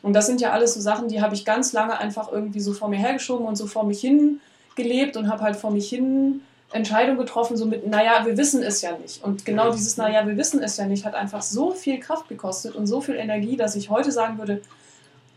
Und 0.03 0.13
das 0.13 0.27
sind 0.27 0.41
ja 0.41 0.53
alles 0.53 0.75
so 0.75 0.81
Sachen, 0.81 1.09
die 1.09 1.21
habe 1.21 1.35
ich 1.35 1.45
ganz 1.45 1.73
lange 1.73 1.99
einfach 1.99 2.31
irgendwie 2.31 2.61
so 2.61 2.73
vor 2.73 2.89
mir 2.89 2.99
hergeschoben 2.99 3.47
und 3.47 3.57
so 3.57 3.67
vor 3.67 3.85
mich 3.85 4.01
hin 4.01 4.41
gelebt 4.77 5.17
und 5.17 5.29
habe 5.29 5.43
halt 5.43 5.57
vor 5.57 5.71
mich 5.71 5.89
hin 5.89 6.43
Entscheidungen 6.71 7.19
getroffen, 7.19 7.57
so 7.57 7.67
mit, 7.67 7.87
naja, 7.87 8.25
wir 8.25 8.37
wissen 8.37 8.63
es 8.63 8.83
ja 8.83 8.97
nicht. 8.97 9.25
Und 9.25 9.45
genau 9.45 9.73
dieses, 9.73 9.97
naja, 9.97 10.27
wir 10.27 10.37
wissen 10.37 10.63
es 10.63 10.77
ja 10.77 10.85
nicht, 10.85 11.05
hat 11.05 11.15
einfach 11.15 11.43
so 11.43 11.73
viel 11.73 11.99
Kraft 11.99 12.29
gekostet 12.29 12.77
und 12.77 12.87
so 12.87 13.01
viel 13.01 13.17
Energie, 13.17 13.57
dass 13.57 13.75
ich 13.75 13.91
heute 13.91 14.13
sagen 14.13 14.39
würde, 14.39 14.61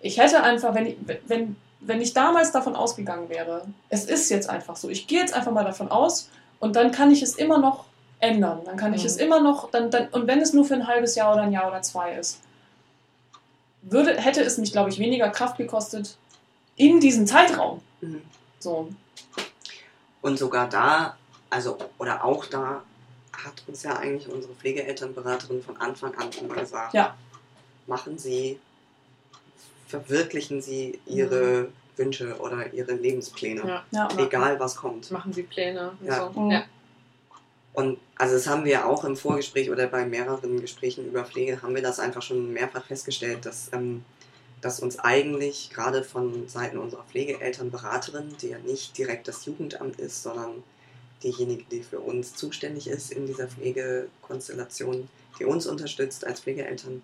ich 0.02 0.20
hätte 0.20 0.44
einfach, 0.44 0.76
wenn 0.76 0.88
ich, 0.88 0.98
wenn, 1.28 1.56
wenn 1.80 2.02
ich 2.02 2.14
damals 2.14 2.52
davon 2.52 2.76
ausgegangen 2.76 3.30
wäre, 3.30 3.64
es 3.90 4.06
ist 4.06 4.30
jetzt 4.30 4.50
einfach 4.50 4.76
so, 4.76 4.90
ich 4.90 5.08
gehe 5.08 5.20
jetzt 5.20 5.34
einfach 5.34 5.52
mal 5.52 5.64
davon 5.64 5.90
aus 5.90 6.30
und 6.60 6.76
dann 6.76 6.92
kann 6.92 7.12
ich 7.12 7.22
es 7.22 7.36
immer 7.36 7.60
noch 7.60 7.86
ändern. 8.20 8.60
Dann 8.66 8.78
kann 8.78 8.94
ich 8.94 9.02
mhm. 9.02 9.08
es 9.08 9.18
immer 9.18 9.40
noch, 9.40 9.72
dann, 9.72 9.90
dann, 9.90 10.10
und 10.10 10.28
wenn 10.28 10.42
es 10.42 10.54
nur 10.54 10.66
für 10.66 10.76
ein 10.76 10.88
halbes 10.88 11.16
Jahr 11.16 11.34
oder 11.34 11.44
ein 11.44 11.52
Jahr 11.52 11.68
oder 11.68 11.82
zwei 11.82 12.14
ist 12.14 12.40
würde, 13.82 14.20
hätte 14.20 14.42
es 14.42 14.58
mich, 14.58 14.72
glaube 14.72 14.90
ich, 14.90 15.00
weniger 15.00 15.30
Kraft 15.30 15.58
gekostet 15.58 16.18
in 16.76 17.00
diesem 17.00 17.28
Zeitraum. 17.28 17.82
Mhm. 18.02 18.22
So. 18.60 18.90
Und 20.22 20.38
sogar 20.38 20.70
da, 20.70 21.18
also, 21.50 21.78
oder 21.98 22.24
auch 22.24 22.46
da, 22.46 22.84
hat 23.32 23.64
uns 23.68 23.84
ja 23.84 23.98
eigentlich 23.98 24.32
unsere 24.32 24.54
Pflegeelternberaterin 24.54 25.64
von 25.64 25.78
Anfang 25.78 26.14
an 26.16 26.30
immer 26.40 26.56
gesagt, 26.56 26.94
ja. 26.94 27.16
machen 27.88 28.18
Sie, 28.18 28.60
verwirklichen 29.88 30.62
Sie 30.62 31.00
Ihre 31.08 31.64
mhm. 31.64 31.74
Wünsche 31.98 32.38
oder 32.40 32.72
Ihre 32.74 32.94
Lebenspläne. 32.94 33.62
Ja. 33.68 33.84
Ja, 33.92 34.10
egal 34.18 34.60
was 34.60 34.76
kommt. 34.76 35.10
Machen 35.12 35.34
Sie 35.34 35.44
Pläne. 35.44 35.94
Ja. 36.06 36.32
So. 36.34 36.50
ja. 36.50 36.64
Und 37.74 38.00
also 38.18 38.36
das 38.36 38.48
haben 38.48 38.66
wir 38.66 38.86
auch 38.86 39.06
im 39.06 39.16
Vorgespräch 39.16 39.70
oder 39.70 39.88
bei 39.88 40.06
mehreren 40.06 40.60
Gesprächen 40.60 41.08
über 41.08 41.24
Pflege 41.24 41.62
haben 41.62 41.76
wir 41.76 41.82
das 41.82 42.00
einfach 42.00 42.22
schon 42.22 42.52
mehrfach 42.52 42.86
festgestellt, 42.86 43.46
dass, 43.46 43.70
ähm, 43.72 44.04
dass 44.60 44.82
uns 44.82 45.00
eigentlich 45.00 45.70
gerade 45.74 46.04
von 46.04 46.50
Seiten 46.50 46.78
unserer 46.78 47.04
Pflegeelternberaterin, 47.04 48.36
die 48.42 48.50
ja 48.50 48.60
nicht 48.60 48.98
direkt 48.98 49.28
das 49.28 49.46
Jugendamt 49.46 50.00
ist, 50.00 50.22
sondern 50.22 50.64
diejenige, 51.24 51.64
die 51.72 51.84
für 51.84 52.00
uns 52.00 52.36
zuständig 52.36 52.88
ist 52.88 53.12
in 53.12 53.26
dieser 53.26 53.48
Pflegekonstellation, 53.48 55.08
die 55.40 55.46
uns 55.46 55.66
unterstützt 55.66 56.26
als 56.26 56.42
Pflegeeltern, 56.42 57.02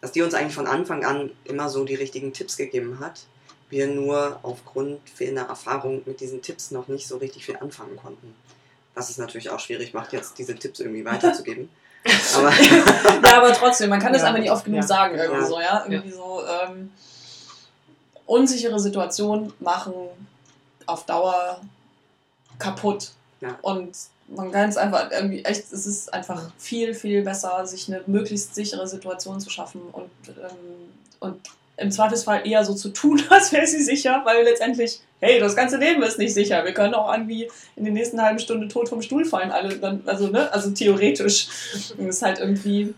dass 0.00 0.12
die 0.12 0.22
uns 0.22 0.34
eigentlich 0.34 0.54
von 0.54 0.66
Anfang 0.66 1.04
an 1.04 1.30
immer 1.44 1.68
so 1.68 1.84
die 1.84 1.94
richtigen 1.94 2.32
Tipps 2.32 2.56
gegeben 2.56 2.98
hat. 2.98 3.26
Wir 3.68 3.86
nur 3.88 4.40
aufgrund 4.42 5.00
fehlender 5.10 5.42
Erfahrung 5.42 6.02
mit 6.06 6.20
diesen 6.20 6.42
Tipps 6.42 6.70
noch 6.70 6.88
nicht 6.88 7.06
so 7.06 7.16
richtig 7.16 7.44
viel 7.44 7.56
anfangen 7.56 7.96
konnten. 7.96 8.34
Was 8.96 9.10
es 9.10 9.18
natürlich 9.18 9.50
auch 9.50 9.60
schwierig 9.60 9.94
macht, 9.94 10.12
jetzt 10.12 10.36
diese 10.38 10.56
Tipps 10.56 10.80
irgendwie 10.80 11.04
weiterzugeben. 11.04 11.68
aber 12.36 12.50
ja, 12.50 13.36
aber 13.36 13.52
trotzdem, 13.52 13.90
man 13.90 14.00
kann 14.00 14.12
das 14.12 14.22
ja, 14.22 14.28
einfach 14.28 14.40
nicht 14.40 14.50
oft 14.50 14.64
genug 14.64 14.80
ja. 14.80 14.86
sagen, 14.86 15.16
irgendwie 15.16 15.40
ja. 15.40 15.46
so, 15.46 15.60
ja. 15.60 15.84
Irgendwie 15.86 16.12
so 16.12 16.42
ähm, 16.46 16.92
unsichere 18.26 18.80
Situationen 18.80 19.52
machen 19.60 19.92
auf 20.86 21.06
Dauer 21.06 21.60
kaputt. 22.58 23.10
Und 23.62 23.96
man 24.28 24.50
kann 24.50 24.68
es 24.68 24.76
einfach 24.76 25.10
irgendwie 25.10 25.44
echt, 25.44 25.72
es 25.72 25.86
ist 25.86 26.12
einfach 26.12 26.50
viel, 26.58 26.94
viel 26.94 27.22
besser, 27.22 27.66
sich 27.66 27.88
eine 27.88 28.02
möglichst 28.06 28.54
sichere 28.54 28.88
Situation 28.88 29.40
zu 29.40 29.50
schaffen 29.50 29.82
und, 29.92 30.10
ähm, 30.28 30.92
und 31.20 31.40
im 31.76 31.90
Zweifelsfall 31.90 32.46
eher 32.46 32.64
so 32.64 32.74
zu 32.74 32.90
tun, 32.90 33.22
als 33.30 33.52
wäre 33.52 33.66
sie 33.66 33.82
sicher, 33.82 34.22
weil 34.24 34.44
letztendlich, 34.44 35.00
hey, 35.20 35.38
das 35.38 35.56
ganze 35.56 35.76
Leben 35.76 36.02
ist 36.02 36.18
nicht 36.18 36.34
sicher. 36.34 36.64
Wir 36.64 36.72
können 36.72 36.94
auch 36.94 37.12
irgendwie 37.12 37.50
in 37.76 37.84
den 37.84 37.94
nächsten 37.94 38.20
halben 38.20 38.38
Stunde 38.38 38.68
tot 38.68 38.88
vom 38.88 39.02
Stuhl 39.02 39.24
fallen, 39.24 39.50
alle 39.50 39.76
dann, 39.76 40.02
also, 40.06 40.28
ne, 40.28 40.52
also 40.52 40.70
theoretisch. 40.70 41.48
Und 41.98 42.06
das 42.06 42.16
ist 42.16 42.22
halt 42.22 42.38
irgendwie. 42.38 42.94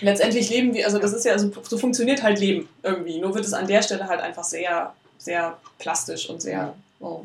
Letztendlich 0.00 0.48
leben 0.50 0.74
wir, 0.74 0.84
also 0.84 0.98
das 0.98 1.12
ist 1.12 1.24
ja, 1.24 1.32
also 1.32 1.50
so 1.62 1.78
funktioniert 1.78 2.22
halt 2.22 2.38
Leben 2.38 2.68
irgendwie. 2.82 3.18
Nur 3.18 3.34
wird 3.34 3.44
es 3.44 3.52
an 3.52 3.66
der 3.66 3.82
Stelle 3.82 4.06
halt 4.06 4.20
einfach 4.20 4.44
sehr, 4.44 4.92
sehr 5.18 5.58
plastisch 5.78 6.28
und 6.28 6.40
sehr, 6.40 6.74
oh, 7.00 7.22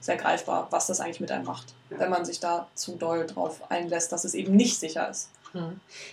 sehr 0.00 0.16
greifbar, 0.16 0.66
was 0.70 0.88
das 0.88 1.00
eigentlich 1.00 1.20
mit 1.20 1.30
einem 1.30 1.44
macht, 1.44 1.66
wenn 1.90 2.10
man 2.10 2.24
sich 2.24 2.40
da 2.40 2.66
zu 2.74 2.96
doll 2.96 3.26
drauf 3.26 3.60
einlässt, 3.70 4.10
dass 4.10 4.24
es 4.24 4.34
eben 4.34 4.56
nicht 4.56 4.80
sicher 4.80 5.08
ist. 5.08 5.28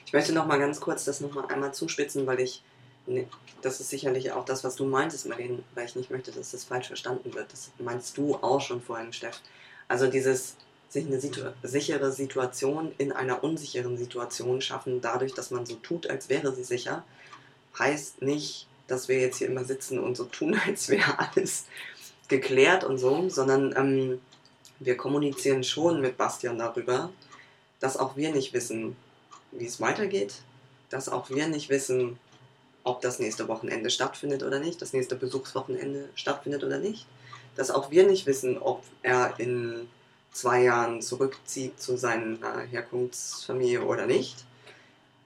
Ich 0.05 0.13
möchte 0.13 0.33
noch 0.33 0.45
mal 0.45 0.59
ganz 0.59 0.79
kurz 0.81 1.05
das 1.05 1.21
noch 1.21 1.33
mal 1.33 1.45
einmal 1.47 1.73
zuspitzen, 1.73 2.27
weil 2.27 2.41
ich 2.41 2.61
Nee, 3.09 3.27
das 3.63 3.79
ist 3.79 3.89
sicherlich 3.89 4.31
auch 4.31 4.45
das, 4.45 4.63
was 4.63 4.75
du 4.75 4.85
meintest, 4.85 5.27
Marlene, 5.27 5.63
weil 5.73 5.85
ich 5.85 5.95
nicht 5.95 6.11
möchte, 6.11 6.31
dass 6.31 6.51
das 6.51 6.63
falsch 6.63 6.87
verstanden 6.87 7.33
wird. 7.33 7.51
Das 7.51 7.71
meinst 7.79 8.15
du 8.17 8.35
auch 8.35 8.61
schon 8.61 8.81
vorhin, 8.81 9.11
Steff. 9.13 9.41
Also 9.87 10.05
dieses 10.05 10.55
sich 10.89 11.07
eine 11.07 11.19
situ 11.19 11.41
sichere 11.63 12.11
Situation 12.11 12.93
in 12.99 13.11
einer 13.11 13.43
unsicheren 13.43 13.97
Situation 13.97 14.61
schaffen, 14.61 15.01
dadurch, 15.01 15.33
dass 15.33 15.49
man 15.49 15.65
so 15.65 15.75
tut, 15.75 16.07
als 16.07 16.29
wäre 16.29 16.53
sie 16.53 16.63
sicher, 16.63 17.03
heißt 17.77 18.21
nicht, 18.21 18.67
dass 18.87 19.07
wir 19.07 19.19
jetzt 19.19 19.37
hier 19.37 19.47
immer 19.47 19.63
sitzen 19.63 19.99
und 19.99 20.15
so 20.15 20.25
tun, 20.25 20.59
als 20.67 20.89
wäre 20.89 21.17
alles 21.17 21.65
geklärt 22.27 22.83
und 22.83 22.99
so, 22.99 23.27
sondern 23.29 23.75
ähm, 23.75 24.21
wir 24.79 24.97
kommunizieren 24.97 25.63
schon 25.63 25.99
mit 25.99 26.15
Bastian 26.17 26.59
darüber, 26.59 27.11
dass 27.79 27.97
auch 27.97 28.15
wir 28.15 28.31
nicht 28.31 28.53
wissen, 28.53 28.95
wie 29.51 29.65
es 29.65 29.81
weitergeht, 29.81 30.35
dass 30.89 31.09
auch 31.09 31.31
wir 31.31 31.47
nicht 31.47 31.69
wissen, 31.69 32.19
ob 32.83 33.01
das 33.01 33.19
nächste 33.19 33.47
Wochenende 33.47 33.89
stattfindet 33.89 34.43
oder 34.43 34.59
nicht, 34.59 34.81
das 34.81 34.93
nächste 34.93 35.15
Besuchswochenende 35.15 36.09
stattfindet 36.15 36.63
oder 36.63 36.79
nicht, 36.79 37.05
dass 37.55 37.71
auch 37.71 37.91
wir 37.91 38.07
nicht 38.07 38.25
wissen, 38.25 38.57
ob 38.57 38.83
er 39.03 39.33
in 39.37 39.87
zwei 40.31 40.63
Jahren 40.63 41.01
zurückzieht 41.01 41.81
zu 41.81 41.97
seiner 41.97 42.61
Herkunftsfamilie 42.61 43.83
oder 43.83 44.05
nicht. 44.05 44.45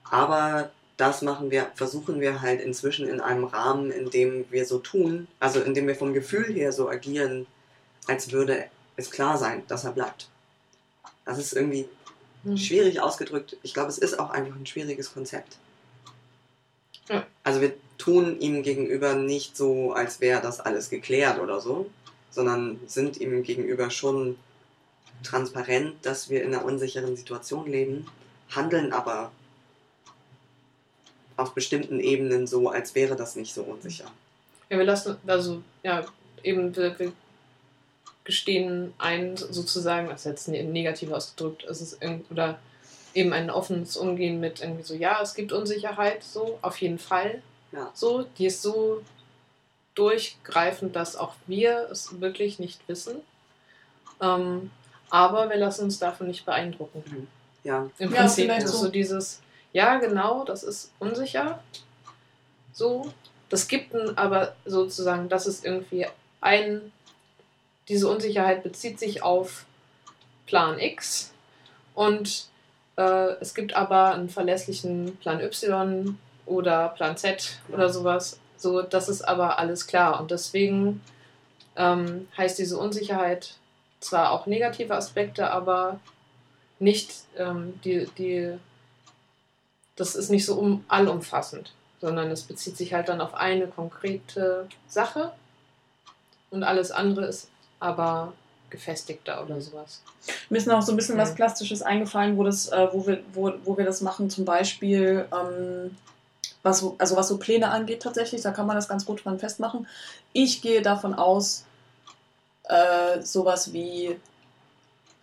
Aber 0.04 0.72
das 0.98 1.22
machen 1.22 1.52
wir, 1.52 1.72
versuchen 1.76 2.20
wir 2.22 2.42
halt 2.42 2.62
inzwischen 2.62 3.08
in 3.08 3.20
einem 3.20 3.46
Rahmen, 3.46 3.92
in 3.92 4.10
dem 4.10 4.46
wir 4.50 4.66
so 4.66 4.80
tun, 4.80 5.28
also 5.40 5.62
in 5.62 5.74
dem 5.74 5.88
wir 5.88 5.96
vom 5.96 6.14
Gefühl 6.14 6.54
her 6.54 6.72
so 6.72 6.90
agieren, 6.90 7.48
als 8.08 8.32
würde 8.32 8.66
es 8.96 9.10
klar 9.10 9.38
sein, 9.38 9.64
dass 9.68 9.84
er 9.84 9.92
bleibt. 9.92 10.30
Das 11.26 11.38
ist 11.38 11.54
irgendwie 11.54 11.88
hm. 12.44 12.58
schwierig 12.58 13.02
ausgedrückt. 13.02 13.58
Ich 13.64 13.74
glaube, 13.74 13.90
es 13.90 13.98
ist 13.98 14.20
auch 14.20 14.30
einfach 14.30 14.56
ein 14.56 14.66
schwieriges 14.66 15.14
Konzept. 15.14 15.58
Ja. 17.10 17.26
Also 17.44 17.62
wir 17.62 17.74
tun 17.98 18.40
ihm 18.40 18.64
gegenüber 18.64 19.16
nicht 19.16 19.56
so, 19.56 19.94
als 19.94 20.22
wäre 20.22 20.42
das 20.42 20.60
alles 20.60 20.90
geklärt 20.90 21.40
oder 21.40 21.60
so, 21.60 21.90
sondern 22.32 22.80
sind 22.88 23.20
ihm 23.20 23.44
gegenüber 23.44 23.90
schon 23.90 24.38
transparent, 25.24 25.96
dass 26.04 26.30
wir 26.30 26.44
in 26.44 26.54
einer 26.54 26.66
unsicheren 26.66 27.16
Situation 27.16 27.70
leben, 27.70 28.08
handeln 28.50 28.92
aber 28.92 29.32
auf 31.38 31.54
bestimmten 31.54 32.00
Ebenen 32.00 32.48
so, 32.48 32.70
als 32.70 32.96
wäre 32.96 33.16
das 33.16 33.36
nicht 33.36 33.54
so 33.54 33.64
unsicher. 33.64 34.06
Ja, 34.70 34.78
wir 34.78 34.86
lassen, 34.86 35.18
also, 35.26 35.64
ja, 35.84 36.06
eben, 36.44 36.76
wir, 36.76 36.98
wir 37.00 37.12
gestehen 38.24 38.94
ein, 38.98 39.36
sozusagen, 39.38 40.08
das 40.08 40.26
ist 40.26 40.48
jetzt 40.48 40.48
negativ 40.48 41.12
ausgedrückt, 41.12 41.66
es 41.66 41.82
ist 41.82 42.00
oder 42.30 42.60
eben 43.14 43.34
ein 43.34 43.50
offenes 43.50 43.98
Umgehen 43.98 44.40
mit 44.40 44.62
irgendwie 44.62 44.84
so, 44.84 44.94
ja, 44.94 45.20
es 45.22 45.36
gibt 45.36 45.52
Unsicherheit, 45.52 46.24
so, 46.24 46.58
auf 46.62 46.82
jeden 46.82 47.00
Fall. 47.00 47.42
Ja. 47.72 47.92
So, 47.94 48.24
die 48.38 48.48
ist 48.48 48.62
so 48.62 49.02
durchgreifend, 49.96 50.96
dass 50.96 51.16
auch 51.16 51.36
wir 51.48 51.88
es 51.92 52.20
wirklich 52.20 52.60
nicht 52.60 52.88
wissen. 52.88 53.22
Ähm, 54.22 54.72
aber 55.10 55.50
wir 55.50 55.58
lassen 55.58 55.86
uns 55.86 56.00
davon 56.00 56.28
nicht 56.28 56.46
beeindrucken. 56.46 57.04
Mhm. 57.06 57.28
Ja. 57.64 57.90
Im 57.98 58.12
Prinzip 58.12 58.48
ja, 58.48 58.56
ist 58.56 58.70
so. 58.70 58.78
so 58.78 58.90
dieses, 58.90 59.42
ja, 59.72 59.98
genau, 59.98 60.44
das 60.44 60.64
ist 60.64 60.92
unsicher. 61.00 61.64
So. 62.72 63.14
Das 63.50 63.68
gibt 63.68 63.94
aber 64.18 64.56
sozusagen, 64.66 65.30
das 65.30 65.46
ist 65.46 65.64
irgendwie 65.64 66.08
ein, 66.42 66.92
diese 67.88 68.08
Unsicherheit 68.08 68.64
bezieht 68.64 69.00
sich 69.00 69.22
auf 69.22 69.66
Plan 70.48 70.80
X 70.80 71.32
und 71.94 72.48
äh, 72.98 73.36
es 73.40 73.54
gibt 73.54 73.76
aber 73.76 74.14
einen 74.14 74.30
verlässlichen 74.30 75.18
Plan 75.18 75.40
Y 75.42 76.18
oder 76.46 76.90
Plan 76.90 77.18
Z 77.18 77.60
oder 77.70 77.90
sowas. 77.90 78.40
So, 78.58 78.82
das 78.82 79.10
ist 79.10 79.22
aber 79.22 79.60
alles 79.60 79.88
klar. 79.88 80.20
Und 80.20 80.32
deswegen 80.32 81.02
ähm, 81.76 82.28
heißt 82.38 82.60
diese 82.60 82.78
Unsicherheit 82.78 83.56
zwar 84.00 84.32
auch 84.32 84.46
negative 84.46 84.96
Aspekte, 84.96 85.52
aber 85.52 86.00
nicht 86.80 87.14
ähm, 87.38 87.80
die, 87.84 88.08
die, 88.18 88.58
das 89.96 90.16
ist 90.16 90.30
nicht 90.30 90.46
so 90.46 90.56
um, 90.56 90.84
allumfassend, 90.88 91.74
sondern 92.02 92.30
es 92.32 92.44
bezieht 92.44 92.78
sich 92.78 92.94
halt 92.94 93.10
dann 93.10 93.22
auf 93.22 93.34
eine 93.34 93.68
konkrete 93.68 94.68
Sache 94.88 95.32
und 96.50 96.64
alles 96.64 96.92
andere 96.92 97.26
ist 97.26 97.50
aber 97.80 98.34
gefestigter 98.74 99.44
oder 99.46 99.62
sowas. 99.62 100.02
Mir 100.50 100.58
ist 100.58 100.68
noch 100.68 100.82
so 100.82 100.92
ein 100.92 100.98
bisschen 100.98 101.18
was 101.18 101.36
Plastisches 101.36 101.82
eingefallen, 101.82 102.38
wo, 102.38 102.44
das, 102.44 102.68
äh, 102.70 102.88
wo, 102.92 103.08
wir, 103.08 103.24
wo, 103.34 103.54
wo 103.64 103.78
wir 103.78 103.86
das 103.86 104.02
machen, 104.02 104.30
zum 104.30 104.44
Beispiel, 104.44 105.26
ähm, 105.32 105.96
was, 106.64 106.84
also 106.98 107.16
was 107.16 107.28
so 107.28 107.38
Pläne 107.38 107.70
angeht 107.70 108.02
tatsächlich, 108.02 108.42
da 108.42 108.52
kann 108.52 108.66
man 108.66 108.76
das 108.76 108.90
ganz 108.90 109.06
gut 109.06 109.24
dran 109.24 109.40
festmachen. 109.40 109.88
Ich 110.34 110.62
gehe 110.62 110.82
davon 110.82 111.14
aus, 111.14 111.66
äh, 112.64 113.22
sowas 113.22 113.74
wie, 113.74 114.20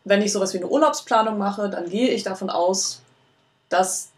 wenn 0.04 0.22
ich 0.22 0.32
sowas 0.32 0.54
wie 0.54 0.58
eine 0.58 0.68
Urlaubsplanung 0.68 1.36
mache, 1.36 1.68
dann 1.68 1.90
gehe 1.90 2.10
ich 2.10 2.22
davon 2.22 2.50
aus, 2.50 3.02
dass, 3.68 4.10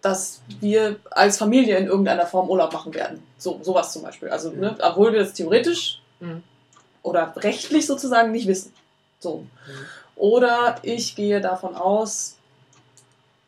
dass 0.00 0.40
wir 0.60 0.96
als 1.12 1.38
Familie 1.38 1.76
in 1.76 1.86
irgendeiner 1.86 2.26
Form 2.26 2.50
Urlaub 2.50 2.72
machen 2.72 2.92
werden. 2.92 3.22
So, 3.38 3.60
sowas 3.62 3.92
zum 3.92 4.02
Beispiel. 4.02 4.30
Also, 4.30 4.50
ne, 4.50 4.76
obwohl 4.82 5.12
wir 5.12 5.20
das 5.20 5.32
theoretisch 5.32 6.02
mhm. 6.18 6.42
Oder 7.02 7.32
rechtlich 7.36 7.86
sozusagen 7.86 8.32
nicht 8.32 8.46
wissen. 8.46 8.72
So. 9.18 9.38
Mhm. 9.38 9.46
Oder 10.16 10.76
ich 10.82 11.16
gehe 11.16 11.40
davon 11.40 11.74
aus, 11.74 12.36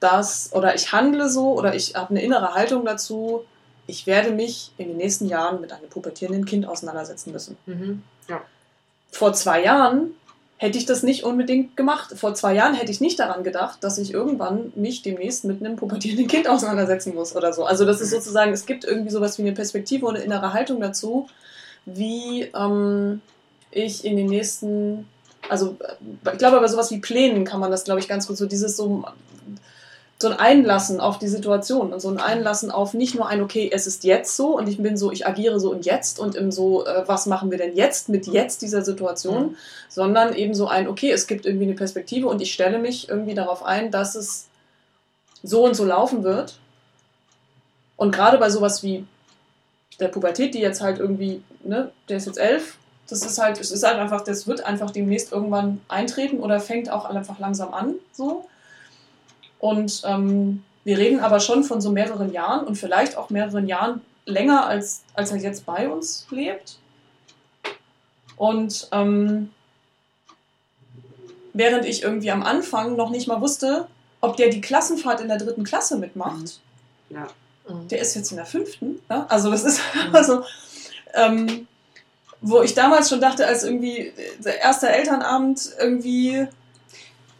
dass, 0.01 0.53
oder 0.53 0.75
ich 0.75 0.93
handle 0.93 1.29
so, 1.29 1.53
oder 1.53 1.75
ich 1.75 1.95
habe 1.95 2.11
eine 2.11 2.23
innere 2.23 2.55
Haltung 2.55 2.85
dazu, 2.85 3.45
ich 3.87 4.07
werde 4.07 4.31
mich 4.31 4.73
in 4.79 4.89
den 4.89 4.97
nächsten 4.97 5.29
Jahren 5.29 5.61
mit 5.61 5.73
einem 5.73 5.89
pubertierenden 5.89 6.47
Kind 6.47 6.67
auseinandersetzen 6.67 7.33
müssen. 7.33 7.57
Mhm. 7.67 8.03
Ja 8.29 8.41
vor 9.15 9.33
zwei 9.33 9.63
Jahren 9.63 10.15
hätte 10.57 10.79
ich 10.79 10.87
das 10.87 11.03
nicht 11.03 11.25
unbedingt 11.25 11.77
gemacht. 11.77 12.15
Vor 12.17 12.35
zwei 12.35 12.55
Jahren 12.55 12.75
hätte 12.75 12.91
ich 12.91 13.01
nicht 13.01 13.19
daran 13.19 13.45
gedacht, 13.45 13.83
dass 13.83 13.99
ich 13.99 14.13
irgendwann 14.13 14.73
mich 14.75 15.03
demnächst 15.03 15.45
mit 15.45 15.65
einem 15.65 15.77
pubertierenden 15.77 16.27
Kind 16.27 16.49
auseinandersetzen 16.49 17.15
muss 17.15 17.35
oder 17.35 17.53
so. 17.53 17.65
Also 17.65 17.85
das 17.85 18.01
ist 18.01 18.11
sozusagen, 18.11 18.53
es 18.53 18.67
gibt 18.67 18.85
irgendwie 18.85 19.11
sowas 19.11 19.39
wie 19.39 19.43
eine 19.43 19.53
Perspektive 19.53 20.07
und 20.07 20.17
eine 20.17 20.25
innere 20.25 20.53
Haltung 20.53 20.81
dazu, 20.81 21.29
wie 21.87 22.51
ähm, 22.55 23.21
ich 23.75 24.05
in 24.05 24.17
den 24.17 24.27
nächsten, 24.27 25.07
also 25.49 25.77
ich 26.33 26.39
glaube 26.39 26.61
bei 26.61 26.69
sowas 26.69 26.91
wie 26.91 27.01
Plänen 27.01 27.45
kann 27.45 27.61
man 27.61 27.71
das, 27.71 27.85
glaube 27.85 28.01
ich, 28.01 28.09
ganz 28.09 28.27
gut 28.27 28.37
so, 28.37 28.47
dieses 28.47 28.77
so 28.77 29.05
so 30.21 30.29
ein 30.29 30.39
Einlassen 30.39 31.01
auf 31.01 31.19
die 31.19 31.29
Situation 31.29 31.93
und 31.93 32.01
so 32.01 32.09
ein 32.09 32.19
Einlassen 32.19 32.71
auf 32.71 32.95
nicht 32.95 33.15
nur 33.15 33.27
ein, 33.27 33.43
okay, 33.43 33.69
es 33.73 33.87
ist 33.87 34.05
jetzt 34.05 34.37
so 34.37 34.57
und 34.57 34.69
ich 34.69 34.79
bin 34.79 34.97
so, 34.97 35.11
ich 35.11 35.27
agiere 35.27 35.59
so 35.59 35.73
im 35.73 35.83
Jetzt 35.83 36.19
und 36.19 36.37
im 36.37 36.53
so, 36.53 36.87
äh, 36.87 37.03
was 37.07 37.27
machen 37.27 37.51
wir 37.51 37.59
denn 37.59 37.75
jetzt 37.75 38.09
mit 38.09 38.27
jetzt 38.27 38.63
dieser 38.63 38.83
Situation, 38.83 39.43
mhm. 39.43 39.57
sondern 39.89 40.35
eben 40.35 40.55
so 40.55 40.69
ein, 40.69 40.89
okay, 40.89 41.11
es 41.11 41.27
gibt 41.27 41.47
irgendwie 41.47 41.67
eine 41.67 41.75
Perspektive 41.75 42.29
und 42.29 42.41
ich 42.41 42.53
stelle 42.53 42.79
mich 42.79 43.09
irgendwie 43.09 43.35
darauf 43.35 43.65
ein, 43.65 43.91
dass 43.91 44.15
es 44.15 44.47
so 45.43 45.65
und 45.65 45.75
so 45.75 45.85
laufen 45.85 46.23
wird. 46.23 46.59
Und 47.97 48.15
gerade 48.15 48.39
bei 48.39 48.51
sowas 48.51 48.83
wie 48.83 49.05
der 50.01 50.09
Pubertät, 50.09 50.55
die 50.55 50.61
jetzt 50.61 50.81
halt 50.81 50.99
irgendwie, 50.99 51.43
ne, 51.65 51.91
der 52.09 52.17
ist 52.17 52.27
jetzt 52.27 52.39
elf, 52.39 52.79
das 53.09 53.25
ist 53.25 53.39
halt, 53.39 53.61
es 53.61 53.71
ist 53.71 53.83
halt 53.83 53.99
einfach, 53.99 54.23
das 54.23 54.47
wird 54.47 54.65
einfach 54.65 54.91
demnächst 54.91 55.33
irgendwann 55.33 55.81
eintreten 55.89 56.41
oder 56.41 56.61
fängt 56.61 56.91
auch 56.91 57.05
einfach 57.05 57.39
langsam 57.39 57.75
an, 57.75 57.95
so. 58.13 58.47
Und 59.59 60.03
ähm, 60.05 60.63
wir 60.85 60.99
reden 60.99 61.21
aber 61.21 61.41
schon 61.41 61.65
von 61.65 61.81
so 61.81 61.91
mehreren 61.91 62.33
Jahren 62.33 62.67
und 62.67 62.77
vielleicht 62.77 63.17
auch 63.17 63.31
mehreren 63.31 63.67
Jahren 63.67 64.03
länger, 64.27 64.67
als, 64.67 65.03
als 65.15 65.33
er 65.33 65.39
jetzt 65.39 65.67
bei 65.67 65.89
uns 65.89 66.27
lebt. 66.31 66.79
Und 68.37 68.89
ähm, 68.93 69.51
während 71.53 71.87
ich 71.87 72.03
irgendwie 72.03 72.31
am 72.31 72.43
Anfang 72.43 72.97
noch 72.97 73.11
nicht 73.11 73.29
mal 73.29 73.41
wusste, 73.41 73.87
ob 74.21 74.37
der 74.37 74.49
die 74.49 74.61
Klassenfahrt 74.61 75.21
in 75.21 75.29
der 75.29 75.39
dritten 75.39 75.65
Klasse 75.65 75.99
mitmacht, 75.99 76.61
mhm. 77.09 77.17
ja. 77.17 77.27
der 77.91 78.01
ist 78.01 78.15
jetzt 78.15 78.31
in 78.31 78.37
der 78.37 78.47
fünften. 78.47 79.01
Ja? 79.09 79.27
Also 79.29 79.51
das 79.51 79.65
ist 79.65 79.81
mhm. 79.95 80.15
also, 80.15 80.43
ähm, 81.15 81.67
wo 82.47 82.61
ich 82.61 82.75
damals 82.75 83.09
schon 83.09 83.21
dachte, 83.21 83.47
als 83.47 83.65
irgendwie 83.65 84.13
der 84.45 84.61
erste 84.61 84.89
Elternabend 84.89 85.71
irgendwie 85.81 86.47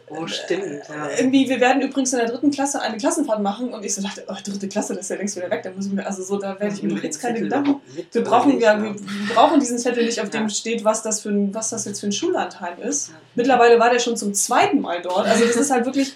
Oh, 0.07 0.27
stimmt. 0.27 0.83
Ja. 0.87 1.09
Irgendwie, 1.17 1.49
wir 1.49 1.59
werden 1.59 1.81
übrigens 1.81 2.13
in 2.13 2.19
der 2.19 2.29
dritten 2.29 2.51
Klasse 2.51 2.79
eine 2.79 2.97
Klassenfahrt 2.97 3.41
machen 3.41 3.73
und 3.73 3.83
ich 3.83 3.95
so 3.95 4.03
dachte, 4.03 4.23
oh, 4.27 4.35
dritte 4.43 4.67
Klasse, 4.67 4.93
das 4.93 5.05
ist 5.05 5.09
ja 5.09 5.15
längst 5.15 5.35
wieder 5.35 5.49
weg, 5.49 5.63
da 5.63 5.71
muss 5.71 5.87
ich 5.87 5.93
mir, 5.93 6.05
also 6.05 6.21
so, 6.21 6.37
da 6.37 6.59
werde 6.59 6.75
ich 6.75 6.83
mir 6.83 6.93
doch 6.93 7.01
jetzt 7.01 7.19
keine 7.19 7.39
Gedanken. 7.39 7.81
Wir 8.11 8.23
brauchen, 8.23 8.59
ja, 8.59 8.79
wir 8.81 8.95
brauchen 9.33 9.59
diesen 9.59 9.79
Zettel 9.79 10.05
nicht, 10.05 10.21
auf 10.21 10.29
dem 10.29 10.49
steht, 10.49 10.83
was 10.83 11.01
das, 11.01 11.21
für 11.21 11.29
ein, 11.29 11.53
was 11.53 11.71
das 11.71 11.85
jetzt 11.85 12.01
für 12.01 12.07
ein 12.07 12.11
Schullandheim 12.11 12.79
ist. 12.81 13.11
Mittlerweile 13.33 13.79
war 13.79 13.89
der 13.89 13.99
schon 13.99 14.15
zum 14.15 14.33
zweiten 14.33 14.79
Mal 14.81 15.01
dort. 15.01 15.27
Also 15.27 15.45
das 15.45 15.55
ist 15.55 15.71
halt 15.71 15.85
wirklich, 15.85 16.15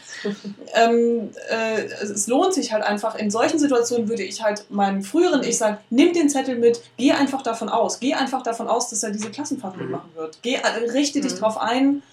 ähm, 0.76 1.32
äh, 1.50 1.84
es 2.04 2.28
lohnt 2.28 2.54
sich 2.54 2.72
halt 2.72 2.84
einfach. 2.84 3.16
In 3.16 3.32
solchen 3.32 3.60
Situationen 3.60 4.08
würde 4.08 4.24
ich 4.24 4.44
halt 4.44 4.66
meinem 4.70 5.04
früheren 5.04 5.44
Ich 5.44 5.58
sagen, 5.58 5.78
nimm 5.90 6.14
den 6.14 6.30
Zettel 6.30 6.58
mit, 6.58 6.82
geh 6.98 7.12
einfach 7.12 7.42
davon 7.42 7.70
aus. 7.70 8.00
Geh 8.00 8.14
einfach 8.14 8.44
davon 8.44 8.68
aus, 8.68 8.90
dass 8.90 9.04
er 9.04 9.12
diese 9.12 9.30
Klassenfahrt 9.32 9.76
mhm. 9.76 9.84
mitmachen 9.84 10.10
wird. 10.16 10.40
Geh, 10.42 10.56
äh, 10.56 10.92
richte 10.92 11.20
mhm. 11.20 11.24
dich 11.24 11.34
darauf 11.34 11.58
ein, 11.58 12.04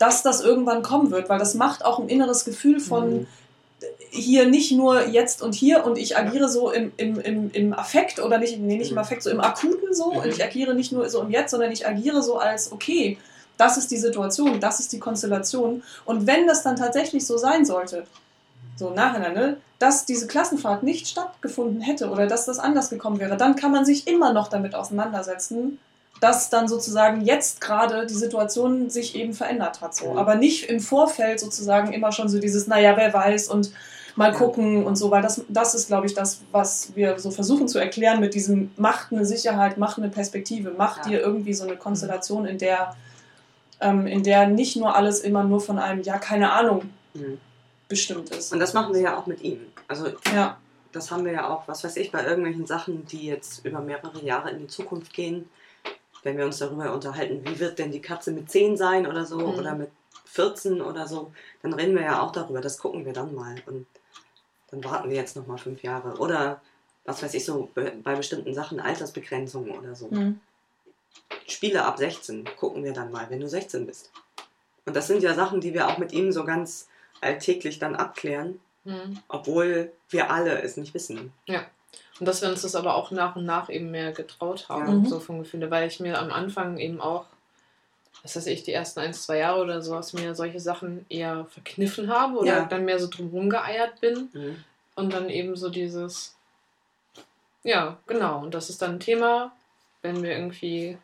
dass 0.00 0.22
das 0.22 0.40
irgendwann 0.40 0.82
kommen 0.82 1.10
wird, 1.10 1.28
weil 1.28 1.38
das 1.38 1.54
macht 1.54 1.84
auch 1.84 1.98
ein 1.98 2.08
inneres 2.08 2.46
Gefühl 2.46 2.80
von, 2.80 3.12
mhm. 3.12 3.26
hier 4.08 4.46
nicht 4.46 4.72
nur 4.72 5.06
jetzt 5.08 5.42
und 5.42 5.54
hier 5.54 5.84
und 5.84 5.98
ich 5.98 6.16
agiere 6.16 6.48
so 6.48 6.70
im, 6.70 6.90
im, 6.96 7.20
im, 7.20 7.50
im 7.50 7.72
Affekt 7.74 8.18
oder 8.18 8.38
nicht, 8.38 8.58
nee, 8.58 8.78
nicht 8.78 8.92
im 8.92 8.98
Affekt, 8.98 9.22
so 9.22 9.30
im 9.30 9.40
Akuten 9.40 9.94
so 9.94 10.06
und 10.06 10.26
ich 10.26 10.42
agiere 10.42 10.74
nicht 10.74 10.90
nur 10.90 11.08
so 11.10 11.20
im 11.20 11.30
Jetzt, 11.30 11.50
sondern 11.50 11.70
ich 11.70 11.86
agiere 11.86 12.22
so 12.22 12.38
als, 12.38 12.72
okay, 12.72 13.18
das 13.58 13.76
ist 13.76 13.90
die 13.90 13.98
Situation, 13.98 14.58
das 14.58 14.80
ist 14.80 14.90
die 14.94 14.98
Konstellation. 14.98 15.82
Und 16.06 16.26
wenn 16.26 16.46
das 16.46 16.62
dann 16.62 16.76
tatsächlich 16.76 17.26
so 17.26 17.36
sein 17.36 17.66
sollte, 17.66 18.06
so 18.76 18.88
im 18.88 18.94
Nachhinein, 18.94 19.34
ne, 19.34 19.56
dass 19.78 20.06
diese 20.06 20.26
Klassenfahrt 20.26 20.82
nicht 20.82 21.08
stattgefunden 21.08 21.82
hätte 21.82 22.08
oder 22.08 22.26
dass 22.26 22.46
das 22.46 22.58
anders 22.58 22.88
gekommen 22.88 23.20
wäre, 23.20 23.36
dann 23.36 23.54
kann 23.54 23.70
man 23.70 23.84
sich 23.84 24.08
immer 24.08 24.32
noch 24.32 24.48
damit 24.48 24.74
auseinandersetzen, 24.74 25.78
dass 26.20 26.50
dann 26.50 26.68
sozusagen 26.68 27.22
jetzt 27.22 27.60
gerade 27.60 28.06
die 28.06 28.14
Situation 28.14 28.90
sich 28.90 29.14
eben 29.14 29.32
verändert 29.32 29.80
hat. 29.80 29.94
So. 29.94 30.12
Mhm. 30.12 30.18
Aber 30.18 30.34
nicht 30.34 30.68
im 30.68 30.80
Vorfeld 30.80 31.40
sozusagen 31.40 31.92
immer 31.92 32.12
schon 32.12 32.28
so 32.28 32.38
dieses, 32.38 32.66
naja, 32.66 32.96
wer 32.96 33.12
weiß 33.12 33.48
und 33.48 33.72
mal 34.16 34.32
gucken 34.32 34.84
und 34.84 34.96
so, 34.96 35.10
weil 35.10 35.22
das, 35.22 35.40
das 35.48 35.74
ist, 35.74 35.86
glaube 35.86 36.06
ich, 36.06 36.12
das, 36.14 36.40
was 36.52 36.94
wir 36.94 37.18
so 37.18 37.30
versuchen 37.30 37.68
zu 37.68 37.78
erklären 37.78 38.20
mit 38.20 38.34
diesem, 38.34 38.70
macht 38.76 39.12
eine 39.12 39.24
Sicherheit, 39.24 39.78
macht 39.78 39.98
eine 39.98 40.10
Perspektive, 40.10 40.72
macht 40.72 41.06
Ja. 41.06 41.12
dir 41.12 41.20
irgendwie 41.20 41.54
so 41.54 41.64
eine 41.64 41.76
Konstellation, 41.76 42.44
in 42.44 42.58
der, 42.58 42.94
ähm, 43.80 44.06
in 44.06 44.22
der 44.22 44.46
nicht 44.46 44.76
nur 44.76 44.94
alles 44.94 45.20
immer 45.20 45.44
nur 45.44 45.60
von 45.60 45.78
einem, 45.78 46.02
ja, 46.02 46.18
keine 46.18 46.52
Ahnung, 46.52 46.90
Mhm. 47.14 47.38
bestimmt 47.88 48.30
ist. 48.30 48.52
Und 48.52 48.60
das 48.60 48.74
machen 48.74 48.92
wir 48.94 49.00
ja 49.00 49.16
auch 49.16 49.26
mit 49.26 49.42
ihm. 49.42 49.60
Also 49.88 50.08
Ja, 50.34 50.58
das 50.92 51.10
haben 51.10 51.24
wir 51.24 51.32
ja 51.32 51.48
auch, 51.48 51.66
was 51.66 51.82
weiß 51.82 51.96
ich, 51.96 52.12
bei 52.12 52.24
irgendwelchen 52.24 52.66
Sachen, 52.66 53.06
die 53.06 53.26
jetzt 53.26 53.64
über 53.64 53.80
mehrere 53.80 54.22
Jahre 54.22 54.50
in 54.50 54.58
die 54.58 54.66
Zukunft 54.66 55.12
gehen, 55.14 55.48
wenn 56.22 56.36
wir 56.36 56.44
uns 56.44 56.58
darüber 56.58 56.92
unterhalten, 56.92 57.44
wie 57.44 57.58
wird 57.58 57.78
denn 57.78 57.90
die 57.92 58.00
Katze 58.02 58.30
mit 58.32 58.50
10 58.50 58.76
sein 58.76 59.06
oder 59.06 59.24
so 59.24 59.38
Mhm. 59.38 59.58
oder 59.58 59.74
mit 59.74 59.90
14 60.26 60.80
oder 60.80 61.06
so, 61.06 61.32
dann 61.62 61.72
reden 61.72 61.94
wir 61.94 62.02
ja 62.02 62.20
auch 62.22 62.32
darüber, 62.32 62.60
das 62.60 62.78
gucken 62.78 63.04
wir 63.04 63.12
dann 63.12 63.34
mal 63.34 63.56
und 63.66 63.86
dann 64.70 64.84
warten 64.84 65.08
wir 65.10 65.16
jetzt 65.16 65.34
nochmal 65.36 65.58
fünf 65.58 65.82
Jahre. 65.82 66.16
Oder 66.18 66.60
was 67.04 67.22
weiß 67.22 67.34
ich 67.34 67.44
so, 67.44 67.68
be- 67.74 67.92
bei 68.04 68.14
bestimmten 68.14 68.54
Sachen 68.54 68.78
Altersbegrenzungen 68.78 69.76
oder 69.76 69.94
so. 69.96 70.08
Mhm. 70.08 70.38
Spiele 71.46 71.84
ab 71.84 71.98
16 71.98 72.44
gucken 72.56 72.84
wir 72.84 72.92
dann 72.92 73.10
mal, 73.10 73.28
wenn 73.30 73.40
du 73.40 73.48
16 73.48 73.86
bist. 73.86 74.12
Und 74.86 74.94
das 74.94 75.06
sind 75.08 75.22
ja 75.22 75.34
Sachen, 75.34 75.60
die 75.60 75.74
wir 75.74 75.88
auch 75.88 75.98
mit 75.98 76.12
ihm 76.12 76.30
so 76.32 76.44
ganz 76.44 76.88
alltäglich 77.20 77.78
dann 77.78 77.96
abklären, 77.96 78.60
Mhm. 78.84 79.18
obwohl 79.28 79.92
wir 80.08 80.30
alle 80.30 80.62
es 80.62 80.76
nicht 80.76 80.94
wissen. 80.94 81.32
Und 82.20 82.26
dass 82.26 82.42
wir 82.42 82.50
uns 82.50 82.62
das 82.62 82.74
aber 82.74 82.94
auch 82.96 83.10
nach 83.10 83.34
und 83.36 83.46
nach 83.46 83.68
eben 83.70 83.90
mehr 83.90 84.12
getraut 84.12 84.68
haben, 84.68 84.86
Ja. 84.86 84.92
Mhm. 84.92 85.06
so 85.06 85.18
vom 85.20 85.38
Gefühl, 85.40 85.68
weil 85.70 85.88
ich 85.88 86.00
mir 86.00 86.18
am 86.18 86.30
Anfang 86.30 86.78
eben 86.78 87.00
auch, 87.00 87.24
was 88.22 88.36
weiß 88.36 88.46
ich, 88.48 88.62
die 88.62 88.72
ersten 88.74 89.00
ein, 89.00 89.14
zwei 89.14 89.38
Jahre 89.38 89.62
oder 89.62 89.80
so, 89.80 89.96
aus 89.96 90.12
mir 90.12 90.34
solche 90.34 90.60
Sachen 90.60 91.06
eher 91.08 91.46
verkniffen 91.46 92.10
habe 92.10 92.36
oder 92.38 92.58
Ja. 92.58 92.64
dann 92.66 92.84
mehr 92.84 92.98
so 92.98 93.08
drumherum 93.08 93.48
geeiert 93.48 94.00
bin 94.00 94.28
Mhm. 94.34 94.64
und 94.96 95.12
dann 95.14 95.30
eben 95.30 95.56
so 95.56 95.70
dieses, 95.70 96.34
ja, 97.62 97.96
genau, 98.06 98.40
und 98.42 98.52
das 98.54 98.68
ist 98.70 98.82
dann 98.82 98.92
ein 98.96 99.00
Thema, 99.00 99.52
wenn 100.02 100.22
wir 100.22 100.32
irgendwie 100.32 100.98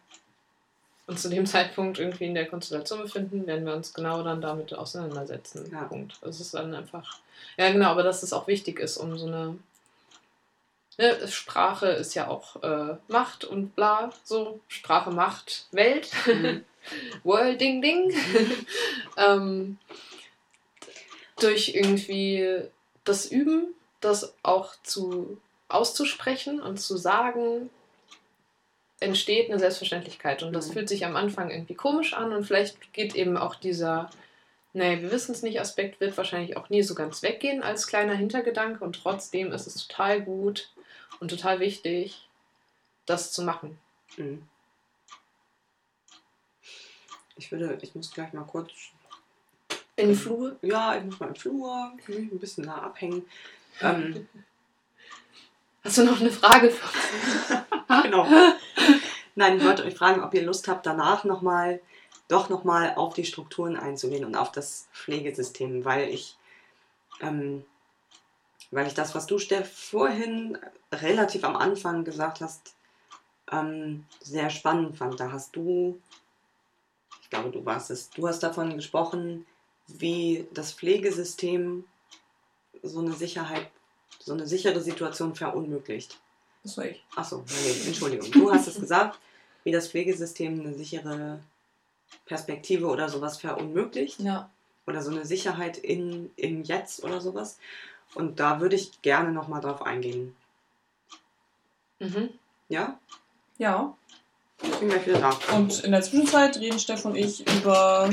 uns 1.07 1.23
zu 1.23 1.31
dem 1.31 1.47
Zeitpunkt 1.47 1.99
irgendwie 1.99 2.27
in 2.27 2.35
der 2.35 2.47
Konstellation 2.47 3.01
befinden, 3.01 3.47
werden 3.47 3.65
wir 3.65 3.75
uns 3.75 3.95
genau 3.95 4.23
dann 4.23 4.41
damit 4.43 4.75
auseinandersetzen. 4.75 5.71
Ja. 5.73 5.85
Punkt. 5.85 6.19
Das 6.21 6.41
ist 6.41 6.53
dann 6.53 6.75
einfach, 6.75 7.19
ja 7.57 7.71
genau, 7.73 7.89
aber 7.91 8.03
dass 8.03 8.23
es 8.23 8.33
auch 8.35 8.47
wichtig 8.49 8.81
ist, 8.81 8.97
um 8.99 9.17
so 9.17 9.27
eine 9.27 9.57
Ne, 10.99 11.29
Sprache 11.29 11.89
ist 11.89 12.15
ja 12.15 12.29
auch 12.29 12.63
äh, 12.63 12.97
Macht 13.09 13.45
und 13.45 13.77
bla, 13.77 14.11
so. 14.25 14.61
Sprache 14.69 15.11
macht 15.11 15.67
Welt. 15.73 16.11
Mhm. 16.27 16.65
World 17.25 17.61
Ding 17.61 17.83
Ding. 17.83 18.15
ähm, 19.17 19.79
durch 21.39 21.75
irgendwie 21.75 22.63
das 23.05 23.27
Üben, 23.27 23.75
das 24.01 24.33
auch 24.43 24.75
zu 24.83 25.39
auszusprechen 25.69 26.61
und 26.61 26.79
zu 26.79 26.97
sagen, 26.97 27.71
entsteht 29.01 29.51
eine 29.51 29.59
Selbstverständlichkeit. 29.59 30.43
Und 30.43 30.53
das 30.53 30.69
Mhm. 30.69 30.73
fühlt 30.73 30.89
sich 30.89 31.05
am 31.05 31.17
Anfang 31.17 31.51
irgendwie 31.51 31.75
komisch 31.75 32.15
an 32.15 32.33
und 32.33 32.45
vielleicht 32.45 32.93
geht 32.95 33.15
eben 33.15 33.37
auch 33.37 33.55
dieser, 33.57 34.11
nee, 34.73 35.03
wir 35.03 35.11
wissen 35.11 35.33
es 35.33 35.43
nicht, 35.43 35.61
Aspekt 35.61 36.01
wird 36.01 36.17
wahrscheinlich 36.17 36.57
auch 36.57 36.71
nie 36.71 36.83
so 36.83 36.95
ganz 36.95 37.23
weggehen 37.23 37.63
als 37.63 37.87
kleiner 37.87 38.15
Hintergedanke 38.15 38.83
und 38.83 38.95
trotzdem 39.03 39.53
ist 39.53 39.67
es 39.67 39.87
total 39.87 40.23
gut 40.23 40.71
und 41.21 41.29
total 41.29 41.61
wichtig, 41.61 42.29
das 43.07 43.33
zu 43.33 43.43
machen. 43.43 43.79
Mhm. 44.17 44.47
Ich 47.37 47.53
würde, 47.53 47.79
ich 47.83 47.95
muss 47.95 48.11
gleich 48.13 48.33
mal 48.33 48.45
kurz, 48.45 48.71
In 49.97 50.09
den 50.09 50.17
Flur. 50.17 50.57
ja, 50.63 50.97
ich 50.97 51.05
muss 51.05 51.21
mal 51.21 51.29
im 51.29 51.35
Flur, 51.37 51.93
mich 52.07 52.33
ein 52.33 52.39
bisschen 52.39 52.65
nah 52.65 52.83
abhängen. 52.83 53.27
Ähm, 53.81 54.29
Hast 55.85 55.99
du 55.99 56.05
noch 56.05 56.21
eine 56.21 56.33
Frage 56.33 56.71
für 56.71 56.85
uns? 56.85 57.63
genau. 58.03 58.27
Nein, 59.37 59.59
ich 59.59 59.65
wollte 59.65 59.85
euch 59.85 59.95
fragen, 59.95 60.25
ob 60.25 60.35
ihr 60.35 60.43
Lust 60.43 60.67
habt, 60.67 60.85
danach 60.85 61.23
nochmal, 61.23 61.81
doch 62.27 62.49
nochmal 62.49 62.95
auf 62.97 63.15
die 63.15 63.25
Strukturen 63.25 63.77
einzugehen 63.77 64.25
und 64.25 64.35
auf 64.35 64.51
das 64.51 64.89
Pflegesystem, 64.93 65.85
weil 65.85 66.09
ich, 66.09 66.37
ähm, 67.21 67.65
weil 68.71 68.87
ich 68.87 68.95
das, 68.95 69.15
was 69.15 69.27
du, 69.27 69.39
Steff, 69.39 69.71
vorhin 69.73 70.59
relativ 70.93 71.45
am 71.45 71.57
Anfang 71.57 72.05
gesagt 72.05 72.41
hast, 72.41 72.75
ähm, 73.51 74.05
sehr 74.21 74.51
spannend 74.51 74.97
fand. 74.97 75.21
Da 75.21 75.33
hast 75.33 75.55
du, 75.55 76.01
ich 77.23 77.31
glaube, 77.31 77.51
du 77.51 77.65
warst 77.65 77.91
es, 77.91 78.11
du 78.11 78.27
hast 78.27 78.43
davon 78.43 78.75
gesprochen, 78.75 79.47
wie 79.87 80.49
das 80.53 80.73
Pflegesystem 80.73 81.85
so 82.83 83.01
eine 83.01 83.13
Sicherheit, 83.13 83.69
so 84.19 84.33
eine 84.33 84.47
sichere 84.47 84.81
Situation 84.81 85.35
verunmöglicht. 85.35 86.19
das 86.63 86.77
war 86.77 86.87
ich. 86.87 87.05
Achso, 87.15 87.45
nee, 87.47 87.87
Entschuldigung. 87.87 88.31
Du 88.33 88.53
hast 88.53 88.67
es 88.67 88.81
gesagt, 88.81 89.19
wie 89.65 89.73
das 89.73 89.89
Pflegesystem 89.89 90.61
eine 90.61 90.75
sichere 90.75 91.41
Perspektive 92.25 92.87
oder 92.87 93.09
sowas 93.09 93.39
verunmöglicht. 93.39 94.21
Ja. 94.21 94.51
Oder 94.87 95.03
so 95.03 95.11
eine 95.11 95.25
Sicherheit 95.25 95.79
in, 95.79 96.31
im 96.37 96.63
Jetzt 96.63 97.03
oder 97.03 97.21
sowas. 97.21 97.59
Und 98.15 98.41
da 98.41 98.61
würde 98.61 98.77
ich 98.77 99.03
gerne 99.03 99.33
nochmal 99.33 99.61
drauf 99.61 99.83
eingehen. 99.83 100.35
Mhm. 101.99 102.31
Ja? 102.69 102.99
Ja. 103.59 103.95
Ich 104.63 104.71
bin 104.77 104.89
gleich 104.89 105.07
wieder 105.07 105.19
da. 105.21 105.55
Und 105.55 105.85
in 105.85 105.93
der 105.93 106.01
Zwischenzeit 106.01 106.57
reden 106.59 106.79
Steff 106.79 107.05
und 107.05 107.15
ich 107.15 107.47
über. 107.59 108.09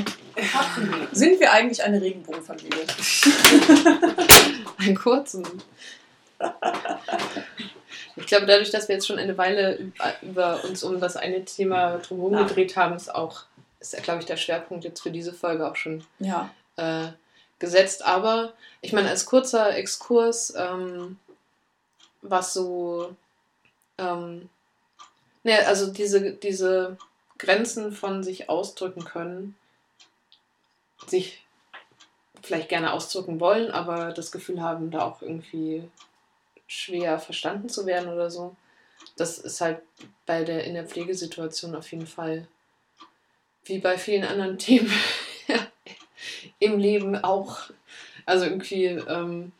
Sind 1.12 1.40
wir 1.40 1.52
eigentlich 1.52 1.82
eine 1.82 2.02
Regenbogenfamilie? 2.02 2.84
Einen 4.78 4.94
kurzen. 4.94 5.46
Ich 8.16 8.26
glaube, 8.26 8.46
dadurch, 8.46 8.70
dass 8.70 8.88
wir 8.88 8.94
jetzt 8.96 9.06
schon 9.06 9.18
eine 9.18 9.36
Weile 9.38 9.76
über- 9.76 10.14
über 10.22 10.64
uns 10.64 10.82
um 10.84 11.00
das 11.00 11.16
eine 11.16 11.44
Thema 11.44 11.98
drumherum 11.98 12.34
Ja. 12.34 12.42
gedreht 12.42 12.76
haben, 12.76 12.94
ist 12.94 13.12
auch, 13.14 13.44
ist, 13.80 13.96
glaube 14.02 14.20
ich, 14.20 14.26
der 14.26 14.36
Schwerpunkt 14.36 14.84
jetzt 14.84 15.00
für 15.02 15.10
diese 15.10 15.32
Folge 15.32 15.66
auch 15.68 15.76
schon 15.76 16.04
Ja. 16.18 16.50
äh, 16.76 17.06
gesetzt. 17.64 18.04
Aber 18.04 18.52
ich 18.82 18.92
meine, 18.92 19.08
als 19.08 19.26
kurzer 19.26 19.74
Exkurs, 19.74 20.52
ähm, 20.56 21.18
was 22.22 22.52
so, 22.52 23.16
ähm, 23.98 24.48
ne, 25.42 25.66
also 25.66 25.90
diese, 25.92 26.34
diese 26.34 26.98
Grenzen 27.38 27.92
von 27.92 28.22
sich 28.22 28.48
ausdrücken 28.48 29.04
können, 29.04 29.56
sich 31.06 31.42
vielleicht 32.42 32.68
gerne 32.68 32.92
ausdrücken 32.92 33.40
wollen, 33.40 33.70
aber 33.70 34.12
das 34.12 34.30
Gefühl 34.30 34.62
haben, 34.62 34.90
da 34.90 35.02
auch 35.02 35.22
irgendwie 35.22 35.88
schwer 36.66 37.18
verstanden 37.18 37.68
zu 37.68 37.86
werden 37.86 38.12
oder 38.12 38.30
so. 38.30 38.54
Das 39.16 39.38
ist 39.38 39.60
halt 39.60 39.80
bei 40.26 40.44
der 40.44 40.64
in 40.64 40.74
der 40.74 40.86
Pflegesituation 40.86 41.74
auf 41.74 41.90
jeden 41.90 42.06
Fall 42.06 42.46
wie 43.64 43.78
bei 43.78 43.96
vielen 43.96 44.24
anderen 44.24 44.58
Themen 44.58 44.92
im 46.64 46.78
Leben 46.78 47.16
auch. 47.16 47.58
Also 48.26 48.46
irgendwie 48.46 48.86
ähm, 48.86 49.52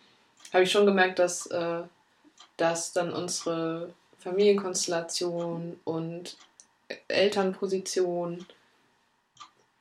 habe 0.52 0.64
ich 0.64 0.72
schon 0.72 0.86
gemerkt, 0.86 1.18
dass, 1.18 1.47
äh, 1.47 1.82
dass 2.56 2.93
dann 2.93 3.12
unsere 3.12 3.93
Familienkonstellation 4.18 5.78
und 5.85 6.36
Elternposition 7.09 8.47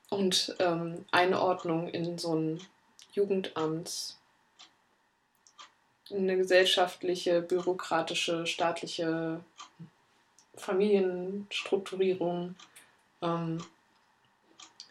und 0.10 0.56
ähm, 0.60 1.06
Einordnung 1.12 1.88
in 1.88 2.18
so 2.18 2.36
ein 2.36 2.60
Jugendamt, 3.14 4.18
eine 6.12 6.36
gesellschaftliche, 6.38 7.42
bürokratische, 7.42 8.46
staatliche 8.46 9.40
Familienstrukturierung, 10.56 12.56
ähm, 13.22 13.64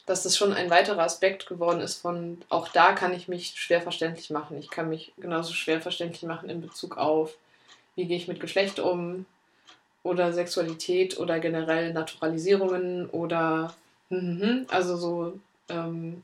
dass 0.06 0.24
das 0.24 0.36
schon 0.36 0.52
ein 0.52 0.70
weiterer 0.70 1.02
Aspekt 1.02 1.46
geworden 1.46 1.80
ist 1.80 1.96
von, 1.96 2.42
auch 2.48 2.68
da 2.68 2.92
kann 2.92 3.14
ich 3.14 3.28
mich 3.28 3.54
schwer 3.56 3.80
verständlich 3.80 4.30
machen. 4.30 4.58
Ich 4.58 4.70
kann 4.70 4.88
mich 4.88 5.12
genauso 5.16 5.52
schwer 5.52 5.80
verständlich 5.80 6.22
machen 6.22 6.50
in 6.50 6.60
Bezug 6.60 6.96
auf, 6.96 7.34
wie 7.94 8.06
gehe 8.06 8.16
ich 8.16 8.28
mit 8.28 8.40
Geschlecht 8.40 8.80
um 8.80 9.26
oder 10.02 10.32
Sexualität 10.32 11.18
oder 11.18 11.38
generell 11.38 11.92
Naturalisierungen 11.92 13.08
oder 13.10 13.74
mhm, 14.08 14.66
also 14.68 14.96
so 14.96 15.38
ähm, 15.68 16.22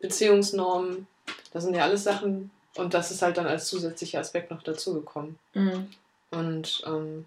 Beziehungsnormen. 0.00 1.06
Das 1.52 1.64
sind 1.64 1.74
ja 1.74 1.84
alles 1.84 2.04
Sachen, 2.04 2.50
und 2.78 2.94
das 2.94 3.10
ist 3.10 3.22
halt 3.22 3.36
dann 3.36 3.46
als 3.46 3.66
zusätzlicher 3.66 4.20
Aspekt 4.20 4.50
noch 4.50 4.62
dazugekommen. 4.62 5.38
Mhm. 5.52 5.90
Und 6.30 6.82
ähm, 6.86 7.26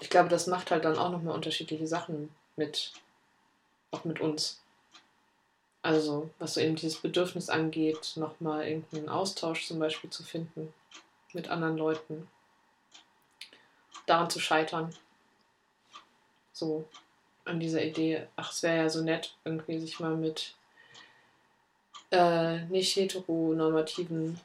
ich 0.00 0.10
glaube, 0.10 0.28
das 0.28 0.48
macht 0.48 0.70
halt 0.70 0.84
dann 0.84 0.98
auch 0.98 1.10
nochmal 1.10 1.34
unterschiedliche 1.34 1.86
Sachen 1.86 2.30
mit, 2.56 2.92
auch 3.90 4.04
mit 4.04 4.20
uns. 4.20 4.60
Also, 5.82 6.30
was 6.38 6.54
so 6.54 6.60
eben 6.60 6.76
dieses 6.76 6.98
Bedürfnis 6.98 7.48
angeht, 7.48 8.12
nochmal 8.16 8.66
irgendeinen 8.66 9.08
Austausch 9.08 9.66
zum 9.66 9.78
Beispiel 9.78 10.10
zu 10.10 10.22
finden 10.22 10.72
mit 11.32 11.48
anderen 11.48 11.76
Leuten. 11.78 12.28
Daran 14.06 14.30
zu 14.30 14.40
scheitern. 14.40 14.94
So, 16.52 16.84
an 17.44 17.60
dieser 17.60 17.82
Idee, 17.84 18.26
ach, 18.36 18.52
es 18.52 18.62
wäre 18.62 18.76
ja 18.76 18.88
so 18.88 19.02
nett, 19.02 19.36
irgendwie 19.44 19.78
sich 19.78 20.00
mal 20.00 20.16
mit 20.16 20.54
äh, 22.10 22.64
nicht 22.66 22.96
heteronormativen 22.96 24.40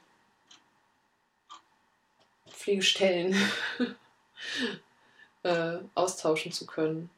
Pflegestellen 2.48 3.36
äh, 5.42 5.78
austauschen 5.94 6.52
zu 6.52 6.66
können. 6.66 7.10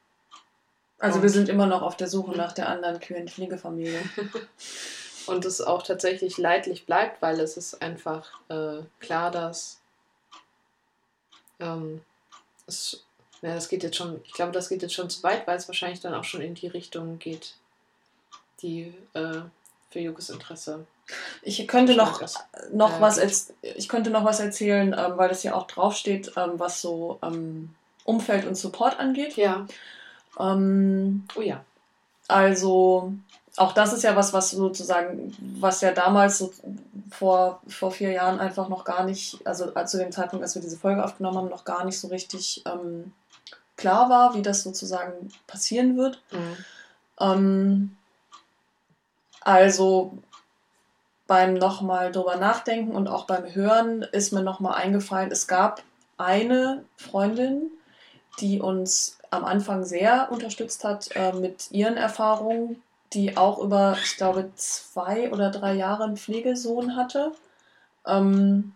Also 0.98 1.16
Und- 1.16 1.22
wir 1.22 1.30
sind 1.30 1.48
immer 1.48 1.66
noch 1.66 1.82
auf 1.82 1.96
der 1.96 2.08
Suche 2.08 2.36
nach 2.36 2.52
der 2.52 2.68
anderen 2.68 3.00
queeren 3.00 3.28
Pflegefamilie. 3.28 4.00
Und 5.26 5.44
es 5.44 5.60
auch 5.60 5.82
tatsächlich 5.82 6.38
leidlich 6.38 6.86
bleibt, 6.86 7.20
weil 7.20 7.40
es 7.40 7.56
ist 7.56 7.82
einfach 7.82 8.30
äh, 8.48 8.82
klar, 9.00 9.32
dass 9.32 9.80
ähm, 11.58 12.00
es, 12.68 13.02
ja, 13.42 13.54
das 13.54 13.68
geht 13.68 13.82
jetzt 13.82 13.96
schon, 13.96 14.20
ich 14.24 14.32
glaube, 14.32 14.52
das 14.52 14.68
geht 14.68 14.82
jetzt 14.82 14.94
schon 14.94 15.10
zu 15.10 15.22
weit, 15.24 15.46
weil 15.46 15.56
es 15.56 15.68
wahrscheinlich 15.68 16.00
dann 16.00 16.14
auch 16.14 16.24
schon 16.24 16.42
in 16.42 16.54
die 16.54 16.68
Richtung 16.68 17.18
geht, 17.18 17.54
die 18.62 18.94
äh, 19.14 19.40
für 19.90 19.98
Jukes 20.00 20.30
Interesse 20.30 20.86
Ich 21.42 21.66
könnte 21.66 21.96
noch, 21.96 22.22
ist. 22.22 22.38
noch 22.72 22.98
Äh, 22.98 23.00
was 23.00 23.50
ich 23.62 23.88
könnte 23.88 24.10
noch 24.10 24.24
was 24.24 24.38
erzählen, 24.40 24.94
ähm, 24.96 25.16
weil 25.16 25.28
das 25.28 25.42
hier 25.42 25.56
auch 25.56 25.66
draufsteht, 25.66 26.32
ähm, 26.36 26.52
was 26.54 26.80
so 26.80 27.18
ähm, 27.22 27.74
Umfeld 28.04 28.46
und 28.46 28.54
Support 28.54 28.98
angeht. 29.00 29.36
Ja, 29.36 29.66
Ähm, 30.38 31.26
oh 31.36 31.40
ja. 31.40 31.64
Also 32.28 33.12
auch 33.56 33.72
das 33.72 33.92
ist 33.92 34.02
ja 34.02 34.16
was, 34.16 34.32
was 34.32 34.50
sozusagen, 34.50 35.34
was 35.58 35.80
ja 35.80 35.92
damals 35.92 36.38
so 36.38 36.52
vor, 37.10 37.62
vor 37.68 37.90
vier 37.90 38.12
Jahren 38.12 38.38
einfach 38.38 38.68
noch 38.68 38.84
gar 38.84 39.04
nicht, 39.04 39.46
also 39.46 39.70
zu 39.84 39.98
dem 39.98 40.12
Zeitpunkt, 40.12 40.42
als 40.42 40.54
wir 40.54 40.62
diese 40.62 40.78
Folge 40.78 41.02
aufgenommen 41.02 41.38
haben, 41.38 41.48
noch 41.48 41.64
gar 41.64 41.84
nicht 41.84 41.98
so 41.98 42.08
richtig 42.08 42.62
ähm, 42.66 43.12
klar 43.76 44.10
war, 44.10 44.34
wie 44.34 44.42
das 44.42 44.62
sozusagen 44.62 45.30
passieren 45.46 45.96
wird. 45.96 46.20
Mhm. 46.32 46.56
Ähm, 47.20 47.96
also 49.40 50.18
beim 51.26 51.54
nochmal 51.54 52.12
drüber 52.12 52.36
nachdenken 52.36 52.94
und 52.94 53.08
auch 53.08 53.26
beim 53.26 53.54
Hören 53.54 54.02
ist 54.02 54.32
mir 54.32 54.42
nochmal 54.42 54.74
eingefallen, 54.74 55.30
es 55.32 55.46
gab 55.46 55.82
eine 56.18 56.84
Freundin, 56.96 57.70
die 58.40 58.60
uns 58.60 59.18
am 59.30 59.44
Anfang 59.44 59.84
sehr 59.84 60.28
unterstützt 60.30 60.84
hat 60.84 61.10
äh, 61.14 61.32
mit 61.32 61.70
ihren 61.70 61.96
Erfahrungen, 61.96 62.82
die 63.12 63.36
auch 63.36 63.58
über, 63.58 63.96
ich 64.02 64.16
glaube, 64.16 64.50
zwei 64.56 65.30
oder 65.32 65.50
drei 65.50 65.74
Jahre 65.74 66.04
einen 66.04 66.16
Pflegesohn 66.16 66.96
hatte. 66.96 67.32
Ähm, 68.06 68.74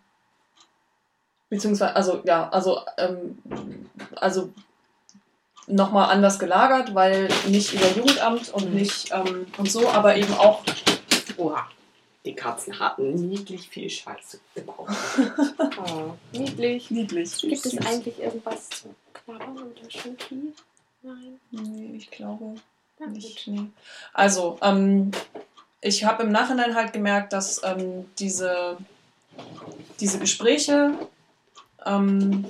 beziehungsweise, 1.48 1.94
also 1.96 2.22
ja, 2.24 2.48
also, 2.48 2.80
ähm, 2.96 3.38
also 4.16 4.50
nochmal 5.66 6.10
anders 6.10 6.38
gelagert, 6.38 6.94
weil 6.94 7.28
nicht 7.46 7.72
über 7.74 7.88
Jugendamt 7.90 8.48
und 8.52 8.70
Mhm. 8.70 8.76
nicht 8.76 9.10
ähm, 9.12 9.46
und 9.56 9.70
so, 9.70 9.88
aber 9.88 10.16
eben 10.16 10.34
auch 10.34 10.62
Oha. 11.36 11.66
Die 12.24 12.34
Katzen 12.34 12.78
hatten 12.78 13.14
niedlich 13.14 13.68
viel 13.68 13.88
Scheiße 13.88 14.40
im 14.54 14.66
Bauch. 14.66 14.88
Oh, 15.78 16.14
niedlich. 16.32 16.90
niedlich. 16.90 17.38
Gibt 17.40 17.64
es 17.64 17.78
eigentlich 17.78 18.18
irgendwas 18.20 18.68
zu 18.68 18.94
knabbern 19.36 19.58
unter 19.58 19.90
Schoki? 19.90 20.52
Nein. 21.02 21.40
Nee, 21.50 21.96
ich 21.96 22.10
glaube 22.10 22.54
Na 22.98 23.06
nicht. 23.06 23.46
Nee. 23.46 23.66
Also, 24.12 24.58
ähm, 24.62 25.10
ich 25.80 26.04
habe 26.04 26.24
im 26.24 26.32
Nachhinein 26.32 26.74
halt 26.74 26.92
gemerkt, 26.92 27.32
dass 27.32 27.62
ähm, 27.64 28.06
diese, 28.18 28.76
diese 29.98 30.18
Gespräche 30.18 30.92
ähm, 31.86 32.44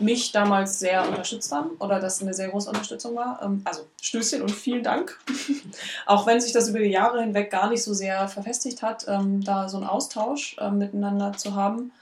mich 0.00 0.32
damals 0.32 0.80
sehr 0.80 1.06
unterstützt 1.08 1.52
haben 1.52 1.70
oder 1.78 2.00
dass 2.00 2.20
eine 2.20 2.34
sehr 2.34 2.48
große 2.48 2.68
Unterstützung 2.68 3.14
war. 3.14 3.40
Ähm, 3.42 3.62
also 3.64 3.86
Stößchen 4.00 4.42
und 4.42 4.50
vielen 4.50 4.82
Dank. 4.82 5.20
Auch 6.06 6.26
wenn 6.26 6.40
sich 6.40 6.52
das 6.52 6.68
über 6.68 6.80
die 6.80 6.86
Jahre 6.86 7.20
hinweg 7.20 7.52
gar 7.52 7.70
nicht 7.70 7.84
so 7.84 7.94
sehr 7.94 8.26
verfestigt 8.26 8.82
hat, 8.82 9.06
ähm, 9.06 9.44
da 9.44 9.68
so 9.68 9.76
einen 9.76 9.86
Austausch 9.86 10.56
ähm, 10.58 10.78
miteinander 10.78 11.32
zu 11.34 11.54
haben, 11.54 11.92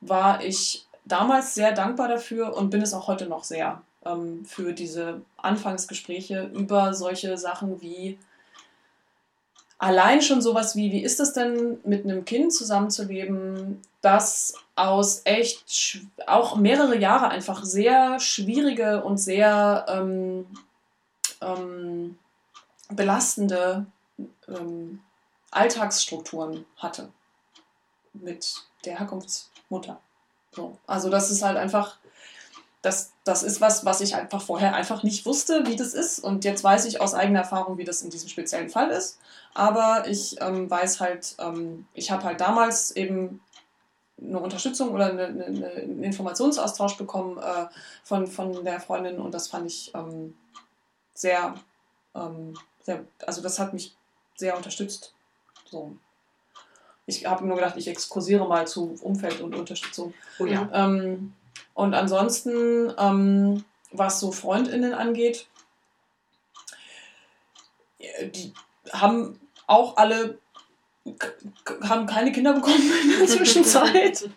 war 0.00 0.44
ich 0.44 0.87
damals 1.08 1.54
sehr 1.54 1.72
dankbar 1.72 2.08
dafür 2.08 2.56
und 2.56 2.70
bin 2.70 2.82
es 2.82 2.94
auch 2.94 3.08
heute 3.08 3.26
noch 3.26 3.44
sehr 3.44 3.82
ähm, 4.04 4.44
für 4.44 4.72
diese 4.72 5.22
Anfangsgespräche 5.36 6.50
über 6.54 6.94
solche 6.94 7.36
Sachen 7.36 7.80
wie 7.80 8.18
allein 9.78 10.22
schon 10.22 10.42
sowas 10.42 10.76
wie, 10.76 10.92
wie 10.92 11.02
ist 11.02 11.20
es 11.20 11.32
denn 11.32 11.78
mit 11.84 12.04
einem 12.04 12.24
Kind 12.24 12.52
zusammenzuleben, 12.52 13.80
das 14.00 14.54
aus 14.76 15.22
echt 15.24 16.00
auch 16.26 16.56
mehrere 16.56 16.98
Jahre 16.98 17.28
einfach 17.28 17.64
sehr 17.64 18.20
schwierige 18.20 19.02
und 19.02 19.18
sehr 19.18 19.86
ähm, 19.88 20.46
ähm, 21.40 22.18
belastende 22.90 23.86
ähm, 24.48 25.00
Alltagsstrukturen 25.50 26.64
hatte 26.76 27.08
mit 28.12 28.64
der 28.84 28.98
Herkunftsmutter. 28.98 30.00
So. 30.52 30.78
Also 30.86 31.10
das 31.10 31.30
ist 31.30 31.42
halt 31.42 31.56
einfach, 31.56 31.98
das, 32.82 33.12
das 33.24 33.42
ist 33.42 33.60
was, 33.60 33.84
was 33.84 34.00
ich 34.00 34.14
einfach 34.14 34.42
vorher 34.42 34.74
einfach 34.74 35.02
nicht 35.02 35.26
wusste, 35.26 35.66
wie 35.66 35.76
das 35.76 35.94
ist. 35.94 36.20
Und 36.20 36.44
jetzt 36.44 36.64
weiß 36.64 36.84
ich 36.86 37.00
aus 37.00 37.14
eigener 37.14 37.40
Erfahrung, 37.40 37.78
wie 37.78 37.84
das 37.84 38.02
in 38.02 38.10
diesem 38.10 38.28
speziellen 38.28 38.70
Fall 38.70 38.90
ist. 38.90 39.18
Aber 39.54 40.06
ich 40.08 40.40
ähm, 40.40 40.70
weiß 40.70 41.00
halt, 41.00 41.34
ähm, 41.38 41.86
ich 41.94 42.10
habe 42.10 42.24
halt 42.24 42.40
damals 42.40 42.90
eben 42.92 43.40
eine 44.20 44.40
Unterstützung 44.40 44.90
oder 44.90 45.06
eine, 45.10 45.26
eine, 45.26 45.44
eine- 45.46 45.70
einen 45.70 46.02
Informationsaustausch 46.02 46.96
bekommen 46.96 47.38
äh, 47.38 47.66
von, 48.04 48.26
von 48.26 48.64
der 48.64 48.80
Freundin 48.80 49.20
und 49.20 49.32
das 49.32 49.48
fand 49.48 49.66
ich 49.66 49.92
ähm, 49.94 50.36
sehr, 51.14 51.54
ähm, 52.14 52.54
sehr, 52.82 53.04
also 53.26 53.42
das 53.42 53.58
hat 53.60 53.72
mich 53.74 53.96
sehr 54.36 54.56
unterstützt. 54.56 55.14
So. 55.70 55.96
Ich 57.08 57.24
habe 57.24 57.46
nur 57.46 57.56
gedacht, 57.56 57.78
ich 57.78 57.88
exkursiere 57.88 58.46
mal 58.46 58.66
zu 58.66 58.94
Umfeld 59.00 59.40
und 59.40 59.54
Unterstützung. 59.56 60.12
Oh 60.38 60.44
ja. 60.44 60.68
Ähm, 60.74 61.32
und 61.72 61.94
ansonsten, 61.94 62.92
ähm, 62.98 63.64
was 63.92 64.20
so 64.20 64.30
FreundInnen 64.30 64.92
angeht, 64.92 65.46
die 68.34 68.52
haben 68.92 69.40
auch 69.66 69.96
alle 69.96 70.38
haben 71.88 72.04
keine 72.04 72.30
Kinder 72.30 72.52
bekommen 72.52 72.92
in 73.02 73.18
der 73.18 73.26
Zwischenzeit. 73.38 74.28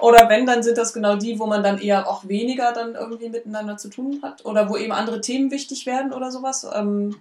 Oder 0.00 0.28
wenn, 0.28 0.44
dann 0.44 0.62
sind 0.62 0.76
das 0.76 0.92
genau 0.92 1.16
die, 1.16 1.38
wo 1.38 1.46
man 1.46 1.62
dann 1.62 1.78
eher 1.78 2.06
auch 2.06 2.28
weniger 2.28 2.72
dann 2.72 2.94
irgendwie 2.94 3.30
miteinander 3.30 3.78
zu 3.78 3.88
tun 3.88 4.20
hat. 4.22 4.44
Oder 4.44 4.68
wo 4.68 4.76
eben 4.76 4.92
andere 4.92 5.22
Themen 5.22 5.50
wichtig 5.50 5.86
werden 5.86 6.12
oder 6.12 6.30
sowas. 6.30 6.66
Ähm, 6.74 7.16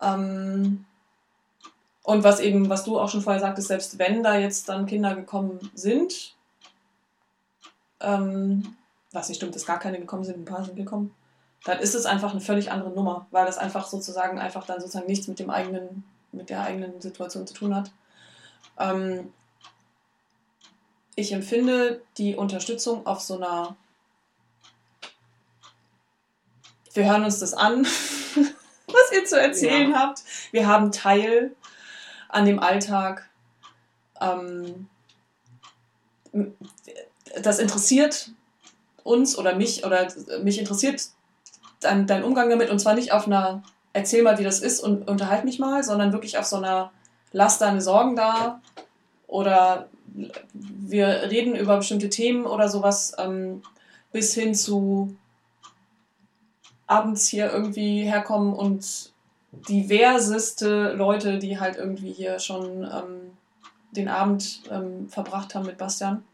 ähm, 0.00 0.86
und 2.06 2.22
was 2.22 2.38
eben, 2.38 2.68
was 2.68 2.84
du 2.84 3.00
auch 3.00 3.08
schon 3.08 3.20
vorher 3.20 3.40
sagtest, 3.40 3.66
selbst 3.66 3.98
wenn 3.98 4.22
da 4.22 4.36
jetzt 4.38 4.68
dann 4.68 4.86
Kinder 4.86 5.16
gekommen 5.16 5.58
sind, 5.74 6.36
ähm, 7.98 8.76
was 9.10 9.28
nicht 9.28 9.38
stimmt, 9.38 9.56
dass 9.56 9.66
gar 9.66 9.80
keine 9.80 9.98
gekommen 9.98 10.22
sind, 10.22 10.38
ein 10.38 10.44
paar 10.44 10.64
sind 10.64 10.76
gekommen, 10.76 11.12
dann 11.64 11.80
ist 11.80 11.96
es 11.96 12.06
einfach 12.06 12.30
eine 12.30 12.40
völlig 12.40 12.70
andere 12.70 12.90
Nummer, 12.90 13.26
weil 13.32 13.44
das 13.44 13.58
einfach 13.58 13.88
sozusagen 13.88 14.38
einfach 14.38 14.64
dann 14.64 14.78
sozusagen 14.80 15.08
nichts 15.08 15.26
mit 15.26 15.40
dem 15.40 15.50
eigenen, 15.50 16.04
mit 16.30 16.48
der 16.48 16.62
eigenen 16.62 17.00
Situation 17.00 17.44
zu 17.44 17.54
tun 17.54 17.74
hat. 17.74 17.90
Ähm, 18.78 19.32
ich 21.16 21.32
empfinde 21.32 22.02
die 22.18 22.36
Unterstützung 22.36 23.04
auf 23.04 23.20
so 23.20 23.34
einer 23.34 23.74
wir 26.94 27.04
hören 27.04 27.24
uns 27.24 27.40
das 27.40 27.52
an, 27.52 27.84
was 28.86 29.12
ihr 29.12 29.24
zu 29.26 29.40
erzählen 29.40 29.90
Ja. 29.90 29.98
habt. 29.98 30.22
Wir 30.52 30.68
haben 30.68 30.92
Teil 30.92 31.54
an 32.36 32.44
dem 32.44 32.58
Alltag. 32.58 33.28
Ähm, 34.20 34.88
das 37.40 37.58
interessiert 37.58 38.30
uns 39.02 39.38
oder 39.38 39.54
mich 39.54 39.86
oder 39.86 40.08
mich 40.42 40.58
interessiert 40.58 41.08
dein, 41.80 42.06
dein 42.06 42.24
Umgang 42.24 42.50
damit 42.50 42.68
und 42.68 42.78
zwar 42.78 42.94
nicht 42.94 43.12
auf 43.12 43.26
einer 43.26 43.62
erzähl 43.94 44.22
mal, 44.22 44.38
wie 44.38 44.44
das 44.44 44.60
ist 44.60 44.80
und 44.80 45.08
unterhalt 45.08 45.44
mich 45.44 45.58
mal, 45.58 45.82
sondern 45.82 46.12
wirklich 46.12 46.36
auf 46.36 46.44
so 46.44 46.56
einer 46.56 46.92
lass 47.32 47.58
deine 47.58 47.80
Sorgen 47.80 48.16
da 48.16 48.60
oder 49.26 49.88
wir 50.52 51.06
reden 51.30 51.56
über 51.56 51.78
bestimmte 51.78 52.10
Themen 52.10 52.44
oder 52.44 52.68
sowas 52.68 53.14
ähm, 53.18 53.62
bis 54.12 54.34
hin 54.34 54.54
zu 54.54 55.16
abends 56.86 57.28
hier 57.28 57.50
irgendwie 57.50 58.02
herkommen 58.02 58.52
und 58.52 59.14
diverseste 59.68 60.92
Leute, 60.92 61.38
die 61.38 61.58
halt 61.58 61.76
irgendwie 61.76 62.12
hier 62.12 62.38
schon 62.38 62.84
ähm, 62.84 63.36
den 63.92 64.08
Abend 64.08 64.62
ähm, 64.70 65.08
verbracht 65.08 65.54
haben 65.54 65.66
mit 65.66 65.78
Bastian, 65.78 66.24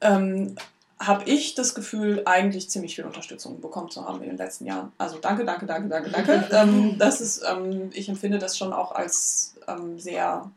ähm, 0.00 0.56
habe 0.98 1.24
ich 1.28 1.54
das 1.54 1.74
Gefühl, 1.74 2.22
eigentlich 2.24 2.70
ziemlich 2.70 2.94
viel 2.94 3.04
Unterstützung 3.04 3.60
bekommen 3.60 3.90
zu 3.90 4.06
haben 4.06 4.22
in 4.22 4.30
den 4.30 4.38
letzten 4.38 4.64
Jahren. 4.66 4.92
Also 4.96 5.18
danke, 5.18 5.44
danke, 5.44 5.66
danke, 5.66 5.88
danke, 5.88 6.10
danke. 6.10 6.48
ähm, 6.52 6.98
das 6.98 7.20
ist, 7.20 7.42
ähm, 7.46 7.90
ich 7.92 8.08
empfinde 8.08 8.38
das 8.38 8.56
schon 8.56 8.72
auch 8.72 8.92
als 8.92 9.56
ähm, 9.68 9.98
sehr 9.98 10.50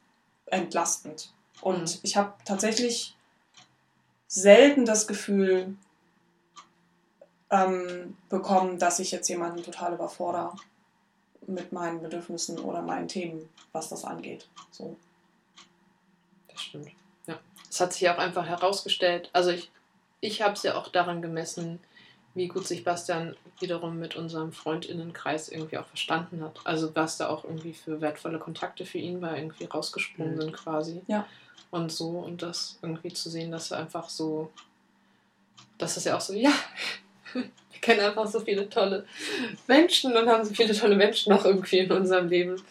entlastend. 0.46 1.32
Und 1.62 1.82
Mhm. 1.82 2.00
ich 2.04 2.16
habe 2.16 2.34
tatsächlich 2.46 3.16
selten 4.28 4.86
das 4.86 5.08
Gefühl 5.08 5.76
ähm, 7.52 8.16
bekommen, 8.30 8.80
dass 8.80 9.00
ich 9.00 9.12
jetzt 9.12 9.28
jemanden 9.28 9.64
total 9.64 9.94
überfordere 9.94 10.54
mit 11.48 11.72
meinen 11.72 12.02
Bedürfnissen 12.02 12.60
oder 12.60 12.82
meinen 12.82 13.08
Themen, 13.08 13.50
was 13.72 13.90
das 13.90 14.06
angeht. 14.06 14.48
So. 14.72 14.96
Das 16.48 16.62
stimmt. 16.62 16.90
Ja. 17.26 17.40
Es 17.70 17.80
hat 17.80 17.94
sich 17.94 18.10
auch 18.10 18.18
einfach 18.18 18.46
herausgestellt, 18.46 19.30
also 19.34 19.50
ich, 19.50 19.72
ich 20.22 20.42
habe 20.42 20.54
es 20.54 20.64
ja 20.64 20.76
auch 20.76 20.90
daran 20.90 21.22
gemessen, 21.22 21.80
wie 22.36 22.48
gut 22.48 22.68
sich 22.68 22.84
Bastian 22.84 23.36
wiederum 23.60 23.98
mit 23.98 24.16
unserem 24.16 24.52
Freundinnenkreis 24.54 25.50
irgendwie 25.50 25.80
auch 25.80 25.88
verstanden 25.88 26.44
hat. 26.44 26.60
Also 26.64 26.96
was 26.96 27.18
da 27.18 27.28
auch 27.30 27.44
irgendwie 27.44 27.74
für 27.74 28.00
wertvolle 28.02 28.38
Kontakte 28.38 28.86
für 28.86 29.00
ihn 29.00 29.22
war, 29.22 29.36
irgendwie 29.36 29.66
rausgesprungen 29.66 30.36
Mhm. 30.36 30.42
sind 30.42 30.54
quasi. 30.54 31.02
Ja. 31.08 31.26
Und 31.72 31.92
so, 31.92 32.10
und 32.20 32.42
das 32.44 32.78
irgendwie 32.82 33.12
zu 33.14 33.30
sehen, 33.30 33.52
dass 33.52 33.72
er 33.72 33.80
einfach 33.80 34.10
so, 34.10 34.52
dass 35.78 35.98
es 35.98 36.04
ja 36.04 36.16
auch 36.16 36.22
so, 36.22 36.34
ja, 36.34 36.52
wir 37.34 37.81
kennen 37.81 38.01
einfach 38.01 38.27
so 38.27 38.39
viele 38.39 38.69
tolle 38.69 39.06
Menschen 39.68 40.15
und 40.15 40.27
haben 40.27 40.45
so 40.45 40.53
viele 40.53 40.73
tolle 40.73 40.95
Menschen 40.95 41.34
noch 41.34 41.45
irgendwie 41.45 41.80
in 41.80 41.91
unserem 41.91 42.27
Leben, 42.27 42.61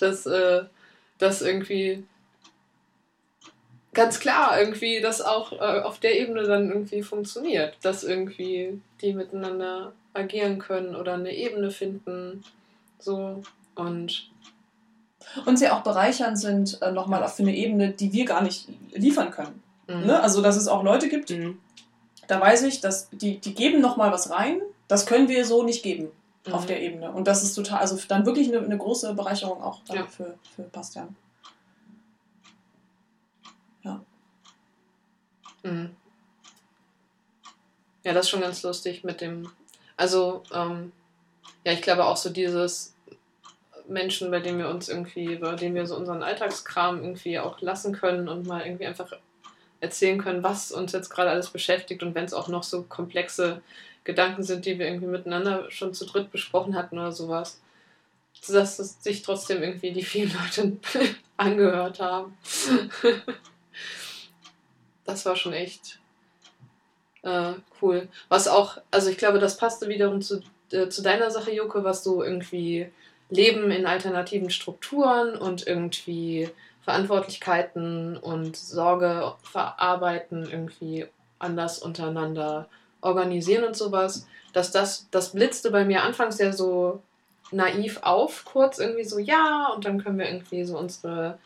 dass 0.00 0.26
äh, 0.26 0.64
das 1.18 1.42
irgendwie 1.42 2.04
ganz 3.94 4.20
klar 4.20 4.60
irgendwie 4.60 5.00
das 5.00 5.22
auch 5.22 5.52
äh, 5.52 5.80
auf 5.80 5.98
der 5.98 6.20
Ebene 6.20 6.42
dann 6.44 6.68
irgendwie 6.68 7.02
funktioniert, 7.02 7.76
dass 7.82 8.04
irgendwie 8.04 8.80
die 9.00 9.14
miteinander 9.14 9.92
agieren 10.12 10.58
können 10.58 10.94
oder 10.94 11.14
eine 11.14 11.34
Ebene 11.34 11.70
finden, 11.70 12.44
so 12.98 13.42
und 13.74 14.30
Und 15.44 15.58
sie 15.58 15.68
auch 15.68 15.82
bereichernd 15.82 16.38
sind, 16.38 16.80
äh, 16.82 16.92
nochmal 16.92 17.22
auf 17.22 17.38
eine 17.38 17.54
Ebene, 17.54 17.90
die 17.90 18.12
wir 18.12 18.24
gar 18.24 18.42
nicht 18.42 18.68
liefern 18.92 19.30
können. 19.30 19.62
mhm. 19.86 20.06
Ne? 20.06 20.20
Also, 20.22 20.42
dass 20.42 20.56
es 20.56 20.68
auch 20.68 20.82
Leute 20.82 21.08
gibt, 21.08 21.30
Mhm. 21.30 21.58
Da 22.28 22.40
weiß 22.40 22.62
ich, 22.64 22.80
dass 22.80 23.08
die, 23.10 23.38
die 23.38 23.54
geben 23.54 23.80
nochmal 23.80 24.12
was 24.12 24.30
rein, 24.30 24.60
das 24.88 25.06
können 25.06 25.28
wir 25.28 25.44
so 25.44 25.62
nicht 25.62 25.82
geben 25.82 26.10
auf 26.50 26.62
Mhm. 26.62 26.66
der 26.68 26.82
Ebene. 26.82 27.10
Und 27.12 27.26
das 27.26 27.42
ist 27.42 27.54
total, 27.54 27.78
also 27.80 27.98
dann 28.08 28.24
wirklich 28.26 28.48
eine, 28.48 28.58
eine 28.64 28.78
große 28.78 29.14
Bereicherung 29.14 29.62
auch 29.62 29.80
Ja. 29.92 30.06
für, 30.06 30.38
für 30.54 30.62
Bastian. 30.62 31.14
Mhm. 35.62 35.96
Ja, 38.04 38.12
das 38.12 38.26
ist 38.26 38.30
schon 38.30 38.40
ganz 38.40 38.62
lustig 38.62 39.02
mit 39.02 39.20
dem. 39.20 39.50
Also, 39.96 40.44
ähm, 40.54 40.92
ja, 41.64 41.72
ich 41.72 41.82
glaube 41.82 42.04
auch 42.04 42.16
so 42.16 42.30
dieses 42.30 42.94
Menschen, 43.88 44.30
bei 44.30 44.40
denen 44.40 44.58
wir 44.58 44.68
uns 44.68 44.88
irgendwie, 44.88 45.36
bei 45.36 45.56
denen 45.56 45.74
wir 45.74 45.86
so 45.86 45.96
unseren 45.96 46.22
Alltagskram 46.22 47.02
irgendwie 47.02 47.38
auch 47.40 47.60
lassen 47.60 47.92
können 47.92 48.28
und 48.28 48.46
mal 48.46 48.64
irgendwie 48.64 48.86
einfach 48.86 49.12
erzählen 49.80 50.18
können, 50.18 50.42
was 50.42 50.72
uns 50.72 50.92
jetzt 50.92 51.10
gerade 51.10 51.30
alles 51.30 51.50
beschäftigt 51.50 52.02
und 52.02 52.14
wenn 52.14 52.24
es 52.24 52.34
auch 52.34 52.48
noch 52.48 52.62
so 52.62 52.82
komplexe 52.82 53.62
Gedanken 54.04 54.42
sind, 54.42 54.64
die 54.64 54.78
wir 54.78 54.86
irgendwie 54.86 55.06
miteinander 55.06 55.70
schon 55.70 55.92
zu 55.92 56.06
dritt 56.06 56.30
besprochen 56.30 56.74
hatten 56.74 56.98
oder 56.98 57.12
sowas, 57.12 57.60
dass 58.48 58.78
es 58.78 59.02
sich 59.02 59.22
trotzdem 59.22 59.62
irgendwie 59.62 59.92
die 59.92 60.04
vielen 60.04 60.32
Leute 60.32 60.76
angehört 61.36 62.00
haben. 62.00 62.36
das 65.04 65.26
war 65.26 65.36
schon 65.36 65.52
echt 65.52 65.98
äh, 67.22 67.54
cool. 67.82 68.08
Was 68.28 68.48
auch, 68.48 68.78
also 68.90 69.10
ich 69.10 69.18
glaube, 69.18 69.38
das 69.38 69.56
passte 69.56 69.88
wiederum 69.88 70.22
zu, 70.22 70.42
äh, 70.70 70.88
zu 70.88 71.02
deiner 71.02 71.30
Sache, 71.30 71.52
Joko, 71.52 71.82
was 71.82 72.04
so 72.04 72.22
irgendwie 72.22 72.88
Leben 73.28 73.70
in 73.72 73.86
alternativen 73.86 74.50
Strukturen 74.50 75.36
und 75.36 75.66
irgendwie 75.66 76.48
Verantwortlichkeiten 76.86 78.16
und 78.16 78.56
Sorge 78.56 79.34
verarbeiten, 79.42 80.48
irgendwie 80.48 81.06
anders 81.40 81.80
untereinander 81.80 82.68
organisieren 83.00 83.64
und 83.64 83.76
sowas, 83.76 84.28
dass 84.52 84.70
das, 84.70 85.08
das 85.10 85.32
blitzte 85.32 85.72
bei 85.72 85.84
mir 85.84 86.04
anfangs 86.04 86.38
ja 86.38 86.52
so 86.52 87.02
naiv 87.50 87.98
auf, 88.02 88.44
kurz 88.44 88.78
irgendwie 88.78 89.04
so, 89.04 89.18
ja, 89.18 89.72
und 89.74 89.84
dann 89.84 90.02
können 90.02 90.18
wir 90.18 90.26
irgendwie 90.26 90.62
so 90.64 90.78
unsere, 90.78 91.38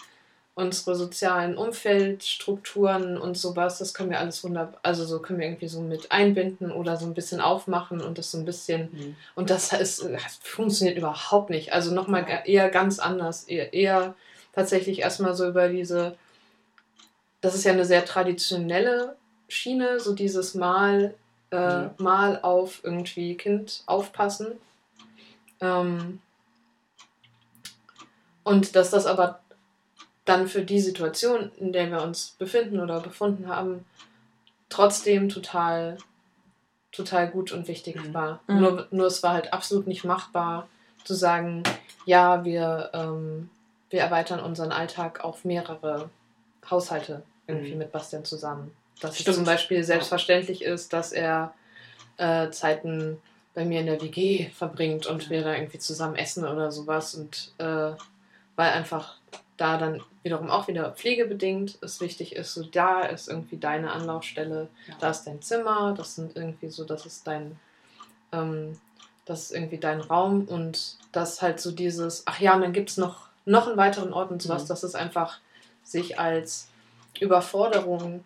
unsere 0.55 0.95
sozialen 0.95 1.57
Umfeldstrukturen 1.57 3.17
und 3.17 3.39
sowas, 3.39 3.79
das 3.79 3.95
können 3.95 4.11
wir 4.11 4.21
alles 4.21 4.45
wunderbar, 4.45 4.79
also 4.83 5.07
so 5.07 5.21
können 5.21 5.39
wir 5.39 5.47
irgendwie 5.47 5.69
so 5.69 5.81
mit 5.81 6.12
einbinden 6.12 6.71
oder 6.71 6.99
so 6.99 7.07
ein 7.07 7.15
bisschen 7.15 7.41
aufmachen 7.41 8.03
und 8.03 8.19
das 8.19 8.31
so 8.31 8.37
ein 8.37 8.45
bisschen 8.45 8.91
Mhm. 8.93 9.17
und 9.37 9.49
das 9.49 9.73
ist, 9.73 10.05
das 10.05 10.39
funktioniert 10.43 10.99
überhaupt 10.99 11.49
nicht. 11.49 11.73
Also 11.73 11.95
nochmal 11.95 12.27
eher 12.45 12.69
ganz 12.69 12.99
anders. 12.99 13.45
Eher, 13.45 13.73
eher 13.73 14.15
tatsächlich 14.52 15.01
erstmal 15.01 15.35
so 15.35 15.48
über 15.48 15.68
diese, 15.68 16.16
das 17.40 17.55
ist 17.55 17.64
ja 17.64 17.72
eine 17.72 17.85
sehr 17.85 18.05
traditionelle 18.05 19.16
Schiene, 19.48 20.01
so 20.01 20.14
dieses 20.14 20.55
Mal, 20.55 21.14
äh, 21.51 21.56
Ja. 21.56 21.94
Mal 21.98 22.40
auf 22.43 22.81
irgendwie 22.85 23.36
Kind 23.36 23.82
aufpassen. 23.86 24.52
Ähm, 25.60 26.20
und 28.44 28.77
dass 28.77 28.90
das 28.90 29.06
aber 29.06 29.40
dann 30.24 30.48
für 30.48 30.62
die 30.62 30.81
Situation, 30.81 31.51
in 31.59 31.72
der 31.72 31.90
wir 31.90 32.02
uns 32.02 32.36
befinden 32.39 32.81
oder 32.81 33.01
befunden 33.01 33.48
haben, 33.48 33.85
trotzdem 34.68 35.28
total, 35.28 35.98
total 36.93 37.28
gut 37.28 37.52
und 37.52 37.66
wichtig 37.68 37.97
Mhm. 37.97 38.14
war. 38.14 38.40
Mhm. 38.47 38.60
Nur, 38.60 38.86
nur 38.90 39.06
es 39.06 39.22
war 39.22 39.32
halt 39.35 39.52
absolut 39.52 39.86
nicht 39.86 40.05
machbar 40.05 40.68
zu 41.05 41.14
sagen, 41.14 41.62
ja, 42.05 42.44
wir, 42.44 42.90
ähm, 42.93 43.51
wir 43.91 44.01
erweitern 44.01 44.41
unseren 44.41 44.73
Alltag 44.73 45.25
auf 45.25 45.45
mehrere 45.45 46.11
Haushalte 46.71 47.23
irgendwie 47.47 47.73
Mhm. 47.73 47.79
mit 47.79 47.93
Bastian 47.93 48.25
zusammen. 48.25 48.73
Dass 49.01 49.12
es 49.15 49.21
Stimmt. 49.21 49.37
zum 49.37 49.45
Beispiel 49.45 49.83
selbstverständlich 49.83 50.62
ist, 50.62 50.93
dass 50.93 51.12
er 51.12 51.53
äh, 52.19 52.51
Zeiten 52.51 53.21
bei 53.55 53.65
mir 53.65 53.81
in 53.81 53.87
der 53.87 54.01
WG 54.01 54.49
verbringt 54.51 55.07
und 55.07 55.31
wir 55.31 55.43
da 55.43 55.55
irgendwie 55.55 55.79
zusammen 55.79 56.17
essen 56.17 56.45
oder 56.47 56.71
sowas. 56.71 57.15
Und 57.15 57.53
äh, 57.59 57.65
weil 58.57 58.71
einfach 58.73 59.17
da 59.57 59.77
dann 59.79 60.03
wiederum 60.23 60.51
auch 60.51 60.69
wieder 60.69 60.93
pflegebedingt 60.93 61.79
es 61.83 62.01
wichtig 62.01 62.37
ist, 62.37 62.55
so 62.55 62.62
da 62.62 63.03
ist 63.03 63.29
irgendwie 63.29 63.57
deine 63.57 63.91
Anlaufstelle, 63.93 64.69
Ja. 64.87 64.95
da 65.01 65.11
ist 65.11 65.25
dein 65.25 65.41
Zimmer, 65.43 65.95
das 65.97 66.15
sind 66.15 66.37
irgendwie 66.37 66.69
so, 66.69 66.85
das 66.85 67.07
ist 67.07 67.27
dein, 67.27 67.59
ähm, 68.33 68.79
das 69.25 69.45
ist 69.45 69.53
irgendwie 69.53 69.79
dein 69.79 70.01
Raum 70.01 70.45
und 70.45 70.97
das 71.12 71.41
halt 71.43 71.59
so 71.61 71.73
dieses, 71.73 72.23
ach 72.27 72.39
ja, 72.41 72.55
und 72.55 72.61
dann 72.62 72.73
gibt 72.73 72.91
es 72.91 72.97
noch, 72.99 73.29
noch 73.45 73.67
einen 73.67 73.77
weiteren 73.77 74.12
Ort 74.12 74.31
und 74.31 74.43
sowas, 74.43 74.65
Mhm. 74.65 74.69
dass 74.69 74.83
es 74.83 74.95
einfach 74.95 75.39
sich 75.83 76.19
als 76.19 76.69
Überforderung 77.19 78.25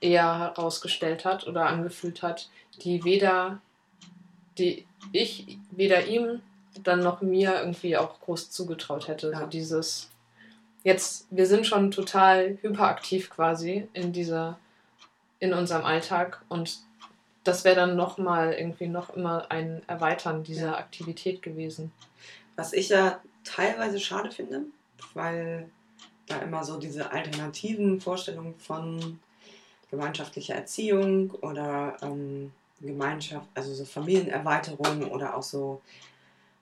eher 0.00 0.38
herausgestellt 0.38 1.24
hat 1.24 1.46
oder 1.46 1.66
angefühlt 1.66 2.22
hat, 2.22 2.48
die 2.82 3.04
weder, 3.04 3.60
die 4.58 4.86
ich 5.12 5.58
weder 5.70 6.06
ihm 6.06 6.40
dann 6.82 7.00
noch 7.00 7.20
mir 7.20 7.60
irgendwie 7.60 7.96
auch 7.96 8.20
groß 8.20 8.50
zugetraut 8.50 9.06
hätte. 9.08 9.30
Ja. 9.30 9.40
So 9.40 9.46
dieses, 9.46 10.10
jetzt, 10.84 11.26
wir 11.30 11.46
sind 11.46 11.66
schon 11.66 11.90
total 11.90 12.58
hyperaktiv 12.62 13.30
quasi 13.30 13.88
in 13.92 14.12
dieser, 14.12 14.58
in 15.38 15.52
unserem 15.54 15.84
Alltag 15.84 16.42
und 16.48 16.78
das 17.44 17.64
wäre 17.64 17.76
dann 17.76 17.96
nochmal 17.96 18.52
irgendwie 18.54 18.86
noch 18.86 19.10
immer 19.10 19.50
ein 19.50 19.82
Erweitern 19.88 20.44
dieser 20.44 20.68
Ja. 20.72 20.76
Aktivität 20.78 21.42
gewesen. 21.42 21.92
Was 22.56 22.72
ich 22.72 22.88
ja 22.88 23.20
teilweise 23.44 24.00
schade 24.00 24.30
finde, 24.30 24.62
weil 25.14 25.70
da 26.26 26.38
immer 26.38 26.64
so 26.64 26.78
diese 26.78 27.10
alternativen 27.10 28.00
Vorstellungen 28.00 28.54
von 28.58 29.18
gemeinschaftlicher 29.90 30.54
Erziehung 30.54 31.30
oder 31.42 31.96
ähm, 32.02 32.52
Gemeinschaft, 32.80 33.48
also 33.54 33.74
so 33.74 33.84
Familienerweiterung 33.84 35.10
oder 35.10 35.36
auch 35.36 35.42
so 35.42 35.82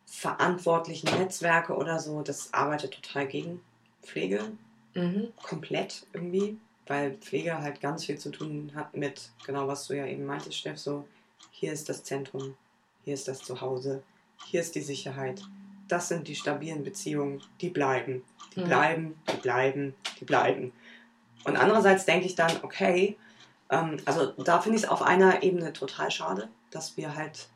verantwortlichen 0.07 1.07
Netzwerke 1.19 1.74
oder 1.74 2.01
so, 2.01 2.23
das 2.23 2.52
arbeitet 2.52 2.94
total 2.94 3.27
gegen 3.28 3.61
Pflege, 4.02 4.52
Mhm. 4.94 5.32
komplett 5.40 6.05
irgendwie, 6.12 6.59
weil 6.86 7.15
Pflege 7.15 7.59
halt 7.59 7.81
ganz 7.81 8.05
viel 8.05 8.19
zu 8.19 8.31
tun 8.31 8.73
hat 8.74 8.97
mit, 8.97 9.31
genau 9.47 9.69
was 9.69 9.86
du 9.86 9.94
ja 9.97 10.05
eben 10.05 10.27
meintest, 10.27 10.57
Steff, 10.57 10.78
so 10.78 11.07
hier 11.52 11.73
ist 11.73 11.89
das 11.89 12.02
Zentrum, 12.02 12.57
hier 13.05 13.15
ist 13.15 13.28
das 13.28 13.39
Zuhause, 13.39 14.02
hier 14.47 14.61
ist 14.61 14.74
die 14.74 14.81
Sicherheit, 14.81 15.43
das 15.90 16.08
sind 16.08 16.28
die 16.28 16.34
stabilen 16.34 16.82
Beziehungen, 16.82 17.42
die 17.60 17.70
bleiben, 17.70 18.22
die 18.54 18.60
Mhm. 18.60 18.64
bleiben, 18.64 19.14
die 19.32 19.36
bleiben, 19.36 19.94
die 20.18 20.24
bleiben. 20.24 20.72
Und 21.44 21.56
andererseits 21.56 22.04
denke 22.04 22.26
ich 22.26 22.34
dann, 22.34 22.52
okay, 22.62 23.16
ähm, 23.70 23.96
also 24.04 24.32
da 24.32 24.60
finde 24.60 24.78
ich 24.78 24.84
es 24.84 24.88
auf 24.88 25.02
einer 25.02 25.42
Ebene 25.42 25.72
total 25.72 26.10
schade, 26.10 26.48
dass 26.70 26.96
wir 26.96 27.14
halt 27.14 27.48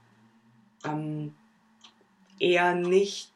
ähm, 0.84 1.34
eher 2.38 2.74
nicht, 2.74 3.30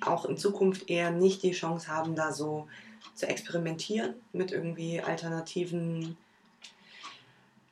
auch 0.00 0.24
in 0.24 0.36
Zukunft 0.36 0.90
eher 0.90 1.10
nicht 1.10 1.42
die 1.42 1.52
Chance 1.52 1.88
haben, 1.88 2.14
da 2.14 2.32
so 2.32 2.66
zu 3.14 3.28
experimentieren 3.28 4.14
mit 4.32 4.52
irgendwie 4.52 5.00
alternativen 5.00 6.16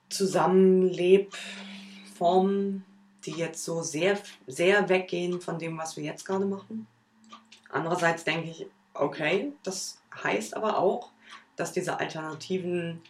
Zusammenlebformen, 0.08 2.84
die 3.26 3.32
jetzt 3.32 3.64
so 3.64 3.82
sehr, 3.82 4.18
sehr 4.46 4.88
weggehen 4.88 5.40
von 5.40 5.58
dem, 5.58 5.78
was 5.78 5.96
wir 5.96 6.04
jetzt 6.04 6.24
gerade 6.24 6.44
machen. 6.44 6.86
Andererseits 7.70 8.24
denke 8.24 8.50
ich, 8.50 8.66
okay, 8.94 9.52
das 9.62 9.98
heißt 10.22 10.56
aber 10.56 10.78
auch, 10.78 11.10
dass 11.56 11.72
diese 11.72 11.98
alternativen 11.98 13.00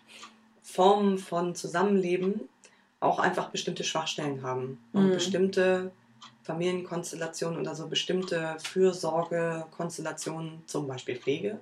Formen 0.63 1.19
von 1.19 1.55
Zusammenleben 1.55 2.49
auch 3.01 3.19
einfach 3.19 3.51
bestimmte 3.51 3.85
Schwachstellen 3.85 4.43
haben 4.43 4.79
und 4.93 5.09
Mhm. 5.09 5.13
bestimmte 5.13 5.91
Familienkonstellationen 6.45 7.61
oder 7.61 7.75
so 7.75 7.89
bestimmte 7.89 8.57
Fürsorgekonstellationen, 8.63 10.63
zum 10.67 10.87
Beispiel 10.87 11.17
Pflege, 11.17 11.59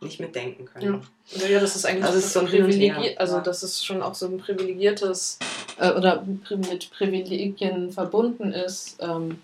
nicht 0.00 0.20
mitdenken 0.20 0.64
können. 0.64 1.02
Ja. 1.30 1.46
Ja, 1.48 1.60
das 1.60 1.76
ist 1.76 1.86
eigentlich 1.86 2.04
Also 2.04 2.18
es 2.18 2.26
ist 2.26 2.32
so 2.32 2.40
ein 2.40 2.46
privilegiert, 2.46 3.18
also 3.18 3.40
dass 3.40 3.62
es 3.62 3.84
schon 3.84 4.02
auch 4.02 4.14
so 4.14 4.26
ein 4.26 4.38
privilegiertes 4.38 5.38
äh, 5.78 5.92
oder 5.92 6.24
mit 6.50 6.90
Privilegien 6.90 7.92
verbunden 7.92 8.52
ist, 8.52 8.96
ähm, 9.00 9.40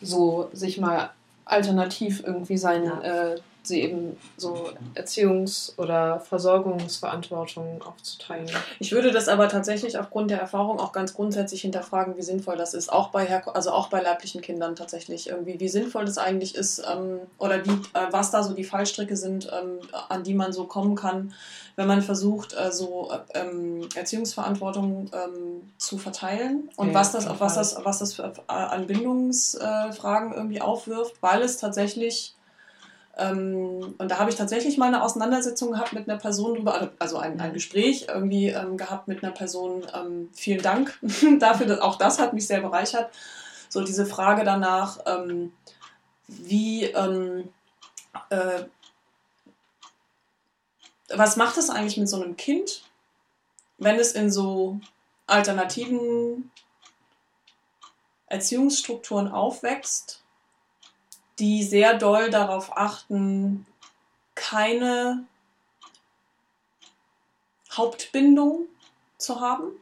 so 0.00 0.48
sich 0.52 0.78
mal 0.78 1.10
alternativ 1.44 2.22
irgendwie 2.26 2.58
sein, 2.58 2.84
Ja. 2.84 3.00
äh, 3.32 3.36
sie 3.64 3.82
eben 3.82 4.16
so 4.36 4.70
Erziehungs- 4.96 5.78
oder 5.78 6.18
Versorgungsverantwortung 6.18 7.82
aufzuteilen. 7.82 8.50
Ich 8.80 8.92
würde 8.92 9.12
das 9.12 9.28
aber 9.28 9.48
tatsächlich 9.48 9.98
aufgrund 9.98 10.30
der 10.30 10.40
Erfahrung 10.40 10.80
auch 10.80 10.92
ganz 10.92 11.14
grundsätzlich 11.14 11.62
hinterfragen, 11.62 12.16
wie 12.16 12.22
sinnvoll 12.22 12.56
das 12.56 12.74
ist. 12.74 12.92
Auch 12.92 13.10
bei, 13.10 13.24
Herko 13.24 13.50
also 13.50 13.70
auch 13.70 13.88
bei 13.88 14.00
leiblichen 14.02 14.40
Kindern 14.40 14.74
tatsächlich 14.74 15.28
irgendwie, 15.28 15.60
wie 15.60 15.68
sinnvoll 15.68 16.04
das 16.04 16.18
eigentlich 16.18 16.54
ist 16.54 16.80
ähm, 16.80 17.20
oder 17.38 17.64
wie, 17.64 17.70
äh, 17.70 18.06
was 18.10 18.30
da 18.30 18.42
so 18.42 18.52
die 18.52 18.64
Fallstricke 18.64 19.16
sind, 19.16 19.48
ähm, 19.52 19.78
an 20.08 20.24
die 20.24 20.34
man 20.34 20.52
so 20.52 20.64
kommen 20.64 20.96
kann, 20.96 21.32
wenn 21.76 21.86
man 21.86 22.02
versucht, 22.02 22.54
äh, 22.54 22.70
so 22.70 23.10
äh, 23.10 23.38
ähm, 23.38 23.88
Erziehungsverantwortung 23.94 25.10
ähm, 25.12 25.72
zu 25.78 25.98
verteilen 25.98 26.70
und 26.76 26.88
Ja, 26.88 26.94
was 26.94 27.12
das, 27.12 27.26
auf 27.26 27.40
was 27.40 27.54
das, 27.54 27.76
was 27.82 27.98
das 27.98 28.14
für 28.14 28.24
äh, 28.24 28.52
an 28.52 28.86
Bindungsfragen 28.86 30.32
irgendwie 30.32 30.60
aufwirft, 30.60 31.14
weil 31.20 31.42
es 31.42 31.56
tatsächlich 31.56 32.34
ähm, 33.16 33.94
und 33.98 34.10
da 34.10 34.18
habe 34.18 34.30
ich 34.30 34.36
tatsächlich 34.36 34.78
mal 34.78 34.86
eine 34.86 35.02
Auseinandersetzung 35.02 35.72
gehabt 35.72 35.92
mit 35.92 36.08
einer 36.08 36.18
Person 36.18 36.54
drüber, 36.54 36.90
also 36.98 37.18
ein, 37.18 37.38
ein 37.40 37.52
Gespräch 37.52 38.06
irgendwie 38.08 38.48
ähm, 38.48 38.78
gehabt 38.78 39.06
mit 39.06 39.22
einer 39.22 39.32
Person. 39.32 39.86
Ähm, 39.94 40.30
vielen 40.32 40.62
Dank 40.62 40.98
dafür, 41.38 41.66
dass, 41.66 41.80
auch 41.80 41.96
das 41.96 42.18
hat 42.18 42.32
mich 42.32 42.46
sehr 42.46 42.62
bereichert. 42.62 43.10
So 43.68 43.82
diese 43.84 44.06
Frage 44.06 44.44
danach, 44.44 44.98
ähm, 45.06 45.52
wie, 46.26 46.84
ähm, 46.84 47.48
äh, 48.30 48.64
was 51.14 51.36
macht 51.36 51.56
es 51.56 51.70
eigentlich 51.70 51.96
mit 51.96 52.08
so 52.08 52.22
einem 52.22 52.36
Kind, 52.36 52.82
wenn 53.78 53.98
es 53.98 54.12
in 54.12 54.30
so 54.30 54.80
alternativen 55.26 56.50
Erziehungsstrukturen 58.26 59.28
aufwächst, 59.28 60.22
die 61.38 61.62
sehr 61.62 61.98
doll 61.98 62.30
darauf 62.30 62.76
achten, 62.76 63.66
keine 64.34 65.26
Hauptbindung 67.72 68.66
zu 69.18 69.40
haben. 69.40 69.72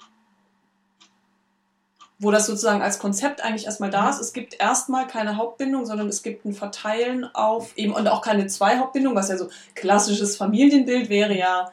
Wo 2.21 2.31
das 2.31 2.47
sozusagen 2.47 2.83
als 2.83 2.99
Konzept 2.99 3.43
eigentlich 3.43 3.65
erstmal 3.65 3.91
da 3.91 4.11
ist. 4.11 4.21
Es 4.21 4.33
gibt 4.33 4.61
erstmal 4.61 5.07
keine 5.07 5.37
Hauptbindung, 5.37 5.87
sondern 5.87 6.09
es 6.09 6.23
gibt 6.23 6.45
ein 6.45 6.53
Verteilen 6.53 7.25
auf 7.35 7.77
eben 7.77 7.95
und 7.95 8.07
auch 8.09 8.21
keine 8.21 8.47
zwei 8.47 8.79
Hauptbindungen, 8.79 9.17
was 9.17 9.31
ja 9.31 9.39
so 9.39 9.49
klassisches 9.75 10.37
Familienbild 10.37 11.09
wäre 11.09 11.37
ja 11.37 11.73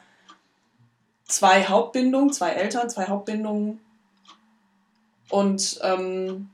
zwei 1.26 1.64
Hauptbindungen, 1.64 2.32
zwei 2.32 2.50
Eltern, 2.50 2.90
zwei 2.90 3.06
Hauptbindungen 3.08 3.78
und 5.28 5.78
ähm, 5.82 6.48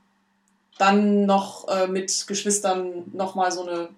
dann 0.77 1.25
noch 1.25 1.67
äh, 1.69 1.87
mit 1.87 2.27
Geschwistern 2.27 3.05
nochmal 3.13 3.51
so 3.51 3.65
eine, 3.65 3.89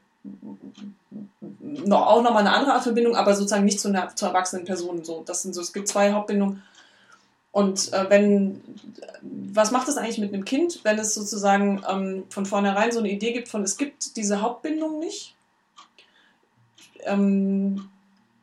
noch, 1.60 2.06
auch 2.06 2.22
nochmal 2.22 2.42
eine 2.42 2.54
andere 2.54 2.74
Art 2.74 2.84
Verbindung, 2.84 3.16
aber 3.16 3.36
sozusagen 3.36 3.66
nicht 3.66 3.80
zu 3.80 3.88
einer 3.88 4.16
zu 4.16 4.28
erwachsenen 4.28 4.66
Person. 4.66 5.04
So, 5.04 5.24
das 5.26 5.42
sind 5.42 5.56
so, 5.56 5.62
es 5.62 5.74
gibt 5.74 5.88
zwei 5.88 6.14
Hauptbindungen. 6.14 6.62
Und 7.58 7.92
äh, 7.92 8.08
wenn, 8.08 8.62
was 9.24 9.72
macht 9.72 9.88
das 9.88 9.98
eigentlich 9.98 10.20
mit 10.20 10.32
einem 10.32 10.46
Kind, 10.46 10.82
wenn 10.84 11.00
es 11.00 11.16
sozusagen 11.16 11.82
ähm, 11.90 12.26
von 12.30 12.46
vornherein 12.46 12.92
so 12.92 13.00
eine 13.00 13.10
Idee 13.10 13.34
gibt 13.34 13.48
von, 13.48 13.64
es 13.64 13.78
gibt 13.78 14.16
diese 14.16 14.42
Hauptbindung 14.42 15.00
nicht? 15.00 15.36
Ähm, 17.06 17.90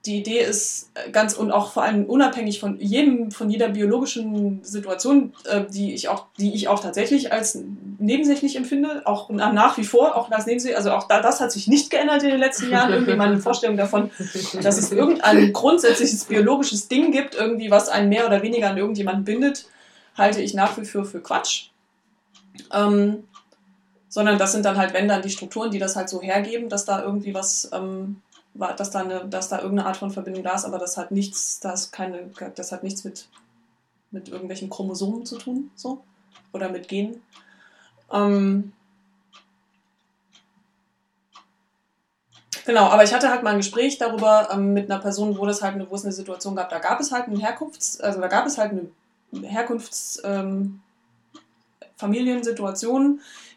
die 0.06 0.18
Idee 0.18 0.40
ist 0.40 0.90
äh, 0.94 1.10
ganz 1.10 1.34
und 1.34 1.50
auch 1.50 1.72
vor 1.72 1.82
allem 1.82 2.04
unabhängig 2.04 2.60
von 2.60 2.78
jedem, 2.78 3.30
von 3.30 3.48
jeder 3.48 3.68
biologischen 3.68 4.62
Situation, 4.62 5.32
äh, 5.44 5.64
die 5.68 5.94
ich 5.94 6.08
auch, 6.08 6.26
die 6.38 6.54
ich 6.54 6.68
auch 6.68 6.80
tatsächlich 6.80 7.32
als 7.32 7.58
nebensächlich 7.98 8.56
empfinde, 8.56 9.02
auch 9.06 9.30
na- 9.30 9.52
nach 9.52 9.78
wie 9.78 9.84
vor, 9.84 10.16
auch 10.16 10.30
als 10.30 10.46
nebensächlich, 10.46 10.76
also 10.76 10.92
auch 10.92 11.08
da, 11.08 11.20
das 11.22 11.40
hat 11.40 11.52
sich 11.52 11.68
nicht 11.68 11.90
geändert 11.90 12.22
in 12.22 12.30
den 12.30 12.38
letzten 12.38 12.70
Jahren, 12.70 12.92
irgendwie 12.92 13.14
meine 13.14 13.38
Vorstellung 13.38 13.76
davon, 13.78 14.10
dass 14.62 14.76
es 14.76 14.92
irgendein 14.92 15.52
grundsätzliches 15.52 16.24
biologisches 16.24 16.88
Ding 16.88 17.10
gibt, 17.10 17.34
irgendwie, 17.34 17.70
was 17.70 17.88
einen 17.88 18.10
mehr 18.10 18.26
oder 18.26 18.42
weniger 18.42 18.68
an 18.70 18.76
irgendjemanden 18.76 19.24
bindet, 19.24 19.66
halte 20.16 20.42
ich 20.42 20.52
nach 20.52 20.76
wie 20.76 20.84
vor 20.84 21.04
für 21.06 21.20
Quatsch. 21.20 21.70
Ähm, 22.72 23.24
sondern 24.08 24.38
das 24.38 24.52
sind 24.52 24.64
dann 24.64 24.76
halt, 24.76 24.92
wenn 24.92 25.08
dann 25.08 25.22
die 25.22 25.30
Strukturen, 25.30 25.70
die 25.72 25.80
das 25.80 25.96
halt 25.96 26.08
so 26.08 26.22
hergeben, 26.22 26.68
dass 26.68 26.84
da 26.84 27.02
irgendwie 27.02 27.34
was, 27.34 27.68
ähm, 27.72 28.20
war- 28.54 28.74
dass 28.74 28.90
da, 28.90 29.00
eine, 29.00 29.26
dass 29.26 29.48
da 29.48 29.60
irgendeine 29.60 29.88
Art 29.88 29.96
von 29.96 30.10
Verbindung 30.10 30.42
da 30.44 30.54
ist, 30.54 30.64
aber 30.64 30.78
das 30.78 30.96
hat 30.96 31.10
nichts, 31.10 31.60
das 31.60 31.90
keine, 31.90 32.30
das 32.54 32.72
hat 32.72 32.82
nichts 32.82 33.04
mit, 33.04 33.28
mit 34.10 34.28
irgendwelchen 34.28 34.70
Chromosomen 34.70 35.26
zu 35.26 35.38
tun, 35.38 35.70
so, 35.74 36.02
oder 36.52 36.68
mit 36.70 36.88
Genen. 36.88 37.22
Ähm, 38.12 38.72
Genau, 42.66 42.84
aber 42.86 43.04
ich 43.04 43.12
hatte 43.12 43.28
halt 43.28 43.42
mal 43.42 43.50
ein 43.50 43.58
Gespräch 43.58 43.98
darüber 43.98 44.48
ähm, 44.50 44.72
mit 44.72 44.90
einer 44.90 45.00
Person, 45.00 45.36
wo 45.36 45.44
das 45.44 45.60
halt 45.60 45.74
eine, 45.74 45.90
wo 45.90 45.94
es 45.96 46.04
eine 46.04 46.12
Situation 46.12 46.56
gab. 46.56 46.70
Da 46.70 46.78
gab 46.78 46.98
es 46.98 47.12
halt 47.12 47.26
eine 47.26 47.36
Herkunfts-, 47.36 48.00
also 48.00 48.20
da 48.20 48.28
gab 48.28 48.46
es 48.46 48.56
halt 48.56 48.72
eine 48.72 49.46
Herkunfts-, 49.46 50.22
ähm, 50.24 50.80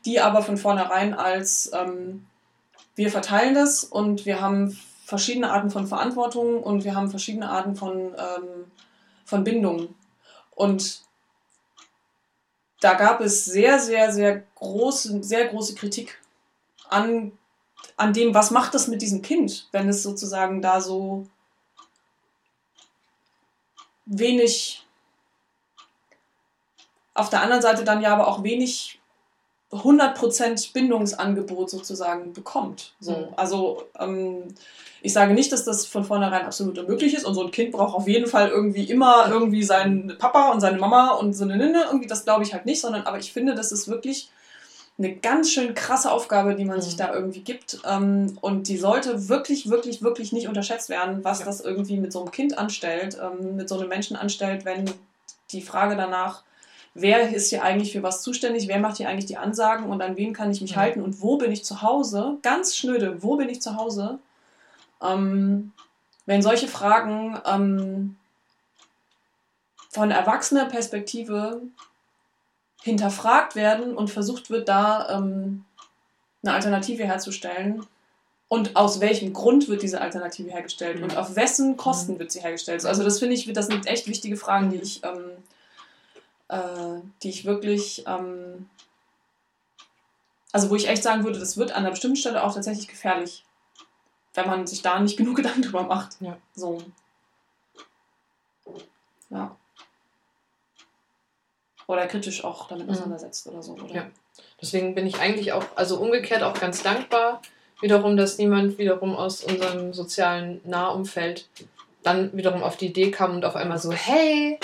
die 0.05 0.19
aber 0.19 0.41
von 0.41 0.57
vornherein 0.57 1.13
als 1.13 1.71
ähm, 1.73 2.25
wir 2.95 3.11
verteilen 3.11 3.53
das 3.55 3.83
und 3.83 4.25
wir 4.25 4.41
haben 4.41 4.77
verschiedene 5.07 5.49
Arten 5.49 5.71
von 5.71 5.88
Verantwortung 5.88 6.61
und 6.61 6.84
wir 6.84 6.93
haben 6.93 7.09
verschiedene 7.09 7.49
Arten 7.49 7.77
von, 7.77 8.13
ähm, 8.13 8.69
von 9.23 9.45
Bindungen. 9.45 9.95
Und 10.53 11.01
da 12.81 12.93
gab 12.93 13.21
es 13.21 13.45
sehr, 13.45 13.79
sehr, 13.79 14.11
sehr 14.11 14.43
große, 14.55 15.23
sehr 15.23 15.47
große 15.47 15.75
Kritik 15.75 16.21
an, 16.89 17.31
an 17.95 18.11
dem, 18.11 18.34
was 18.34 18.51
macht 18.51 18.73
das 18.73 18.89
mit 18.89 19.01
diesem 19.01 19.21
Kind, 19.21 19.69
wenn 19.71 19.88
es 19.88 20.03
sozusagen 20.03 20.61
da 20.61 20.81
so 20.81 21.25
wenig 24.05 24.85
auf 27.13 27.29
der 27.29 27.43
anderen 27.43 27.61
Seite 27.61 27.85
dann 27.85 28.01
ja 28.01 28.11
aber 28.11 28.27
auch 28.27 28.43
wenig 28.43 28.96
100% 29.72 30.73
Bindungsangebot 30.73 31.69
sozusagen 31.69 32.34
bekommt. 32.34 32.94
So. 32.99 33.11
Mhm. 33.11 33.26
Also 33.35 33.84
ähm, 33.99 34.44
ich 35.02 35.14
sage 35.14 35.34
nicht, 35.34 35.52
dass 35.52 35.65
das 35.65 35.85
von 35.85 36.03
vornherein 36.06 36.45
absolut 36.45 36.77
unmöglich 36.80 37.14
ist 37.14 37.26
und 37.26 37.34
so 37.34 37.44
ein 37.44 37.52
Kind 37.52 37.72
braucht 37.72 37.95
auf 37.95 38.07
jeden 38.07 38.27
Fall 38.27 38.49
irgendwie 38.49 38.85
immer 38.89 39.27
irgendwie 39.30 39.64
seinen 39.64 40.18
Papa 40.18 40.52
und 40.52 40.61
seine 40.61 40.77
Mama 40.77 41.11
und 41.11 41.34
so 41.34 41.44
eine 41.44 41.57
Nenne, 41.57 41.84
irgendwie 41.88 42.07
das 42.07 42.23
glaube 42.23 42.44
ich 42.44 42.53
halt 42.53 42.65
nicht, 42.65 42.81
sondern 42.81 43.03
aber 43.03 43.19
ich 43.19 43.34
finde, 43.34 43.56
das 43.56 43.72
ist 43.72 43.88
wirklich 43.88 44.30
eine 44.99 45.15
ganz 45.15 45.52
schön 45.52 45.76
krasse 45.76 46.11
Aufgabe, 46.11 46.56
die 46.56 46.65
man 46.65 46.77
Mhm. 46.77 46.81
sich 46.81 46.95
da 46.95 47.14
irgendwie 47.14 47.41
gibt 47.41 47.80
ähm, 47.88 48.38
und 48.41 48.68
die 48.68 48.77
sollte 48.77 49.30
wirklich, 49.30 49.69
wirklich, 49.69 50.02
wirklich 50.02 50.31
nicht 50.31 50.48
unterschätzt 50.48 50.89
werden, 50.89 51.23
was 51.23 51.39
Ja. 51.39 51.45
das 51.45 51.61
irgendwie 51.61 51.98
mit 51.98 52.11
so 52.11 52.22
einem 52.22 52.31
Kind 52.31 52.57
anstellt, 52.57 53.18
ähm, 53.22 53.56
mit 53.57 53.69
so 53.69 53.77
einem 53.77 53.89
Menschen 53.89 54.15
anstellt, 54.18 54.65
wenn 54.65 54.89
die 55.52 55.61
Frage 55.61 55.95
danach 55.95 56.41
wer 56.99 57.29
ist 57.33 57.49
hier 57.49 57.63
eigentlich 57.63 57.91
für 57.91 58.01
was 58.03 58.21
zuständig, 58.23 58.67
wer 58.67 58.79
macht 58.79 58.97
hier 58.97 59.07
eigentlich 59.07 59.27
die 59.27 59.37
Ansagen 59.37 59.85
und 59.89 60.01
an 60.01 60.17
wen 60.17 60.33
kann 60.33 60.51
ich 60.51 60.61
mich 60.61 60.75
Mhm. 60.75 60.79
halten 60.79 61.01
und 61.01 61.21
wo 61.21 61.37
bin 61.37 61.51
ich 61.51 61.63
zu 61.63 61.81
Hause, 61.81 62.37
ganz 62.41 62.75
schnöde, 62.75 63.21
wo 63.21 63.35
bin 63.37 63.49
ich 63.49 63.61
zu 63.61 63.75
Hause, 63.75 64.19
ähm, 65.01 65.71
wenn 66.25 66.41
solche 66.41 66.67
Fragen 66.67 67.39
ähm, 67.45 68.15
von 69.89 70.11
erwachsener 70.11 70.65
Perspektive 70.65 71.61
hinterfragt 72.81 73.55
werden 73.55 73.95
und 73.95 74.09
versucht 74.09 74.49
wird, 74.49 74.67
da 74.67 75.17
ähm, 75.17 75.65
eine 76.43 76.53
Alternative 76.53 77.03
herzustellen. 77.03 77.85
Und 78.49 78.75
aus 78.77 79.01
welchem 79.01 79.33
Grund 79.33 79.67
wird 79.67 79.81
diese 79.81 79.99
Alternative 79.99 80.49
hergestellt? 80.49 80.97
Mhm. 80.97 81.03
Und 81.03 81.17
auf 81.17 81.35
wessen 81.35 81.75
Kosten 81.77 82.13
Mhm. 82.13 82.19
wird 82.19 82.31
sie 82.31 82.41
hergestellt? 82.41 82.85
Also 82.85 83.03
das 83.03 83.19
finde 83.19 83.35
ich, 83.35 83.51
das 83.53 83.67
sind 83.67 83.85
echt 83.87 84.07
wichtige 84.07 84.37
Fragen, 84.37 84.69
die 84.69 84.77
ich, 84.77 85.03
ähm, 85.03 85.36
äh, 86.49 86.99
die 87.23 87.29
ich 87.29 87.45
wirklich 87.45 88.03
ähm, 88.07 88.69
Also 90.51 90.69
wo 90.69 90.75
ich 90.75 90.87
echt 90.87 91.03
sagen 91.03 91.23
würde, 91.23 91.39
das 91.39 91.57
wird 91.57 91.71
an 91.71 91.77
einer 91.83 91.91
bestimmten 91.91 92.15
Stelle 92.17 92.43
auch 92.43 92.53
tatsächlich 92.53 92.87
gefährlich, 92.87 93.43
wenn 94.33 94.47
man 94.47 94.65
sich 94.67 94.81
da 94.81 94.99
nicht 94.99 95.17
genug 95.17 95.35
Gedanken 95.35 95.61
drüber 95.61 95.83
macht. 95.83 96.19
Ja. 96.21 96.37
So. 96.55 96.81
Ja. 99.29 99.55
Oder 101.87 102.07
kritisch 102.07 102.43
auch 102.43 102.67
damit 102.67 102.85
Mhm. 102.87 102.91
auseinandersetzt 102.93 103.47
oder 103.47 103.61
so. 103.63 103.73
Oder? 103.73 103.93
Ja. 103.93 104.07
Deswegen 104.61 104.95
bin 104.95 105.05
ich 105.07 105.19
eigentlich 105.19 105.53
auch, 105.53 105.63
also 105.75 105.99
umgekehrt 105.99 106.43
auch 106.43 106.59
ganz 106.59 106.83
dankbar, 106.83 107.41
wiederum, 107.79 108.17
dass 108.17 108.37
niemand 108.37 108.77
wiederum 108.77 109.15
aus 109.15 109.43
unserem 109.43 109.93
sozialen 109.93 110.61
Nahumfeld 110.65 111.47
dann 112.07 112.35
wiederum 112.35 112.63
auf 112.63 112.77
die 112.77 112.88
Idee 112.88 113.11
kam 113.11 113.35
und 113.35 113.45
auf 113.45 113.55
einmal 113.55 113.77
so, 113.77 113.91
hey, 113.91 114.57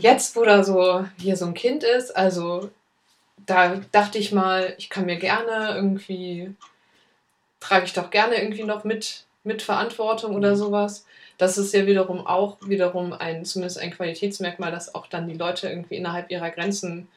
jetzt 0.00 0.36
wo 0.36 0.44
da 0.44 0.64
so 0.64 1.04
hier 1.18 1.36
so 1.36 1.46
ein 1.46 1.54
Kind 1.54 1.84
ist, 1.84 2.16
also 2.16 2.70
da 3.46 3.80
dachte 3.92 4.18
ich 4.18 4.32
mal, 4.32 4.74
ich 4.76 4.90
kann 4.90 5.06
mir 5.06 5.16
gerne 5.16 5.74
irgendwie, 5.74 6.52
trage 7.60 7.84
ich 7.84 7.92
doch 7.92 8.10
gerne 8.10 8.42
irgendwie 8.42 8.64
noch 8.64 8.84
mit, 8.84 9.24
mit 9.44 9.62
Verantwortung 9.62 10.34
oder 10.34 10.56
sowas. 10.56 11.06
Das 11.38 11.56
ist 11.56 11.72
ja 11.72 11.86
wiederum 11.86 12.26
auch 12.26 12.58
wiederum 12.60 13.12
ein, 13.12 13.44
zumindest 13.44 13.78
ein 13.78 13.92
Qualitätsmerkmal, 13.92 14.70
dass 14.70 14.94
auch 14.94 15.06
dann 15.06 15.28
die 15.28 15.38
Leute 15.38 15.68
irgendwie 15.68 15.96
innerhalb 15.96 16.30
ihrer 16.30 16.50
Grenzen 16.50 17.08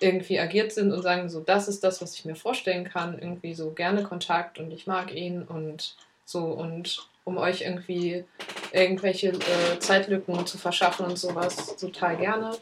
irgendwie 0.00 0.38
agiert 0.38 0.72
sind 0.72 0.92
und 0.92 1.02
sagen, 1.02 1.28
so, 1.28 1.40
das 1.40 1.68
ist 1.68 1.82
das, 1.82 2.00
was 2.00 2.14
ich 2.14 2.24
mir 2.24 2.36
vorstellen 2.36 2.84
kann, 2.84 3.18
irgendwie 3.18 3.54
so 3.54 3.70
gerne 3.70 4.02
Kontakt 4.02 4.58
und 4.58 4.70
ich 4.70 4.86
mag 4.86 5.12
ihn 5.12 5.42
und 5.42 5.96
so 6.24 6.44
und 6.44 7.08
um 7.26 7.38
euch 7.38 7.62
irgendwie 7.62 8.24
irgendwelche 8.72 9.30
äh, 9.32 9.78
Zeitlücken 9.80 10.46
zu 10.46 10.58
verschaffen 10.58 11.06
und 11.06 11.18
sowas 11.18 11.76
total 11.76 12.16
gerne. 12.16 12.56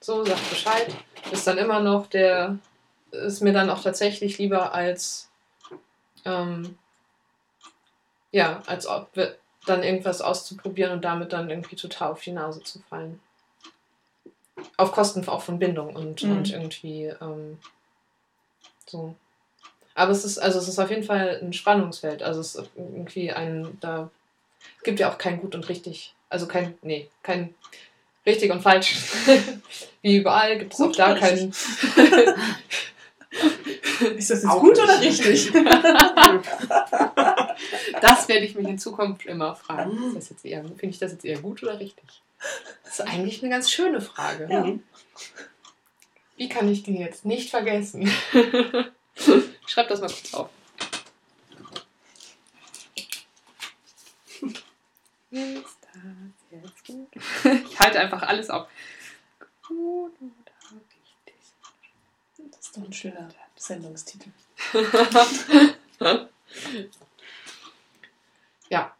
So, 0.00 0.24
sagt 0.24 0.50
Bescheid. 0.50 0.88
Ist 1.30 1.46
dann 1.46 1.58
immer 1.58 1.80
noch 1.80 2.06
der, 2.06 2.58
ist 3.12 3.42
mir 3.42 3.52
dann 3.52 3.70
auch 3.70 3.82
tatsächlich 3.82 4.38
lieber 4.38 4.74
als, 4.74 5.28
ähm, 6.24 6.78
ja, 8.32 8.62
als 8.66 8.86
ob 8.86 9.14
wir 9.14 9.36
dann 9.66 9.82
irgendwas 9.82 10.22
auszuprobieren 10.22 10.92
und 10.92 11.04
damit 11.04 11.32
dann 11.32 11.50
irgendwie 11.50 11.76
total 11.76 12.12
auf 12.12 12.22
die 12.22 12.32
Nase 12.32 12.62
zu 12.62 12.80
fallen. 12.88 13.20
Auf 14.78 14.92
Kosten 14.92 15.28
auch 15.28 15.42
von 15.42 15.58
Bindung 15.58 15.94
und, 15.94 16.22
Mhm. 16.22 16.36
und 16.38 16.50
irgendwie 16.50 17.04
ähm, 17.20 17.58
so. 18.86 19.14
Aber 19.94 20.12
es 20.12 20.24
ist, 20.24 20.38
also 20.38 20.58
es 20.58 20.68
ist 20.68 20.78
auf 20.78 20.90
jeden 20.90 21.04
Fall 21.04 21.40
ein 21.42 21.52
Spannungsfeld. 21.52 22.22
Also 22.22 22.40
es 22.40 22.54
ist 22.54 22.70
irgendwie 22.76 23.30
ein, 23.30 23.76
da 23.80 24.10
gibt 24.84 25.00
ja 25.00 25.10
auch 25.10 25.18
kein 25.18 25.40
gut 25.40 25.54
und 25.54 25.68
richtig. 25.68 26.14
Also 26.28 26.46
kein, 26.46 26.74
nee, 26.82 27.08
kein 27.22 27.54
richtig 28.24 28.50
und 28.50 28.62
falsch. 28.62 28.96
Wie 30.02 30.16
überall 30.16 30.58
gibt 30.58 30.74
es 30.74 30.80
auch 30.80 30.92
da 30.92 31.14
kein. 31.14 31.52
Ist 34.16 34.30
das 34.30 34.42
jetzt 34.42 34.50
Auch 34.50 34.60
gut 34.60 34.78
oder 34.78 35.00
richtig? 35.00 35.52
Das 38.00 38.28
werde 38.28 38.44
ich 38.44 38.54
mich 38.56 38.66
in 38.66 38.78
Zukunft 38.78 39.26
immer 39.26 39.54
fragen. 39.54 40.16
Eher, 40.42 40.64
finde 40.64 40.86
ich 40.86 40.98
das 40.98 41.12
jetzt 41.12 41.24
eher 41.24 41.38
gut 41.38 41.62
oder 41.62 41.78
richtig? 41.78 42.04
Das 42.82 42.94
ist 42.94 43.00
eigentlich 43.02 43.42
eine 43.42 43.50
ganz 43.50 43.70
schöne 43.70 44.00
Frage. 44.00 44.48
Ja. 44.50 44.66
Wie 46.36 46.48
kann 46.48 46.68
ich 46.68 46.82
den 46.82 46.96
jetzt 46.96 47.24
nicht 47.24 47.50
vergessen? 47.50 48.10
Schreib 49.72 49.88
das 49.88 50.02
mal 50.02 50.08
kurz 50.08 50.34
auf. 50.34 50.50
Ist 55.30 55.78
das 55.80 55.94
jetzt 56.50 56.86
gut? 56.86 57.08
Ich 57.70 57.80
halte 57.80 58.00
einfach 58.00 58.20
alles 58.20 58.50
auf. 58.50 58.68
Gut 59.66 60.12
oder 60.20 60.52
richtig? 60.74 61.34
Das 62.50 62.66
ist 62.66 62.76
doch 62.76 62.82
ein 62.82 62.92
schöner 62.92 63.30
Sendungstitel. 63.56 64.30
Ja. 68.68 68.94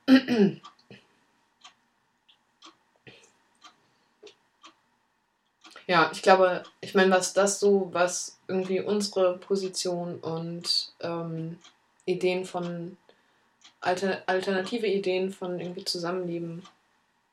Ja, 5.86 6.11
ich 6.12 6.23
glaube, 6.23 6.62
ich 6.81 6.94
meine, 6.94 7.11
was 7.11 7.35
das 7.35 7.61
so, 7.61 7.90
was 7.93 8.39
irgendwie 8.53 8.81
unsere 8.81 9.39
Position 9.39 10.19
und 10.20 10.93
ähm, 11.01 11.59
Ideen 12.05 12.45
von, 12.45 12.97
alter, 13.81 14.23
alternative 14.27 14.87
Ideen 14.87 15.33
von 15.33 15.59
irgendwie 15.59 15.85
Zusammenleben 15.85 16.62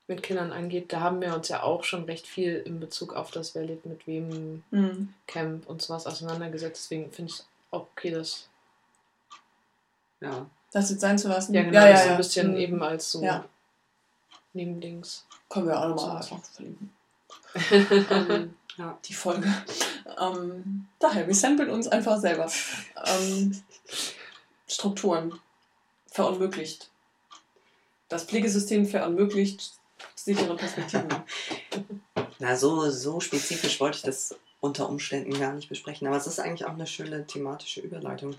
mit 0.07 0.23
Kindern 0.23 0.51
angeht, 0.51 0.91
da 0.91 1.01
haben 1.01 1.21
wir 1.21 1.35
uns 1.35 1.49
ja 1.49 1.61
auch 1.61 1.83
schon 1.83 2.05
recht 2.05 2.25
viel 2.25 2.55
in 2.65 2.79
Bezug 2.79 3.13
auf 3.13 3.29
das 3.31 3.53
Wer 3.53 3.65
lebt 3.65 3.85
mit 3.85 4.07
wem 4.07 4.63
Mhm. 4.71 5.13
Camp 5.27 5.69
und 5.69 5.81
sowas 5.83 6.07
auseinandergesetzt. 6.07 6.85
Deswegen 6.85 7.11
finde 7.11 7.31
ich 7.31 7.39
es 7.39 7.47
auch 7.71 7.81
okay, 7.91 8.11
das 8.11 8.47
Ja. 10.21 10.47
Das 10.71 10.89
jetzt 10.91 11.01
sein 11.01 11.17
zu 11.17 11.27
lassen? 11.29 11.53
ja, 11.53 11.63
genau, 11.63 11.79
ja, 11.79 11.87
ja, 11.89 11.91
das 11.93 12.03
so 12.03 12.07
ja. 12.07 12.11
ein 12.13 12.17
bisschen 12.17 12.51
Mhm. 12.51 12.57
eben 12.57 12.83
als 12.83 13.11
so 13.11 13.23
Ja. 13.23 13.45
Nebendings. 14.53 15.25
Können 15.49 15.67
wir 15.67 15.79
auch 15.79 15.89
nochmal 15.89 16.23
So. 16.23 16.35
einfach 16.35 16.49
verlinken. 16.49 16.93
ja. 18.77 18.97
Die 19.05 19.13
Folge. 19.13 19.53
Ähm, 20.19 20.87
daher, 20.99 21.27
wir 21.27 21.35
samplen 21.35 21.69
uns 21.69 21.87
einfach 21.87 22.19
selber. 22.19 22.49
Ähm, 23.05 23.61
Strukturen 24.67 25.39
verunmöglicht. 26.07 26.89
Das 28.07 28.23
Pflegesystem 28.23 28.85
verunmöglicht 28.85 29.73
sichere 30.15 30.55
Perspektiven. 30.55 31.09
Na, 32.39 32.55
so, 32.55 32.89
so 32.89 33.19
spezifisch 33.19 33.79
wollte 33.79 33.97
ich 33.97 34.03
das 34.03 34.35
unter 34.61 34.89
Umständen 34.89 35.37
gar 35.39 35.53
nicht 35.53 35.69
besprechen. 35.69 36.07
Aber 36.07 36.17
es 36.17 36.27
ist 36.27 36.39
eigentlich 36.39 36.65
auch 36.65 36.73
eine 36.73 36.87
schöne 36.87 37.25
thematische 37.27 37.81
Überleitung. 37.81 38.35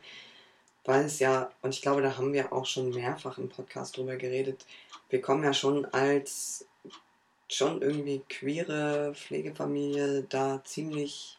Weil 0.85 1.05
es 1.05 1.19
ja, 1.19 1.51
und 1.63 1.75
ich 1.75 1.83
glaube, 1.83 2.03
da 2.03 2.17
haben 2.17 2.33
wir 2.33 2.53
auch 2.53 2.67
schon 2.67 2.91
mehrfach 2.91 3.39
im 3.39 3.49
Podcast 3.49 3.97
drüber 3.97 4.17
geredet, 4.17 4.65
wir 5.11 5.21
kommen 5.21 5.45
ja 5.45 5.53
schon 5.53 5.85
als 5.87 6.65
schon 7.51 7.83
irgendwie 7.83 8.23
queere 8.29 9.13
Pflegefamilie 9.15 10.25
da 10.29 10.63
ziemlich 10.65 11.39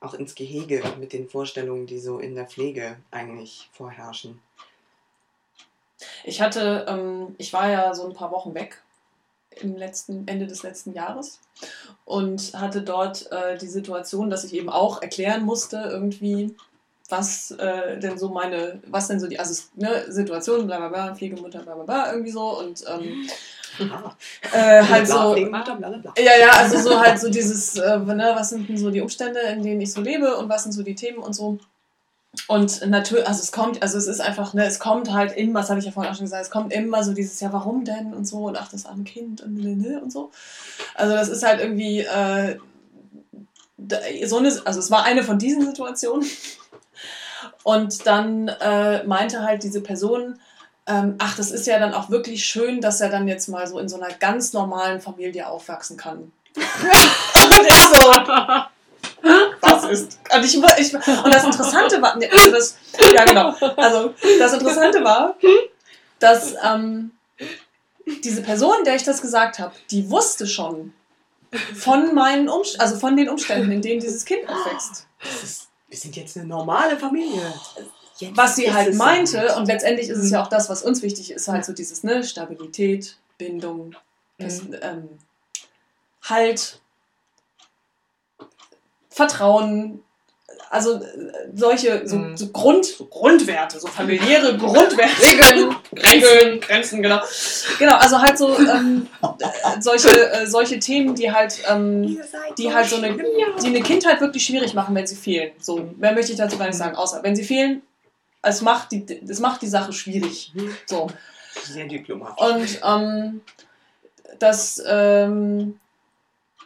auch 0.00 0.14
ins 0.14 0.34
Gehege 0.34 0.82
mit 1.00 1.12
den 1.12 1.28
Vorstellungen, 1.28 1.86
die 1.86 1.98
so 1.98 2.18
in 2.18 2.34
der 2.34 2.46
Pflege 2.46 2.98
eigentlich 3.10 3.68
vorherrschen. 3.72 4.40
Ich 6.24 6.40
hatte, 6.42 6.84
ähm, 6.88 7.34
ich 7.38 7.52
war 7.52 7.70
ja 7.70 7.94
so 7.94 8.06
ein 8.06 8.12
paar 8.14 8.30
Wochen 8.30 8.54
weg 8.54 8.82
im 9.50 9.76
letzten, 9.76 10.28
Ende 10.28 10.46
des 10.46 10.62
letzten 10.62 10.92
Jahres 10.92 11.40
und 12.04 12.52
hatte 12.54 12.82
dort 12.82 13.30
äh, 13.32 13.56
die 13.56 13.68
Situation, 13.68 14.28
dass 14.28 14.44
ich 14.44 14.52
eben 14.52 14.68
auch 14.68 15.00
erklären 15.00 15.44
musste, 15.44 15.78
irgendwie, 15.90 16.54
was 17.08 17.52
äh, 17.52 17.98
denn 17.98 18.18
so 18.18 18.28
meine, 18.28 18.82
was 18.86 19.08
denn 19.08 19.18
so 19.18 19.26
die, 19.28 19.36
es- 19.36 19.70
ne, 19.76 20.12
Situation, 20.12 20.66
bla 20.66 20.76
bla 20.76 20.88
bla, 20.88 21.14
Pflegemutter, 21.14 21.60
bla 21.62 21.74
bla 21.74 21.84
bla, 21.84 22.12
irgendwie 22.12 22.32
so 22.32 22.58
und 22.58 22.84
ähm, 22.86 23.26
äh, 24.52 24.82
halt 24.82 25.06
so. 25.08 25.14
Ja, 26.18 26.32
ja, 26.40 26.50
also 26.52 26.78
so 26.78 27.00
halt 27.00 27.20
so 27.20 27.30
dieses, 27.30 27.76
äh, 27.76 27.98
ne, 27.98 28.32
was 28.34 28.50
sind 28.50 28.68
denn 28.68 28.76
so 28.76 28.90
die 28.90 29.00
Umstände, 29.00 29.40
in 29.40 29.62
denen 29.62 29.80
ich 29.80 29.92
so 29.92 30.00
lebe 30.00 30.36
und 30.36 30.48
was 30.48 30.62
sind 30.62 30.72
so 30.72 30.82
die 30.82 30.94
Themen 30.94 31.18
und 31.18 31.34
so. 31.34 31.58
Und 32.48 32.86
natürlich, 32.86 33.26
also 33.26 33.42
es 33.42 33.50
kommt, 33.50 33.82
also 33.82 33.96
es 33.96 34.06
ist 34.06 34.20
einfach, 34.20 34.52
ne, 34.54 34.66
es 34.66 34.78
kommt 34.78 35.12
halt 35.12 35.36
immer, 35.36 35.60
das 35.60 35.70
habe 35.70 35.80
ich 35.80 35.86
ja 35.86 35.92
vorhin 35.92 36.12
auch 36.12 36.16
schon 36.16 36.26
gesagt, 36.26 36.44
es 36.44 36.50
kommt 36.50 36.72
immer 36.72 37.02
so 37.02 37.12
dieses, 37.12 37.40
ja, 37.40 37.52
warum 37.52 37.84
denn 37.84 38.12
und 38.12 38.26
so 38.26 38.46
und 38.46 38.56
ach, 38.56 38.70
das 38.70 38.86
arme 38.86 39.04
Kind 39.04 39.40
und 39.40 39.54
ne, 39.54 39.74
ne, 39.74 40.00
und 40.00 40.12
so. 40.12 40.30
Also 40.94 41.14
das 41.14 41.28
ist 41.28 41.44
halt 41.44 41.60
irgendwie, 41.60 42.00
äh, 42.00 42.58
so 44.24 44.38
eine, 44.38 44.48
also 44.64 44.80
es 44.80 44.90
war 44.90 45.04
eine 45.04 45.22
von 45.22 45.38
diesen 45.38 45.66
Situationen. 45.66 46.26
Und 47.62 48.06
dann 48.06 48.48
äh, 48.48 49.02
meinte 49.04 49.42
halt 49.42 49.62
diese 49.62 49.80
Person, 49.80 50.38
ähm, 50.86 51.16
ach, 51.18 51.36
das 51.36 51.50
ist 51.50 51.66
ja 51.66 51.78
dann 51.78 51.94
auch 51.94 52.10
wirklich 52.10 52.44
schön, 52.44 52.80
dass 52.80 53.00
er 53.00 53.08
dann 53.08 53.26
jetzt 53.26 53.48
mal 53.48 53.66
so 53.66 53.78
in 53.78 53.88
so 53.88 54.00
einer 54.00 54.12
ganz 54.14 54.52
normalen 54.52 55.00
Familie 55.00 55.48
aufwachsen 55.48 55.96
kann. 55.96 56.32
und 56.56 57.66
ich 57.66 57.74
so, 57.74 58.12
was 59.60 59.84
ist? 59.84 60.18
Und, 60.32 60.44
ich, 60.44 60.54
ich, 60.54 60.94
und 60.94 61.34
das 61.34 61.44
Interessante 61.44 62.00
war, 62.00 62.14
also 62.14 62.50
das, 62.50 62.76
ja 63.12 63.24
genau, 63.24 63.54
also 63.76 64.14
das 64.38 64.52
Interessante 64.52 65.02
war, 65.02 65.36
dass 66.18 66.54
ähm, 66.64 67.12
diese 68.24 68.42
Person, 68.42 68.76
der 68.84 68.96
ich 68.96 69.04
das 69.04 69.20
gesagt 69.20 69.58
habe, 69.58 69.74
die 69.90 70.10
wusste 70.10 70.46
schon 70.46 70.92
von 71.74 72.14
meinen 72.14 72.48
Umst 72.48 72.80
also 72.80 72.96
von 72.96 73.16
den 73.16 73.28
Umständen, 73.28 73.70
in 73.72 73.82
denen 73.82 74.00
dieses 74.00 74.24
Kind 74.24 74.48
aufwächst. 74.48 75.06
Das 75.22 75.42
ist, 75.42 75.68
wir 75.88 75.98
sind 75.98 76.16
jetzt 76.16 76.36
eine 76.36 76.46
normale 76.46 76.96
Familie. 76.96 77.52
Jetzt 78.18 78.36
was 78.36 78.56
sie 78.56 78.72
halt 78.72 78.94
meinte, 78.94 79.32
soweit. 79.42 79.56
und 79.56 79.66
letztendlich 79.66 80.08
ist 80.08 80.18
es 80.18 80.30
ja 80.30 80.42
auch 80.42 80.48
das, 80.48 80.68
was 80.70 80.82
uns 80.82 81.02
wichtig 81.02 81.30
ist, 81.32 81.48
halt 81.48 81.64
so 81.64 81.72
dieses, 81.72 82.02
ne, 82.02 82.24
Stabilität, 82.24 83.16
Bindung, 83.38 83.94
das, 84.38 84.60
ähm, 84.82 85.08
Halt, 86.22 86.80
Vertrauen, 89.10 90.02
also 90.70 90.94
äh, 90.94 91.00
solche 91.54 92.06
so, 92.06 92.16
Mhm. 92.16 92.36
so 92.36 92.48
Grund, 92.48 92.84
so 92.84 93.04
Grundwerte, 93.06 93.78
so 93.78 93.86
familiäre 93.86 94.56
Grundwerte. 94.58 95.22
Regeln, 95.22 95.76
Regeln, 95.92 96.60
Grenzen, 96.60 97.02
genau. 97.02 97.20
Genau, 97.78 97.94
also 97.96 98.20
halt 98.20 98.36
so 98.36 98.58
ähm, 98.58 99.06
äh, 99.22 99.80
solche, 99.80 100.08
äh, 100.32 100.46
solche 100.46 100.78
Themen, 100.80 101.14
die 101.14 101.30
halt, 101.30 101.60
ähm, 101.68 102.20
die 102.58 102.74
halt 102.74 102.88
so 102.88 102.96
eine, 102.96 103.16
die 103.62 103.66
eine 103.68 103.80
Kindheit 103.80 104.20
wirklich 104.20 104.44
schwierig 104.44 104.74
machen, 104.74 104.94
wenn 104.94 105.06
sie 105.06 105.16
fehlen. 105.16 105.52
So, 105.60 105.88
mehr 105.98 106.12
möchte 106.12 106.32
ich 106.32 106.38
dazu 106.38 106.58
gar 106.58 106.66
nicht 106.66 106.76
sagen, 106.76 106.96
außer 106.96 107.22
wenn 107.22 107.36
sie 107.36 107.44
fehlen, 107.44 107.82
es 108.46 108.62
macht 108.62 108.92
die, 108.92 109.04
es 109.28 109.40
macht 109.40 109.62
die 109.62 109.66
Sache 109.66 109.92
schwierig. 109.92 110.52
So. 110.86 111.08
Sehr 111.64 111.86
diplomatisch. 111.86 112.42
Und 112.42 112.80
ähm, 112.84 113.40
das, 114.38 114.82
ähm, 114.86 115.80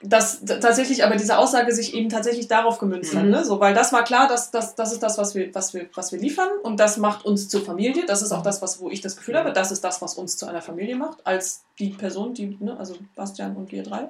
dass 0.02 0.43
tatsächlich 0.44 1.05
aber 1.05 1.16
diese 1.16 1.36
Aussage 1.36 1.73
sich 1.73 1.94
eben 1.94 2.09
tatsächlich 2.09 2.48
darauf 2.48 2.78
gemünzt 2.78 3.15
hat. 3.15 3.24
Mhm. 3.24 3.31
Ne? 3.31 3.44
So, 3.44 3.61
weil 3.61 3.74
das 3.74 3.93
war 3.93 4.02
klar, 4.02 4.28
dass, 4.28 4.51
dass, 4.51 4.74
das 4.74 4.93
ist 4.93 5.02
das, 5.02 5.19
was 5.19 5.35
wir, 5.35 5.55
was, 5.55 5.74
wir, 5.74 5.89
was 5.94 6.11
wir 6.11 6.19
liefern 6.19 6.48
und 6.62 6.81
das 6.81 6.97
macht 6.97 7.24
uns 7.24 7.48
zur 7.48 7.62
Familie. 7.62 8.07
Das 8.07 8.23
ist 8.23 8.32
auch 8.32 8.43
das, 8.43 8.62
was, 8.62 8.81
wo 8.81 8.90
ich 8.90 9.01
das 9.01 9.16
Gefühl 9.16 9.36
habe, 9.36 9.52
das 9.52 9.70
ist 9.70 9.85
das, 9.85 10.01
was 10.01 10.15
uns 10.15 10.36
zu 10.36 10.47
einer 10.47 10.62
Familie 10.62 10.97
macht, 10.97 11.27
als 11.27 11.65
die 11.78 11.90
Person, 11.90 12.35
die, 12.35 12.57
ne, 12.61 12.77
also 12.78 12.97
Bastian 13.15 13.57
und 13.57 13.70
wir 13.73 13.82
drei. 13.82 14.09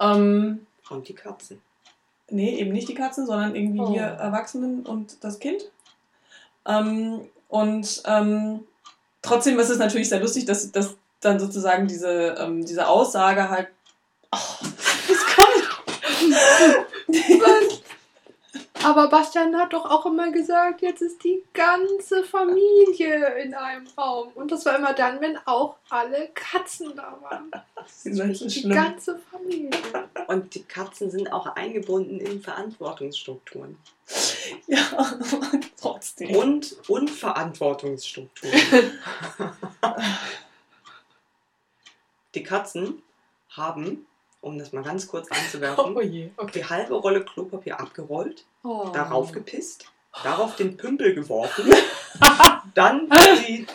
Ähm, 0.00 0.66
Und 0.90 1.08
die 1.08 1.14
Katzen. 1.14 1.60
Nee, 2.28 2.56
eben 2.56 2.72
nicht 2.72 2.88
die 2.88 2.94
Katzen, 2.94 3.26
sondern 3.26 3.54
irgendwie 3.54 3.80
Oh. 3.80 3.94
wir 3.94 4.02
Erwachsenen 4.02 4.86
und 4.86 5.24
das 5.24 5.38
Kind. 5.38 5.71
Ähm, 6.66 7.28
und 7.48 8.02
ähm, 8.06 8.60
trotzdem 9.20 9.58
ist 9.58 9.70
es 9.70 9.78
natürlich 9.78 10.08
sehr 10.08 10.20
lustig, 10.20 10.44
dass, 10.46 10.70
dass 10.72 10.94
dann 11.20 11.38
sozusagen 11.38 11.86
diese, 11.86 12.36
ähm, 12.38 12.64
diese 12.64 12.88
Aussage 12.88 13.48
halt. 13.48 13.68
Oh, 14.32 14.38
es 15.08 15.26
kommt. 15.34 15.52
Aber 18.84 19.08
Bastian 19.08 19.56
hat 19.56 19.72
doch 19.72 19.84
auch 19.84 20.06
immer 20.06 20.30
gesagt, 20.32 20.82
jetzt 20.82 21.02
ist 21.02 21.22
die 21.22 21.42
ganze 21.52 22.24
Familie 22.24 23.38
in 23.42 23.54
einem 23.54 23.86
Raum. 23.96 24.28
Und 24.34 24.50
das 24.50 24.64
war 24.66 24.76
immer 24.76 24.92
dann, 24.92 25.20
wenn 25.20 25.38
auch 25.46 25.76
alle 25.88 26.30
Katzen 26.34 26.96
da 26.96 27.18
waren. 27.22 27.50
Das 27.82 28.06
ist 28.06 28.20
echt 28.20 28.36
so 28.38 28.44
Die 28.44 28.60
schlimm. 28.60 28.74
ganze 28.74 29.18
Familie. 29.18 29.70
Und 30.28 30.54
die 30.54 30.62
Katzen 30.62 31.10
sind 31.10 31.32
auch 31.32 31.46
eingebunden 31.56 32.20
in 32.20 32.40
Verantwortungsstrukturen. 32.40 33.76
Ja, 34.68 35.18
trotzdem. 35.80 36.36
Und 36.36 36.76
Unverantwortungsstrukturen. 36.88 38.52
die 42.36 42.42
Katzen 42.44 43.02
haben, 43.50 44.06
um 44.42 44.58
das 44.58 44.72
mal 44.74 44.82
ganz 44.82 45.06
kurz 45.08 45.28
einzuwerfen, 45.30 45.96
je. 46.12 46.28
die 46.54 46.64
halbe 46.64 46.94
Rolle 46.94 47.24
Klopapier 47.24 47.80
abgerollt, 47.80 48.44
Oh. 48.64 48.90
darauf 48.92 49.32
gepisst, 49.32 49.86
darauf 50.22 50.54
den 50.56 50.76
Pümpel 50.76 51.14
geworfen, 51.14 51.72
dann 52.74 53.08
die 53.46 53.66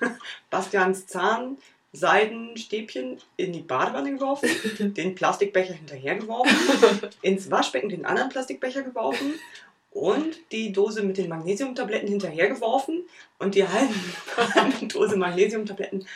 Bastians 0.50 1.06
Zahn 1.06 1.56
Seidenstäbchen 1.92 3.18
in 3.36 3.52
die 3.54 3.62
Badewanne 3.62 4.12
geworfen, 4.12 4.50
den 4.94 5.14
Plastikbecher 5.14 5.72
hinterhergeworfen, 5.72 6.54
ins 7.22 7.50
Waschbecken 7.50 7.88
den 7.88 8.04
anderen 8.04 8.28
Plastikbecher 8.28 8.82
geworfen 8.82 9.34
und 9.92 10.36
die 10.52 10.72
Dose 10.72 11.02
mit 11.02 11.16
den 11.16 11.30
Magnesiumtabletten 11.30 12.08
hinterhergeworfen 12.08 13.04
und 13.38 13.54
die 13.54 13.66
halbe 13.66 13.94
Dose 14.88 15.16
Magnesiumtabletten 15.16 16.06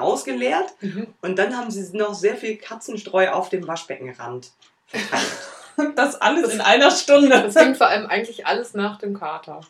ausgeleert 0.00 0.66
Mhm. 0.80 1.08
und 1.22 1.38
dann 1.38 1.56
haben 1.56 1.70
sie 1.70 1.96
noch 1.96 2.14
sehr 2.14 2.36
viel 2.36 2.56
Katzenstreu 2.56 3.30
auf 3.30 3.48
dem 3.48 3.66
Waschbeckenrand 3.66 4.50
verteilt. 4.86 5.94
Das 5.96 6.20
alles 6.20 6.52
in 6.52 6.60
einer 6.60 6.90
Stunde. 6.90 7.28
Das 7.28 7.54
ging 7.54 7.74
vor 7.76 7.86
allem 7.86 8.06
eigentlich 8.06 8.46
alles 8.46 8.74
nach 8.74 8.98
dem 8.98 9.18
Kater. 9.18 9.60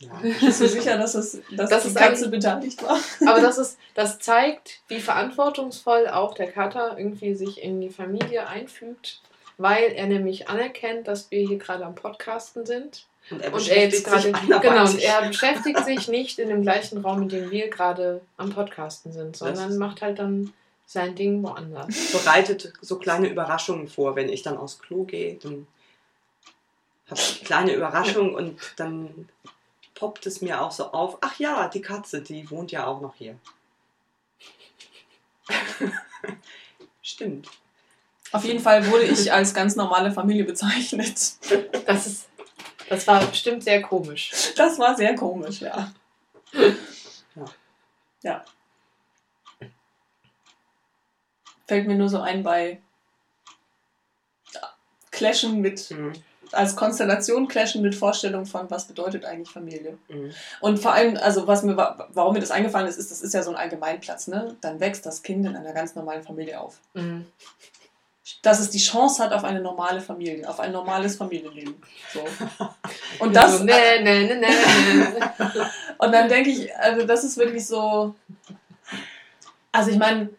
Ja. 0.00 0.10
Bist 0.40 0.60
du 0.60 0.66
sicher, 0.68 0.98
dass, 0.98 1.14
es, 1.14 1.38
dass 1.52 1.70
Das 1.70 1.82
die 1.82 1.88
ist 1.90 1.96
Katze 1.96 2.28
beteiligt 2.28 2.82
war? 2.82 2.98
Aber 3.28 3.40
das 3.40 3.58
ist, 3.58 3.78
das 3.94 4.18
zeigt, 4.18 4.80
wie 4.88 4.98
verantwortungsvoll 5.00 6.08
auch 6.08 6.34
der 6.34 6.50
Kater 6.50 6.98
irgendwie 6.98 7.34
sich 7.34 7.62
in 7.62 7.80
die 7.80 7.90
Familie 7.90 8.48
einfügt, 8.48 9.20
weil 9.58 9.92
er 9.92 10.06
nämlich 10.08 10.48
anerkennt, 10.48 11.06
dass 11.06 11.30
wir 11.30 11.46
hier 11.46 11.58
gerade 11.58 11.84
am 11.86 11.94
Podcasten 11.94 12.66
sind. 12.66 13.06
Und 13.30 13.40
er 13.40 13.52
Und 13.52 13.68
er 13.68 13.88
beschäftigt 13.88 14.04
gerade. 14.04 14.22
sich 14.22 14.32
Genau, 14.62 14.90
und 14.90 14.98
er 15.00 15.28
beschäftigt 15.28 15.84
sich 15.84 16.08
nicht 16.08 16.38
in 16.38 16.48
dem 16.48 16.62
gleichen 16.62 16.98
Raum, 16.98 17.22
in 17.22 17.28
dem 17.28 17.50
wir 17.50 17.68
gerade 17.70 18.20
am 18.36 18.50
Podcasten 18.50 19.12
sind, 19.12 19.36
sondern 19.36 19.78
macht 19.78 20.02
halt 20.02 20.18
dann 20.18 20.52
sein 20.86 21.14
Ding 21.14 21.42
woanders. 21.42 22.12
bereitet 22.12 22.72
so 22.80 22.98
kleine 22.98 23.28
Überraschungen 23.28 23.88
vor. 23.88 24.16
Wenn 24.16 24.28
ich 24.28 24.42
dann 24.42 24.58
aufs 24.58 24.78
Klo 24.78 25.04
gehe, 25.04 25.36
dann 25.36 25.66
habe 27.08 27.20
ich 27.20 27.44
kleine 27.44 27.72
Überraschungen 27.72 28.34
und 28.34 28.60
dann 28.76 29.28
poppt 29.94 30.26
es 30.26 30.40
mir 30.40 30.60
auch 30.60 30.72
so 30.72 30.86
auf. 30.86 31.18
Ach 31.20 31.38
ja, 31.38 31.68
die 31.68 31.80
Katze, 31.80 32.20
die 32.22 32.50
wohnt 32.50 32.72
ja 32.72 32.86
auch 32.86 33.00
noch 33.00 33.14
hier. 33.14 33.36
Stimmt. 37.02 37.48
Auf 38.32 38.44
jeden 38.44 38.60
Fall 38.60 38.90
wurde 38.90 39.04
ich 39.04 39.32
als 39.32 39.52
ganz 39.52 39.76
normale 39.76 40.10
Familie 40.10 40.44
bezeichnet. 40.44 41.34
Das 41.86 42.06
ist. 42.06 42.28
Das 42.88 43.06
war 43.06 43.24
bestimmt 43.26 43.64
sehr 43.64 43.82
komisch. 43.82 44.32
Das 44.56 44.78
war 44.78 44.96
sehr 44.96 45.14
komisch, 45.14 45.60
ja. 45.60 45.92
Ja. 46.52 47.44
Ja. 48.22 48.44
Fällt 51.66 51.86
mir 51.86 51.94
nur 51.94 52.08
so 52.08 52.20
ein 52.20 52.42
bei 52.42 52.80
Clashen 55.10 55.60
mit, 55.60 55.90
Mhm. 55.90 56.12
als 56.52 56.74
Konstellation 56.76 57.48
Clashen 57.48 57.82
mit 57.82 57.94
Vorstellungen 57.94 58.46
von, 58.46 58.70
was 58.70 58.86
bedeutet 58.86 59.24
eigentlich 59.24 59.50
Familie. 59.50 59.98
Mhm. 60.08 60.32
Und 60.60 60.78
vor 60.78 60.92
allem, 60.92 61.16
also 61.18 61.46
was 61.46 61.62
mir, 61.62 61.76
wa- 61.76 62.08
warum 62.12 62.34
mir 62.34 62.40
das 62.40 62.50
eingefallen 62.50 62.88
ist, 62.88 62.96
ist, 62.98 63.10
das 63.10 63.20
ist 63.22 63.32
ja 63.34 63.42
so 63.42 63.50
ein 63.50 63.56
Allgemeinplatz, 63.56 64.26
ne? 64.28 64.56
Dann 64.60 64.80
wächst 64.80 65.04
das 65.06 65.22
Kind 65.22 65.46
in 65.46 65.54
einer 65.56 65.72
ganz 65.72 65.94
normalen 65.94 66.22
Familie 66.22 66.60
auf. 66.60 66.78
Mhm. 66.94 67.26
Dass 68.40 68.58
es 68.58 68.70
die 68.70 68.78
Chance 68.78 69.22
hat 69.22 69.32
auf 69.32 69.44
eine 69.44 69.60
normale 69.60 70.00
Familie, 70.00 70.48
auf 70.48 70.58
ein 70.58 70.72
normales 70.72 71.16
Familienleben. 71.16 71.74
So. 72.12 72.24
Und 73.18 73.36
das, 73.36 73.58
So, 73.58 73.64
nee, 73.64 74.00
nee, 74.02 74.24
nee, 74.24 74.34
nee, 74.34 74.46
nee. 74.96 75.62
Und 75.98 76.12
dann 76.12 76.28
denke 76.28 76.50
ich, 76.50 76.74
also 76.76 77.06
das 77.06 77.24
ist 77.24 77.36
wirklich 77.36 77.66
so. 77.66 78.14
Also 79.70 79.90
ich 79.90 79.98
meine, 79.98 80.30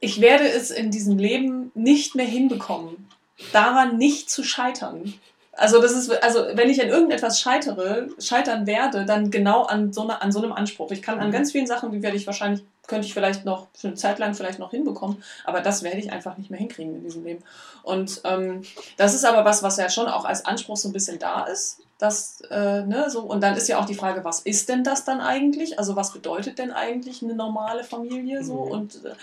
ich 0.00 0.20
werde 0.20 0.48
es 0.48 0.70
in 0.70 0.90
diesem 0.90 1.18
Leben 1.18 1.70
nicht 1.74 2.14
mehr 2.14 2.26
hinbekommen, 2.26 3.08
daran 3.52 3.96
nicht 3.98 4.30
zu 4.30 4.44
scheitern. 4.44 5.14
Also 5.56 5.80
das 5.80 5.92
ist, 5.92 6.10
also 6.22 6.46
wenn 6.52 6.68
ich 6.68 6.82
an 6.82 6.88
irgendetwas 6.88 7.40
scheitere, 7.40 8.08
scheitern 8.18 8.66
werde, 8.66 9.06
dann 9.06 9.30
genau 9.30 9.62
an 9.62 9.92
so, 9.92 10.02
einer, 10.02 10.22
an 10.22 10.30
so 10.30 10.42
einem 10.42 10.52
Anspruch. 10.52 10.90
Ich 10.90 11.00
kann 11.00 11.18
an 11.18 11.32
ganz 11.32 11.52
vielen 11.52 11.66
Sachen, 11.66 11.90
die 11.92 12.02
werde 12.02 12.16
ich 12.16 12.26
wahrscheinlich, 12.26 12.62
könnte 12.86 13.06
ich 13.06 13.14
vielleicht 13.14 13.46
noch 13.46 13.68
für 13.74 13.88
eine 13.88 13.96
Zeit 13.96 14.18
lang 14.18 14.34
vielleicht 14.34 14.58
noch 14.58 14.70
hinbekommen, 14.70 15.22
aber 15.44 15.62
das 15.62 15.82
werde 15.82 15.98
ich 15.98 16.12
einfach 16.12 16.36
nicht 16.36 16.50
mehr 16.50 16.60
hinkriegen 16.60 16.96
in 16.96 17.02
diesem 17.02 17.24
Leben. 17.24 17.42
Und 17.82 18.20
ähm, 18.24 18.62
das 18.98 19.14
ist 19.14 19.24
aber 19.24 19.46
was, 19.46 19.62
was 19.62 19.78
ja 19.78 19.88
schon 19.88 20.08
auch 20.08 20.26
als 20.26 20.44
Anspruch 20.44 20.76
so 20.76 20.90
ein 20.90 20.92
bisschen 20.92 21.18
da 21.18 21.44
ist. 21.44 21.80
Das, 21.98 22.42
äh, 22.50 22.82
ne, 22.82 23.08
so, 23.08 23.22
und 23.22 23.40
dann 23.42 23.56
ist 23.56 23.68
ja 23.68 23.78
auch 23.78 23.86
die 23.86 23.94
Frage, 23.94 24.24
was 24.24 24.40
ist 24.40 24.68
denn 24.68 24.84
das 24.84 25.06
dann 25.06 25.22
eigentlich? 25.22 25.78
Also 25.78 25.96
was 25.96 26.12
bedeutet 26.12 26.58
denn 26.58 26.70
eigentlich 26.70 27.22
eine 27.22 27.34
normale 27.34 27.82
Familie 27.82 28.44
so? 28.44 28.66
Mhm. 28.66 28.70
Und, 28.70 29.04
äh, 29.06 29.14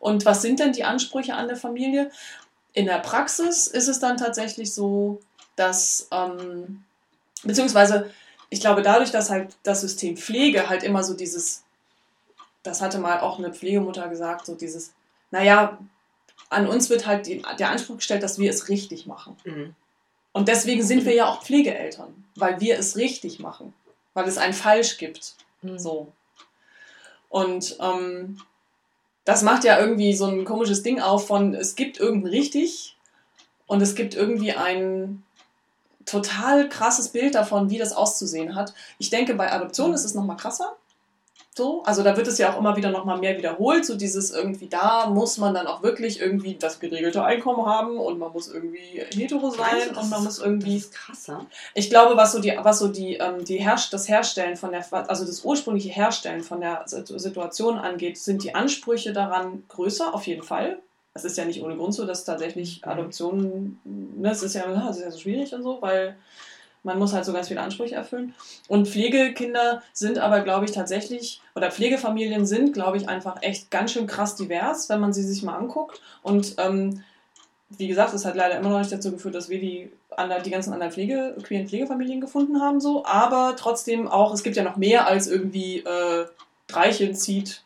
und 0.00 0.24
was 0.24 0.40
sind 0.40 0.60
denn 0.60 0.72
die 0.72 0.84
Ansprüche 0.84 1.34
an 1.34 1.48
der 1.48 1.58
Familie? 1.58 2.10
In 2.72 2.86
der 2.86 2.98
Praxis 2.98 3.66
ist 3.66 3.88
es 3.88 4.00
dann 4.00 4.16
tatsächlich 4.16 4.74
so, 4.74 5.20
dass, 5.56 6.08
ähm, 6.10 6.84
beziehungsweise 7.42 8.10
ich 8.50 8.60
glaube, 8.60 8.82
dadurch, 8.82 9.10
dass 9.10 9.30
halt 9.30 9.56
das 9.64 9.80
System 9.80 10.16
Pflege 10.16 10.68
halt 10.68 10.82
immer 10.84 11.02
so 11.02 11.14
dieses, 11.14 11.64
das 12.62 12.80
hatte 12.80 12.98
mal 12.98 13.20
auch 13.20 13.38
eine 13.38 13.52
Pflegemutter 13.52 14.08
gesagt, 14.08 14.46
so 14.46 14.54
dieses, 14.54 14.92
naja, 15.30 15.78
an 16.50 16.68
uns 16.68 16.88
wird 16.88 17.06
halt 17.06 17.26
die, 17.26 17.42
der 17.58 17.70
Anspruch 17.70 17.96
gestellt, 17.96 18.22
dass 18.22 18.38
wir 18.38 18.50
es 18.50 18.68
richtig 18.68 19.06
machen. 19.06 19.36
Mhm. 19.44 19.74
Und 20.32 20.48
deswegen 20.48 20.82
sind 20.82 21.04
wir 21.04 21.14
ja 21.14 21.26
auch 21.26 21.42
Pflegeeltern, 21.42 22.24
weil 22.36 22.60
wir 22.60 22.78
es 22.78 22.96
richtig 22.96 23.40
machen, 23.40 23.74
weil 24.14 24.28
es 24.28 24.38
ein 24.38 24.52
Falsch 24.52 24.98
gibt. 24.98 25.34
Mhm. 25.62 25.78
So. 25.78 26.12
Und 27.28 27.76
ähm, 27.80 28.40
das 29.24 29.42
macht 29.42 29.64
ja 29.64 29.80
irgendwie 29.80 30.14
so 30.14 30.26
ein 30.26 30.44
komisches 30.44 30.84
Ding 30.84 31.00
auf 31.00 31.26
von, 31.26 31.54
es 31.54 31.74
gibt 31.74 31.98
irgendein 31.98 32.30
richtig 32.30 32.96
und 33.66 33.80
es 33.80 33.96
gibt 33.96 34.14
irgendwie 34.14 34.52
ein 34.52 35.23
total 36.06 36.68
krasses 36.68 37.08
Bild 37.08 37.34
davon, 37.34 37.70
wie 37.70 37.78
das 37.78 37.92
auszusehen 37.92 38.54
hat. 38.54 38.74
Ich 38.98 39.10
denke, 39.10 39.34
bei 39.34 39.50
Adoption 39.52 39.92
ist 39.94 40.04
es 40.04 40.14
nochmal 40.14 40.36
krasser. 40.36 40.76
So, 41.56 41.84
also 41.84 42.02
da 42.02 42.16
wird 42.16 42.26
es 42.26 42.38
ja 42.38 42.52
auch 42.52 42.58
immer 42.58 42.74
wieder 42.76 42.90
nochmal 42.90 43.16
mehr 43.18 43.38
wiederholt, 43.38 43.86
so 43.86 43.94
dieses 43.96 44.32
irgendwie, 44.32 44.66
da 44.66 45.06
muss 45.06 45.38
man 45.38 45.54
dann 45.54 45.68
auch 45.68 45.84
wirklich 45.84 46.18
irgendwie 46.20 46.56
das 46.56 46.80
geregelte 46.80 47.22
Einkommen 47.22 47.64
haben 47.64 47.96
und 47.96 48.18
man 48.18 48.32
muss 48.32 48.48
irgendwie 48.48 49.00
hetero 49.14 49.50
sein 49.50 49.94
und 49.96 50.10
man 50.10 50.24
muss 50.24 50.40
irgendwie 50.40 50.74
Das 50.78 50.86
ist 50.86 50.94
krasser. 50.94 51.46
ich 51.74 51.90
glaube, 51.90 52.16
was 52.16 52.32
so 52.32 52.40
die, 52.40 52.58
was 52.60 52.80
so 52.80 52.88
die, 52.88 53.18
ähm, 53.18 53.44
die 53.44 53.58
Herst 53.58 53.92
das 53.92 54.08
Herstellen 54.08 54.56
von 54.56 54.72
der, 54.72 54.84
also 55.08 55.24
das 55.24 55.44
ursprüngliche 55.44 55.90
Herstellen 55.90 56.42
von 56.42 56.60
der 56.60 56.82
Sit- 56.86 57.06
Situation 57.20 57.78
angeht, 57.78 58.18
sind 58.18 58.42
die 58.42 58.56
Ansprüche 58.56 59.12
daran 59.12 59.62
größer, 59.68 60.12
auf 60.12 60.26
jeden 60.26 60.42
Fall. 60.42 60.80
Es 61.14 61.24
ist 61.24 61.38
ja 61.38 61.44
nicht 61.44 61.62
ohne 61.62 61.76
Grund 61.76 61.94
so, 61.94 62.06
dass 62.06 62.24
tatsächlich 62.24 62.84
Adoptionen, 62.84 63.80
ne, 63.84 64.30
es 64.30 64.42
ist 64.42 64.54
ja, 64.54 64.90
es 64.90 64.96
ist 64.96 65.04
ja 65.04 65.10
so 65.10 65.18
schwierig 65.18 65.54
und 65.54 65.62
so, 65.62 65.80
weil 65.80 66.16
man 66.82 66.98
muss 66.98 67.14
halt 67.14 67.24
so 67.24 67.32
ganz 67.32 67.48
viele 67.48 67.62
Ansprüche 67.62 67.94
erfüllen. 67.94 68.34
Und 68.68 68.88
Pflegekinder 68.88 69.82
sind 69.92 70.18
aber, 70.18 70.40
glaube 70.40 70.66
ich, 70.66 70.72
tatsächlich, 70.72 71.40
oder 71.54 71.70
Pflegefamilien 71.70 72.44
sind, 72.44 72.74
glaube 72.74 72.98
ich, 72.98 73.08
einfach 73.08 73.42
echt 73.42 73.70
ganz 73.70 73.92
schön 73.92 74.06
krass 74.06 74.36
divers, 74.36 74.88
wenn 74.90 75.00
man 75.00 75.12
sie 75.12 75.22
sich 75.22 75.42
mal 75.42 75.56
anguckt. 75.56 76.02
Und 76.22 76.56
ähm, 76.58 77.02
wie 77.70 77.88
gesagt, 77.88 78.12
es 78.12 78.24
hat 78.24 78.34
leider 78.34 78.58
immer 78.58 78.68
noch 78.68 78.78
nicht 78.80 78.92
dazu 78.92 79.10
geführt, 79.12 79.34
dass 79.34 79.48
wir 79.48 79.60
die, 79.60 79.90
die 80.44 80.50
ganzen 80.50 80.72
anderen 80.72 80.92
Pflege, 80.92 81.36
queeren 81.42 81.68
Pflegefamilien 81.68 82.20
gefunden 82.20 82.60
haben, 82.60 82.80
so. 82.80 83.04
Aber 83.06 83.54
trotzdem 83.56 84.06
auch, 84.06 84.34
es 84.34 84.42
gibt 84.42 84.56
ja 84.56 84.62
noch 84.62 84.76
mehr 84.76 85.06
als 85.06 85.26
irgendwie 85.26 85.78
äh, 85.78 86.26
Dreichen 86.66 87.14
zieht 87.14 87.62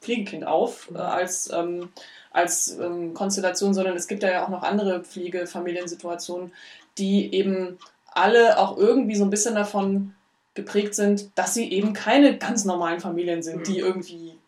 Pflegekind 0.00 0.46
auf, 0.46 0.90
äh, 0.94 0.98
als, 0.98 1.50
ähm, 1.52 1.90
als 2.36 2.78
ähm, 2.78 3.14
Konstellation, 3.14 3.72
sondern 3.72 3.96
es 3.96 4.08
gibt 4.08 4.22
ja 4.22 4.44
auch 4.44 4.50
noch 4.50 4.62
andere 4.62 5.02
Pflegefamiliensituationen, 5.02 6.52
die 6.98 7.32
eben 7.34 7.78
alle 8.12 8.58
auch 8.58 8.76
irgendwie 8.76 9.16
so 9.16 9.24
ein 9.24 9.30
bisschen 9.30 9.54
davon 9.54 10.14
geprägt 10.52 10.94
sind, 10.94 11.30
dass 11.34 11.54
sie 11.54 11.72
eben 11.72 11.94
keine 11.94 12.36
ganz 12.36 12.66
normalen 12.66 13.00
Familien 13.00 13.42
sind, 13.42 13.60
mhm. 13.60 13.64
die 13.64 13.78
irgendwie 13.78 14.38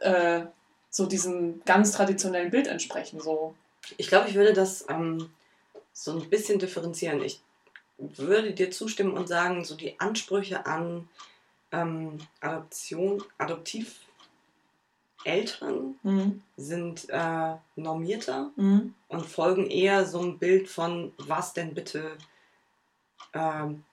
äh, 0.00 0.42
so 0.90 1.06
diesem 1.06 1.64
ganz 1.64 1.90
traditionellen 1.90 2.52
Bild 2.52 2.68
entsprechen. 2.68 3.18
So. 3.18 3.56
Ich 3.96 4.06
glaube, 4.06 4.28
ich 4.28 4.36
würde 4.36 4.52
das 4.52 4.86
ähm, 4.88 5.28
so 5.92 6.12
ein 6.12 6.30
bisschen 6.30 6.60
differenzieren. 6.60 7.20
Ich 7.20 7.40
würde 7.98 8.52
dir 8.52 8.70
zustimmen 8.70 9.14
und 9.14 9.26
sagen, 9.26 9.64
so 9.64 9.74
die 9.74 9.98
Ansprüche 9.98 10.66
an 10.66 11.08
ähm, 11.72 12.18
Adoption, 12.40 13.24
Adoptiv 13.38 14.03
Eltern 15.24 15.96
mhm. 16.02 16.42
sind 16.56 17.08
äh, 17.08 17.54
normierter 17.76 18.50
mhm. 18.56 18.94
und 19.08 19.26
folgen 19.26 19.68
eher 19.68 20.06
so 20.06 20.20
ein 20.20 20.38
Bild 20.38 20.68
von, 20.68 21.12
was 21.18 21.52
denn 21.52 21.74
bitte 21.74 22.16
ähm, 23.32 23.84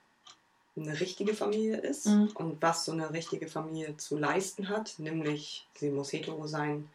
eine 0.77 0.99
richtige 0.99 1.33
Familie 1.33 1.77
ist 1.77 2.07
mhm. 2.07 2.29
und 2.35 2.61
was 2.61 2.85
so 2.85 2.91
eine 2.91 3.11
richtige 3.11 3.47
Familie 3.47 3.97
zu 3.97 4.17
leisten 4.17 4.69
hat, 4.69 4.95
nämlich 4.99 5.67
sie 5.75 5.89
muss 5.89 6.13
hetero 6.13 6.47
sein, 6.47 6.87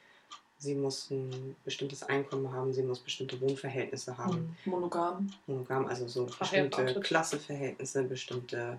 sie 0.59 0.75
muss 0.75 1.11
ein 1.11 1.57
bestimmtes 1.65 2.03
Einkommen 2.03 2.53
haben, 2.53 2.73
sie 2.73 2.83
muss 2.83 3.01
bestimmte 3.01 3.41
Wohnverhältnisse 3.41 4.17
haben. 4.17 4.57
Mhm. 4.65 4.71
Monogam. 4.71 5.31
Monogam, 5.47 5.87
also 5.87 6.09
so 6.09 6.27
bestimmte 6.27 7.01
Klasseverhältnisse, 7.01 8.05
bestimmte 8.05 8.79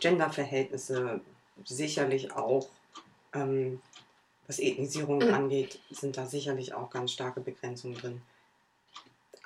Genderverhältnisse, 0.00 1.20
sicherlich 1.64 2.32
auch 2.32 2.68
ähm, 3.34 3.80
was 4.50 4.58
Ethnisierung 4.58 5.18
mhm. 5.18 5.32
angeht, 5.32 5.78
sind 5.90 6.16
da 6.16 6.26
sicherlich 6.26 6.74
auch 6.74 6.90
ganz 6.90 7.12
starke 7.12 7.40
Begrenzungen 7.40 7.96
drin. 7.96 8.20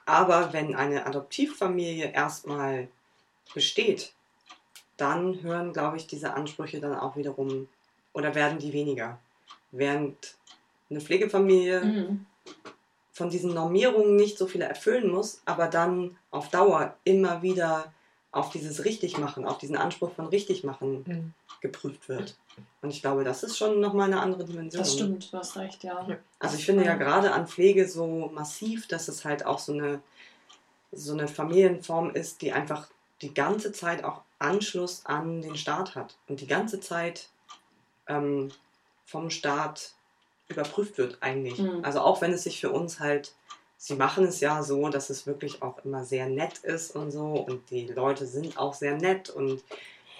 Aber 0.06 0.54
wenn 0.54 0.74
eine 0.74 1.04
Adoptivfamilie 1.04 2.10
erstmal 2.10 2.88
besteht, 3.52 4.14
dann 4.96 5.42
hören, 5.42 5.74
glaube 5.74 5.98
ich, 5.98 6.06
diese 6.06 6.32
Ansprüche 6.32 6.80
dann 6.80 6.94
auch 6.94 7.16
wiederum 7.16 7.68
oder 8.14 8.34
werden 8.34 8.58
die 8.58 8.72
weniger. 8.72 9.18
Während 9.72 10.36
eine 10.88 11.02
Pflegefamilie 11.02 11.84
mhm. 11.84 12.26
von 13.12 13.28
diesen 13.28 13.52
Normierungen 13.52 14.16
nicht 14.16 14.38
so 14.38 14.46
viele 14.46 14.64
erfüllen 14.64 15.10
muss, 15.10 15.42
aber 15.44 15.66
dann 15.66 16.16
auf 16.30 16.48
Dauer 16.48 16.96
immer 17.04 17.42
wieder 17.42 17.92
auf 18.32 18.48
dieses 18.48 18.86
Richtigmachen, 18.86 19.44
auf 19.44 19.58
diesen 19.58 19.76
Anspruch 19.76 20.12
von 20.12 20.28
Richtigmachen 20.28 21.04
mhm. 21.06 21.34
Geprüft 21.64 22.10
wird. 22.10 22.36
Und 22.82 22.90
ich 22.90 23.00
glaube, 23.00 23.24
das 23.24 23.42
ist 23.42 23.56
schon 23.56 23.80
nochmal 23.80 24.12
eine 24.12 24.20
andere 24.20 24.44
Dimension. 24.44 24.82
Das 24.82 24.92
stimmt, 24.92 25.32
du 25.32 25.38
hast 25.38 25.56
recht, 25.56 25.82
ja. 25.82 26.06
Also 26.38 26.56
ich 26.58 26.66
finde 26.66 26.84
ja 26.84 26.94
gerade 26.94 27.32
an 27.32 27.48
Pflege 27.48 27.88
so 27.88 28.30
massiv, 28.34 28.86
dass 28.86 29.08
es 29.08 29.24
halt 29.24 29.46
auch 29.46 29.58
so 29.58 29.72
eine, 29.72 30.02
so 30.92 31.14
eine 31.14 31.26
Familienform 31.26 32.10
ist, 32.10 32.42
die 32.42 32.52
einfach 32.52 32.88
die 33.22 33.32
ganze 33.32 33.72
Zeit 33.72 34.04
auch 34.04 34.20
Anschluss 34.38 35.06
an 35.06 35.40
den 35.40 35.56
Staat 35.56 35.94
hat 35.94 36.18
und 36.28 36.42
die 36.42 36.46
ganze 36.46 36.80
Zeit 36.80 37.30
ähm, 38.06 38.50
vom 39.06 39.30
Staat 39.30 39.94
überprüft 40.48 40.98
wird 40.98 41.16
eigentlich. 41.22 41.58
Mhm. 41.58 41.82
Also 41.82 42.00
auch 42.00 42.20
wenn 42.20 42.34
es 42.34 42.42
sich 42.42 42.60
für 42.60 42.70
uns 42.70 43.00
halt 43.00 43.32
sie 43.76 43.96
machen 43.96 44.24
es 44.24 44.40
ja 44.40 44.62
so, 44.62 44.88
dass 44.88 45.10
es 45.10 45.26
wirklich 45.26 45.62
auch 45.62 45.84
immer 45.84 46.04
sehr 46.04 46.26
nett 46.26 46.58
ist 46.58 46.96
und 46.96 47.10
so. 47.10 47.32
Und 47.32 47.70
die 47.70 47.86
Leute 47.86 48.26
sind 48.26 48.56
auch 48.56 48.72
sehr 48.72 48.96
nett 48.96 49.28
und 49.28 49.62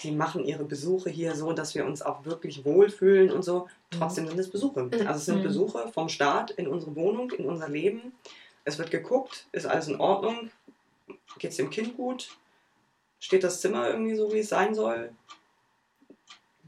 die 0.03 0.11
machen 0.11 0.45
ihre 0.45 0.65
Besuche 0.65 1.11
hier 1.11 1.35
so, 1.35 1.53
dass 1.53 1.75
wir 1.75 1.87
uns 1.87 2.03
auch 2.03 2.25
wirklich 2.25 2.65
wohlfühlen 2.65 3.31
und 3.31 3.43
so. 3.43 3.69
Trotzdem 3.91 4.27
sind 4.27 4.39
es 4.39 4.51
Besuche. 4.51 4.85
Mhm. 4.85 4.93
Also 5.07 5.19
es 5.19 5.25
sind 5.25 5.39
mhm. 5.39 5.45
Besuche 5.45 5.89
vom 5.93 6.09
Staat 6.09 6.51
in 6.53 6.67
unsere 6.67 6.95
Wohnung, 6.97 7.31
in 7.31 7.47
unser 7.47 7.69
Leben. 7.69 8.13
Es 8.65 8.79
wird 8.79 8.91
geguckt, 8.91 9.47
ist 9.53 9.67
alles 9.67 9.89
in 9.89 10.01
Ordnung, 10.01 10.51
geht 11.39 11.51
es 11.51 11.57
dem 11.57 11.71
Kind 11.71 11.97
gut, 11.97 12.37
steht 13.21 13.45
das 13.45 13.61
Zimmer 13.61 13.89
irgendwie 13.89 14.15
so, 14.15 14.33
wie 14.33 14.39
es 14.39 14.49
sein 14.49 14.75
soll, 14.75 15.11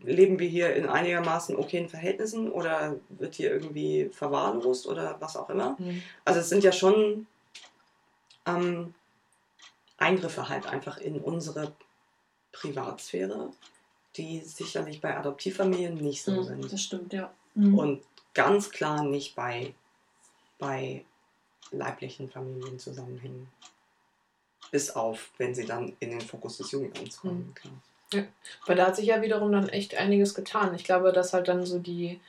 leben 0.03 0.39
wir 0.39 0.49
hier 0.49 0.75
in 0.75 0.89
einigermaßen 0.89 1.57
okayen 1.57 1.89
Verhältnissen 1.89 2.51
oder 2.51 2.97
wird 3.09 3.35
hier 3.35 3.51
irgendwie 3.51 4.11
verwahrlost 4.13 4.87
oder 4.87 5.17
was 5.21 5.37
auch 5.37 5.51
immer. 5.51 5.77
Mhm. 5.79 6.03
Also 6.25 6.41
es 6.41 6.49
sind 6.49 6.63
ja 6.65 6.73
schon 6.73 7.27
ähm, 8.47 8.95
Eingriffe 9.99 10.49
halt 10.49 10.67
einfach 10.67 10.99
in 10.99 11.19
unsere 11.19 11.73
Privatsphäre, 12.57 13.51
die 14.17 14.41
sicherlich 14.41 15.01
bei 15.01 15.17
Adoptivfamilien 15.17 15.95
nicht 15.95 16.23
so 16.23 16.33
mhm, 16.33 16.45
sind. 16.45 16.73
Das 16.73 16.81
stimmt, 16.81 17.13
ja. 17.13 17.33
Mhm. 17.55 17.79
Und 17.79 18.03
ganz 18.35 18.71
klar 18.71 19.05
nicht 19.05 19.35
bei, 19.35 19.75
bei 20.59 21.05
leiblichen 21.71 22.31
Familienzusammenhängen. 22.31 23.49
Bis 24.71 24.91
auf, 24.91 25.31
wenn 25.39 25.55
sie 25.55 25.67
dann 25.67 25.93
in 26.01 26.11
den 26.11 26.21
Fokus 26.21 26.59
des 26.59 26.71
Jugendamts 26.73 27.19
kommen. 27.19 27.49
Mhm. 27.49 27.55
Klar. 27.55 27.75
Ja, 28.13 28.23
weil 28.67 28.77
da 28.77 28.87
hat 28.87 28.97
sich 28.97 29.07
ja 29.07 29.21
wiederum 29.21 29.51
dann 29.53 29.69
echt 29.69 29.97
einiges 29.97 30.35
getan. 30.35 30.75
Ich 30.75 30.85
glaube, 30.85 31.13
dass 31.13 31.33
halt 31.33 31.49
dann 31.49 31.67
so 31.67 31.81
die, 31.81 32.21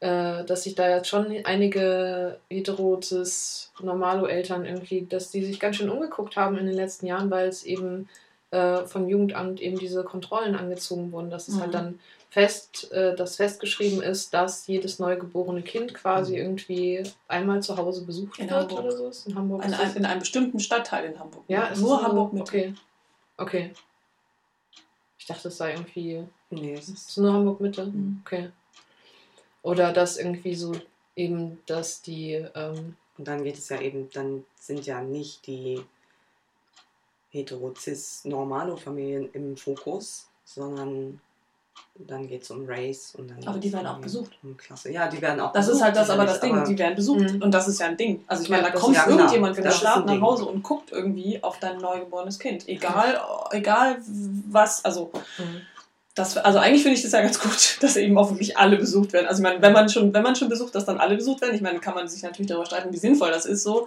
äh, 0.00 0.44
dass 0.44 0.62
sich 0.64 0.74
da 0.74 0.88
jetzt 0.88 1.08
schon 1.08 1.44
einige 1.44 2.40
heterotes 2.48 3.70
Normalo-Eltern 3.80 4.64
irgendwie, 4.64 5.06
dass 5.06 5.30
die 5.30 5.44
sich 5.44 5.60
ganz 5.60 5.76
schön 5.76 5.90
umgeguckt 5.90 6.36
haben 6.36 6.56
in 6.56 6.66
den 6.66 6.74
letzten 6.74 7.06
Jahren, 7.06 7.30
weil 7.30 7.48
es 7.48 7.64
eben 7.64 8.08
äh, 8.50 8.84
vom 8.86 9.08
Jugendamt 9.08 9.60
eben 9.60 9.78
diese 9.78 10.04
Kontrollen 10.04 10.54
angezogen 10.54 11.12
wurden, 11.12 11.30
dass 11.30 11.48
es 11.48 11.60
halt 11.60 11.72
mhm. 11.72 11.76
halt 11.76 11.86
dann 11.86 12.00
fest, 12.30 12.92
äh, 12.92 13.14
dass 13.14 13.36
festgeschrieben 13.36 14.02
ist, 14.02 14.32
dass 14.34 14.66
jedes 14.66 14.98
neugeborene 14.98 15.62
Kind 15.62 15.94
quasi 15.94 16.32
mhm. 16.32 16.38
irgendwie 16.38 17.02
einmal 17.28 17.62
zu 17.62 17.76
Hause 17.76 18.04
besucht 18.04 18.38
in 18.38 18.50
wird 18.50 18.70
Hamburg. 18.70 18.84
oder 18.84 18.92
so. 18.92 19.28
In 19.28 19.34
Hamburg. 19.34 19.64
In, 19.64 19.72
in, 19.96 20.04
einem 20.04 20.20
bestimmten 20.20 20.60
Stadtteil 20.60 21.06
in 21.06 21.18
Hamburg. 21.18 21.44
Ja, 21.48 21.74
nur 21.76 22.02
Hamburg 22.02 22.32
mit. 22.32 22.42
Okay. 22.42 22.74
Okay. 23.36 23.72
Ich 25.18 25.26
dachte, 25.26 25.48
es 25.48 25.56
sei 25.56 25.72
irgendwie. 25.72 26.24
Nee, 26.50 26.74
es 26.74 26.88
ist 26.88 27.18
nur 27.18 27.32
Hamburg 27.32 27.60
Mitte. 27.60 27.86
Mhm. 27.86 28.22
Okay. 28.24 28.50
Oder 29.62 29.92
dass 29.92 30.16
irgendwie 30.16 30.54
so 30.54 30.72
eben, 31.16 31.58
dass 31.66 32.02
die. 32.02 32.46
Ähm 32.54 32.96
und 33.20 33.28
dann 33.28 33.44
geht 33.44 33.58
es 33.58 33.68
ja 33.68 33.78
eben, 33.78 34.08
dann 34.14 34.46
sind 34.58 34.86
ja 34.86 35.02
nicht 35.02 35.46
die 35.46 35.84
hetero-cis-normalo-Familien 37.30 39.30
im 39.32 39.56
Fokus, 39.56 40.26
sondern 40.44 41.20
dann 41.94 42.26
geht 42.26 42.42
es 42.42 42.50
um 42.50 42.64
Race 42.66 43.14
und 43.16 43.30
dann. 43.30 43.46
Aber 43.46 43.58
die 43.58 43.72
werden 43.72 43.86
auch 43.86 43.98
besucht. 43.98 44.38
Um 44.42 44.56
Klasse. 44.56 44.90
Ja, 44.90 45.08
die 45.08 45.20
werden 45.20 45.40
auch 45.40 45.52
das 45.52 45.66
besucht. 45.66 45.72
Das 45.72 45.76
ist 45.76 45.84
halt 45.84 45.96
das 45.96 46.10
aber 46.10 46.24
das 46.24 46.40
Ding, 46.40 46.56
aber 46.56 46.66
die 46.66 46.78
werden 46.78 46.94
besucht. 46.94 47.34
Mhm. 47.34 47.42
Und 47.42 47.52
das 47.52 47.68
ist 47.68 47.80
ja 47.80 47.86
ein 47.86 47.96
Ding. 47.96 48.24
Also 48.26 48.42
ich 48.42 48.48
meine, 48.48 48.64
da 48.64 48.70
kommt 48.70 48.96
ja, 48.96 49.06
irgendjemand 49.06 49.54
von 49.54 49.64
der 49.64 49.70
Staat 49.70 50.06
nach 50.06 50.20
Hause 50.20 50.46
und 50.46 50.62
guckt 50.62 50.92
irgendwie 50.92 51.42
auf 51.42 51.58
dein 51.58 51.78
neugeborenes 51.78 52.38
Kind. 52.38 52.68
Egal, 52.68 53.20
egal 53.50 53.98
was, 54.48 54.84
also. 54.84 55.10
Mhm. 55.38 55.62
Das, 56.16 56.36
also 56.36 56.58
eigentlich 56.58 56.82
finde 56.82 56.96
ich 56.96 57.02
das 57.02 57.12
ja 57.12 57.22
ganz 57.22 57.38
gut, 57.38 57.78
dass 57.80 57.96
eben 57.96 58.18
auch 58.18 58.30
wirklich 58.30 58.58
alle 58.58 58.76
besucht 58.76 59.12
werden. 59.12 59.26
Also 59.26 59.40
ich 59.40 59.48
meine, 59.48 59.62
wenn 59.62 59.72
man 59.72 59.88
schon, 59.88 60.12
wenn 60.12 60.24
man 60.24 60.34
schon 60.34 60.48
besucht, 60.48 60.74
dass 60.74 60.84
dann 60.84 60.98
alle 60.98 61.16
besucht 61.16 61.40
werden. 61.40 61.54
Ich 61.54 61.62
meine, 61.62 61.78
kann 61.78 61.94
man 61.94 62.08
sich 62.08 62.22
natürlich 62.22 62.48
darüber 62.48 62.66
streiten, 62.66 62.92
wie 62.92 62.98
sinnvoll 62.98 63.30
das 63.30 63.46
ist 63.46 63.62
so 63.62 63.86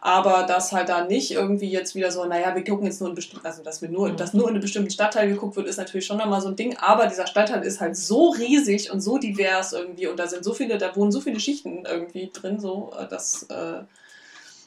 aber 0.00 0.44
dass 0.44 0.72
halt 0.72 0.88
da 0.88 1.04
nicht 1.04 1.32
irgendwie 1.32 1.70
jetzt 1.70 1.94
wieder 1.94 2.12
so, 2.12 2.24
naja, 2.24 2.54
wir 2.54 2.64
gucken 2.64 2.86
jetzt 2.86 3.00
nur 3.00 3.10
in 3.10 3.16
bestimmten, 3.16 3.44
also 3.44 3.62
dass 3.62 3.82
wir 3.82 3.88
nur, 3.88 4.10
mhm. 4.10 4.16
dass 4.16 4.32
nur 4.32 4.44
in 4.44 4.50
einem 4.50 4.60
bestimmten 4.60 4.90
Stadtteil 4.90 5.28
geguckt 5.28 5.56
wird, 5.56 5.66
ist 5.66 5.76
natürlich 5.76 6.06
schon 6.06 6.18
nochmal 6.18 6.40
so 6.40 6.48
ein 6.48 6.56
Ding, 6.56 6.76
aber 6.76 7.06
dieser 7.06 7.26
Stadtteil 7.26 7.64
ist 7.64 7.80
halt 7.80 7.96
so 7.96 8.30
riesig 8.30 8.92
und 8.92 9.00
so 9.00 9.18
divers 9.18 9.72
irgendwie 9.72 10.06
und 10.06 10.18
da 10.18 10.28
sind 10.28 10.44
so 10.44 10.54
viele, 10.54 10.78
da 10.78 10.94
wohnen 10.94 11.10
so 11.10 11.20
viele 11.20 11.40
Schichten 11.40 11.84
irgendwie 11.84 12.30
drin, 12.32 12.60
so, 12.60 12.92
äh, 12.98 13.08
dass, 13.08 13.44
äh, 13.44 13.82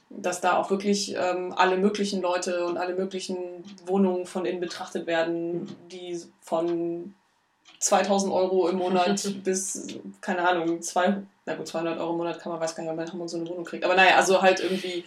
dass 0.09 0.41
da 0.41 0.57
auch 0.57 0.69
wirklich 0.69 1.15
ähm, 1.17 1.53
alle 1.55 1.77
möglichen 1.77 2.21
Leute 2.21 2.65
und 2.65 2.77
alle 2.77 2.95
möglichen 2.95 3.37
Wohnungen 3.85 4.25
von 4.25 4.45
innen 4.45 4.59
betrachtet 4.59 5.07
werden, 5.07 5.73
die 5.89 6.19
von 6.41 7.13
2000 7.81 8.31
Euro 8.31 8.69
im 8.69 8.77
Monat 8.77 9.21
bis, 9.43 9.99
keine 10.21 10.47
Ahnung, 10.47 10.81
200 10.81 11.23
na 11.45 11.55
gut, 11.55 11.67
200 11.67 11.99
Euro 11.99 12.11
im 12.11 12.17
Monat 12.17 12.39
kann 12.39 12.51
man, 12.51 12.61
weiß 12.61 12.75
gar 12.75 12.83
nicht, 12.83 13.13
ob 13.13 13.13
man 13.15 13.27
so 13.27 13.37
eine 13.37 13.49
Wohnung 13.49 13.65
kriegt. 13.65 13.83
Aber 13.83 13.95
naja, 13.95 14.15
also 14.15 14.41
halt 14.41 14.59
irgendwie 14.59 15.03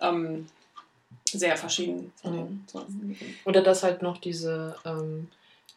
ähm, 0.00 0.46
sehr 1.28 1.56
verschieden. 1.56 2.12
Mhm. 2.22 2.64
Oder 3.44 3.62
dass 3.62 3.82
halt 3.82 4.02
noch 4.02 4.18
diese, 4.18 4.76
ähm, 4.84 5.28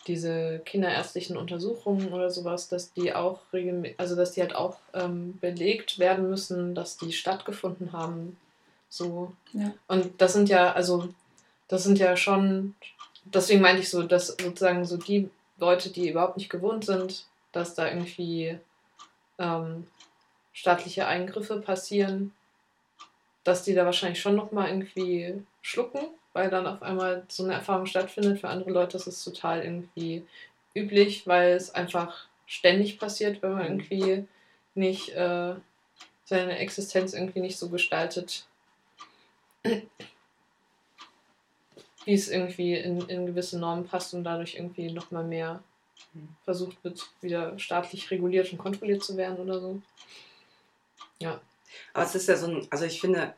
diese 0.07 0.61
kinderärztlichen 0.65 1.37
Untersuchungen 1.37 2.13
oder 2.13 2.29
sowas, 2.29 2.67
dass 2.67 2.93
die 2.93 3.13
auch 3.13 3.39
regelmäßig, 3.51 3.99
also 3.99 4.15
dass 4.15 4.33
die 4.33 4.41
halt 4.41 4.55
auch 4.55 4.77
ähm, 4.93 5.37
belegt 5.39 5.97
werden 5.97 6.29
müssen, 6.29 6.75
dass 6.75 6.97
die 6.97 7.11
stattgefunden 7.11 7.93
haben. 7.93 8.37
So. 8.89 9.33
Ja. 9.53 9.73
Und 9.87 10.21
das 10.21 10.33
sind 10.33 10.49
ja, 10.49 10.71
also, 10.73 11.09
das 11.67 11.83
sind 11.83 11.97
ja 11.97 12.15
schon, 12.15 12.75
deswegen 13.25 13.61
meinte 13.61 13.81
ich 13.81 13.89
so, 13.89 14.03
dass 14.03 14.27
sozusagen 14.27 14.85
so 14.85 14.97
die 14.97 15.29
Leute, 15.63 15.89
die 15.89 16.09
überhaupt 16.09 16.35
nicht 16.35 16.49
gewohnt 16.49 16.83
sind, 16.83 17.25
dass 17.53 17.73
da 17.73 17.87
irgendwie 17.87 18.59
ähm, 19.39 19.87
staatliche 20.51 21.07
Eingriffe 21.07 21.61
passieren, 21.61 22.33
dass 23.45 23.63
die 23.63 23.73
da 23.73 23.85
wahrscheinlich 23.85 24.19
schon 24.19 24.35
nochmal 24.35 24.69
irgendwie 24.69 25.41
schlucken, 25.61 26.01
weil 26.33 26.49
dann 26.49 26.67
auf 26.67 26.81
einmal 26.81 27.23
so 27.29 27.43
eine 27.43 27.53
Erfahrung 27.53 27.85
stattfindet. 27.85 28.39
Für 28.41 28.49
andere 28.49 28.71
Leute 28.71 28.97
ist 28.97 29.07
es 29.07 29.23
total 29.23 29.63
irgendwie 29.63 30.25
üblich, 30.75 31.25
weil 31.27 31.53
es 31.53 31.73
einfach 31.73 32.27
ständig 32.45 32.99
passiert, 32.99 33.41
wenn 33.41 33.53
man 33.53 33.63
irgendwie 33.63 34.27
nicht 34.75 35.09
äh, 35.09 35.55
seine 36.25 36.57
Existenz 36.57 37.13
irgendwie 37.13 37.39
nicht 37.39 37.57
so 37.57 37.69
gestaltet, 37.69 38.45
wie 42.05 42.13
es 42.13 42.29
irgendwie 42.29 42.75
in, 42.75 43.01
in 43.09 43.25
gewisse 43.25 43.59
Normen 43.59 43.87
passt 43.87 44.13
und 44.13 44.23
dadurch 44.23 44.55
irgendwie 44.55 44.91
nochmal 44.91 45.23
mehr 45.23 45.63
versucht 46.43 46.83
wird, 46.83 47.09
wieder 47.21 47.57
staatlich 47.57 48.09
reguliert 48.11 48.51
und 48.51 48.57
kontrolliert 48.57 49.03
zu 49.03 49.17
werden 49.17 49.37
oder 49.37 49.59
so. 49.59 49.81
Ja. 51.19 51.39
Aber 51.93 52.05
es 52.05 52.15
ist 52.15 52.27
ja 52.27 52.35
so 52.35 52.47
ein, 52.47 52.67
also 52.69 52.85
ich 52.85 52.99
finde 52.99 53.33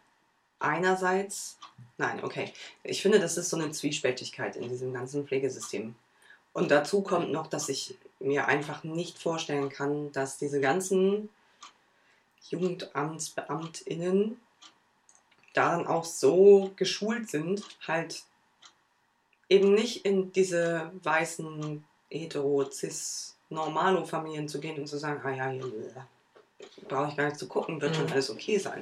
einerseits, 0.60 1.58
nein, 1.98 2.24
okay, 2.24 2.52
ich 2.84 3.02
finde, 3.02 3.20
das 3.20 3.38
ist 3.38 3.50
so 3.50 3.58
eine 3.58 3.72
Zwiespältigkeit 3.72 4.56
in 4.56 4.70
diesem 4.70 4.94
ganzen 4.94 5.26
Pflegesystem. 5.28 5.96
Und 6.54 6.72
dazu 6.72 7.02
kommt 7.02 7.32
noch, 7.32 7.48
dass 7.48 7.70
ich 7.70 7.98
mir 8.20 8.48
einfach 8.48 8.84
nicht 8.84 9.20
vorstellen 9.20 9.70
kann, 9.70 10.12
dass 10.14 10.38
diese 10.38 10.62
ganzen 10.62 11.30
JugendamtsbeamtInnen 12.50 14.40
daran 15.54 15.88
auch 15.88 16.06
so 16.06 16.72
geschult 16.76 17.30
sind, 17.30 17.64
halt 17.88 18.24
eben 19.50 19.74
nicht 19.74 20.06
in 20.06 20.32
diese 20.32 20.92
weißen 21.04 21.84
hetero, 22.10 22.66
cis, 22.72 23.36
normalo 23.50 24.06
Familien 24.06 24.48
zu 24.48 24.60
gehen 24.60 24.78
und 24.80 24.88
zu 24.88 24.98
sagen, 24.98 25.22
ah 25.24 25.32
ja, 25.32 25.50
hier 25.50 26.08
brauche 26.88 27.10
ich 27.10 27.18
gar 27.18 27.26
nicht 27.26 27.38
zu 27.40 27.48
gucken, 27.48 27.82
wird 27.82 27.96
schon 27.96 28.06
Mhm. 28.06 28.12
alles 28.12 28.30
okay 28.30 28.58
sein. 28.58 28.80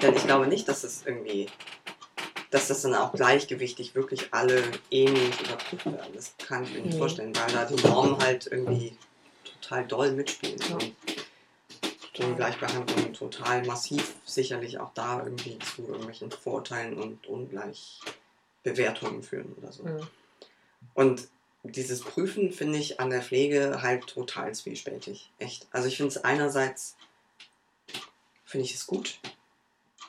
Denn 0.00 0.14
ich 0.14 0.24
glaube 0.24 0.46
nicht, 0.46 0.68
dass 0.68 0.82
das 0.82 1.02
irgendwie, 1.04 1.48
dass 2.50 2.68
das 2.68 2.82
dann 2.82 2.94
auch 2.94 3.12
gleichgewichtig 3.12 3.94
wirklich 3.94 4.32
alle 4.32 4.62
ähnlich 4.90 5.40
überprüft 5.40 5.86
werden. 5.86 6.14
Das 6.14 6.34
kann 6.38 6.64
ich 6.64 6.72
mir 6.74 6.82
nicht 6.82 6.98
vorstellen, 6.98 7.34
weil 7.36 7.52
da 7.52 7.64
die 7.64 7.82
Normen 7.86 8.18
halt 8.18 8.46
irgendwie 8.46 8.96
total 9.60 9.86
doll 9.86 10.12
mitspielen. 10.12 10.58
Ja. 10.68 10.78
Und 12.26 12.36
Gleichbehandlung 12.36 13.12
total 13.12 13.64
massiv 13.66 14.14
sicherlich 14.24 14.78
auch 14.78 14.92
da 14.94 15.24
irgendwie 15.24 15.58
zu 15.58 15.82
irgendwelchen 15.82 16.30
Vorurteilen 16.30 16.96
und 16.96 17.26
Ungleichbewertungen 18.64 19.22
führen 19.22 19.54
oder 19.58 19.72
so. 19.72 19.84
Mhm. 19.84 20.06
Und 20.94 21.28
dieses 21.62 22.00
Prüfen 22.00 22.52
finde 22.52 22.78
ich 22.78 23.00
an 23.00 23.10
der 23.10 23.22
Pflege 23.22 23.82
halt 23.82 24.06
total 24.06 24.54
zwiespältig. 24.54 25.30
Echt. 25.38 25.66
Also 25.70 25.88
ich 25.88 25.96
finde 25.96 26.10
es 26.10 26.24
einerseits, 26.24 26.96
finde 28.44 28.66
ich 28.66 28.74
es 28.74 28.86
gut, 28.86 29.20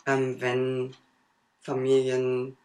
ähm, 0.06 0.42
wenn 0.42 0.96
Familien 1.62 2.58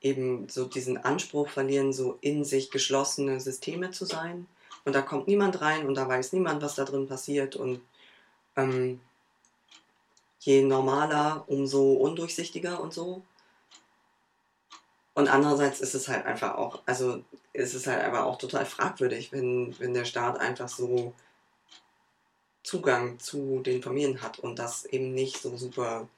eben 0.00 0.48
so 0.48 0.66
diesen 0.66 0.98
Anspruch 0.98 1.48
verlieren, 1.48 1.92
so 1.92 2.18
in 2.20 2.44
sich 2.44 2.70
geschlossene 2.70 3.40
Systeme 3.40 3.90
zu 3.90 4.04
sein. 4.04 4.46
Und 4.84 4.94
da 4.94 5.00
kommt 5.00 5.28
niemand 5.28 5.60
rein 5.62 5.86
und 5.86 5.94
da 5.94 6.06
weiß 6.06 6.34
niemand, 6.34 6.60
was 6.60 6.74
da 6.74 6.84
drin 6.84 7.06
passiert. 7.06 7.56
Und 7.56 7.80
ähm, 8.56 9.00
je 10.40 10.62
normaler, 10.62 11.44
umso 11.46 11.92
undurchsichtiger 11.94 12.80
und 12.80 12.92
so. 12.92 13.22
Und 15.14 15.28
andererseits 15.28 15.80
ist 15.80 15.94
es 15.94 16.08
halt 16.08 16.26
einfach 16.26 16.56
auch, 16.56 16.82
also 16.86 17.22
ist 17.52 17.74
es 17.74 17.86
halt 17.86 18.02
einfach 18.02 18.24
auch 18.24 18.36
total 18.36 18.66
fragwürdig, 18.66 19.30
wenn, 19.32 19.78
wenn 19.78 19.94
der 19.94 20.04
Staat 20.04 20.40
einfach 20.40 20.68
so 20.68 21.14
Zugang 22.64 23.18
zu 23.20 23.60
den 23.60 23.82
Familien 23.82 24.22
hat 24.22 24.40
und 24.40 24.58
das 24.58 24.86
eben 24.86 25.14
nicht 25.14 25.40
so 25.40 25.56
super, 25.56 26.08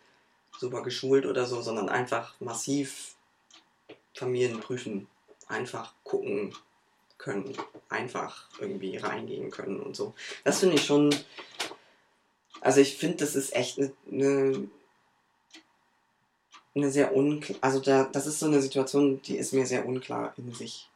super 0.58 0.82
geschult 0.82 1.26
oder 1.26 1.44
so, 1.44 1.60
sondern 1.60 1.90
einfach 1.90 2.34
massiv 2.40 3.16
Familien 4.14 4.60
prüfen, 4.60 5.08
einfach 5.46 5.92
gucken 6.02 6.54
können, 7.18 7.54
einfach 7.90 8.48
irgendwie 8.58 8.96
reingehen 8.96 9.50
können 9.50 9.80
und 9.80 9.94
so. 9.94 10.14
Das 10.44 10.60
finde 10.60 10.76
ich 10.76 10.86
schon, 10.86 11.14
also 12.62 12.80
ich 12.80 12.96
finde, 12.96 13.18
das 13.18 13.36
ist 13.36 13.54
echt 13.54 13.78
eine, 13.78 13.92
eine 14.10 14.68
eine 16.76 16.90
sehr 16.90 17.14
unklar, 17.14 17.58
also 17.62 17.80
da, 17.80 18.04
das 18.04 18.26
ist 18.26 18.38
so 18.38 18.46
eine 18.46 18.60
Situation, 18.60 19.20
die 19.22 19.36
ist 19.36 19.52
mir 19.52 19.66
sehr 19.66 19.86
unklar 19.86 20.34
in 20.36 20.52
sich. 20.52 20.88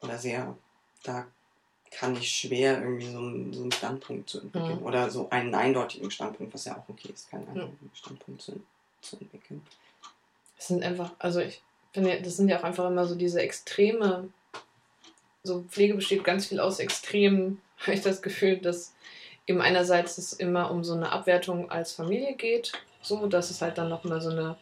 Oder 0.00 0.18
sehr, 0.18 0.56
da 1.04 1.26
kann 1.90 2.16
ich 2.16 2.30
schwer 2.30 2.82
irgendwie 2.82 3.10
so 3.10 3.18
einen, 3.18 3.52
so 3.52 3.62
einen 3.62 3.72
Standpunkt 3.72 4.28
zu 4.28 4.40
entwickeln. 4.40 4.80
Mhm. 4.80 4.86
Oder 4.86 5.10
so 5.10 5.30
einen 5.30 5.54
eindeutigen 5.54 6.10
Standpunkt, 6.10 6.52
was 6.52 6.66
ja 6.66 6.76
auch 6.76 6.88
okay 6.88 7.10
ist, 7.12 7.30
keinen 7.30 7.48
eindeutigen 7.48 7.90
Standpunkt 7.94 8.42
zu, 8.42 8.60
zu 9.00 9.16
entwickeln. 9.18 9.62
Es 10.58 10.68
sind 10.68 10.82
einfach, 10.82 11.12
also 11.18 11.40
ich 11.40 11.62
finde, 11.92 12.20
das 12.20 12.36
sind 12.36 12.48
ja 12.48 12.58
auch 12.58 12.64
einfach 12.64 12.86
immer 12.88 13.06
so 13.06 13.14
diese 13.14 13.40
Extreme. 13.40 14.28
So 15.42 15.62
Pflege 15.62 15.94
besteht 15.94 16.24
ganz 16.24 16.46
viel 16.46 16.60
aus 16.60 16.80
Extremen, 16.80 17.62
habe 17.78 17.94
ich 17.94 18.02
das 18.02 18.20
Gefühl, 18.20 18.58
dass 18.58 18.92
eben 19.46 19.60
einerseits 19.60 20.18
es 20.18 20.32
immer 20.32 20.70
um 20.70 20.82
so 20.84 20.94
eine 20.94 21.12
Abwertung 21.12 21.70
als 21.70 21.92
Familie 21.92 22.34
geht, 22.34 22.72
so 23.02 23.26
dass 23.26 23.50
es 23.50 23.62
halt 23.62 23.78
dann 23.78 23.88
nochmal 23.88 24.20
so 24.20 24.30
eine, 24.30 24.56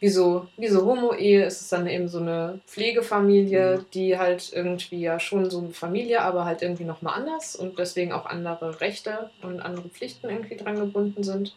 wie 0.00 0.08
so, 0.08 0.46
wie 0.56 0.68
so 0.68 0.86
Homo-Ehe 0.86 1.44
ist 1.44 1.60
es 1.60 1.68
dann 1.70 1.88
eben 1.88 2.08
so 2.08 2.18
eine 2.18 2.60
Pflegefamilie, 2.68 3.78
Mhm. 3.78 3.86
die 3.92 4.16
halt 4.18 4.52
irgendwie 4.52 5.00
ja 5.00 5.18
schon 5.18 5.50
so 5.50 5.58
eine 5.58 5.70
Familie, 5.70 6.22
aber 6.22 6.44
halt 6.44 6.62
irgendwie 6.62 6.84
nochmal 6.84 7.14
anders 7.14 7.56
und 7.56 7.78
deswegen 7.78 8.12
auch 8.12 8.26
andere 8.26 8.80
Rechte 8.80 9.30
und 9.42 9.60
andere 9.60 9.88
Pflichten 9.88 10.28
irgendwie 10.30 10.56
dran 10.56 10.76
gebunden 10.78 11.24
sind. 11.24 11.56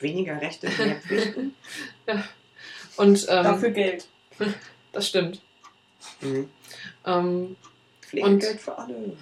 Weniger 0.00 0.40
Rechte, 0.40 0.68
mehr 0.68 0.96
Pflichten. 1.00 1.54
Und 2.96 3.26
ähm, 3.28 3.44
Dafür 3.44 3.70
Geld. 3.70 4.08
das 4.92 5.06
stimmt. 5.08 5.40
mhm. 6.20 6.48
Ähm, 7.04 7.56
Pflegegeld 8.00 8.60
für 8.60 8.76
alle. 8.78 9.16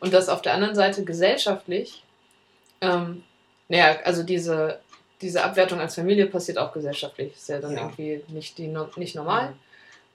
Und 0.00 0.12
das 0.12 0.28
auf 0.28 0.42
der 0.42 0.54
anderen 0.54 0.74
Seite 0.74 1.04
gesellschaftlich, 1.04 2.02
ähm, 2.80 3.22
naja, 3.68 3.98
also 4.04 4.22
diese, 4.22 4.80
diese 5.20 5.42
Abwertung 5.42 5.80
als 5.80 5.94
Familie 5.94 6.26
passiert 6.26 6.58
auch 6.58 6.72
gesellschaftlich. 6.72 7.32
Ist 7.34 7.48
ja 7.48 7.58
dann 7.60 7.72
Ja. 7.72 7.82
irgendwie 7.82 8.22
nicht, 8.28 8.58
die, 8.58 8.74
nicht 8.96 9.14
normal. 9.14 9.54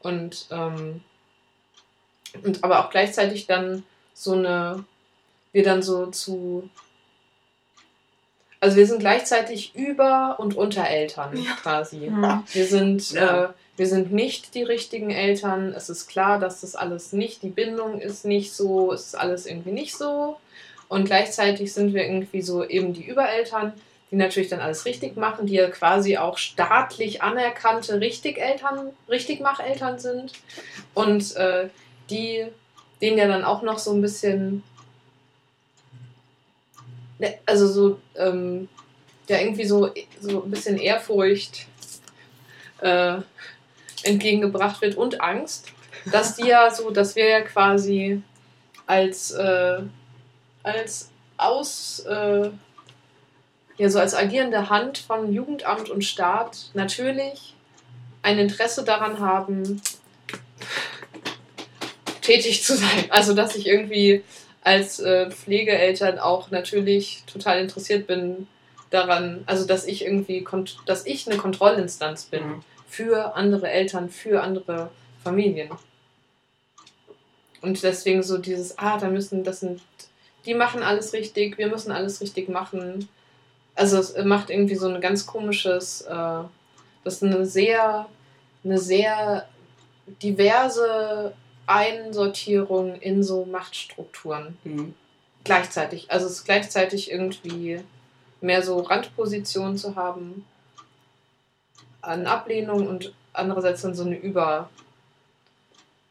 Und, 0.02 0.46
ähm, 0.52 1.02
und 2.44 2.64
aber 2.64 2.86
auch 2.86 2.90
gleichzeitig 2.92 3.48
dann 3.48 3.84
so 4.14 4.34
eine, 4.34 4.86
wir 5.52 5.64
dann 5.64 5.82
so 5.82 6.08
zu. 6.08 6.70
Also 8.60 8.76
wir 8.78 8.86
sind 8.86 9.00
gleichzeitig 9.00 9.74
über 9.74 10.36
und 10.40 10.56
unter 10.56 10.88
Eltern 10.88 11.36
Ja. 11.38 11.52
quasi. 11.62 12.10
Mhm. 12.10 12.44
Wir 12.52 12.66
sind, 12.68 13.12
Ja. 13.12 13.46
äh, 13.46 13.50
wir 13.80 13.88
sind 13.88 14.12
nicht 14.12 14.56
die 14.56 14.64
richtigen 14.64 15.10
Eltern. 15.10 15.74
Es 15.74 15.90
ist 15.90 16.08
klar, 16.08 16.38
dass 16.38 16.60
das 16.60 16.76
alles 16.76 17.14
nicht, 17.14 17.44
die 17.44 17.50
Bindung 17.50 18.02
ist 18.02 18.26
nicht 18.26 18.54
so, 18.54 18.92
es 18.92 19.08
ist 19.08 19.16
alles 19.16 19.46
irgendwie 19.46 19.72
nicht 19.72 19.96
so. 19.96 20.38
Und 20.90 21.06
gleichzeitig 21.06 21.74
sind 21.74 21.94
wir 21.94 22.04
irgendwie 22.04 22.42
so 22.42 22.68
eben 22.68 22.92
die 22.94 23.06
Übereltern, 23.06 23.72
die 24.12 24.18
natürlich 24.18 24.50
dann 24.50 24.60
alles 24.60 24.84
richtig 24.84 25.16
machen, 25.16 25.46
die 25.46 25.54
ja 25.54 25.70
quasi 25.70 26.18
auch 26.18 26.38
staatlich 26.38 27.22
anerkannte 27.22 28.02
Richtigeltern, 28.02 28.90
Richtigmacheltern 29.08 29.98
sind. 29.98 30.34
Und 30.94 31.38
äh, 31.38 31.70
die, 32.10 32.48
denen 33.02 33.18
ja 33.18 33.30
dann 33.30 33.46
auch 33.46 33.62
noch 33.62 33.80
so 33.80 33.94
ein 33.94 34.02
bisschen, 34.02 34.62
ne, 37.18 37.36
also 37.46 37.66
so, 37.66 38.00
ähm, 38.18 38.68
ja 39.30 39.40
irgendwie 39.40 39.66
so, 39.66 39.90
so 40.20 40.44
ein 40.44 40.52
bisschen 40.52 40.78
Ehrfurcht 40.78 41.66
äh, 42.82 43.20
entgegengebracht 44.04 44.82
wird 44.82 44.96
und 44.96 45.22
Angst, 45.22 45.68
dass 46.12 46.36
die 46.36 46.48
ja 46.48 46.72
so, 46.72 46.92
dass 46.92 47.16
wir 47.16 47.28
ja 47.28 47.42
quasi 47.42 48.22
als, 48.86 49.32
äh, 49.32 49.82
als 50.64 51.10
aus, 51.38 52.00
äh, 52.08 52.50
ja 53.78 53.90
so 53.90 54.00
als 54.00 54.14
agierende 54.14 54.70
Hand 54.70 54.98
von 54.98 55.32
Jugendamt 55.32 55.90
und 55.90 56.04
Staat 56.04 56.70
natürlich 56.74 57.56
ein 58.22 58.38
Interesse 58.40 58.84
daran 58.84 59.20
haben, 59.20 59.82
tätig 62.22 62.64
zu 62.64 62.76
sein. 62.76 63.06
Also 63.10 63.34
dass 63.34 63.56
ich 63.56 63.68
irgendwie 63.68 64.24
als 64.62 65.00
äh, 65.00 65.32
Pflegeeltern 65.32 66.20
auch 66.20 66.52
natürlich 66.52 67.24
total 67.26 67.60
interessiert 67.60 68.08
bin, 68.08 68.48
daran, 68.90 69.44
also 69.46 69.66
dass 69.66 69.86
ich 69.86 70.04
irgendwie, 70.04 70.46
dass 70.86 71.06
ich 71.06 71.28
eine 71.28 71.38
Kontrollinstanz 71.38 72.26
bin 72.26 72.44
Mhm. 72.44 72.64
Für 72.90 73.36
andere 73.36 73.70
Eltern, 73.70 74.10
für 74.10 74.42
andere 74.42 74.90
Familien. 75.24 75.70
Und 77.62 77.84
deswegen 77.84 78.24
so 78.24 78.38
dieses, 78.38 78.78
ah, 78.80 78.98
da 78.98 79.10
müssen, 79.10 79.44
das 79.44 79.60
sind, 79.60 79.82
die 80.46 80.54
machen 80.54 80.82
alles 80.82 81.14
richtig, 81.14 81.58
wir 81.58 81.68
müssen 81.68 81.92
alles 81.92 82.20
richtig 82.22 82.50
machen. 82.50 83.08
Also 83.76 83.98
es 84.00 84.18
macht 84.26 84.50
irgendwie 84.50 84.76
so 84.76 84.88
ein 84.88 85.02
ganz 85.02 85.26
komisches, 85.26 86.02
äh, 86.02 86.44
das 87.04 87.16
ist 87.16 87.24
eine 87.24 87.46
sehr, 87.46 88.08
eine 88.64 88.78
sehr 88.78 89.48
diverse 90.24 91.34
Einsortierung 91.68 92.96
in 92.96 93.24
so 93.24 93.46
Machtstrukturen 93.46 94.58
Mhm. 94.64 94.96
gleichzeitig. 95.44 96.10
Also 96.10 96.26
es 96.26 96.34
ist 96.34 96.46
gleichzeitig 96.46 97.12
irgendwie 97.12 97.82
mehr 98.42 98.64
so 98.64 98.80
Randpositionen 98.80 99.78
zu 99.78 99.96
haben 99.96 100.46
an 102.10 102.26
Ablehnung 102.26 102.88
und 102.88 103.14
andererseits 103.34 103.84
dann 103.84 103.94
so 103.94 104.04
eine 104.04 104.18
Über, 104.18 104.70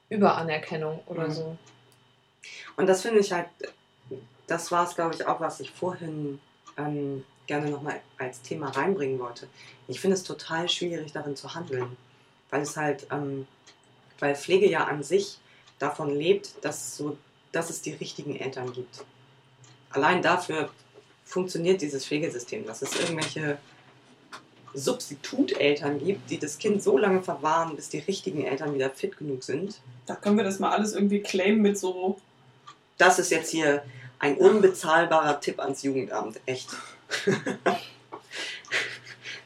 Überanerkennung 0.08 1.00
oder 1.06 1.26
Mhm. 1.26 1.32
so. 1.32 1.58
Und 2.76 2.86
das 2.86 3.02
finde 3.02 3.18
ich 3.18 3.32
halt, 3.32 3.48
das 4.46 4.70
war 4.70 4.86
es, 4.86 4.94
glaube 4.94 5.14
ich, 5.14 5.26
auch, 5.26 5.40
was 5.40 5.58
ich 5.58 5.70
vorhin 5.72 6.40
ähm, 6.76 7.24
gerne 7.48 7.68
nochmal 7.70 8.00
als 8.16 8.40
Thema 8.42 8.68
reinbringen 8.70 9.18
wollte. 9.18 9.48
Ich 9.88 10.00
finde 10.00 10.14
es 10.14 10.22
total 10.22 10.68
schwierig, 10.68 11.12
darin 11.12 11.34
zu 11.34 11.54
handeln, 11.54 11.96
weil 12.50 12.62
es 12.62 12.76
halt, 12.76 13.06
ähm, 13.10 13.48
weil 14.20 14.36
Pflege 14.36 14.70
ja 14.70 14.84
an 14.84 15.02
sich 15.02 15.38
davon 15.80 16.14
lebt, 16.14 16.64
dass, 16.64 16.96
so, 16.96 17.18
dass 17.50 17.70
es 17.70 17.82
die 17.82 17.92
richtigen 17.92 18.36
Eltern 18.36 18.72
gibt. 18.72 19.04
Allein 19.90 20.22
dafür 20.22 20.70
funktioniert 21.24 21.82
dieses 21.82 22.06
Pflegesystem, 22.06 22.64
dass 22.66 22.82
es 22.82 22.98
irgendwelche 22.98 23.58
Substituteltern 24.78 25.98
gibt, 25.98 26.30
die 26.30 26.38
das 26.38 26.58
Kind 26.58 26.82
so 26.82 26.96
lange 26.98 27.22
verwahren, 27.22 27.76
bis 27.76 27.88
die 27.88 27.98
richtigen 27.98 28.44
Eltern 28.44 28.74
wieder 28.74 28.90
fit 28.90 29.16
genug 29.16 29.42
sind. 29.44 29.80
Da 30.06 30.14
können 30.14 30.36
wir 30.36 30.44
das 30.44 30.58
mal 30.58 30.70
alles 30.70 30.94
irgendwie 30.94 31.20
claimen 31.20 31.62
mit 31.62 31.78
so. 31.78 32.18
Das 32.96 33.18
ist 33.18 33.30
jetzt 33.30 33.50
hier 33.50 33.82
ein 34.18 34.36
unbezahlbarer 34.36 35.40
Tipp 35.40 35.60
ans 35.60 35.82
Jugendamt, 35.82 36.40
echt. 36.46 36.70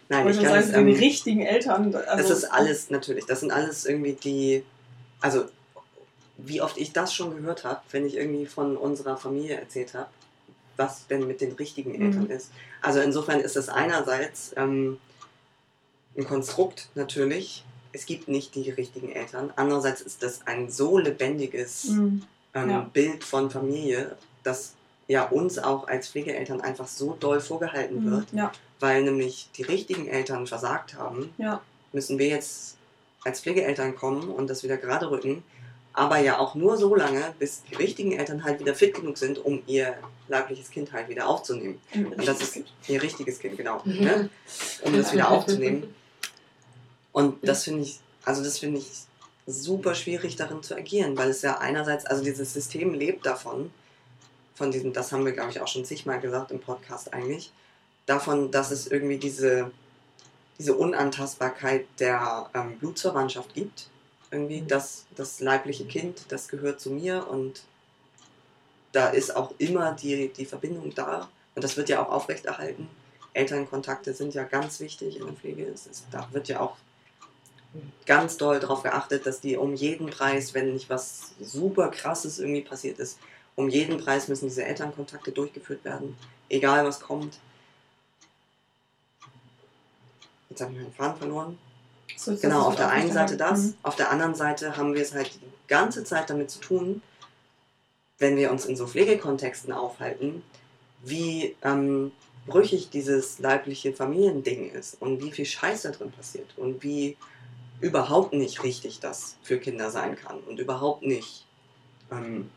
Nein, 0.09 0.29
ich 0.29 0.37
kann 0.37 0.47
sagen, 0.47 0.61
es, 0.61 0.73
den 0.73 0.89
ähm, 0.89 0.95
richtigen 0.97 1.41
Eltern. 1.43 1.95
Also, 1.95 2.29
das 2.29 2.31
ist 2.39 2.45
alles 2.45 2.91
natürlich, 2.91 3.25
das 3.27 3.41
sind 3.41 3.51
alles 3.51 3.87
irgendwie 3.87 4.13
die, 4.13 4.63
also 5.21 5.45
wie 6.37 6.61
oft 6.61 6.77
ich 6.77 6.93
das 6.93 7.15
schon 7.15 7.35
gehört 7.37 7.65
habe, 7.65 7.81
wenn 7.93 8.07
ich 8.07 8.17
irgendwie 8.17 8.47
von 8.47 8.77
unserer 8.77 9.17
Familie 9.17 9.57
erzählt 9.57 9.95
habe, 9.95 10.09
was 10.77 11.07
denn 11.07 11.27
mit 11.27 11.41
den 11.41 11.53
richtigen 11.53 11.93
Mhm. 11.93 12.03
Eltern 12.03 12.31
ist. 12.31 12.51
Also 12.83 13.01
insofern 13.01 13.41
ist 13.41 13.57
es 13.57 13.69
einerseits 13.69 14.53
ähm, 14.57 14.99
ein 16.17 16.27
Konstrukt 16.27 16.89
natürlich, 16.95 17.65
es 17.93 18.07
gibt 18.07 18.29
nicht 18.29 18.55
die 18.55 18.71
richtigen 18.71 19.11
Eltern. 19.13 19.53
Andererseits 19.57 20.01
ist 20.01 20.23
das 20.23 20.47
ein 20.47 20.71
so 20.71 20.99
lebendiges 20.99 21.85
Mhm. 21.85 22.23
ähm, 22.55 22.71
Ja. 22.71 22.91
Bild 22.93 23.25
von 23.25 23.51
Familie, 23.51 24.17
das 24.43 24.75
ja 25.09 25.25
uns 25.25 25.59
auch 25.59 25.89
als 25.89 26.09
Pflegeeltern 26.09 26.61
einfach 26.61 26.87
so 26.89 27.17
doll 27.19 27.41
vorgehalten 27.41 28.05
Mhm. 28.05 28.11
wird, 28.11 28.27
Ja, 28.33 28.53
weil 28.81 29.03
nämlich 29.03 29.49
die 29.57 29.63
richtigen 29.63 30.07
Eltern 30.09 30.47
versagt 30.47 30.95
haben, 30.95 31.31
ja. 31.39 31.61
müssen 31.93 32.19
wir 32.19 32.29
jetzt 32.29 32.77
als 33.25 33.41
Pflegeeltern 33.41 33.95
kommen 33.95 34.29
und 34.29 34.49
das 34.49 34.63
wieder 34.65 34.77
gerade 34.77 35.11
rücken. 35.11 35.43
Aber 35.95 36.17
ja 36.19 36.39
auch 36.39 36.55
nur 36.55 36.79
so 36.79 36.95
lange, 36.95 37.35
bis 37.39 37.63
die 37.71 37.75
richtigen 37.75 38.13
Eltern 38.13 38.45
halt 38.45 38.59
wieder 38.61 38.75
fit 38.75 38.95
genug 38.95 39.19
sind, 39.19 39.39
um 39.45 39.63
ihr 39.67 39.95
leibliches 40.29 40.71
Kind 40.71 40.91
halt 40.93 41.11
wieder 41.11 41.29
aufzunehmen. 41.29 41.79
Und 41.95 42.27
das 42.27 42.41
ist 42.41 42.61
ihr 42.89 43.03
richtiges 43.03 43.39
Kind, 43.39 43.59
genau. 43.59 43.83
Mhm. 43.85 44.01
Ne? 44.01 44.31
Um 44.85 44.95
das 44.97 45.13
wieder 45.13 45.31
aufzunehmen. 45.31 45.95
Und 47.13 47.47
das 47.47 47.65
finde 47.65 47.83
ich, 47.83 48.01
also 48.25 48.43
das 48.43 48.59
finde 48.59 48.79
ich 48.79 48.87
super 49.47 49.95
schwierig 49.95 50.37
darin 50.37 50.63
zu 50.63 50.75
agieren, 50.75 51.17
weil 51.17 51.31
es 51.31 51.43
ja 51.43 51.59
einerseits, 51.59 52.07
also 52.07 52.23
dieses 52.23 52.53
System 52.53 52.95
lebt 52.95 53.27
davon, 53.27 53.71
von 54.55 54.71
diesem, 54.71 54.93
das 54.93 55.13
haben 55.13 55.25
wir 55.25 55.33
glaube 55.33 55.51
ich 55.51 55.61
auch 55.61 55.69
schon 55.69 55.85
zigmal 55.85 56.21
gesagt 56.21 56.51
im 56.51 56.61
Podcast 56.61 57.13
eigentlich, 57.13 57.53
davon, 58.07 58.51
dass 58.51 58.71
es 58.71 58.87
irgendwie 58.87 59.19
diese, 59.19 59.71
diese 60.59 60.75
Unantastbarkeit 60.75 61.87
der 61.99 62.51
ähm, 62.55 62.79
Blutsverwandtschaft 62.79 63.55
gibt. 63.55 63.89
Irgendwie, 64.31 64.63
Mhm. 64.63 64.69
dass 64.69 65.05
das 65.15 65.41
leibliche 65.41 65.85
Kind, 65.85 66.25
das 66.29 66.49
gehört 66.49 66.81
zu 66.81 66.91
mir 66.91 67.29
und 67.29 67.63
da 68.93 69.09
ist 69.09 69.35
auch 69.37 69.53
immer 69.59 69.93
die, 69.93 70.29
die 70.29 70.47
Verbindung 70.47 70.95
da 70.95 71.29
und 71.55 71.63
das 71.63 71.77
wird 71.77 71.89
ja 71.91 72.03
auch 72.03 72.11
aufrechterhalten. 72.11 72.89
Elternkontakte 73.35 74.15
sind 74.15 74.35
ja 74.35 74.45
ganz 74.45 74.81
wichtig 74.81 75.19
in 75.19 75.27
der 75.27 75.35
Pflege. 75.35 75.65
Es 75.67 75.87
ist, 75.87 76.05
da 76.11 76.29
wird 76.33 76.49
ja 76.49 76.61
auch 76.61 76.77
ganz 78.07 78.37
doll 78.37 78.61
darauf 78.61 78.83
geachtet, 78.83 79.27
dass 79.27 79.41
die 79.41 79.57
um 79.57 79.75
jeden 79.75 80.09
Preis, 80.11 80.55
wenn 80.55 80.73
nicht 80.73 80.91
was 80.91 81.33
super 81.41 81.89
krasses 81.89 82.39
irgendwie 82.39 82.63
passiert 82.63 82.99
ist, 82.99 83.19
um 83.57 83.69
jeden 83.69 83.99
Preis 83.99 84.29
müssen 84.29 84.49
diese 84.49 84.65
Elternkontakte 84.65 85.33
durchgeführt 85.33 85.85
werden, 85.85 86.17
egal 86.49 86.85
was 86.85 87.01
kommt. 87.01 87.39
Jetzt 90.51 90.61
habe 90.61 90.73
ich 90.73 90.79
meinen 90.79 90.93
Faden 90.93 91.17
verloren. 91.17 91.59
So, 92.17 92.37
Genau, 92.37 92.63
auf 92.63 92.77
der 92.77 92.91
einen 92.91 93.11
Seite 93.13 93.37
das, 93.37 93.61
Mhm. 93.61 93.75
auf 93.83 93.97
der 93.97 94.11
anderen 94.11 94.35
Seite 94.35 94.77
haben 94.77 94.95
wir 94.95 95.03
es 95.03 95.15
halt 95.15 95.35
die 95.35 95.41
ganze 95.69 96.05
Zeit 96.05 96.29
damit 96.29 96.51
zu 96.51 96.61
tun, 96.61 97.03
wenn 98.19 98.37
wir 98.37 98.51
uns 98.53 98.67
in 98.67 98.77
so 98.77 98.87
Pflegekontexten 98.87 99.73
aufhalten, 99.73 100.43
wie 101.03 101.57
ähm, 101.63 102.13
brüchig 102.47 102.91
dieses 102.91 103.39
leibliche 103.39 103.93
Familiending 103.93 104.71
ist 104.71 105.01
und 105.01 105.23
wie 105.23 105.33
viel 105.33 105.47
Scheiß 105.47 105.83
da 105.83 105.91
drin 105.91 106.13
passiert 106.13 106.47
und 106.57 106.83
wie 106.83 107.17
überhaupt 107.83 108.33
nicht 108.33 108.63
richtig 108.63 109.01
das 109.01 109.37
für 109.43 109.59
Kinder 109.59 109.91
sein 109.91 110.17
kann 110.17 110.39
und 110.41 110.59
überhaupt 110.59 111.03
nicht 111.03 111.45
ähm, 112.11 112.51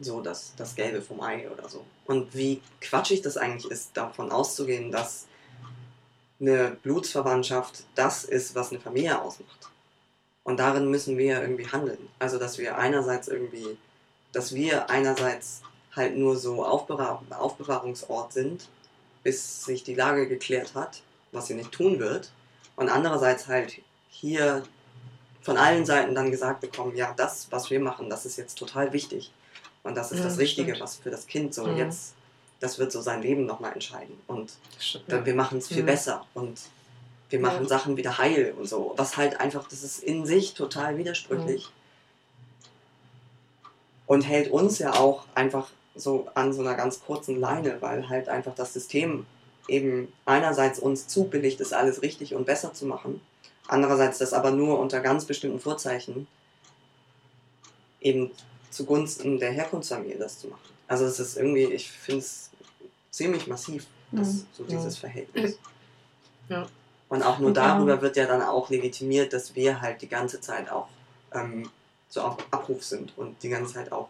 so 0.00 0.20
das, 0.20 0.54
das 0.56 0.74
Gelbe 0.74 1.02
vom 1.02 1.20
Ei 1.20 1.48
oder 1.50 1.68
so. 1.68 1.84
Und 2.06 2.34
wie 2.34 2.60
quatschig 2.80 3.22
das 3.22 3.36
eigentlich 3.36 3.70
ist, 3.70 3.96
davon 3.96 4.32
auszugehen, 4.32 4.90
dass 4.90 5.26
eine 6.40 6.76
Blutsverwandtschaft 6.82 7.84
das 7.94 8.24
ist, 8.24 8.54
was 8.54 8.70
eine 8.70 8.80
Familie 8.80 9.20
ausmacht. 9.20 9.68
Und 10.42 10.58
darin 10.58 10.90
müssen 10.90 11.16
wir 11.16 11.40
irgendwie 11.40 11.68
handeln. 11.68 12.08
Also, 12.18 12.38
dass 12.38 12.58
wir 12.58 12.76
einerseits 12.76 13.28
irgendwie, 13.28 13.76
dass 14.32 14.54
wir 14.54 14.90
einerseits 14.90 15.62
halt 15.94 16.16
nur 16.16 16.36
so 16.36 16.64
Aufbewahr 16.64 17.22
Aufbewahrungsort 17.30 18.32
sind, 18.32 18.68
bis 19.22 19.64
sich 19.64 19.84
die 19.84 19.94
Lage 19.94 20.28
geklärt 20.28 20.74
hat, 20.74 21.02
was 21.32 21.46
sie 21.46 21.54
nicht 21.54 21.72
tun 21.72 21.98
wird. 21.98 22.32
Und 22.76 22.88
andererseits 22.88 23.46
halt 23.46 23.80
hier 24.14 24.62
von 25.42 25.56
allen 25.58 25.84
Seiten 25.84 26.14
dann 26.14 26.30
gesagt 26.30 26.60
bekommen, 26.60 26.96
ja, 26.96 27.12
das, 27.16 27.48
was 27.50 27.68
wir 27.70 27.80
machen, 27.80 28.08
das 28.08 28.24
ist 28.24 28.36
jetzt 28.36 28.56
total 28.56 28.92
wichtig. 28.92 29.30
Und 29.82 29.94
das 29.96 30.12
ist 30.12 30.18
Ja, 30.20 30.24
das 30.24 30.38
Richtige, 30.38 30.70
stimmt. 30.74 30.82
was 30.82 30.96
für 30.96 31.10
das 31.10 31.26
Kind 31.26 31.52
so 31.52 31.66
Mhm. 31.66 31.76
jetzt, 31.76 32.14
das 32.60 32.78
wird 32.78 32.92
so 32.92 33.02
sein 33.02 33.20
Leben 33.20 33.44
nochmal 33.44 33.72
entscheiden. 33.72 34.18
Und 34.26 34.52
dann, 35.08 35.26
wir 35.26 35.34
machen 35.34 35.58
es 35.58 35.68
viel 35.68 35.82
Mhm. 35.82 35.86
besser 35.86 36.26
und 36.32 36.58
wir 37.28 37.40
machen 37.40 37.62
Ja. 37.64 37.68
Sachen 37.68 37.96
wieder 37.96 38.16
heil 38.18 38.54
und 38.56 38.66
so. 38.66 38.94
Was 38.96 39.16
halt 39.18 39.40
einfach, 39.40 39.68
das 39.68 39.82
ist 39.82 40.02
in 40.02 40.24
sich 40.24 40.54
total 40.54 40.96
widersprüchlich. 40.96 41.68
Und 44.06 44.22
hält 44.22 44.50
uns 44.50 44.78
ja 44.78 44.94
auch 44.94 45.24
einfach 45.34 45.68
so 45.94 46.28
an 46.34 46.52
so 46.52 46.60
einer 46.60 46.74
ganz 46.74 47.00
kurzen 47.00 47.38
Leine, 47.40 47.80
weil 47.80 48.08
halt 48.08 48.28
einfach 48.28 48.54
das 48.54 48.72
System 48.72 49.26
eben 49.68 50.12
einerseits 50.24 50.78
uns 50.78 51.08
zubilligt, 51.08 51.60
ist 51.60 51.72
alles 51.72 52.02
richtig 52.02 52.34
und 52.34 52.44
besser 52.46 52.72
zu 52.74 52.86
machen, 52.86 53.20
andererseits 53.68 54.18
das 54.18 54.32
aber 54.32 54.50
nur 54.50 54.78
unter 54.78 55.00
ganz 55.00 55.24
bestimmten 55.24 55.60
Vorzeichen 55.60 56.26
eben 58.00 58.30
zugunsten 58.70 59.38
der 59.38 59.52
Herkunftsfamilie 59.52 60.18
das 60.18 60.38
zu 60.38 60.48
machen. 60.48 60.60
Also 60.88 61.04
es 61.06 61.18
ist 61.18 61.36
irgendwie, 61.36 61.64
ich 61.64 61.90
finde 61.90 62.20
es 62.20 62.50
ziemlich 63.10 63.46
massiv, 63.46 63.86
das, 64.12 64.28
Mhm. 64.34 64.46
so 64.52 64.64
dieses 64.64 64.96
Verhältnis. 64.98 65.58
Ja. 66.50 66.66
Und 67.08 67.22
auch 67.22 67.38
nur 67.38 67.54
darüber 67.54 68.02
wird 68.02 68.16
ja 68.16 68.26
dann 68.26 68.42
auch 68.42 68.68
legitimiert, 68.68 69.32
dass 69.32 69.54
wir 69.54 69.80
halt 69.80 70.02
die 70.02 70.08
ganze 70.10 70.42
Zeit 70.42 70.70
auch 70.70 70.88
ähm, 71.32 71.70
so 72.10 72.20
auf 72.20 72.36
Abruf 72.50 72.84
sind 72.84 73.16
und 73.16 73.42
die 73.42 73.48
ganze 73.48 73.72
Zeit 73.72 73.90
auch 73.92 74.08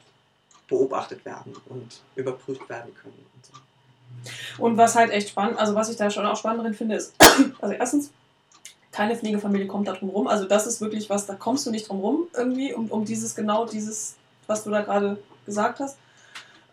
beobachtet 0.66 1.24
werden 1.24 1.54
und 1.66 2.00
überprüft 2.16 2.68
werden 2.68 2.92
können. 2.92 3.24
Und 3.34 3.46
so. 3.46 4.64
Und 4.64 4.76
was 4.76 4.96
halt 4.96 5.12
echt 5.12 5.28
spannend, 5.28 5.60
also 5.60 5.76
was 5.76 5.90
ich 5.90 5.96
da 5.96 6.10
schon 6.10 6.26
auch 6.26 6.36
spannend 6.36 6.64
drin 6.64 6.74
finde, 6.74 6.96
ist, 6.96 7.14
also 7.60 7.74
erstens, 7.74 8.10
keine 8.94 9.16
Pflegefamilie 9.16 9.66
kommt 9.66 9.88
da 9.88 9.92
drum 9.92 10.10
rum. 10.10 10.28
Also 10.28 10.44
das 10.44 10.68
ist 10.68 10.80
wirklich 10.80 11.10
was, 11.10 11.26
da 11.26 11.34
kommst 11.34 11.66
du 11.66 11.72
nicht 11.72 11.88
drum 11.88 11.98
rum 11.98 12.28
irgendwie, 12.32 12.72
um, 12.72 12.86
um 12.92 13.04
dieses, 13.04 13.34
genau 13.34 13.66
dieses, 13.66 14.14
was 14.46 14.62
du 14.62 14.70
da 14.70 14.82
gerade 14.82 15.18
gesagt 15.46 15.80
hast. 15.80 15.98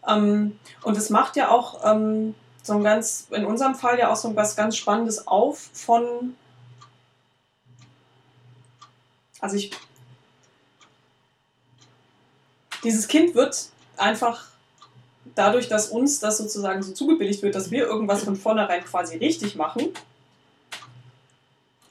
Ähm, 0.07 0.59
und 0.83 0.95
es 0.95 1.09
macht 1.09 1.35
ja 1.35 1.49
auch 1.49 1.83
ähm, 1.83 2.35
so 2.61 2.73
ein 2.73 2.83
ganz, 2.83 3.27
in 3.31 3.43
unserem 3.43 3.73
Fall 3.73 3.97
ja 3.97 4.11
auch 4.11 4.15
so 4.15 4.35
was 4.35 4.55
ganz 4.55 4.77
Spannendes 4.77 5.27
auf 5.27 5.71
von, 5.73 6.35
also 9.39 9.55
ich, 9.55 9.71
dieses 12.83 13.07
Kind 13.07 13.33
wird 13.33 13.69
einfach 13.97 14.45
dadurch, 15.33 15.69
dass 15.69 15.89
uns 15.89 16.19
das 16.19 16.37
sozusagen 16.37 16.83
so 16.83 16.93
zugebilligt 16.93 17.41
wird, 17.41 17.55
dass 17.55 17.71
wir 17.71 17.87
irgendwas 17.87 18.23
von 18.23 18.35
vornherein 18.35 18.85
quasi 18.85 19.17
richtig 19.17 19.55
machen, 19.55 19.91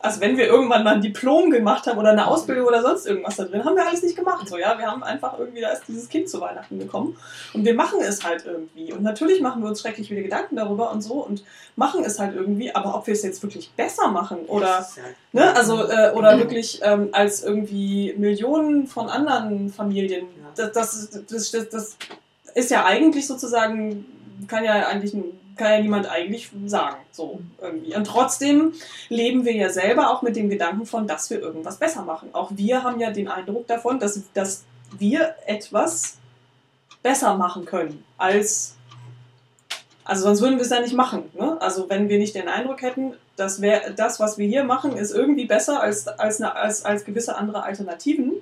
also 0.03 0.21
wenn 0.21 0.39
wir 0.39 0.47
irgendwann 0.47 0.83
mal 0.83 0.95
ein 0.95 1.03
Diplom 1.03 1.51
gemacht 1.51 1.87
haben 1.87 1.99
oder 1.99 2.11
eine 2.11 2.27
Ausbildung 2.27 2.67
oder 2.67 2.81
sonst 2.81 3.07
irgendwas 3.07 3.37
da 3.37 3.45
drin, 3.45 3.65
haben 3.65 3.77
wir 3.77 3.87
alles 3.87 4.03
nicht 4.03 4.17
gemacht. 4.17 4.49
So, 4.49 4.57
ja, 4.57 4.79
wir 4.79 4.87
haben 4.87 5.03
einfach 5.03 5.39
irgendwie, 5.39 5.61
da 5.61 5.71
ist 5.71 5.83
dieses 5.87 6.09
Kind 6.09 6.29
zu 6.29 6.41
Weihnachten 6.41 6.79
gekommen. 6.79 7.19
Und 7.53 7.67
wir 7.67 7.75
machen 7.75 8.01
es 8.01 8.25
halt 8.25 8.47
irgendwie. 8.47 8.93
Und 8.93 9.03
natürlich 9.03 9.43
machen 9.43 9.63
wir 9.63 9.69
uns 9.69 9.81
schrecklich 9.81 10.09
viele 10.09 10.23
Gedanken 10.23 10.57
darüber 10.57 10.91
und 10.91 11.03
so 11.03 11.15
und 11.15 11.45
machen 11.77 12.03
es 12.03 12.19
halt 12.19 12.35
irgendwie, 12.35 12.75
aber 12.75 12.95
ob 12.95 13.07
wir 13.07 13.15
es 13.15 13.23
jetzt 13.23 13.43
wirklich 13.43 13.71
besser 13.73 14.09
machen 14.09 14.39
oder, 14.47 14.87
ne, 15.33 15.55
also, 15.55 15.87
äh, 15.87 16.13
oder 16.15 16.39
wirklich 16.39 16.81
ähm, 16.83 17.11
als 17.13 17.43
irgendwie 17.43 18.15
Millionen 18.17 18.87
von 18.87 19.09
anderen 19.09 19.71
Familien, 19.71 20.27
das, 20.57 20.73
das, 20.73 21.11
das, 21.29 21.51
das, 21.51 21.69
das 21.69 21.97
ist 22.55 22.71
ja 22.71 22.87
eigentlich 22.87 23.27
sozusagen, 23.27 24.07
kann 24.49 24.65
ja 24.65 24.87
eigentlich 24.87 25.15
kann 25.57 25.73
ja 25.73 25.81
niemand 25.81 26.09
eigentlich 26.09 26.51
sagen. 26.67 26.97
So 27.13 27.41
irgendwie. 27.61 27.95
Und 27.95 28.07
trotzdem 28.07 28.73
leben 29.09 29.45
wir 29.45 29.55
ja 29.55 29.71
selber 29.71 30.11
auch 30.11 30.23
mit 30.23 30.37
dem 30.37 30.49
Gedanken 30.49 30.87
von, 30.87 31.07
dass 31.07 31.31
wir 31.31 31.41
irgendwas 31.41 31.77
besser 31.77 32.03
machen. 32.03 32.31
Auch 32.33 32.51
wir 32.55 32.83
haben 32.83 33.01
ja 33.01 33.11
den 33.11 33.29
Eindruck 33.29 33.67
davon, 33.67 33.99
dass, 33.99 34.23
dass 34.35 34.65
wir 34.99 35.35
etwas 35.47 36.19
besser 37.03 37.37
machen 37.37 37.65
können 37.65 38.05
als. 38.19 38.77
Also 40.05 40.25
sonst 40.25 40.41
würden 40.41 40.57
wir 40.57 40.63
es 40.63 40.71
ja 40.71 40.81
nicht 40.81 40.95
machen. 40.95 41.31
Ne? 41.35 41.61
Also 41.61 41.89
wenn 41.89 42.09
wir 42.09 42.19
nicht 42.19 42.35
den 42.35 42.49
Eindruck 42.49 42.83
hätten, 42.83 43.15
dass 43.37 43.63
wir, 43.63 43.91
das, 43.97 44.19
was 44.19 44.39
wir 44.39 44.47
hier 44.49 44.65
machen, 44.65 44.97
ist 44.97 45.13
irgendwie 45.13 45.47
besser 45.47 45.81
als, 45.81 46.09
als, 46.09 46.41
als, 46.43 46.85
als 46.85 47.05
gewisse 47.05 47.37
andere 47.37 47.63
Alternativen, 47.63 48.33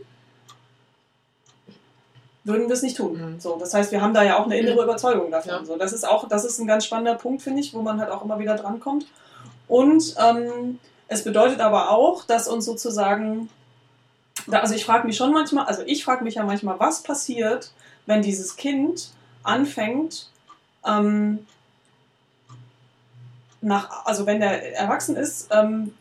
würden 2.48 2.66
wir 2.68 2.74
es 2.74 2.82
nicht 2.82 2.96
tun. 2.96 3.34
Mhm. 3.34 3.40
So, 3.40 3.56
das 3.58 3.74
heißt, 3.74 3.92
wir 3.92 4.00
haben 4.00 4.14
da 4.14 4.24
ja 4.24 4.38
auch 4.38 4.46
eine 4.46 4.58
innere 4.58 4.82
Überzeugung 4.82 5.30
davon. 5.30 5.52
Ja. 5.52 5.64
So, 5.64 5.76
das 5.76 5.92
ist 5.92 6.06
auch, 6.06 6.28
das 6.28 6.44
ist 6.44 6.58
ein 6.58 6.66
ganz 6.66 6.84
spannender 6.84 7.14
Punkt, 7.14 7.42
finde 7.42 7.60
ich, 7.60 7.72
wo 7.74 7.82
man 7.82 8.00
halt 8.00 8.10
auch 8.10 8.24
immer 8.24 8.38
wieder 8.38 8.56
drankommt. 8.56 9.06
Und 9.68 10.16
ähm, 10.18 10.78
es 11.06 11.24
bedeutet 11.24 11.60
aber 11.60 11.90
auch, 11.90 12.24
dass 12.24 12.48
uns 12.48 12.64
sozusagen, 12.64 13.48
da, 14.46 14.60
also 14.60 14.74
ich 14.74 14.84
frage 14.84 15.06
mich 15.06 15.16
schon 15.16 15.32
manchmal, 15.32 15.66
also 15.66 15.82
ich 15.86 16.04
frage 16.04 16.24
mich 16.24 16.34
ja 16.34 16.44
manchmal, 16.44 16.80
was 16.80 17.02
passiert, 17.02 17.70
wenn 18.06 18.22
dieses 18.22 18.56
Kind 18.56 19.10
anfängt, 19.42 20.28
ähm, 20.86 21.46
nach, 23.60 24.06
also 24.06 24.26
wenn 24.26 24.40
der 24.40 24.76
erwachsen 24.76 25.16
ist, 25.16 25.48
ähm, 25.50 25.94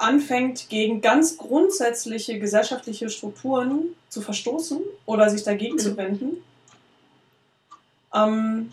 anfängt, 0.00 0.68
gegen 0.68 1.00
ganz 1.00 1.36
grundsätzliche 1.36 2.38
gesellschaftliche 2.38 3.10
Strukturen 3.10 3.94
zu 4.08 4.20
verstoßen 4.20 4.80
oder 5.06 5.30
sich 5.30 5.42
dagegen 5.42 5.74
mhm. 5.74 5.78
zu 5.78 5.96
wenden. 5.96 6.44
Ähm, 8.14 8.72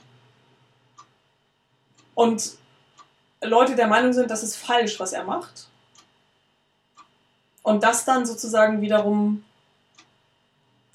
und 2.15 2.57
Leute 3.43 3.75
der 3.75 3.87
Meinung 3.87 4.13
sind, 4.13 4.31
das 4.31 4.43
ist 4.43 4.55
falsch, 4.55 4.99
was 4.99 5.13
er 5.13 5.23
macht. 5.23 5.67
Und 7.61 7.83
das 7.83 8.05
dann 8.05 8.25
sozusagen 8.25 8.81
wiederum 8.81 9.43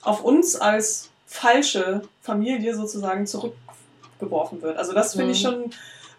auf 0.02 0.24
uns 0.24 0.56
als 0.56 1.10
falsche 1.26 2.02
Familie 2.20 2.74
sozusagen 2.74 3.26
zurückgeworfen 3.26 4.62
wird. 4.62 4.76
Also 4.78 4.92
das 4.92 5.12
finde 5.12 5.26
mhm. 5.26 5.32
ich 5.32 5.40
schon 5.40 5.70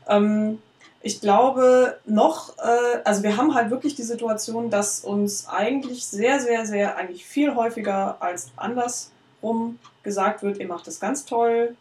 ähm, 0.07 0.61
ich 1.05 1.19
glaube 1.19 1.99
noch, 2.05 2.57
äh, 2.57 3.01
also 3.03 3.23
wir 3.23 3.35
haben 3.35 3.53
halt 3.53 3.69
wirklich 3.69 3.93
die 3.93 4.03
Situation, 4.03 4.69
dass 4.69 5.01
uns 5.01 5.49
eigentlich 5.49 6.05
sehr, 6.05 6.39
sehr, 6.39 6.65
sehr, 6.65 6.95
eigentlich 6.95 7.25
viel 7.25 7.55
häufiger 7.55 8.21
als 8.21 8.51
andersrum 8.55 9.79
gesagt 10.01 10.43
wird, 10.43 10.59
ihr 10.59 10.67
macht 10.67 10.87
das 10.87 11.01
ganz 11.01 11.25
toll. 11.25 11.75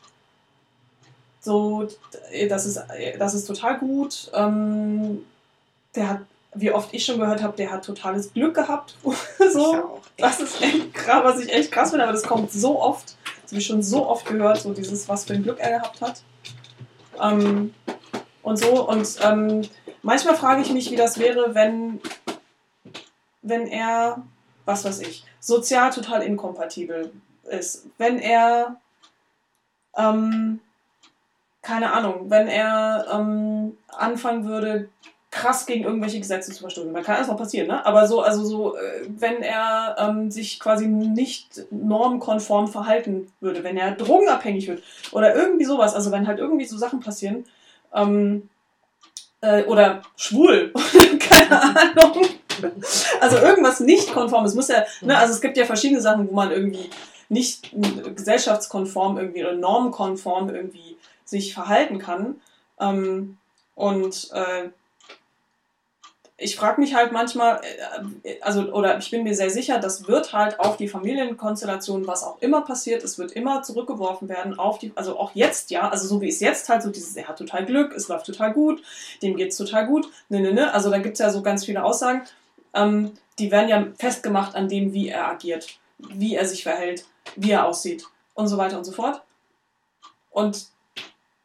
So, 1.41 1.89
das 2.49 2.67
ist, 2.67 2.81
das 3.19 3.35
ist 3.35 3.47
total 3.47 3.79
gut. 3.79 4.29
Ähm, 4.35 5.25
der 5.95 6.09
hat, 6.09 6.21
wie 6.55 6.73
oft 6.73 6.93
ich 6.93 7.05
schon 7.05 7.21
gehört 7.21 7.43
habe, 7.43 7.57
der 7.57 7.71
hat 7.71 7.85
totales 7.85 8.33
Glück 8.33 8.57
gehabt. 8.57 8.97
so, 9.53 10.01
das 10.17 10.41
ist 10.41 10.61
echt 10.61 10.95
krass, 10.95 11.23
was 11.23 11.41
ich 11.41 11.53
echt 11.53 11.71
krass 11.71 11.91
finde, 11.91 12.05
aber 12.05 12.13
das 12.13 12.25
kommt 12.25 12.51
so 12.51 12.81
oft. 12.81 13.17
Das 13.43 13.53
habe 13.53 13.61
ich 13.61 13.67
schon 13.67 13.85
so 13.85 14.09
oft 14.09 14.27
gehört, 14.27 14.61
so 14.61 14.73
dieses, 14.73 15.09
was 15.09 15.27
für 15.27 15.35
ein 15.35 15.45
Glück 15.45 15.61
er 15.61 15.79
gehabt 15.79 16.01
hat. 16.01 16.23
Ähm, 17.21 17.73
und 18.43 18.57
so. 18.57 18.89
Und 18.89 19.19
ähm, 19.23 19.63
manchmal 20.03 20.37
frage 20.37 20.63
ich 20.63 20.73
mich, 20.73 20.91
wie 20.91 20.97
das 20.97 21.19
wäre, 21.19 21.55
wenn, 21.55 22.01
wenn 23.43 23.67
er, 23.67 24.23
was 24.65 24.85
weiß 24.85 25.01
ich, 25.01 25.25
sozial 25.41 25.91
total 25.91 26.23
inkompatibel 26.23 27.13
ist. 27.45 27.87
Wenn 27.99 28.19
er, 28.19 28.77
ähm, 29.97 30.61
keine 31.63 31.93
Ahnung, 31.93 32.31
wenn 32.31 32.49
er 32.49 33.07
ähm, 33.13 33.77
anfangen 33.89 34.45
würde, 34.45 34.89
krass 35.33 35.65
gegen 35.65 35.85
irgendwelche 35.85 36.19
Gesetze 36.19 36.53
zu 36.53 36.61
verstoßen. 36.61 36.93
Man 36.93 37.03
kann 37.03 37.27
noch 37.27 37.39
passieren, 37.39 37.67
ne? 37.67 37.85
Aber 37.87 38.07
so, 38.07 38.21
also 38.21 38.45
so, 38.45 38.77
äh, 38.77 39.07
wenn 39.09 39.43
er 39.43 39.97
ähm, 39.99 40.31
sich 40.31 40.61
quasi 40.61 40.87
nicht 40.87 41.65
normkonform 41.71 42.69
verhalten 42.69 43.33
würde, 43.41 43.65
wenn 43.65 43.79
er 43.79 43.93
drogenabhängig 43.93 44.69
wird 44.69 44.83
oder 45.11 45.35
irgendwie 45.35 45.65
sowas, 45.65 45.95
also 45.95 46.13
wenn 46.13 46.27
halt 46.27 46.39
irgendwie 46.39 46.67
so 46.67 46.77
Sachen 46.77 47.01
passieren, 47.01 47.47
ähm, 47.95 48.49
äh, 49.41 49.65
oder 49.65 50.03
schwul, 50.17 50.73
keine 51.19 51.63
Ahnung. 51.63 52.27
Also 53.21 53.39
irgendwas 53.39 53.81
nicht 53.81 54.13
konform. 54.13 54.45
Es 54.45 54.55
muss 54.55 54.69
ja, 54.69 54.85
ne, 55.01 55.17
also 55.19 55.33
es 55.33 55.41
gibt 55.41 55.57
ja 55.57 55.65
verschiedene 55.65 56.01
Sachen, 56.01 56.29
wo 56.29 56.35
man 56.35 56.51
irgendwie 56.51 56.91
nicht 57.29 57.75
gesellschaftskonform 58.15 59.19
irgendwie 59.19 59.43
oder 59.43 59.55
normkonform 59.55 60.51
irgendwie 60.51 60.97
sich 61.25 61.55
verhalten 61.55 61.99
kann. 61.99 62.41
Ähm, 62.79 63.39
und 63.75 64.31
äh, 64.33 64.69
ich 66.43 66.57
frage 66.57 66.81
mich 66.81 66.95
halt 66.95 67.13
manchmal, 67.13 67.61
äh, 68.23 68.41
also, 68.41 68.63
oder 68.73 68.99
ich 68.99 69.11
bin 69.11 69.23
mir 69.23 69.35
sehr 69.35 69.51
sicher, 69.51 69.79
das 69.79 70.09
wird 70.09 70.33
halt 70.33 70.59
auf 70.61 70.77
die 70.77 70.89
Familienkonstellation, 70.89 72.07
was 72.07 72.25
auch 72.25 72.41
immer 72.41 72.63
passiert, 72.63 73.05
es 73.05 73.19
wird 73.19 73.33
immer 73.33 73.63
zurückgeworfen 73.63 74.29
werden 74.29 74.59
auf 74.59 74.79
die, 74.79 74.93
also 74.95 75.19
auch 75.19 75.35
jetzt, 75.35 75.71
ja, 75.71 75.89
also 75.89 76.07
so 76.07 76.21
wie 76.21 76.29
es 76.29 76.41
jetzt 76.41 76.69
halt 76.69 76.83
so 76.83 76.91
dieses, 76.91 77.17
er 77.17 77.29
hat 77.29 77.39
total 77.39 77.65
Glück, 77.65 77.95
es 77.95 78.09
läuft 78.09 78.27
total 78.27 78.53
gut, 78.53 78.83
dem 79.23 79.37
geht 79.37 79.53
es 79.53 79.57
total 79.57 79.87
gut, 79.87 80.09
ne, 80.29 80.41
ne, 80.41 80.53
ne, 80.53 80.75
also 80.75 80.91
da 80.91 80.99
gibt 80.99 81.15
es 81.15 81.21
ja 81.21 81.31
so 81.31 81.43
ganz 81.43 81.65
viele 81.65 81.85
Aussagen, 81.85 82.23
ähm, 82.75 83.13
die 83.39 83.51
werden 83.51 83.69
ja 83.69 83.87
festgemacht 83.99 84.55
an 84.55 84.69
dem, 84.69 84.93
wie 84.93 85.09
er 85.09 85.29
agiert, 85.29 85.79
wie 85.99 86.35
er 86.35 86.47
sich 86.47 86.63
verhält, 86.63 87.07
wie 87.37 87.53
er 87.53 87.67
aussieht 87.67 88.07
und 88.35 88.49
so 88.49 88.57
weiter 88.57 88.79
und 88.79 88.85
so 88.85 88.93
fort. 88.93 89.23
Und 90.31 90.67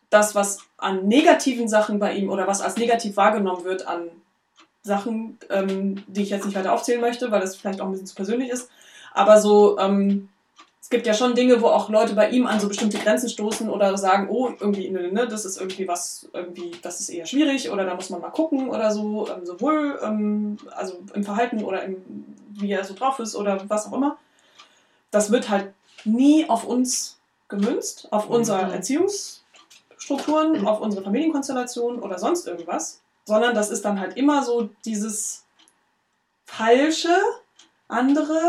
das, 0.10 0.36
was 0.36 0.60
an 0.78 1.08
negativen 1.08 1.68
Sachen 1.68 2.00
bei 2.00 2.14
ihm 2.14 2.30
oder 2.30 2.48
was 2.48 2.62
als 2.62 2.78
negativ 2.78 3.18
wahrgenommen 3.18 3.66
wird 3.66 3.88
an 3.88 4.10
Sachen, 4.88 5.38
ähm, 5.50 6.04
die 6.08 6.24
ich 6.24 6.30
jetzt 6.30 6.46
nicht 6.46 6.56
weiter 6.56 6.74
aufzählen 6.74 7.02
möchte, 7.02 7.30
weil 7.32 7.42
das 7.42 7.56
vielleicht 7.56 7.82
auch 7.82 7.86
ein 7.86 7.92
bisschen 7.92 8.08
zu 8.08 8.16
persönlich 8.16 8.50
ist. 8.50 8.70
Aber 9.14 9.40
so, 9.40 9.78
ähm, 9.80 10.30
es 10.88 10.90
gibt 10.90 11.06
ja 11.06 11.14
schon 11.14 11.36
Dinge, 11.36 11.62
wo 11.62 11.68
auch 11.68 11.90
Leute 11.90 12.16
bei 12.16 12.30
ihm 12.30 12.48
an 12.48 12.62
so 12.62 12.70
bestimmte 12.70 12.98
Grenzen 12.98 13.28
stoßen 13.28 13.70
oder 13.70 13.98
sagen, 13.98 14.30
oh, 14.30 14.52
irgendwie, 14.58 14.90
ne, 14.90 15.12
ne, 15.12 15.28
das 15.28 15.44
ist 15.44 15.60
irgendwie 15.60 15.86
was, 15.86 16.30
irgendwie, 16.32 16.72
das 16.82 17.02
ist 17.02 17.10
eher 17.10 17.26
schwierig 17.26 17.70
oder 17.70 17.84
da 17.84 17.94
muss 17.94 18.10
man 18.10 18.22
mal 18.22 18.30
gucken 18.30 18.70
oder 18.70 18.90
so, 18.92 19.28
ähm, 19.28 19.46
sowohl 19.46 20.00
ähm, 20.02 20.58
also 20.72 21.00
im 21.14 21.26
Verhalten 21.26 21.62
oder 21.66 21.84
im, 21.84 21.98
wie 22.52 22.72
er 22.72 22.86
so 22.86 22.94
drauf 22.94 23.20
ist 23.20 23.36
oder 23.36 23.62
was 23.68 23.88
auch 23.88 23.94
immer. 23.94 24.18
Das 25.12 25.30
wird 25.30 25.50
halt 25.50 25.74
nie 26.06 26.48
auf 26.50 26.64
uns 26.64 27.18
gemünzt, 27.50 28.08
auf 28.12 28.30
unsere 28.30 28.66
mhm. 28.68 28.72
Erziehungsstrukturen, 28.72 30.62
mhm. 30.62 30.68
auf 30.68 30.80
unsere 30.80 31.04
Familienkonstellation 31.04 32.00
oder 32.00 32.18
sonst 32.18 32.48
irgendwas, 32.48 33.02
sondern 33.28 33.54
das 33.54 33.70
ist 33.70 33.84
dann 33.84 34.00
halt 34.00 34.16
immer 34.16 34.42
so 34.44 34.70
dieses 34.86 35.44
falsche, 36.46 37.14
andere, 37.90 38.40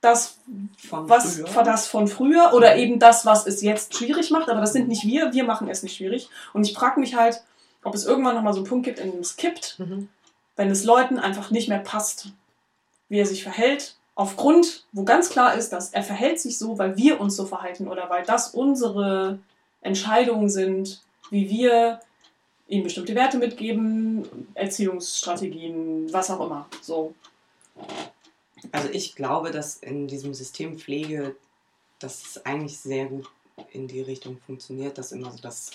das 0.00 0.38
von 0.78 1.08
was 1.10 1.36
früher. 1.36 1.62
das 1.62 1.86
von 1.86 2.08
früher 2.08 2.54
oder 2.54 2.76
eben 2.76 2.98
das, 2.98 3.26
was 3.26 3.46
es 3.46 3.60
jetzt 3.60 3.94
schwierig 3.94 4.30
macht, 4.30 4.48
aber 4.48 4.62
das 4.62 4.72
sind 4.72 4.88
nicht 4.88 5.06
wir, 5.06 5.34
wir 5.34 5.44
machen 5.44 5.68
es 5.68 5.82
nicht 5.82 5.94
schwierig. 5.94 6.30
Und 6.54 6.66
ich 6.66 6.72
frage 6.72 7.00
mich 7.00 7.14
halt, 7.14 7.42
ob 7.84 7.94
es 7.94 8.06
irgendwann 8.06 8.34
nochmal 8.34 8.54
so 8.54 8.60
einen 8.60 8.68
Punkt 8.68 8.86
gibt, 8.86 8.98
in 8.98 9.12
dem 9.12 9.20
es 9.20 9.36
kippt, 9.36 9.78
mhm. 9.78 10.08
wenn 10.56 10.70
es 10.70 10.84
Leuten 10.84 11.18
einfach 11.18 11.50
nicht 11.50 11.68
mehr 11.68 11.78
passt, 11.78 12.28
wie 13.10 13.18
er 13.18 13.26
sich 13.26 13.42
verhält, 13.42 13.96
aufgrund, 14.14 14.84
wo 14.92 15.04
ganz 15.04 15.28
klar 15.28 15.54
ist, 15.54 15.70
dass 15.70 15.90
er 15.90 16.02
verhält 16.02 16.40
sich 16.40 16.58
so, 16.58 16.78
weil 16.78 16.96
wir 16.96 17.20
uns 17.20 17.36
so 17.36 17.44
verhalten 17.44 17.88
oder 17.88 18.08
weil 18.08 18.24
das 18.24 18.54
unsere 18.54 19.38
Entscheidungen 19.82 20.48
sind, 20.48 21.02
wie 21.28 21.50
wir 21.50 22.00
ihm 22.72 22.84
bestimmte 22.84 23.14
Werte 23.14 23.36
mitgeben, 23.36 24.48
Erziehungsstrategien, 24.54 26.10
was 26.10 26.30
auch 26.30 26.46
immer. 26.46 26.66
So. 26.80 27.14
Also 28.70 28.88
ich 28.90 29.14
glaube, 29.14 29.50
dass 29.50 29.76
in 29.76 30.08
diesem 30.08 30.32
System 30.32 30.78
Pflege 30.78 31.36
das 31.98 32.44
eigentlich 32.46 32.78
sehr 32.78 33.06
gut 33.06 33.28
in 33.72 33.88
die 33.88 34.00
Richtung 34.00 34.38
funktioniert, 34.38 34.96
dass 34.96 35.12
immer 35.12 35.30
so 35.30 35.38
das, 35.42 35.72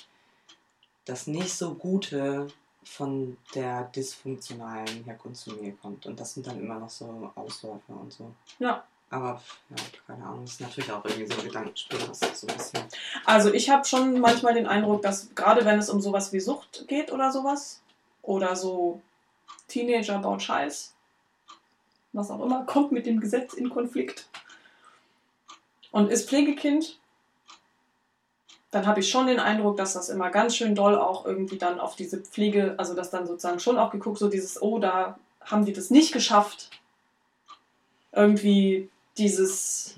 das 1.05 1.27
nicht 1.27 1.53
so 1.53 1.75
Gute 1.75 2.47
von 2.83 3.37
der 3.53 3.83
dysfunktionalen 3.95 5.03
Herkunftsfamilie 5.03 5.73
kommt. 5.73 6.07
Und 6.07 6.19
das 6.19 6.33
sind 6.33 6.47
dann 6.47 6.59
immer 6.59 6.79
noch 6.79 6.89
so 6.89 7.31
Ausläufer 7.35 7.99
und 8.01 8.11
so. 8.11 8.31
Ja. 8.57 8.83
Aber 9.09 9.41
ja, 9.69 9.75
keine 10.05 10.25
Ahnung, 10.25 10.43
ist 10.43 10.59
natürlich 10.59 10.91
auch 10.91 11.03
irgendwie 11.05 11.27
so 11.27 11.39
ein 11.39 11.47
Gedankenspiel, 11.47 11.99
so 12.13 12.47
ein 12.47 12.57
bisschen. 12.57 12.83
Also 13.25 13.53
ich 13.53 13.69
habe 13.69 13.85
schon 13.85 14.19
manchmal 14.19 14.53
den 14.53 14.67
Eindruck, 14.67 15.01
dass 15.01 15.33
gerade 15.33 15.63
wenn 15.65 15.79
es 15.79 15.89
um 15.89 16.01
sowas 16.01 16.33
wie 16.33 16.41
Sucht 16.41 16.85
geht 16.87 17.11
oder 17.11 17.31
sowas, 17.31 17.81
oder 18.27 18.55
so 18.55 19.01
Teenager 19.67 20.19
baut 20.19 20.43
Scheiß, 20.43 20.93
was 22.13 22.29
auch 22.29 22.43
immer, 22.43 22.65
kommt 22.65 22.91
mit 22.91 23.05
dem 23.05 23.19
Gesetz 23.19 23.53
in 23.53 23.69
Konflikt 23.69 24.27
und 25.91 26.11
ist 26.11 26.29
Pflegekind, 26.29 26.99
dann 28.69 28.85
habe 28.85 28.99
ich 28.99 29.09
schon 29.09 29.27
den 29.27 29.39
Eindruck, 29.39 29.77
dass 29.77 29.93
das 29.93 30.09
immer 30.09 30.29
ganz 30.29 30.55
schön 30.55 30.75
doll 30.75 30.97
auch 30.97 31.25
irgendwie 31.25 31.57
dann 31.57 31.79
auf 31.79 31.95
diese 31.95 32.19
Pflege, 32.19 32.75
also 32.77 32.93
dass 32.93 33.09
dann 33.09 33.25
sozusagen 33.25 33.59
schon 33.59 33.79
auch 33.79 33.91
geguckt, 33.91 34.19
so 34.19 34.27
dieses, 34.27 34.61
oh, 34.61 34.77
da 34.77 35.17
haben 35.41 35.65
die 35.65 35.73
das 35.73 35.89
nicht 35.89 36.11
geschafft, 36.11 36.69
irgendwie 38.11 38.89
dieses, 39.17 39.95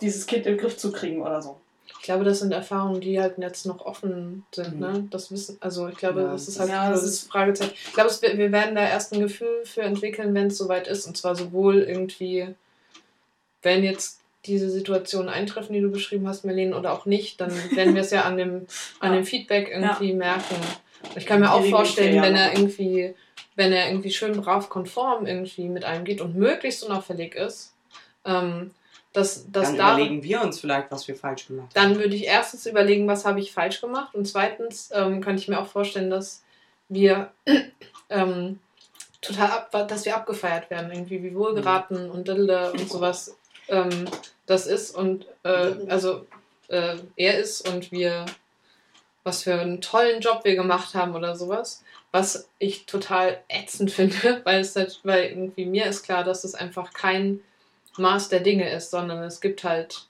dieses 0.00 0.26
Kind 0.26 0.46
in 0.46 0.54
den 0.54 0.60
Griff 0.60 0.76
zu 0.76 0.92
kriegen 0.92 1.22
oder 1.22 1.40
so. 1.42 1.58
Ich 1.98 2.06
glaube, 2.06 2.24
das 2.24 2.40
sind 2.40 2.50
Erfahrungen, 2.52 3.00
die 3.00 3.20
halt 3.20 3.38
jetzt 3.38 3.64
noch 3.64 3.84
offen 3.86 4.44
sind. 4.52 4.80
Ne? 4.80 5.06
Das 5.10 5.30
wissen, 5.30 5.56
also 5.60 5.86
ich 5.88 5.96
glaube, 5.96 6.22
Ja, 6.22 6.32
das 6.32 6.48
ist 6.48 6.58
halt 6.58 6.70
ja, 6.70 6.90
das 6.90 7.02
das 7.02 7.10
ist- 7.10 7.30
Fragezeichen. 7.30 7.72
Ich 7.74 7.92
glaube, 7.92 8.10
es, 8.10 8.20
wir 8.22 8.36
wir 8.36 8.50
werden 8.50 8.74
da 8.74 8.82
erst 8.88 9.12
ein 9.12 9.20
Gefühl 9.20 9.64
für 9.64 9.82
entwickeln, 9.82 10.34
wenn 10.34 10.48
es 10.48 10.58
soweit 10.58 10.88
ist. 10.88 11.06
Und 11.06 11.16
zwar 11.16 11.36
sowohl 11.36 11.78
irgendwie, 11.82 12.48
wenn 13.62 13.84
jetzt 13.84 14.18
diese 14.46 14.68
Situationen 14.68 15.28
eintreffen, 15.28 15.72
die 15.74 15.80
du 15.80 15.92
beschrieben 15.92 16.26
hast, 16.26 16.44
Marlene, 16.44 16.76
oder 16.76 16.92
auch 16.92 17.06
nicht, 17.06 17.40
dann 17.40 17.52
werden 17.76 17.94
wir 17.94 18.02
es 18.02 18.10
ja 18.10 18.22
an 18.22 18.36
dem, 18.36 18.66
an 18.98 19.12
Ja. 19.12 19.18
dem 19.18 19.24
Feedback 19.24 19.68
irgendwie 19.70 20.12
merken. 20.12 20.56
Ich 21.14 21.26
kann 21.26 21.38
mir 21.38 21.52
auch 21.52 21.64
vorstellen, 21.66 22.16
ja 22.16 22.22
wenn 22.22 22.34
er 22.34 22.52
irgendwie, 22.52 23.14
wenn 23.54 23.72
er 23.72 23.88
irgendwie 23.88 24.10
schön 24.10 24.40
brav 24.40 24.68
konform 24.68 25.26
irgendwie 25.26 25.68
mit 25.68 25.84
einem 25.84 26.04
geht 26.04 26.20
und 26.20 26.36
möglichst 26.36 26.84
unauffällig 26.84 27.34
ist, 27.34 27.74
ähm, 28.24 28.70
dass, 29.12 29.50
dass 29.50 29.68
Dann 29.68 29.76
da 29.76 29.94
überlegen 29.94 30.22
wir 30.22 30.40
uns 30.40 30.60
vielleicht, 30.60 30.90
was 30.90 31.06
wir 31.06 31.16
falsch 31.16 31.46
gemacht 31.46 31.74
haben. 31.74 31.74
dann 31.74 31.98
würde 31.98 32.14
ich 32.14 32.24
erstens 32.24 32.66
überlegen, 32.66 33.06
was 33.06 33.26
habe 33.26 33.40
ich 33.40 33.52
falsch 33.52 33.80
gemacht. 33.80 34.14
Und 34.14 34.26
zweitens 34.26 34.90
ähm, 34.94 35.20
kann 35.20 35.36
ich 35.36 35.48
mir 35.48 35.60
auch 35.60 35.66
vorstellen, 35.66 36.08
dass 36.08 36.42
wir 36.88 37.30
ähm, 38.10 38.58
total 39.20 39.50
ab, 39.50 39.88
dass 39.88 40.04
wir 40.04 40.16
abgefeiert 40.16 40.70
werden, 40.70 40.90
irgendwie 40.90 41.22
wie 41.22 41.34
wohlgeraten 41.34 42.10
und 42.10 42.26
Dilde 42.26 42.72
und 42.72 42.90
sowas 42.90 43.36
ähm, 43.68 44.06
das 44.46 44.66
ist 44.66 44.94
und 44.96 45.26
äh, 45.44 45.74
also 45.88 46.26
äh, 46.68 46.96
er 47.16 47.38
ist 47.38 47.68
und 47.68 47.92
wir 47.92 48.26
was 49.24 49.44
für 49.44 49.54
einen 49.54 49.80
tollen 49.80 50.20
Job 50.20 50.44
wir 50.44 50.56
gemacht 50.56 50.94
haben 50.94 51.14
oder 51.14 51.36
sowas. 51.36 51.84
Was 52.12 52.48
ich 52.58 52.86
total 52.86 53.42
ätzend 53.48 53.90
finde, 53.90 54.40
weil 54.44 54.60
es 54.60 54.76
halt, 54.76 55.00
weil 55.02 55.24
irgendwie 55.24 55.66
mir 55.66 55.86
ist 55.86 56.04
klar, 56.04 56.24
dass 56.24 56.44
es 56.44 56.54
einfach 56.54 56.92
kein 56.92 57.40
Maß 57.96 58.28
der 58.28 58.40
Dinge 58.40 58.70
ist, 58.70 58.90
sondern 58.90 59.22
es 59.22 59.40
gibt 59.40 59.64
halt 59.64 60.06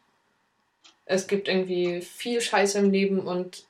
es 1.04 1.26
gibt 1.26 1.48
irgendwie 1.48 2.00
viel 2.00 2.40
Scheiße 2.40 2.78
im 2.78 2.90
Leben 2.90 3.20
und, 3.20 3.64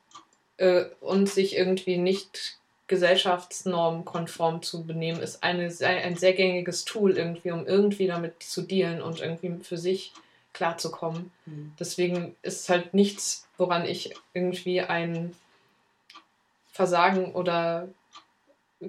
äh, 0.59 0.85
und 1.01 1.29
sich 1.29 1.57
irgendwie 1.57 1.97
nicht 1.97 2.59
gesellschaftsnormkonform 2.89 4.63
zu 4.63 4.85
benehmen, 4.85 5.21
ist 5.21 5.43
eine, 5.43 5.73
ein 5.81 6.17
sehr 6.17 6.35
gängiges 6.35 6.85
Tool 6.85 7.17
irgendwie, 7.17 7.51
um 7.51 7.67
irgendwie 7.67 8.07
damit 8.07 8.43
zu 8.43 8.63
dealen 8.63 9.01
und 9.01 9.21
irgendwie 9.21 9.65
für 9.65 9.79
sich 9.79 10.13
klarzukommen. 10.53 11.33
Mhm. 11.47 11.73
Deswegen 11.81 12.37
ist 12.43 12.61
es 12.63 12.69
halt 12.69 12.93
nichts, 12.93 13.49
woran 13.57 13.87
ich 13.87 14.15
irgendwie 14.35 14.83
ein 14.83 15.35
Versagen 16.71 17.33
oder 17.33 17.89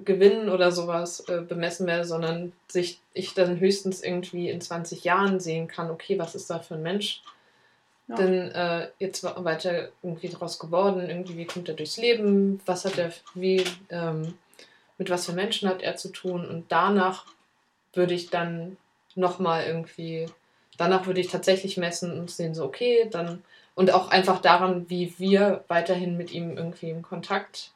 Gewinnen 0.02 0.48
oder 0.48 0.72
sowas 0.72 1.20
äh, 1.28 1.40
bemessen 1.40 1.86
werde, 1.86 2.04
sondern 2.04 2.52
sich 2.66 3.00
ich 3.12 3.34
dann 3.34 3.60
höchstens 3.60 4.02
irgendwie 4.02 4.50
in 4.50 4.60
20 4.60 5.04
Jahren 5.04 5.38
sehen 5.38 5.68
kann, 5.68 5.90
okay, 5.90 6.18
was 6.18 6.34
ist 6.34 6.50
da 6.50 6.58
für 6.58 6.74
ein 6.74 6.82
Mensch? 6.82 7.22
Ja. 8.08 8.16
Denn 8.16 8.50
äh, 8.50 8.88
jetzt 8.98 9.22
weiter 9.22 9.88
irgendwie 10.02 10.28
draus 10.28 10.58
geworden, 10.58 11.08
irgendwie, 11.08 11.36
wie 11.36 11.46
kommt 11.46 11.68
er 11.68 11.74
durchs 11.74 11.96
Leben, 11.96 12.60
was 12.66 12.84
hat 12.84 12.98
er, 12.98 13.12
wie, 13.34 13.64
ähm, 13.88 14.34
mit 14.98 15.10
was 15.10 15.26
für 15.26 15.32
Menschen 15.32 15.68
hat 15.68 15.82
er 15.82 15.96
zu 15.96 16.10
tun 16.10 16.46
und 16.46 16.70
danach 16.70 17.26
würde 17.92 18.14
ich 18.14 18.30
dann 18.30 18.76
nochmal 19.14 19.64
irgendwie, 19.64 20.26
danach 20.76 21.06
würde 21.06 21.20
ich 21.20 21.28
tatsächlich 21.28 21.76
messen 21.76 22.18
und 22.18 22.30
sehen, 22.30 22.54
so, 22.54 22.64
okay, 22.64 23.08
dann, 23.10 23.42
und 23.74 23.92
auch 23.92 24.08
einfach 24.10 24.40
daran, 24.40 24.90
wie 24.90 25.14
wir 25.18 25.64
weiterhin 25.68 26.16
mit 26.16 26.32
ihm 26.32 26.56
irgendwie 26.56 26.90
im 26.90 27.02
Kontakt 27.02 27.70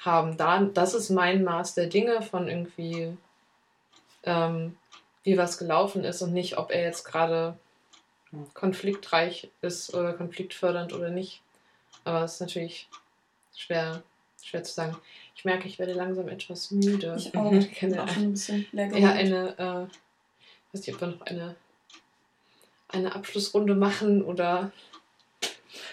haben. 0.00 0.36
Da, 0.36 0.60
das 0.62 0.94
ist 0.94 1.10
mein 1.10 1.44
Maß 1.44 1.74
der 1.74 1.86
Dinge 1.86 2.22
von 2.22 2.48
irgendwie, 2.48 3.16
ähm, 4.24 4.76
wie 5.22 5.36
was 5.36 5.58
gelaufen 5.58 6.04
ist 6.04 6.22
und 6.22 6.32
nicht, 6.32 6.58
ob 6.58 6.70
er 6.70 6.82
jetzt 6.82 7.04
gerade 7.04 7.56
konfliktreich 8.54 9.50
ist 9.60 9.92
oder 9.94 10.12
konfliktfördernd 10.12 10.92
oder 10.92 11.10
nicht. 11.10 11.42
Aber 12.04 12.24
es 12.24 12.34
ist 12.34 12.40
natürlich 12.40 12.88
schwer, 13.56 14.02
schwer 14.42 14.62
zu 14.62 14.72
sagen. 14.72 14.96
Ich 15.36 15.44
merke, 15.44 15.68
ich 15.68 15.78
werde 15.78 15.92
langsam 15.92 16.28
etwas 16.28 16.70
müde. 16.70 17.14
Ich 17.18 17.34
auch. 17.34 17.50
Mhm. 17.50 17.58
Ich 17.58 17.80
bin 17.80 17.98
auch 17.98 18.08
schon 18.08 18.24
ein 18.24 18.32
bisschen 18.32 18.66
leer 18.72 18.96
Ja, 18.96 19.12
eine, 19.12 19.58
äh, 19.58 19.84
ich 20.72 20.74
weiß 20.80 20.86
nicht, 20.86 20.94
ob 20.94 21.00
wir 21.00 21.08
noch 21.08 21.22
eine, 21.22 21.56
eine 22.88 23.14
Abschlussrunde 23.14 23.74
machen 23.74 24.22
oder. 24.22 24.70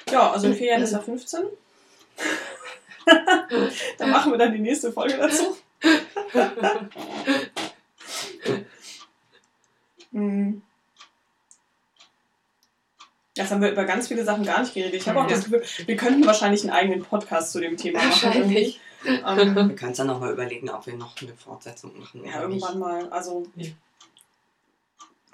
Ja, 0.09 0.31
also 0.31 0.47
in 0.47 0.53
vier 0.53 0.67
Jahren 0.67 0.83
ist 0.83 0.93
er 0.93 1.01
15. 1.01 1.45
dann 3.97 4.09
machen 4.09 4.31
wir 4.31 4.37
dann 4.37 4.53
die 4.53 4.59
nächste 4.59 4.91
Folge 4.91 5.17
dazu. 5.17 5.55
Hm. 10.11 10.61
Jetzt 13.35 13.51
haben 13.51 13.61
wir 13.61 13.71
über 13.71 13.83
ganz 13.85 14.07
viele 14.07 14.23
Sachen 14.23 14.43
gar 14.43 14.61
nicht 14.61 14.73
geredet. 14.73 14.95
Ich 14.95 15.07
habe 15.07 15.19
auch 15.19 15.29
Ja. 15.29 15.35
das 15.35 15.43
Gefühl, 15.43 15.63
wir 15.85 15.95
könnten 15.95 16.25
wahrscheinlich 16.25 16.61
einen 16.63 16.71
eigenen 16.71 17.03
Podcast 17.03 17.51
zu 17.51 17.59
dem 17.59 17.77
Thema 17.77 17.99
machen. 17.99 18.09
Wahrscheinlich. 18.09 18.79
Ähm, 19.05 19.55
Wir 19.69 19.75
können 19.75 19.91
es 19.91 19.97
dann 19.97 20.07
nochmal 20.07 20.33
überlegen, 20.33 20.69
ob 20.71 20.87
wir 20.87 20.95
noch 20.95 21.15
eine 21.21 21.35
Fortsetzung 21.35 21.99
machen 21.99 22.25
ja, 22.25 22.39
oder 22.39 22.47
nicht. 22.47 22.63
irgendwann 22.63 22.79
mal. 22.79 23.09
Also, 23.09 23.45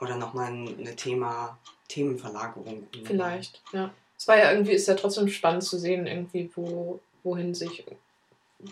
Oder 0.02 0.18
nochmal 0.18 0.48
eine 0.48 0.96
Thema, 0.98 1.58
Themenverlagerung. 1.88 2.88
Vielleicht, 3.06 3.62
ja. 3.72 3.90
Es 4.18 4.28
war 4.28 4.38
ja 4.38 4.52
irgendwie, 4.52 4.74
ist 4.74 4.88
ja 4.90 4.96
trotzdem 4.96 5.30
spannend 5.30 5.64
zu 5.64 5.78
sehen, 5.78 6.08
irgendwie, 6.08 6.52
wo, 6.56 7.00
wohin 7.24 7.54
sich, 7.54 7.86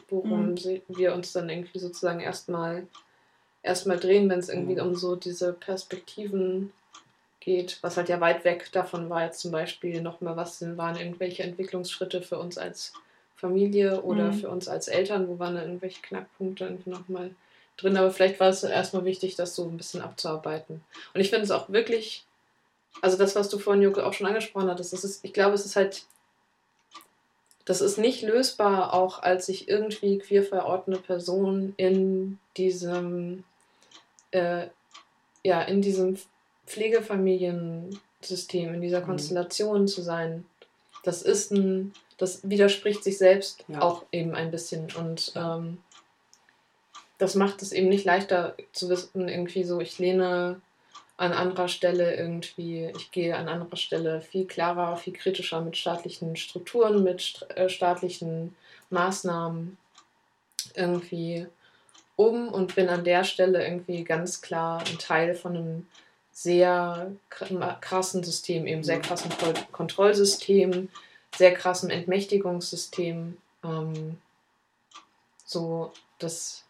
worum 0.09 0.51
Mhm. 0.53 0.81
wir 0.87 1.13
uns 1.13 1.33
dann 1.33 1.49
irgendwie 1.49 1.79
sozusagen 1.79 2.19
erstmal 2.19 2.87
erstmal 3.63 3.99
drehen, 3.99 4.29
wenn 4.29 4.39
es 4.39 4.49
irgendwie 4.49 4.75
Mhm. 4.75 4.87
um 4.87 4.95
so 4.95 5.15
diese 5.15 5.53
Perspektiven 5.53 6.73
geht, 7.39 7.77
was 7.81 7.97
halt 7.97 8.09
ja 8.09 8.19
weit 8.19 8.43
weg 8.43 8.71
davon 8.71 9.09
war, 9.09 9.23
jetzt 9.23 9.39
zum 9.39 9.51
Beispiel 9.51 10.01
nochmal, 10.01 10.35
was 10.35 10.59
denn 10.59 10.77
waren 10.77 10.95
irgendwelche 10.95 11.43
Entwicklungsschritte 11.43 12.21
für 12.21 12.37
uns 12.39 12.57
als 12.57 12.93
Familie 13.35 14.01
oder 14.03 14.27
Mhm. 14.31 14.33
für 14.33 14.49
uns 14.49 14.67
als 14.67 14.87
Eltern, 14.87 15.27
wo 15.27 15.39
waren 15.39 15.55
da 15.55 15.61
irgendwelche 15.63 16.01
Knackpunkte 16.01 16.65
irgendwie 16.65 16.89
nochmal 16.91 17.35
drin, 17.77 17.97
aber 17.97 18.11
vielleicht 18.11 18.39
war 18.39 18.49
es 18.49 18.63
erstmal 18.63 19.05
wichtig, 19.05 19.35
das 19.35 19.55
so 19.55 19.63
ein 19.67 19.77
bisschen 19.77 20.01
abzuarbeiten. 20.01 20.83
Und 21.13 21.21
ich 21.21 21.29
finde 21.29 21.45
es 21.45 21.51
auch 21.51 21.69
wirklich, 21.69 22.25
also 23.01 23.17
das, 23.17 23.35
was 23.35 23.49
du 23.49 23.57
vorhin, 23.57 23.81
Joko, 23.81 24.01
auch 24.01 24.13
schon 24.13 24.27
angesprochen 24.27 24.69
hattest, 24.69 24.93
das 24.93 25.03
ist, 25.03 25.23
ich 25.25 25.33
glaube, 25.33 25.55
es 25.55 25.65
ist 25.65 25.75
halt, 25.75 26.03
das 27.71 27.79
ist 27.79 27.97
nicht 27.97 28.21
lösbar, 28.21 28.93
auch 28.93 29.23
als 29.23 29.45
sich 29.45 29.69
irgendwie 29.69 30.17
queer 30.17 30.43
verortende 30.43 30.99
Person 30.99 31.73
in 31.77 32.37
diesem, 32.57 33.45
äh, 34.31 34.67
ja, 35.41 35.61
in 35.61 35.81
diesem 35.81 36.17
Pflegefamiliensystem, 36.67 38.73
in 38.73 38.81
dieser 38.81 38.99
Mhm. 38.99 39.05
Konstellation 39.05 39.87
zu 39.87 40.01
sein. 40.01 40.43
Das 41.05 41.21
ist 41.21 41.53
ein, 41.53 41.93
das 42.17 42.41
widerspricht 42.43 43.05
sich 43.05 43.17
selbst 43.17 43.63
Ja. 43.69 43.81
auch 43.81 44.03
eben 44.11 44.35
ein 44.35 44.51
bisschen 44.51 44.89
und 44.97 45.31
ähm, 45.37 45.77
das 47.19 47.35
macht 47.35 47.61
es 47.61 47.71
eben 47.71 47.87
nicht 47.87 48.03
leichter 48.03 48.57
zu 48.73 48.89
wissen, 48.89 49.29
irgendwie 49.29 49.63
so, 49.63 49.79
ich 49.79 49.97
lehne 49.97 50.59
an 51.21 51.33
anderer 51.33 51.67
Stelle 51.67 52.15
irgendwie, 52.15 52.91
ich 52.97 53.11
gehe 53.11 53.35
an 53.37 53.47
anderer 53.47 53.77
Stelle 53.77 54.21
viel 54.21 54.45
klarer, 54.45 54.97
viel 54.97 55.13
kritischer 55.13 55.61
mit 55.61 55.77
staatlichen 55.77 56.35
Strukturen, 56.35 57.03
mit 57.03 57.45
äh, 57.55 57.69
staatlichen 57.69 58.55
Maßnahmen 58.89 59.77
irgendwie 60.75 61.45
um 62.15 62.49
und 62.49 62.73
bin 62.73 62.89
an 62.89 63.03
der 63.03 63.23
Stelle 63.23 63.63
irgendwie 63.63 64.03
ganz 64.03 64.41
klar 64.41 64.79
ein 64.79 64.97
Teil 64.97 65.35
von 65.35 65.55
einem 65.55 65.87
sehr 66.31 67.11
kr- 67.29 67.79
krassen 67.79 68.23
System, 68.23 68.65
eben 68.65 68.83
sehr 68.83 68.97
Mhm. 68.97 69.01
krassen 69.03 69.31
Kon 69.37 69.53
Kontrollsystem, 69.71 70.89
sehr 71.35 71.53
krassen 71.53 71.91
Entmächtigungssystem. 71.91 73.37
Ähm, 73.63 74.17
so, 75.45 75.91
das 76.17 76.63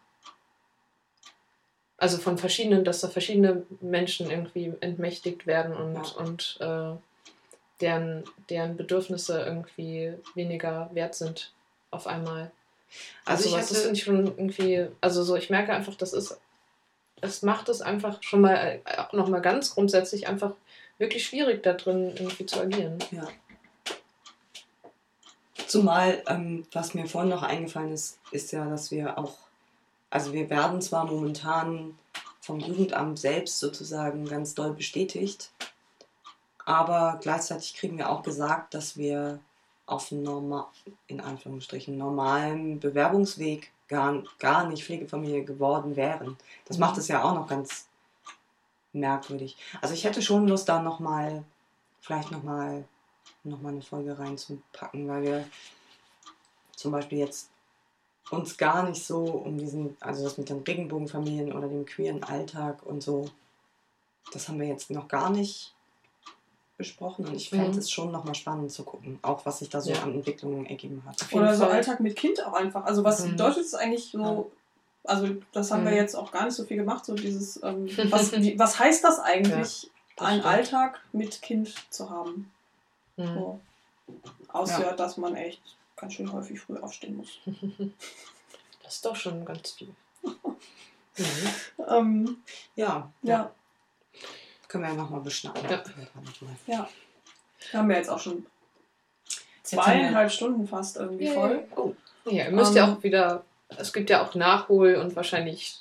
also 2.02 2.18
von 2.18 2.36
verschiedenen, 2.36 2.84
dass 2.84 3.00
da 3.00 3.08
verschiedene 3.08 3.64
Menschen 3.80 4.28
irgendwie 4.30 4.72
entmächtigt 4.80 5.46
werden 5.46 5.74
und, 5.74 5.94
Ja. 5.94 6.24
und 6.24 6.58
äh, 6.60 6.98
deren, 7.80 8.24
deren 8.50 8.76
Bedürfnisse 8.76 9.40
irgendwie 9.40 10.14
weniger 10.34 10.90
wert 10.92 11.14
sind 11.14 11.52
auf 11.90 12.06
einmal. 12.06 12.50
Also 13.24 13.44
ich 13.44 13.50
sowas, 13.52 13.68
das 13.68 13.78
hatte- 13.78 13.84
finde 13.86 13.98
ich 13.98 14.04
schon 14.04 14.26
irgendwie, 14.26 14.86
also 15.00 15.22
so, 15.22 15.36
ich 15.36 15.48
merke 15.48 15.72
einfach, 15.72 15.94
das 15.94 16.12
ist 16.12 16.38
es 17.24 17.42
macht 17.42 17.68
es 17.68 17.80
einfach 17.80 18.20
schon 18.20 18.40
mal 18.40 18.80
äh, 18.84 19.16
nochmal 19.16 19.40
ganz 19.42 19.74
grundsätzlich 19.74 20.26
einfach 20.26 20.54
wirklich 20.98 21.24
schwierig, 21.24 21.62
da 21.62 21.72
drin 21.74 22.12
irgendwie 22.16 22.46
zu 22.46 22.60
agieren. 22.60 22.98
Ja. 23.12 23.28
Zumal, 25.68 26.22
ähm, 26.26 26.66
was 26.72 26.94
mir 26.94 27.06
vorhin 27.06 27.30
noch 27.30 27.42
eingefallen 27.44 27.92
ist, 27.92 28.18
ist 28.32 28.50
ja, 28.52 28.64
dass 28.68 28.90
wir 28.90 29.18
auch, 29.18 29.36
also 30.12 30.34
wir 30.34 30.50
werden 30.50 30.82
zwar 30.82 31.06
momentan 31.06 31.98
vom 32.40 32.60
Jugendamt 32.60 33.18
selbst 33.18 33.58
sozusagen 33.58 34.26
ganz 34.26 34.54
doll 34.54 34.74
bestätigt, 34.74 35.50
aber 36.66 37.18
gleichzeitig 37.22 37.74
kriegen 37.74 37.96
wir 37.96 38.10
auch 38.10 38.22
gesagt, 38.22 38.74
dass 38.74 38.98
wir 38.98 39.40
auf 39.86 40.12
normal, 40.12 40.66
in 41.06 41.22
Anführungsstrichen, 41.22 41.96
normalen 41.96 42.78
Bewerbungsweg 42.78 43.72
gar, 43.88 44.22
gar 44.38 44.68
nicht 44.68 44.84
Pflegefamilie 44.84 45.44
geworden 45.44 45.96
wären. 45.96 46.36
Das 46.66 46.76
macht 46.76 46.98
es 46.98 47.08
ja 47.08 47.24
auch 47.24 47.34
noch 47.34 47.48
ganz 47.48 47.86
merkwürdig. 48.92 49.56
Also 49.80 49.94
ich 49.94 50.04
hätte 50.04 50.20
schon 50.20 50.46
Lust, 50.46 50.68
da 50.68 50.82
nochmal, 50.82 51.42
vielleicht 52.02 52.30
nochmal 52.30 52.84
noch 53.44 53.64
eine 53.64 53.80
Folge 53.80 54.18
reinzupacken, 54.18 55.08
weil 55.08 55.22
wir 55.22 55.48
zum 56.76 56.92
Beispiel 56.92 57.18
jetzt 57.18 57.51
uns 58.32 58.56
gar 58.56 58.88
nicht 58.88 59.04
so 59.04 59.22
um 59.24 59.58
diesen, 59.58 59.96
also 60.00 60.24
das 60.24 60.38
mit 60.38 60.48
den 60.48 60.60
Regenbogenfamilien 60.62 61.52
oder 61.52 61.68
dem 61.68 61.84
queeren 61.86 62.22
Alltag 62.24 62.82
und 62.84 63.02
so, 63.02 63.30
das 64.32 64.48
haben 64.48 64.58
wir 64.58 64.66
jetzt 64.66 64.90
noch 64.90 65.08
gar 65.08 65.30
nicht 65.30 65.74
besprochen 66.78 67.26
und 67.26 67.34
ich 67.34 67.50
fände 67.50 67.72
Mhm. 67.72 67.78
es 67.78 67.90
schon 67.90 68.10
nochmal 68.10 68.34
spannend 68.34 68.72
zu 68.72 68.82
gucken, 68.82 69.18
auch 69.22 69.44
was 69.44 69.58
sich 69.60 69.68
da 69.68 69.80
so 69.80 69.92
Ja. 69.92 70.02
an 70.02 70.14
Entwicklungen 70.14 70.66
ergeben 70.66 71.02
hat. 71.06 71.24
Oder 71.32 71.54
so 71.54 71.64
Fall. 71.64 71.72
Alltag 71.74 72.00
mit 72.00 72.16
Kind 72.16 72.44
auch 72.44 72.54
einfach. 72.54 72.84
Also 72.84 73.04
was 73.04 73.24
Mhm. 73.24 73.32
bedeutet 73.32 73.64
es 73.66 73.74
eigentlich 73.74 74.10
so, 74.10 74.50
also 75.04 75.28
das 75.52 75.70
haben 75.70 75.84
wir 75.84 75.90
Mhm. 75.92 75.96
jetzt 75.98 76.14
auch 76.16 76.32
gar 76.32 76.44
nicht 76.46 76.54
so 76.54 76.64
viel 76.64 76.78
gemacht, 76.78 77.04
so 77.04 77.14
dieses, 77.14 77.62
ähm, 77.62 77.86
was, 78.10 78.32
was 78.32 78.78
heißt 78.78 79.04
das 79.04 79.18
eigentlich, 79.20 79.90
das 80.16 80.26
einen. 80.28 80.42
Alltag 80.42 81.00
mit 81.12 81.42
Kind 81.42 81.74
zu 81.90 82.08
haben? 82.10 82.50
Mhm. 83.18 83.34
So. 83.34 83.60
Außer, 84.48 84.80
Ja. 84.86 84.92
dass 84.96 85.16
man 85.18 85.36
echt 85.36 85.60
ganz 86.02 86.14
schön 86.14 86.30
häufig 86.32 86.60
früh 86.60 86.76
aufstehen 86.78 87.16
muss. 87.16 87.38
Das 88.84 88.96
ist 88.96 89.04
doch 89.06 89.14
schon 89.16 89.44
ganz 89.44 89.70
viel. 89.70 89.94
Mhm. 90.22 90.56
Ähm, 91.88 92.42
Ja, 92.74 93.10
ja. 93.22 93.50
können 94.68 94.84
wir 94.84 94.90
ja 94.90 94.96
nochmal 94.96 95.20
beschnacken. 95.20 95.62
Ja. 95.70 95.82
ja. 96.66 96.88
Wir 97.70 97.78
haben 97.78 97.90
ja 97.90 97.96
jetzt 97.98 98.08
auch 98.10 98.18
schon 98.18 98.44
wir- 98.44 98.46
zweieinhalb 99.62 100.30
Stunden 100.32 100.66
fast 100.66 100.96
irgendwie 100.96 101.26
Yay. 101.26 101.34
voll. 101.34 101.64
Oh, 101.76 101.94
Ja, 102.24 102.44
ihr 102.46 102.50
müsst 102.50 102.74
ja 102.74 102.84
Ähm, 102.88 102.94
auch 102.96 103.02
wieder, 103.02 103.44
es 103.68 103.92
gibt 103.92 104.10
ja 104.10 104.22
auch 104.26 104.34
Nachhol- 104.34 104.96
und 104.96 105.14
wahrscheinlich 105.16 105.78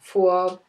Vorbedarf. 0.00 0.60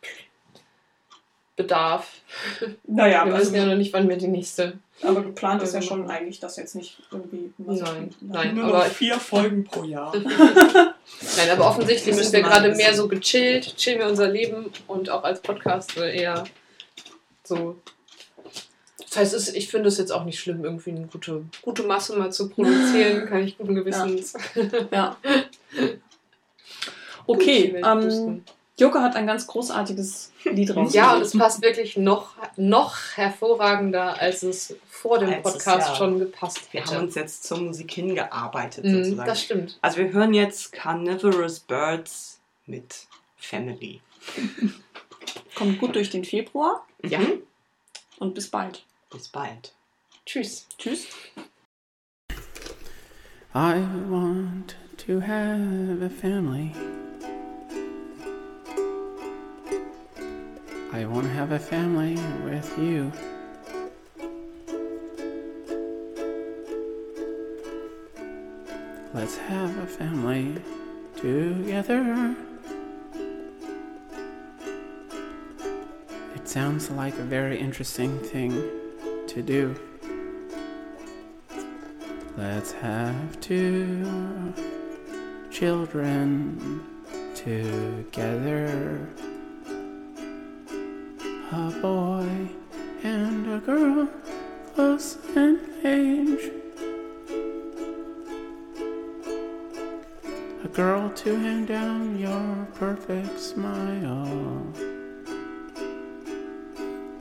Naja, 2.88 3.26
wir 3.26 3.34
also, 3.34 3.38
wissen 3.48 3.56
ja 3.56 3.66
noch 3.66 3.76
nicht, 3.78 3.94
wann 3.94 4.08
wir 4.10 4.18
die 4.18 4.28
nächste. 4.30 4.80
Aber 5.04 5.22
geplant 5.22 5.62
ist 5.64 5.74
ja 5.74 5.80
Ähm, 5.80 5.86
schon 5.86 6.10
eigentlich, 6.10 6.40
dass 6.40 6.58
jetzt 6.58 6.76
nicht 6.76 6.98
irgendwie 7.12 7.54
Nein, 7.58 7.78
viel- 8.20 8.28
nein. 8.30 8.56
nur 8.56 8.66
aber- 8.66 8.78
noch 8.80 8.86
vier 8.86 9.20
Folgen 9.20 9.64
pro 9.64 9.84
Jahr. 9.84 10.14
Nein, 10.16 11.50
aber 11.52 11.68
offensichtlich 11.70 12.16
müssen 12.16 12.34
wir 12.34 12.42
gerade 12.42 12.74
mehr 12.76 12.94
so 12.94 13.08
gechillt, 13.08 13.76
chillen 13.78 14.00
wir 14.00 14.08
unser 14.08 14.28
Leben 14.30 14.72
und 14.88 15.10
auch 15.10 15.24
als 15.24 15.42
Podcast 15.42 15.92
so 15.92 16.02
eher 16.02 16.44
so. 17.44 17.78
Das 19.00 19.16
heißt, 19.18 19.34
es, 19.36 19.54
ich 19.54 19.70
finde 19.70 19.88
es 19.88 19.98
jetzt 19.98 20.12
auch 20.12 20.26
nicht 20.26 20.40
schlimm, 20.40 20.64
irgendwie 20.66 20.90
eine 20.92 21.08
gute, 21.08 21.44
gute 21.62 21.84
Masse 21.84 22.16
mal 22.18 22.32
zu 22.32 22.50
produzieren, 22.50 23.26
kann 23.30 23.44
ich 23.44 23.58
guten 23.58 23.76
Gewissens. 23.76 24.34
Ja. 24.92 25.16
durch 25.76 25.98
Okay, 27.26 27.76
ähm, 27.86 28.02
pusten. 28.02 28.46
Joko 28.80 29.00
hat 29.00 29.16
ein 29.16 29.26
ganz 29.26 29.48
großartiges 29.48 30.32
Lied 30.44 30.70
rausgesucht. 30.70 30.94
Ja, 30.96 31.16
und 31.16 31.22
es 31.24 31.36
passt 31.36 31.62
wirklich 31.64 31.98
noch, 31.98 32.34
noch 32.58 32.96
hervorragender, 33.16 34.20
als 34.22 34.44
es 34.44 34.76
vor 34.88 35.18
dem 35.18 35.30
Als 35.30 35.38
es 35.48 35.54
Podcast 35.54 35.90
ja- 35.90 35.96
schon 35.96 36.20
gepasst 36.20 36.72
Wir 36.72 36.82
haben 36.82 36.90
hätte. 36.92 37.02
uns 37.02 37.16
jetzt 37.16 37.44
zur 37.44 37.60
Musik 37.60 37.92
hingearbeitet 37.92 38.86
Mhm, 38.86 39.04
sozusagen. 39.04 39.28
das 39.28 39.42
stimmt. 39.42 39.80
Also 39.82 39.98
wir 39.98 40.12
hören 40.12 40.34
jetzt 40.36 40.72
Carnivorous 40.74 41.60
Birds 41.60 42.40
mit 42.68 43.08
Family. 43.38 44.00
Kommt 45.56 45.80
gut 45.80 45.96
durch 45.96 46.10
den 46.12 46.24
Februar 46.24 46.86
Ja. 47.04 47.20
Und 48.20 48.36
bis 48.36 48.50
bald. 48.50 48.84
Bis 49.10 49.28
bald. 49.28 49.74
Tschüss. 50.26 50.68
Tschüss. 50.78 51.08
I 53.56 53.82
want 54.10 54.76
to 55.06 55.20
have 55.22 56.04
a 56.06 56.10
family. 56.10 56.72
I 60.94 61.06
want 61.06 61.28
to 61.28 61.34
have 61.34 61.52
a 61.52 61.60
family 61.60 62.16
with 62.46 62.78
you. 62.80 63.12
Let's 69.14 69.38
have 69.38 69.78
a 69.80 69.86
family 69.86 70.56
together. 71.18 72.36
It 76.36 76.48
sounds 76.48 76.90
like 76.90 77.16
a 77.16 77.24
very 77.24 77.60
interesting 77.60 78.20
thing 78.20 78.54
to 79.28 79.42
do. 79.42 79.76
Let's 82.38 82.72
have 82.72 83.42
two 83.42 84.54
children 85.52 86.82
together. 87.36 89.06
A 91.50 91.72
boy 91.82 92.50
and 93.04 93.48
a 93.48 93.60
girl 93.60 94.10
close 94.76 95.18
in 95.34 95.58
age. 95.86 96.52
A 100.66 100.68
girl 100.68 101.10
to 101.10 101.36
hand 101.38 101.70
down 101.70 102.20
your 102.20 102.68
perfect 102.74 103.40
smile. 103.40 104.74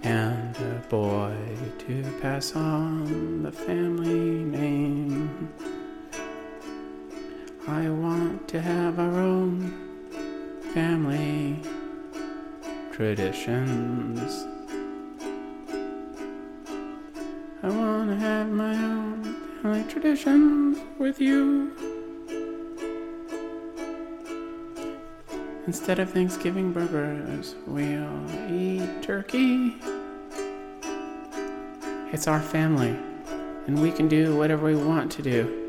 And 0.03 0.57
a 0.57 0.83
boy 0.89 1.37
to 1.87 2.03
pass 2.21 2.57
on 2.57 3.45
the 3.45 3.53
family 3.53 4.43
name. 4.43 5.53
I 7.69 7.89
want 7.91 8.49
to 8.49 8.61
have 8.61 8.99
our 8.99 9.21
own 9.21 9.71
family 10.75 11.63
traditions. 12.97 14.47
I 17.62 17.68
want 17.68 18.08
to 18.08 18.16
have 18.16 18.49
my 18.49 18.75
own 18.75 19.36
family 19.60 19.84
traditions 19.84 20.78
with 20.99 21.20
you. 21.20 21.73
Instead 25.66 25.99
of 25.99 26.10
Thanksgiving 26.10 26.73
burgers, 26.73 27.55
we'll 27.66 28.50
eat 28.50 29.02
turkey. 29.02 29.76
It's 32.15 32.26
our 32.26 32.41
family, 32.41 32.97
and 33.66 33.83
we 33.83 33.92
can 33.92 34.08
do 34.08 34.34
whatever 34.39 34.65
we 34.65 34.75
want 34.75 35.12
to 35.12 35.23
do. 35.23 35.66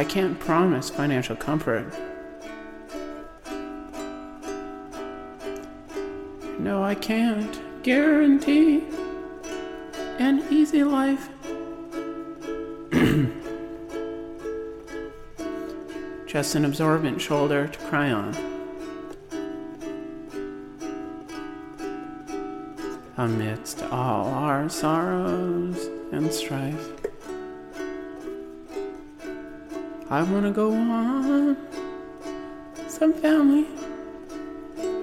I 0.00 0.04
can't 0.04 0.40
promise 0.40 0.88
financial 0.88 1.36
comfort. 1.36 1.92
No, 6.58 6.82
I 6.82 6.94
can't 6.94 7.60
guarantee 7.82 8.82
an 10.18 10.42
easy 10.48 10.84
life. 10.84 11.28
Just 16.26 16.54
an 16.54 16.64
absorbent 16.64 17.20
shoulder 17.20 17.68
to 17.68 17.78
cry 17.80 18.10
on. 18.10 18.34
Amidst 23.18 23.82
all 23.82 24.28
our 24.28 24.70
sorrows 24.70 25.90
and 26.10 26.32
strife. 26.32 26.99
I 30.12 30.24
want 30.24 30.44
to 30.44 30.50
go 30.50 30.72
on 30.72 31.56
some 32.88 33.12
family 33.12 33.64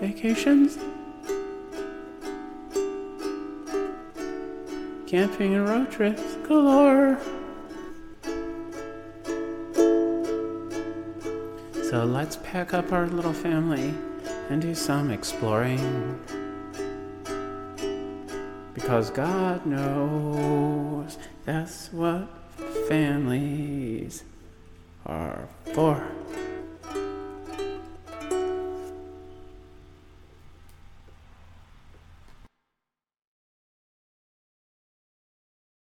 vacations. 0.02 0.78
Camping 5.08 5.56
and 5.56 5.70
road 5.70 5.90
trips 5.90 6.36
galore. 6.46 7.18
So 11.90 12.04
let's 12.04 12.36
pack 12.44 12.74
up 12.74 12.92
our 12.92 13.08
little 13.08 13.32
family 13.32 13.94
and 14.50 14.62
do 14.62 14.76
some 14.76 15.10
exploring. 15.10 16.20
Because 18.74 19.10
God 19.10 19.66
knows 19.66 21.18
that's 21.46 21.94
what 21.94 22.28
families 22.90 24.26
are 25.08 25.48
for. 25.74 26.17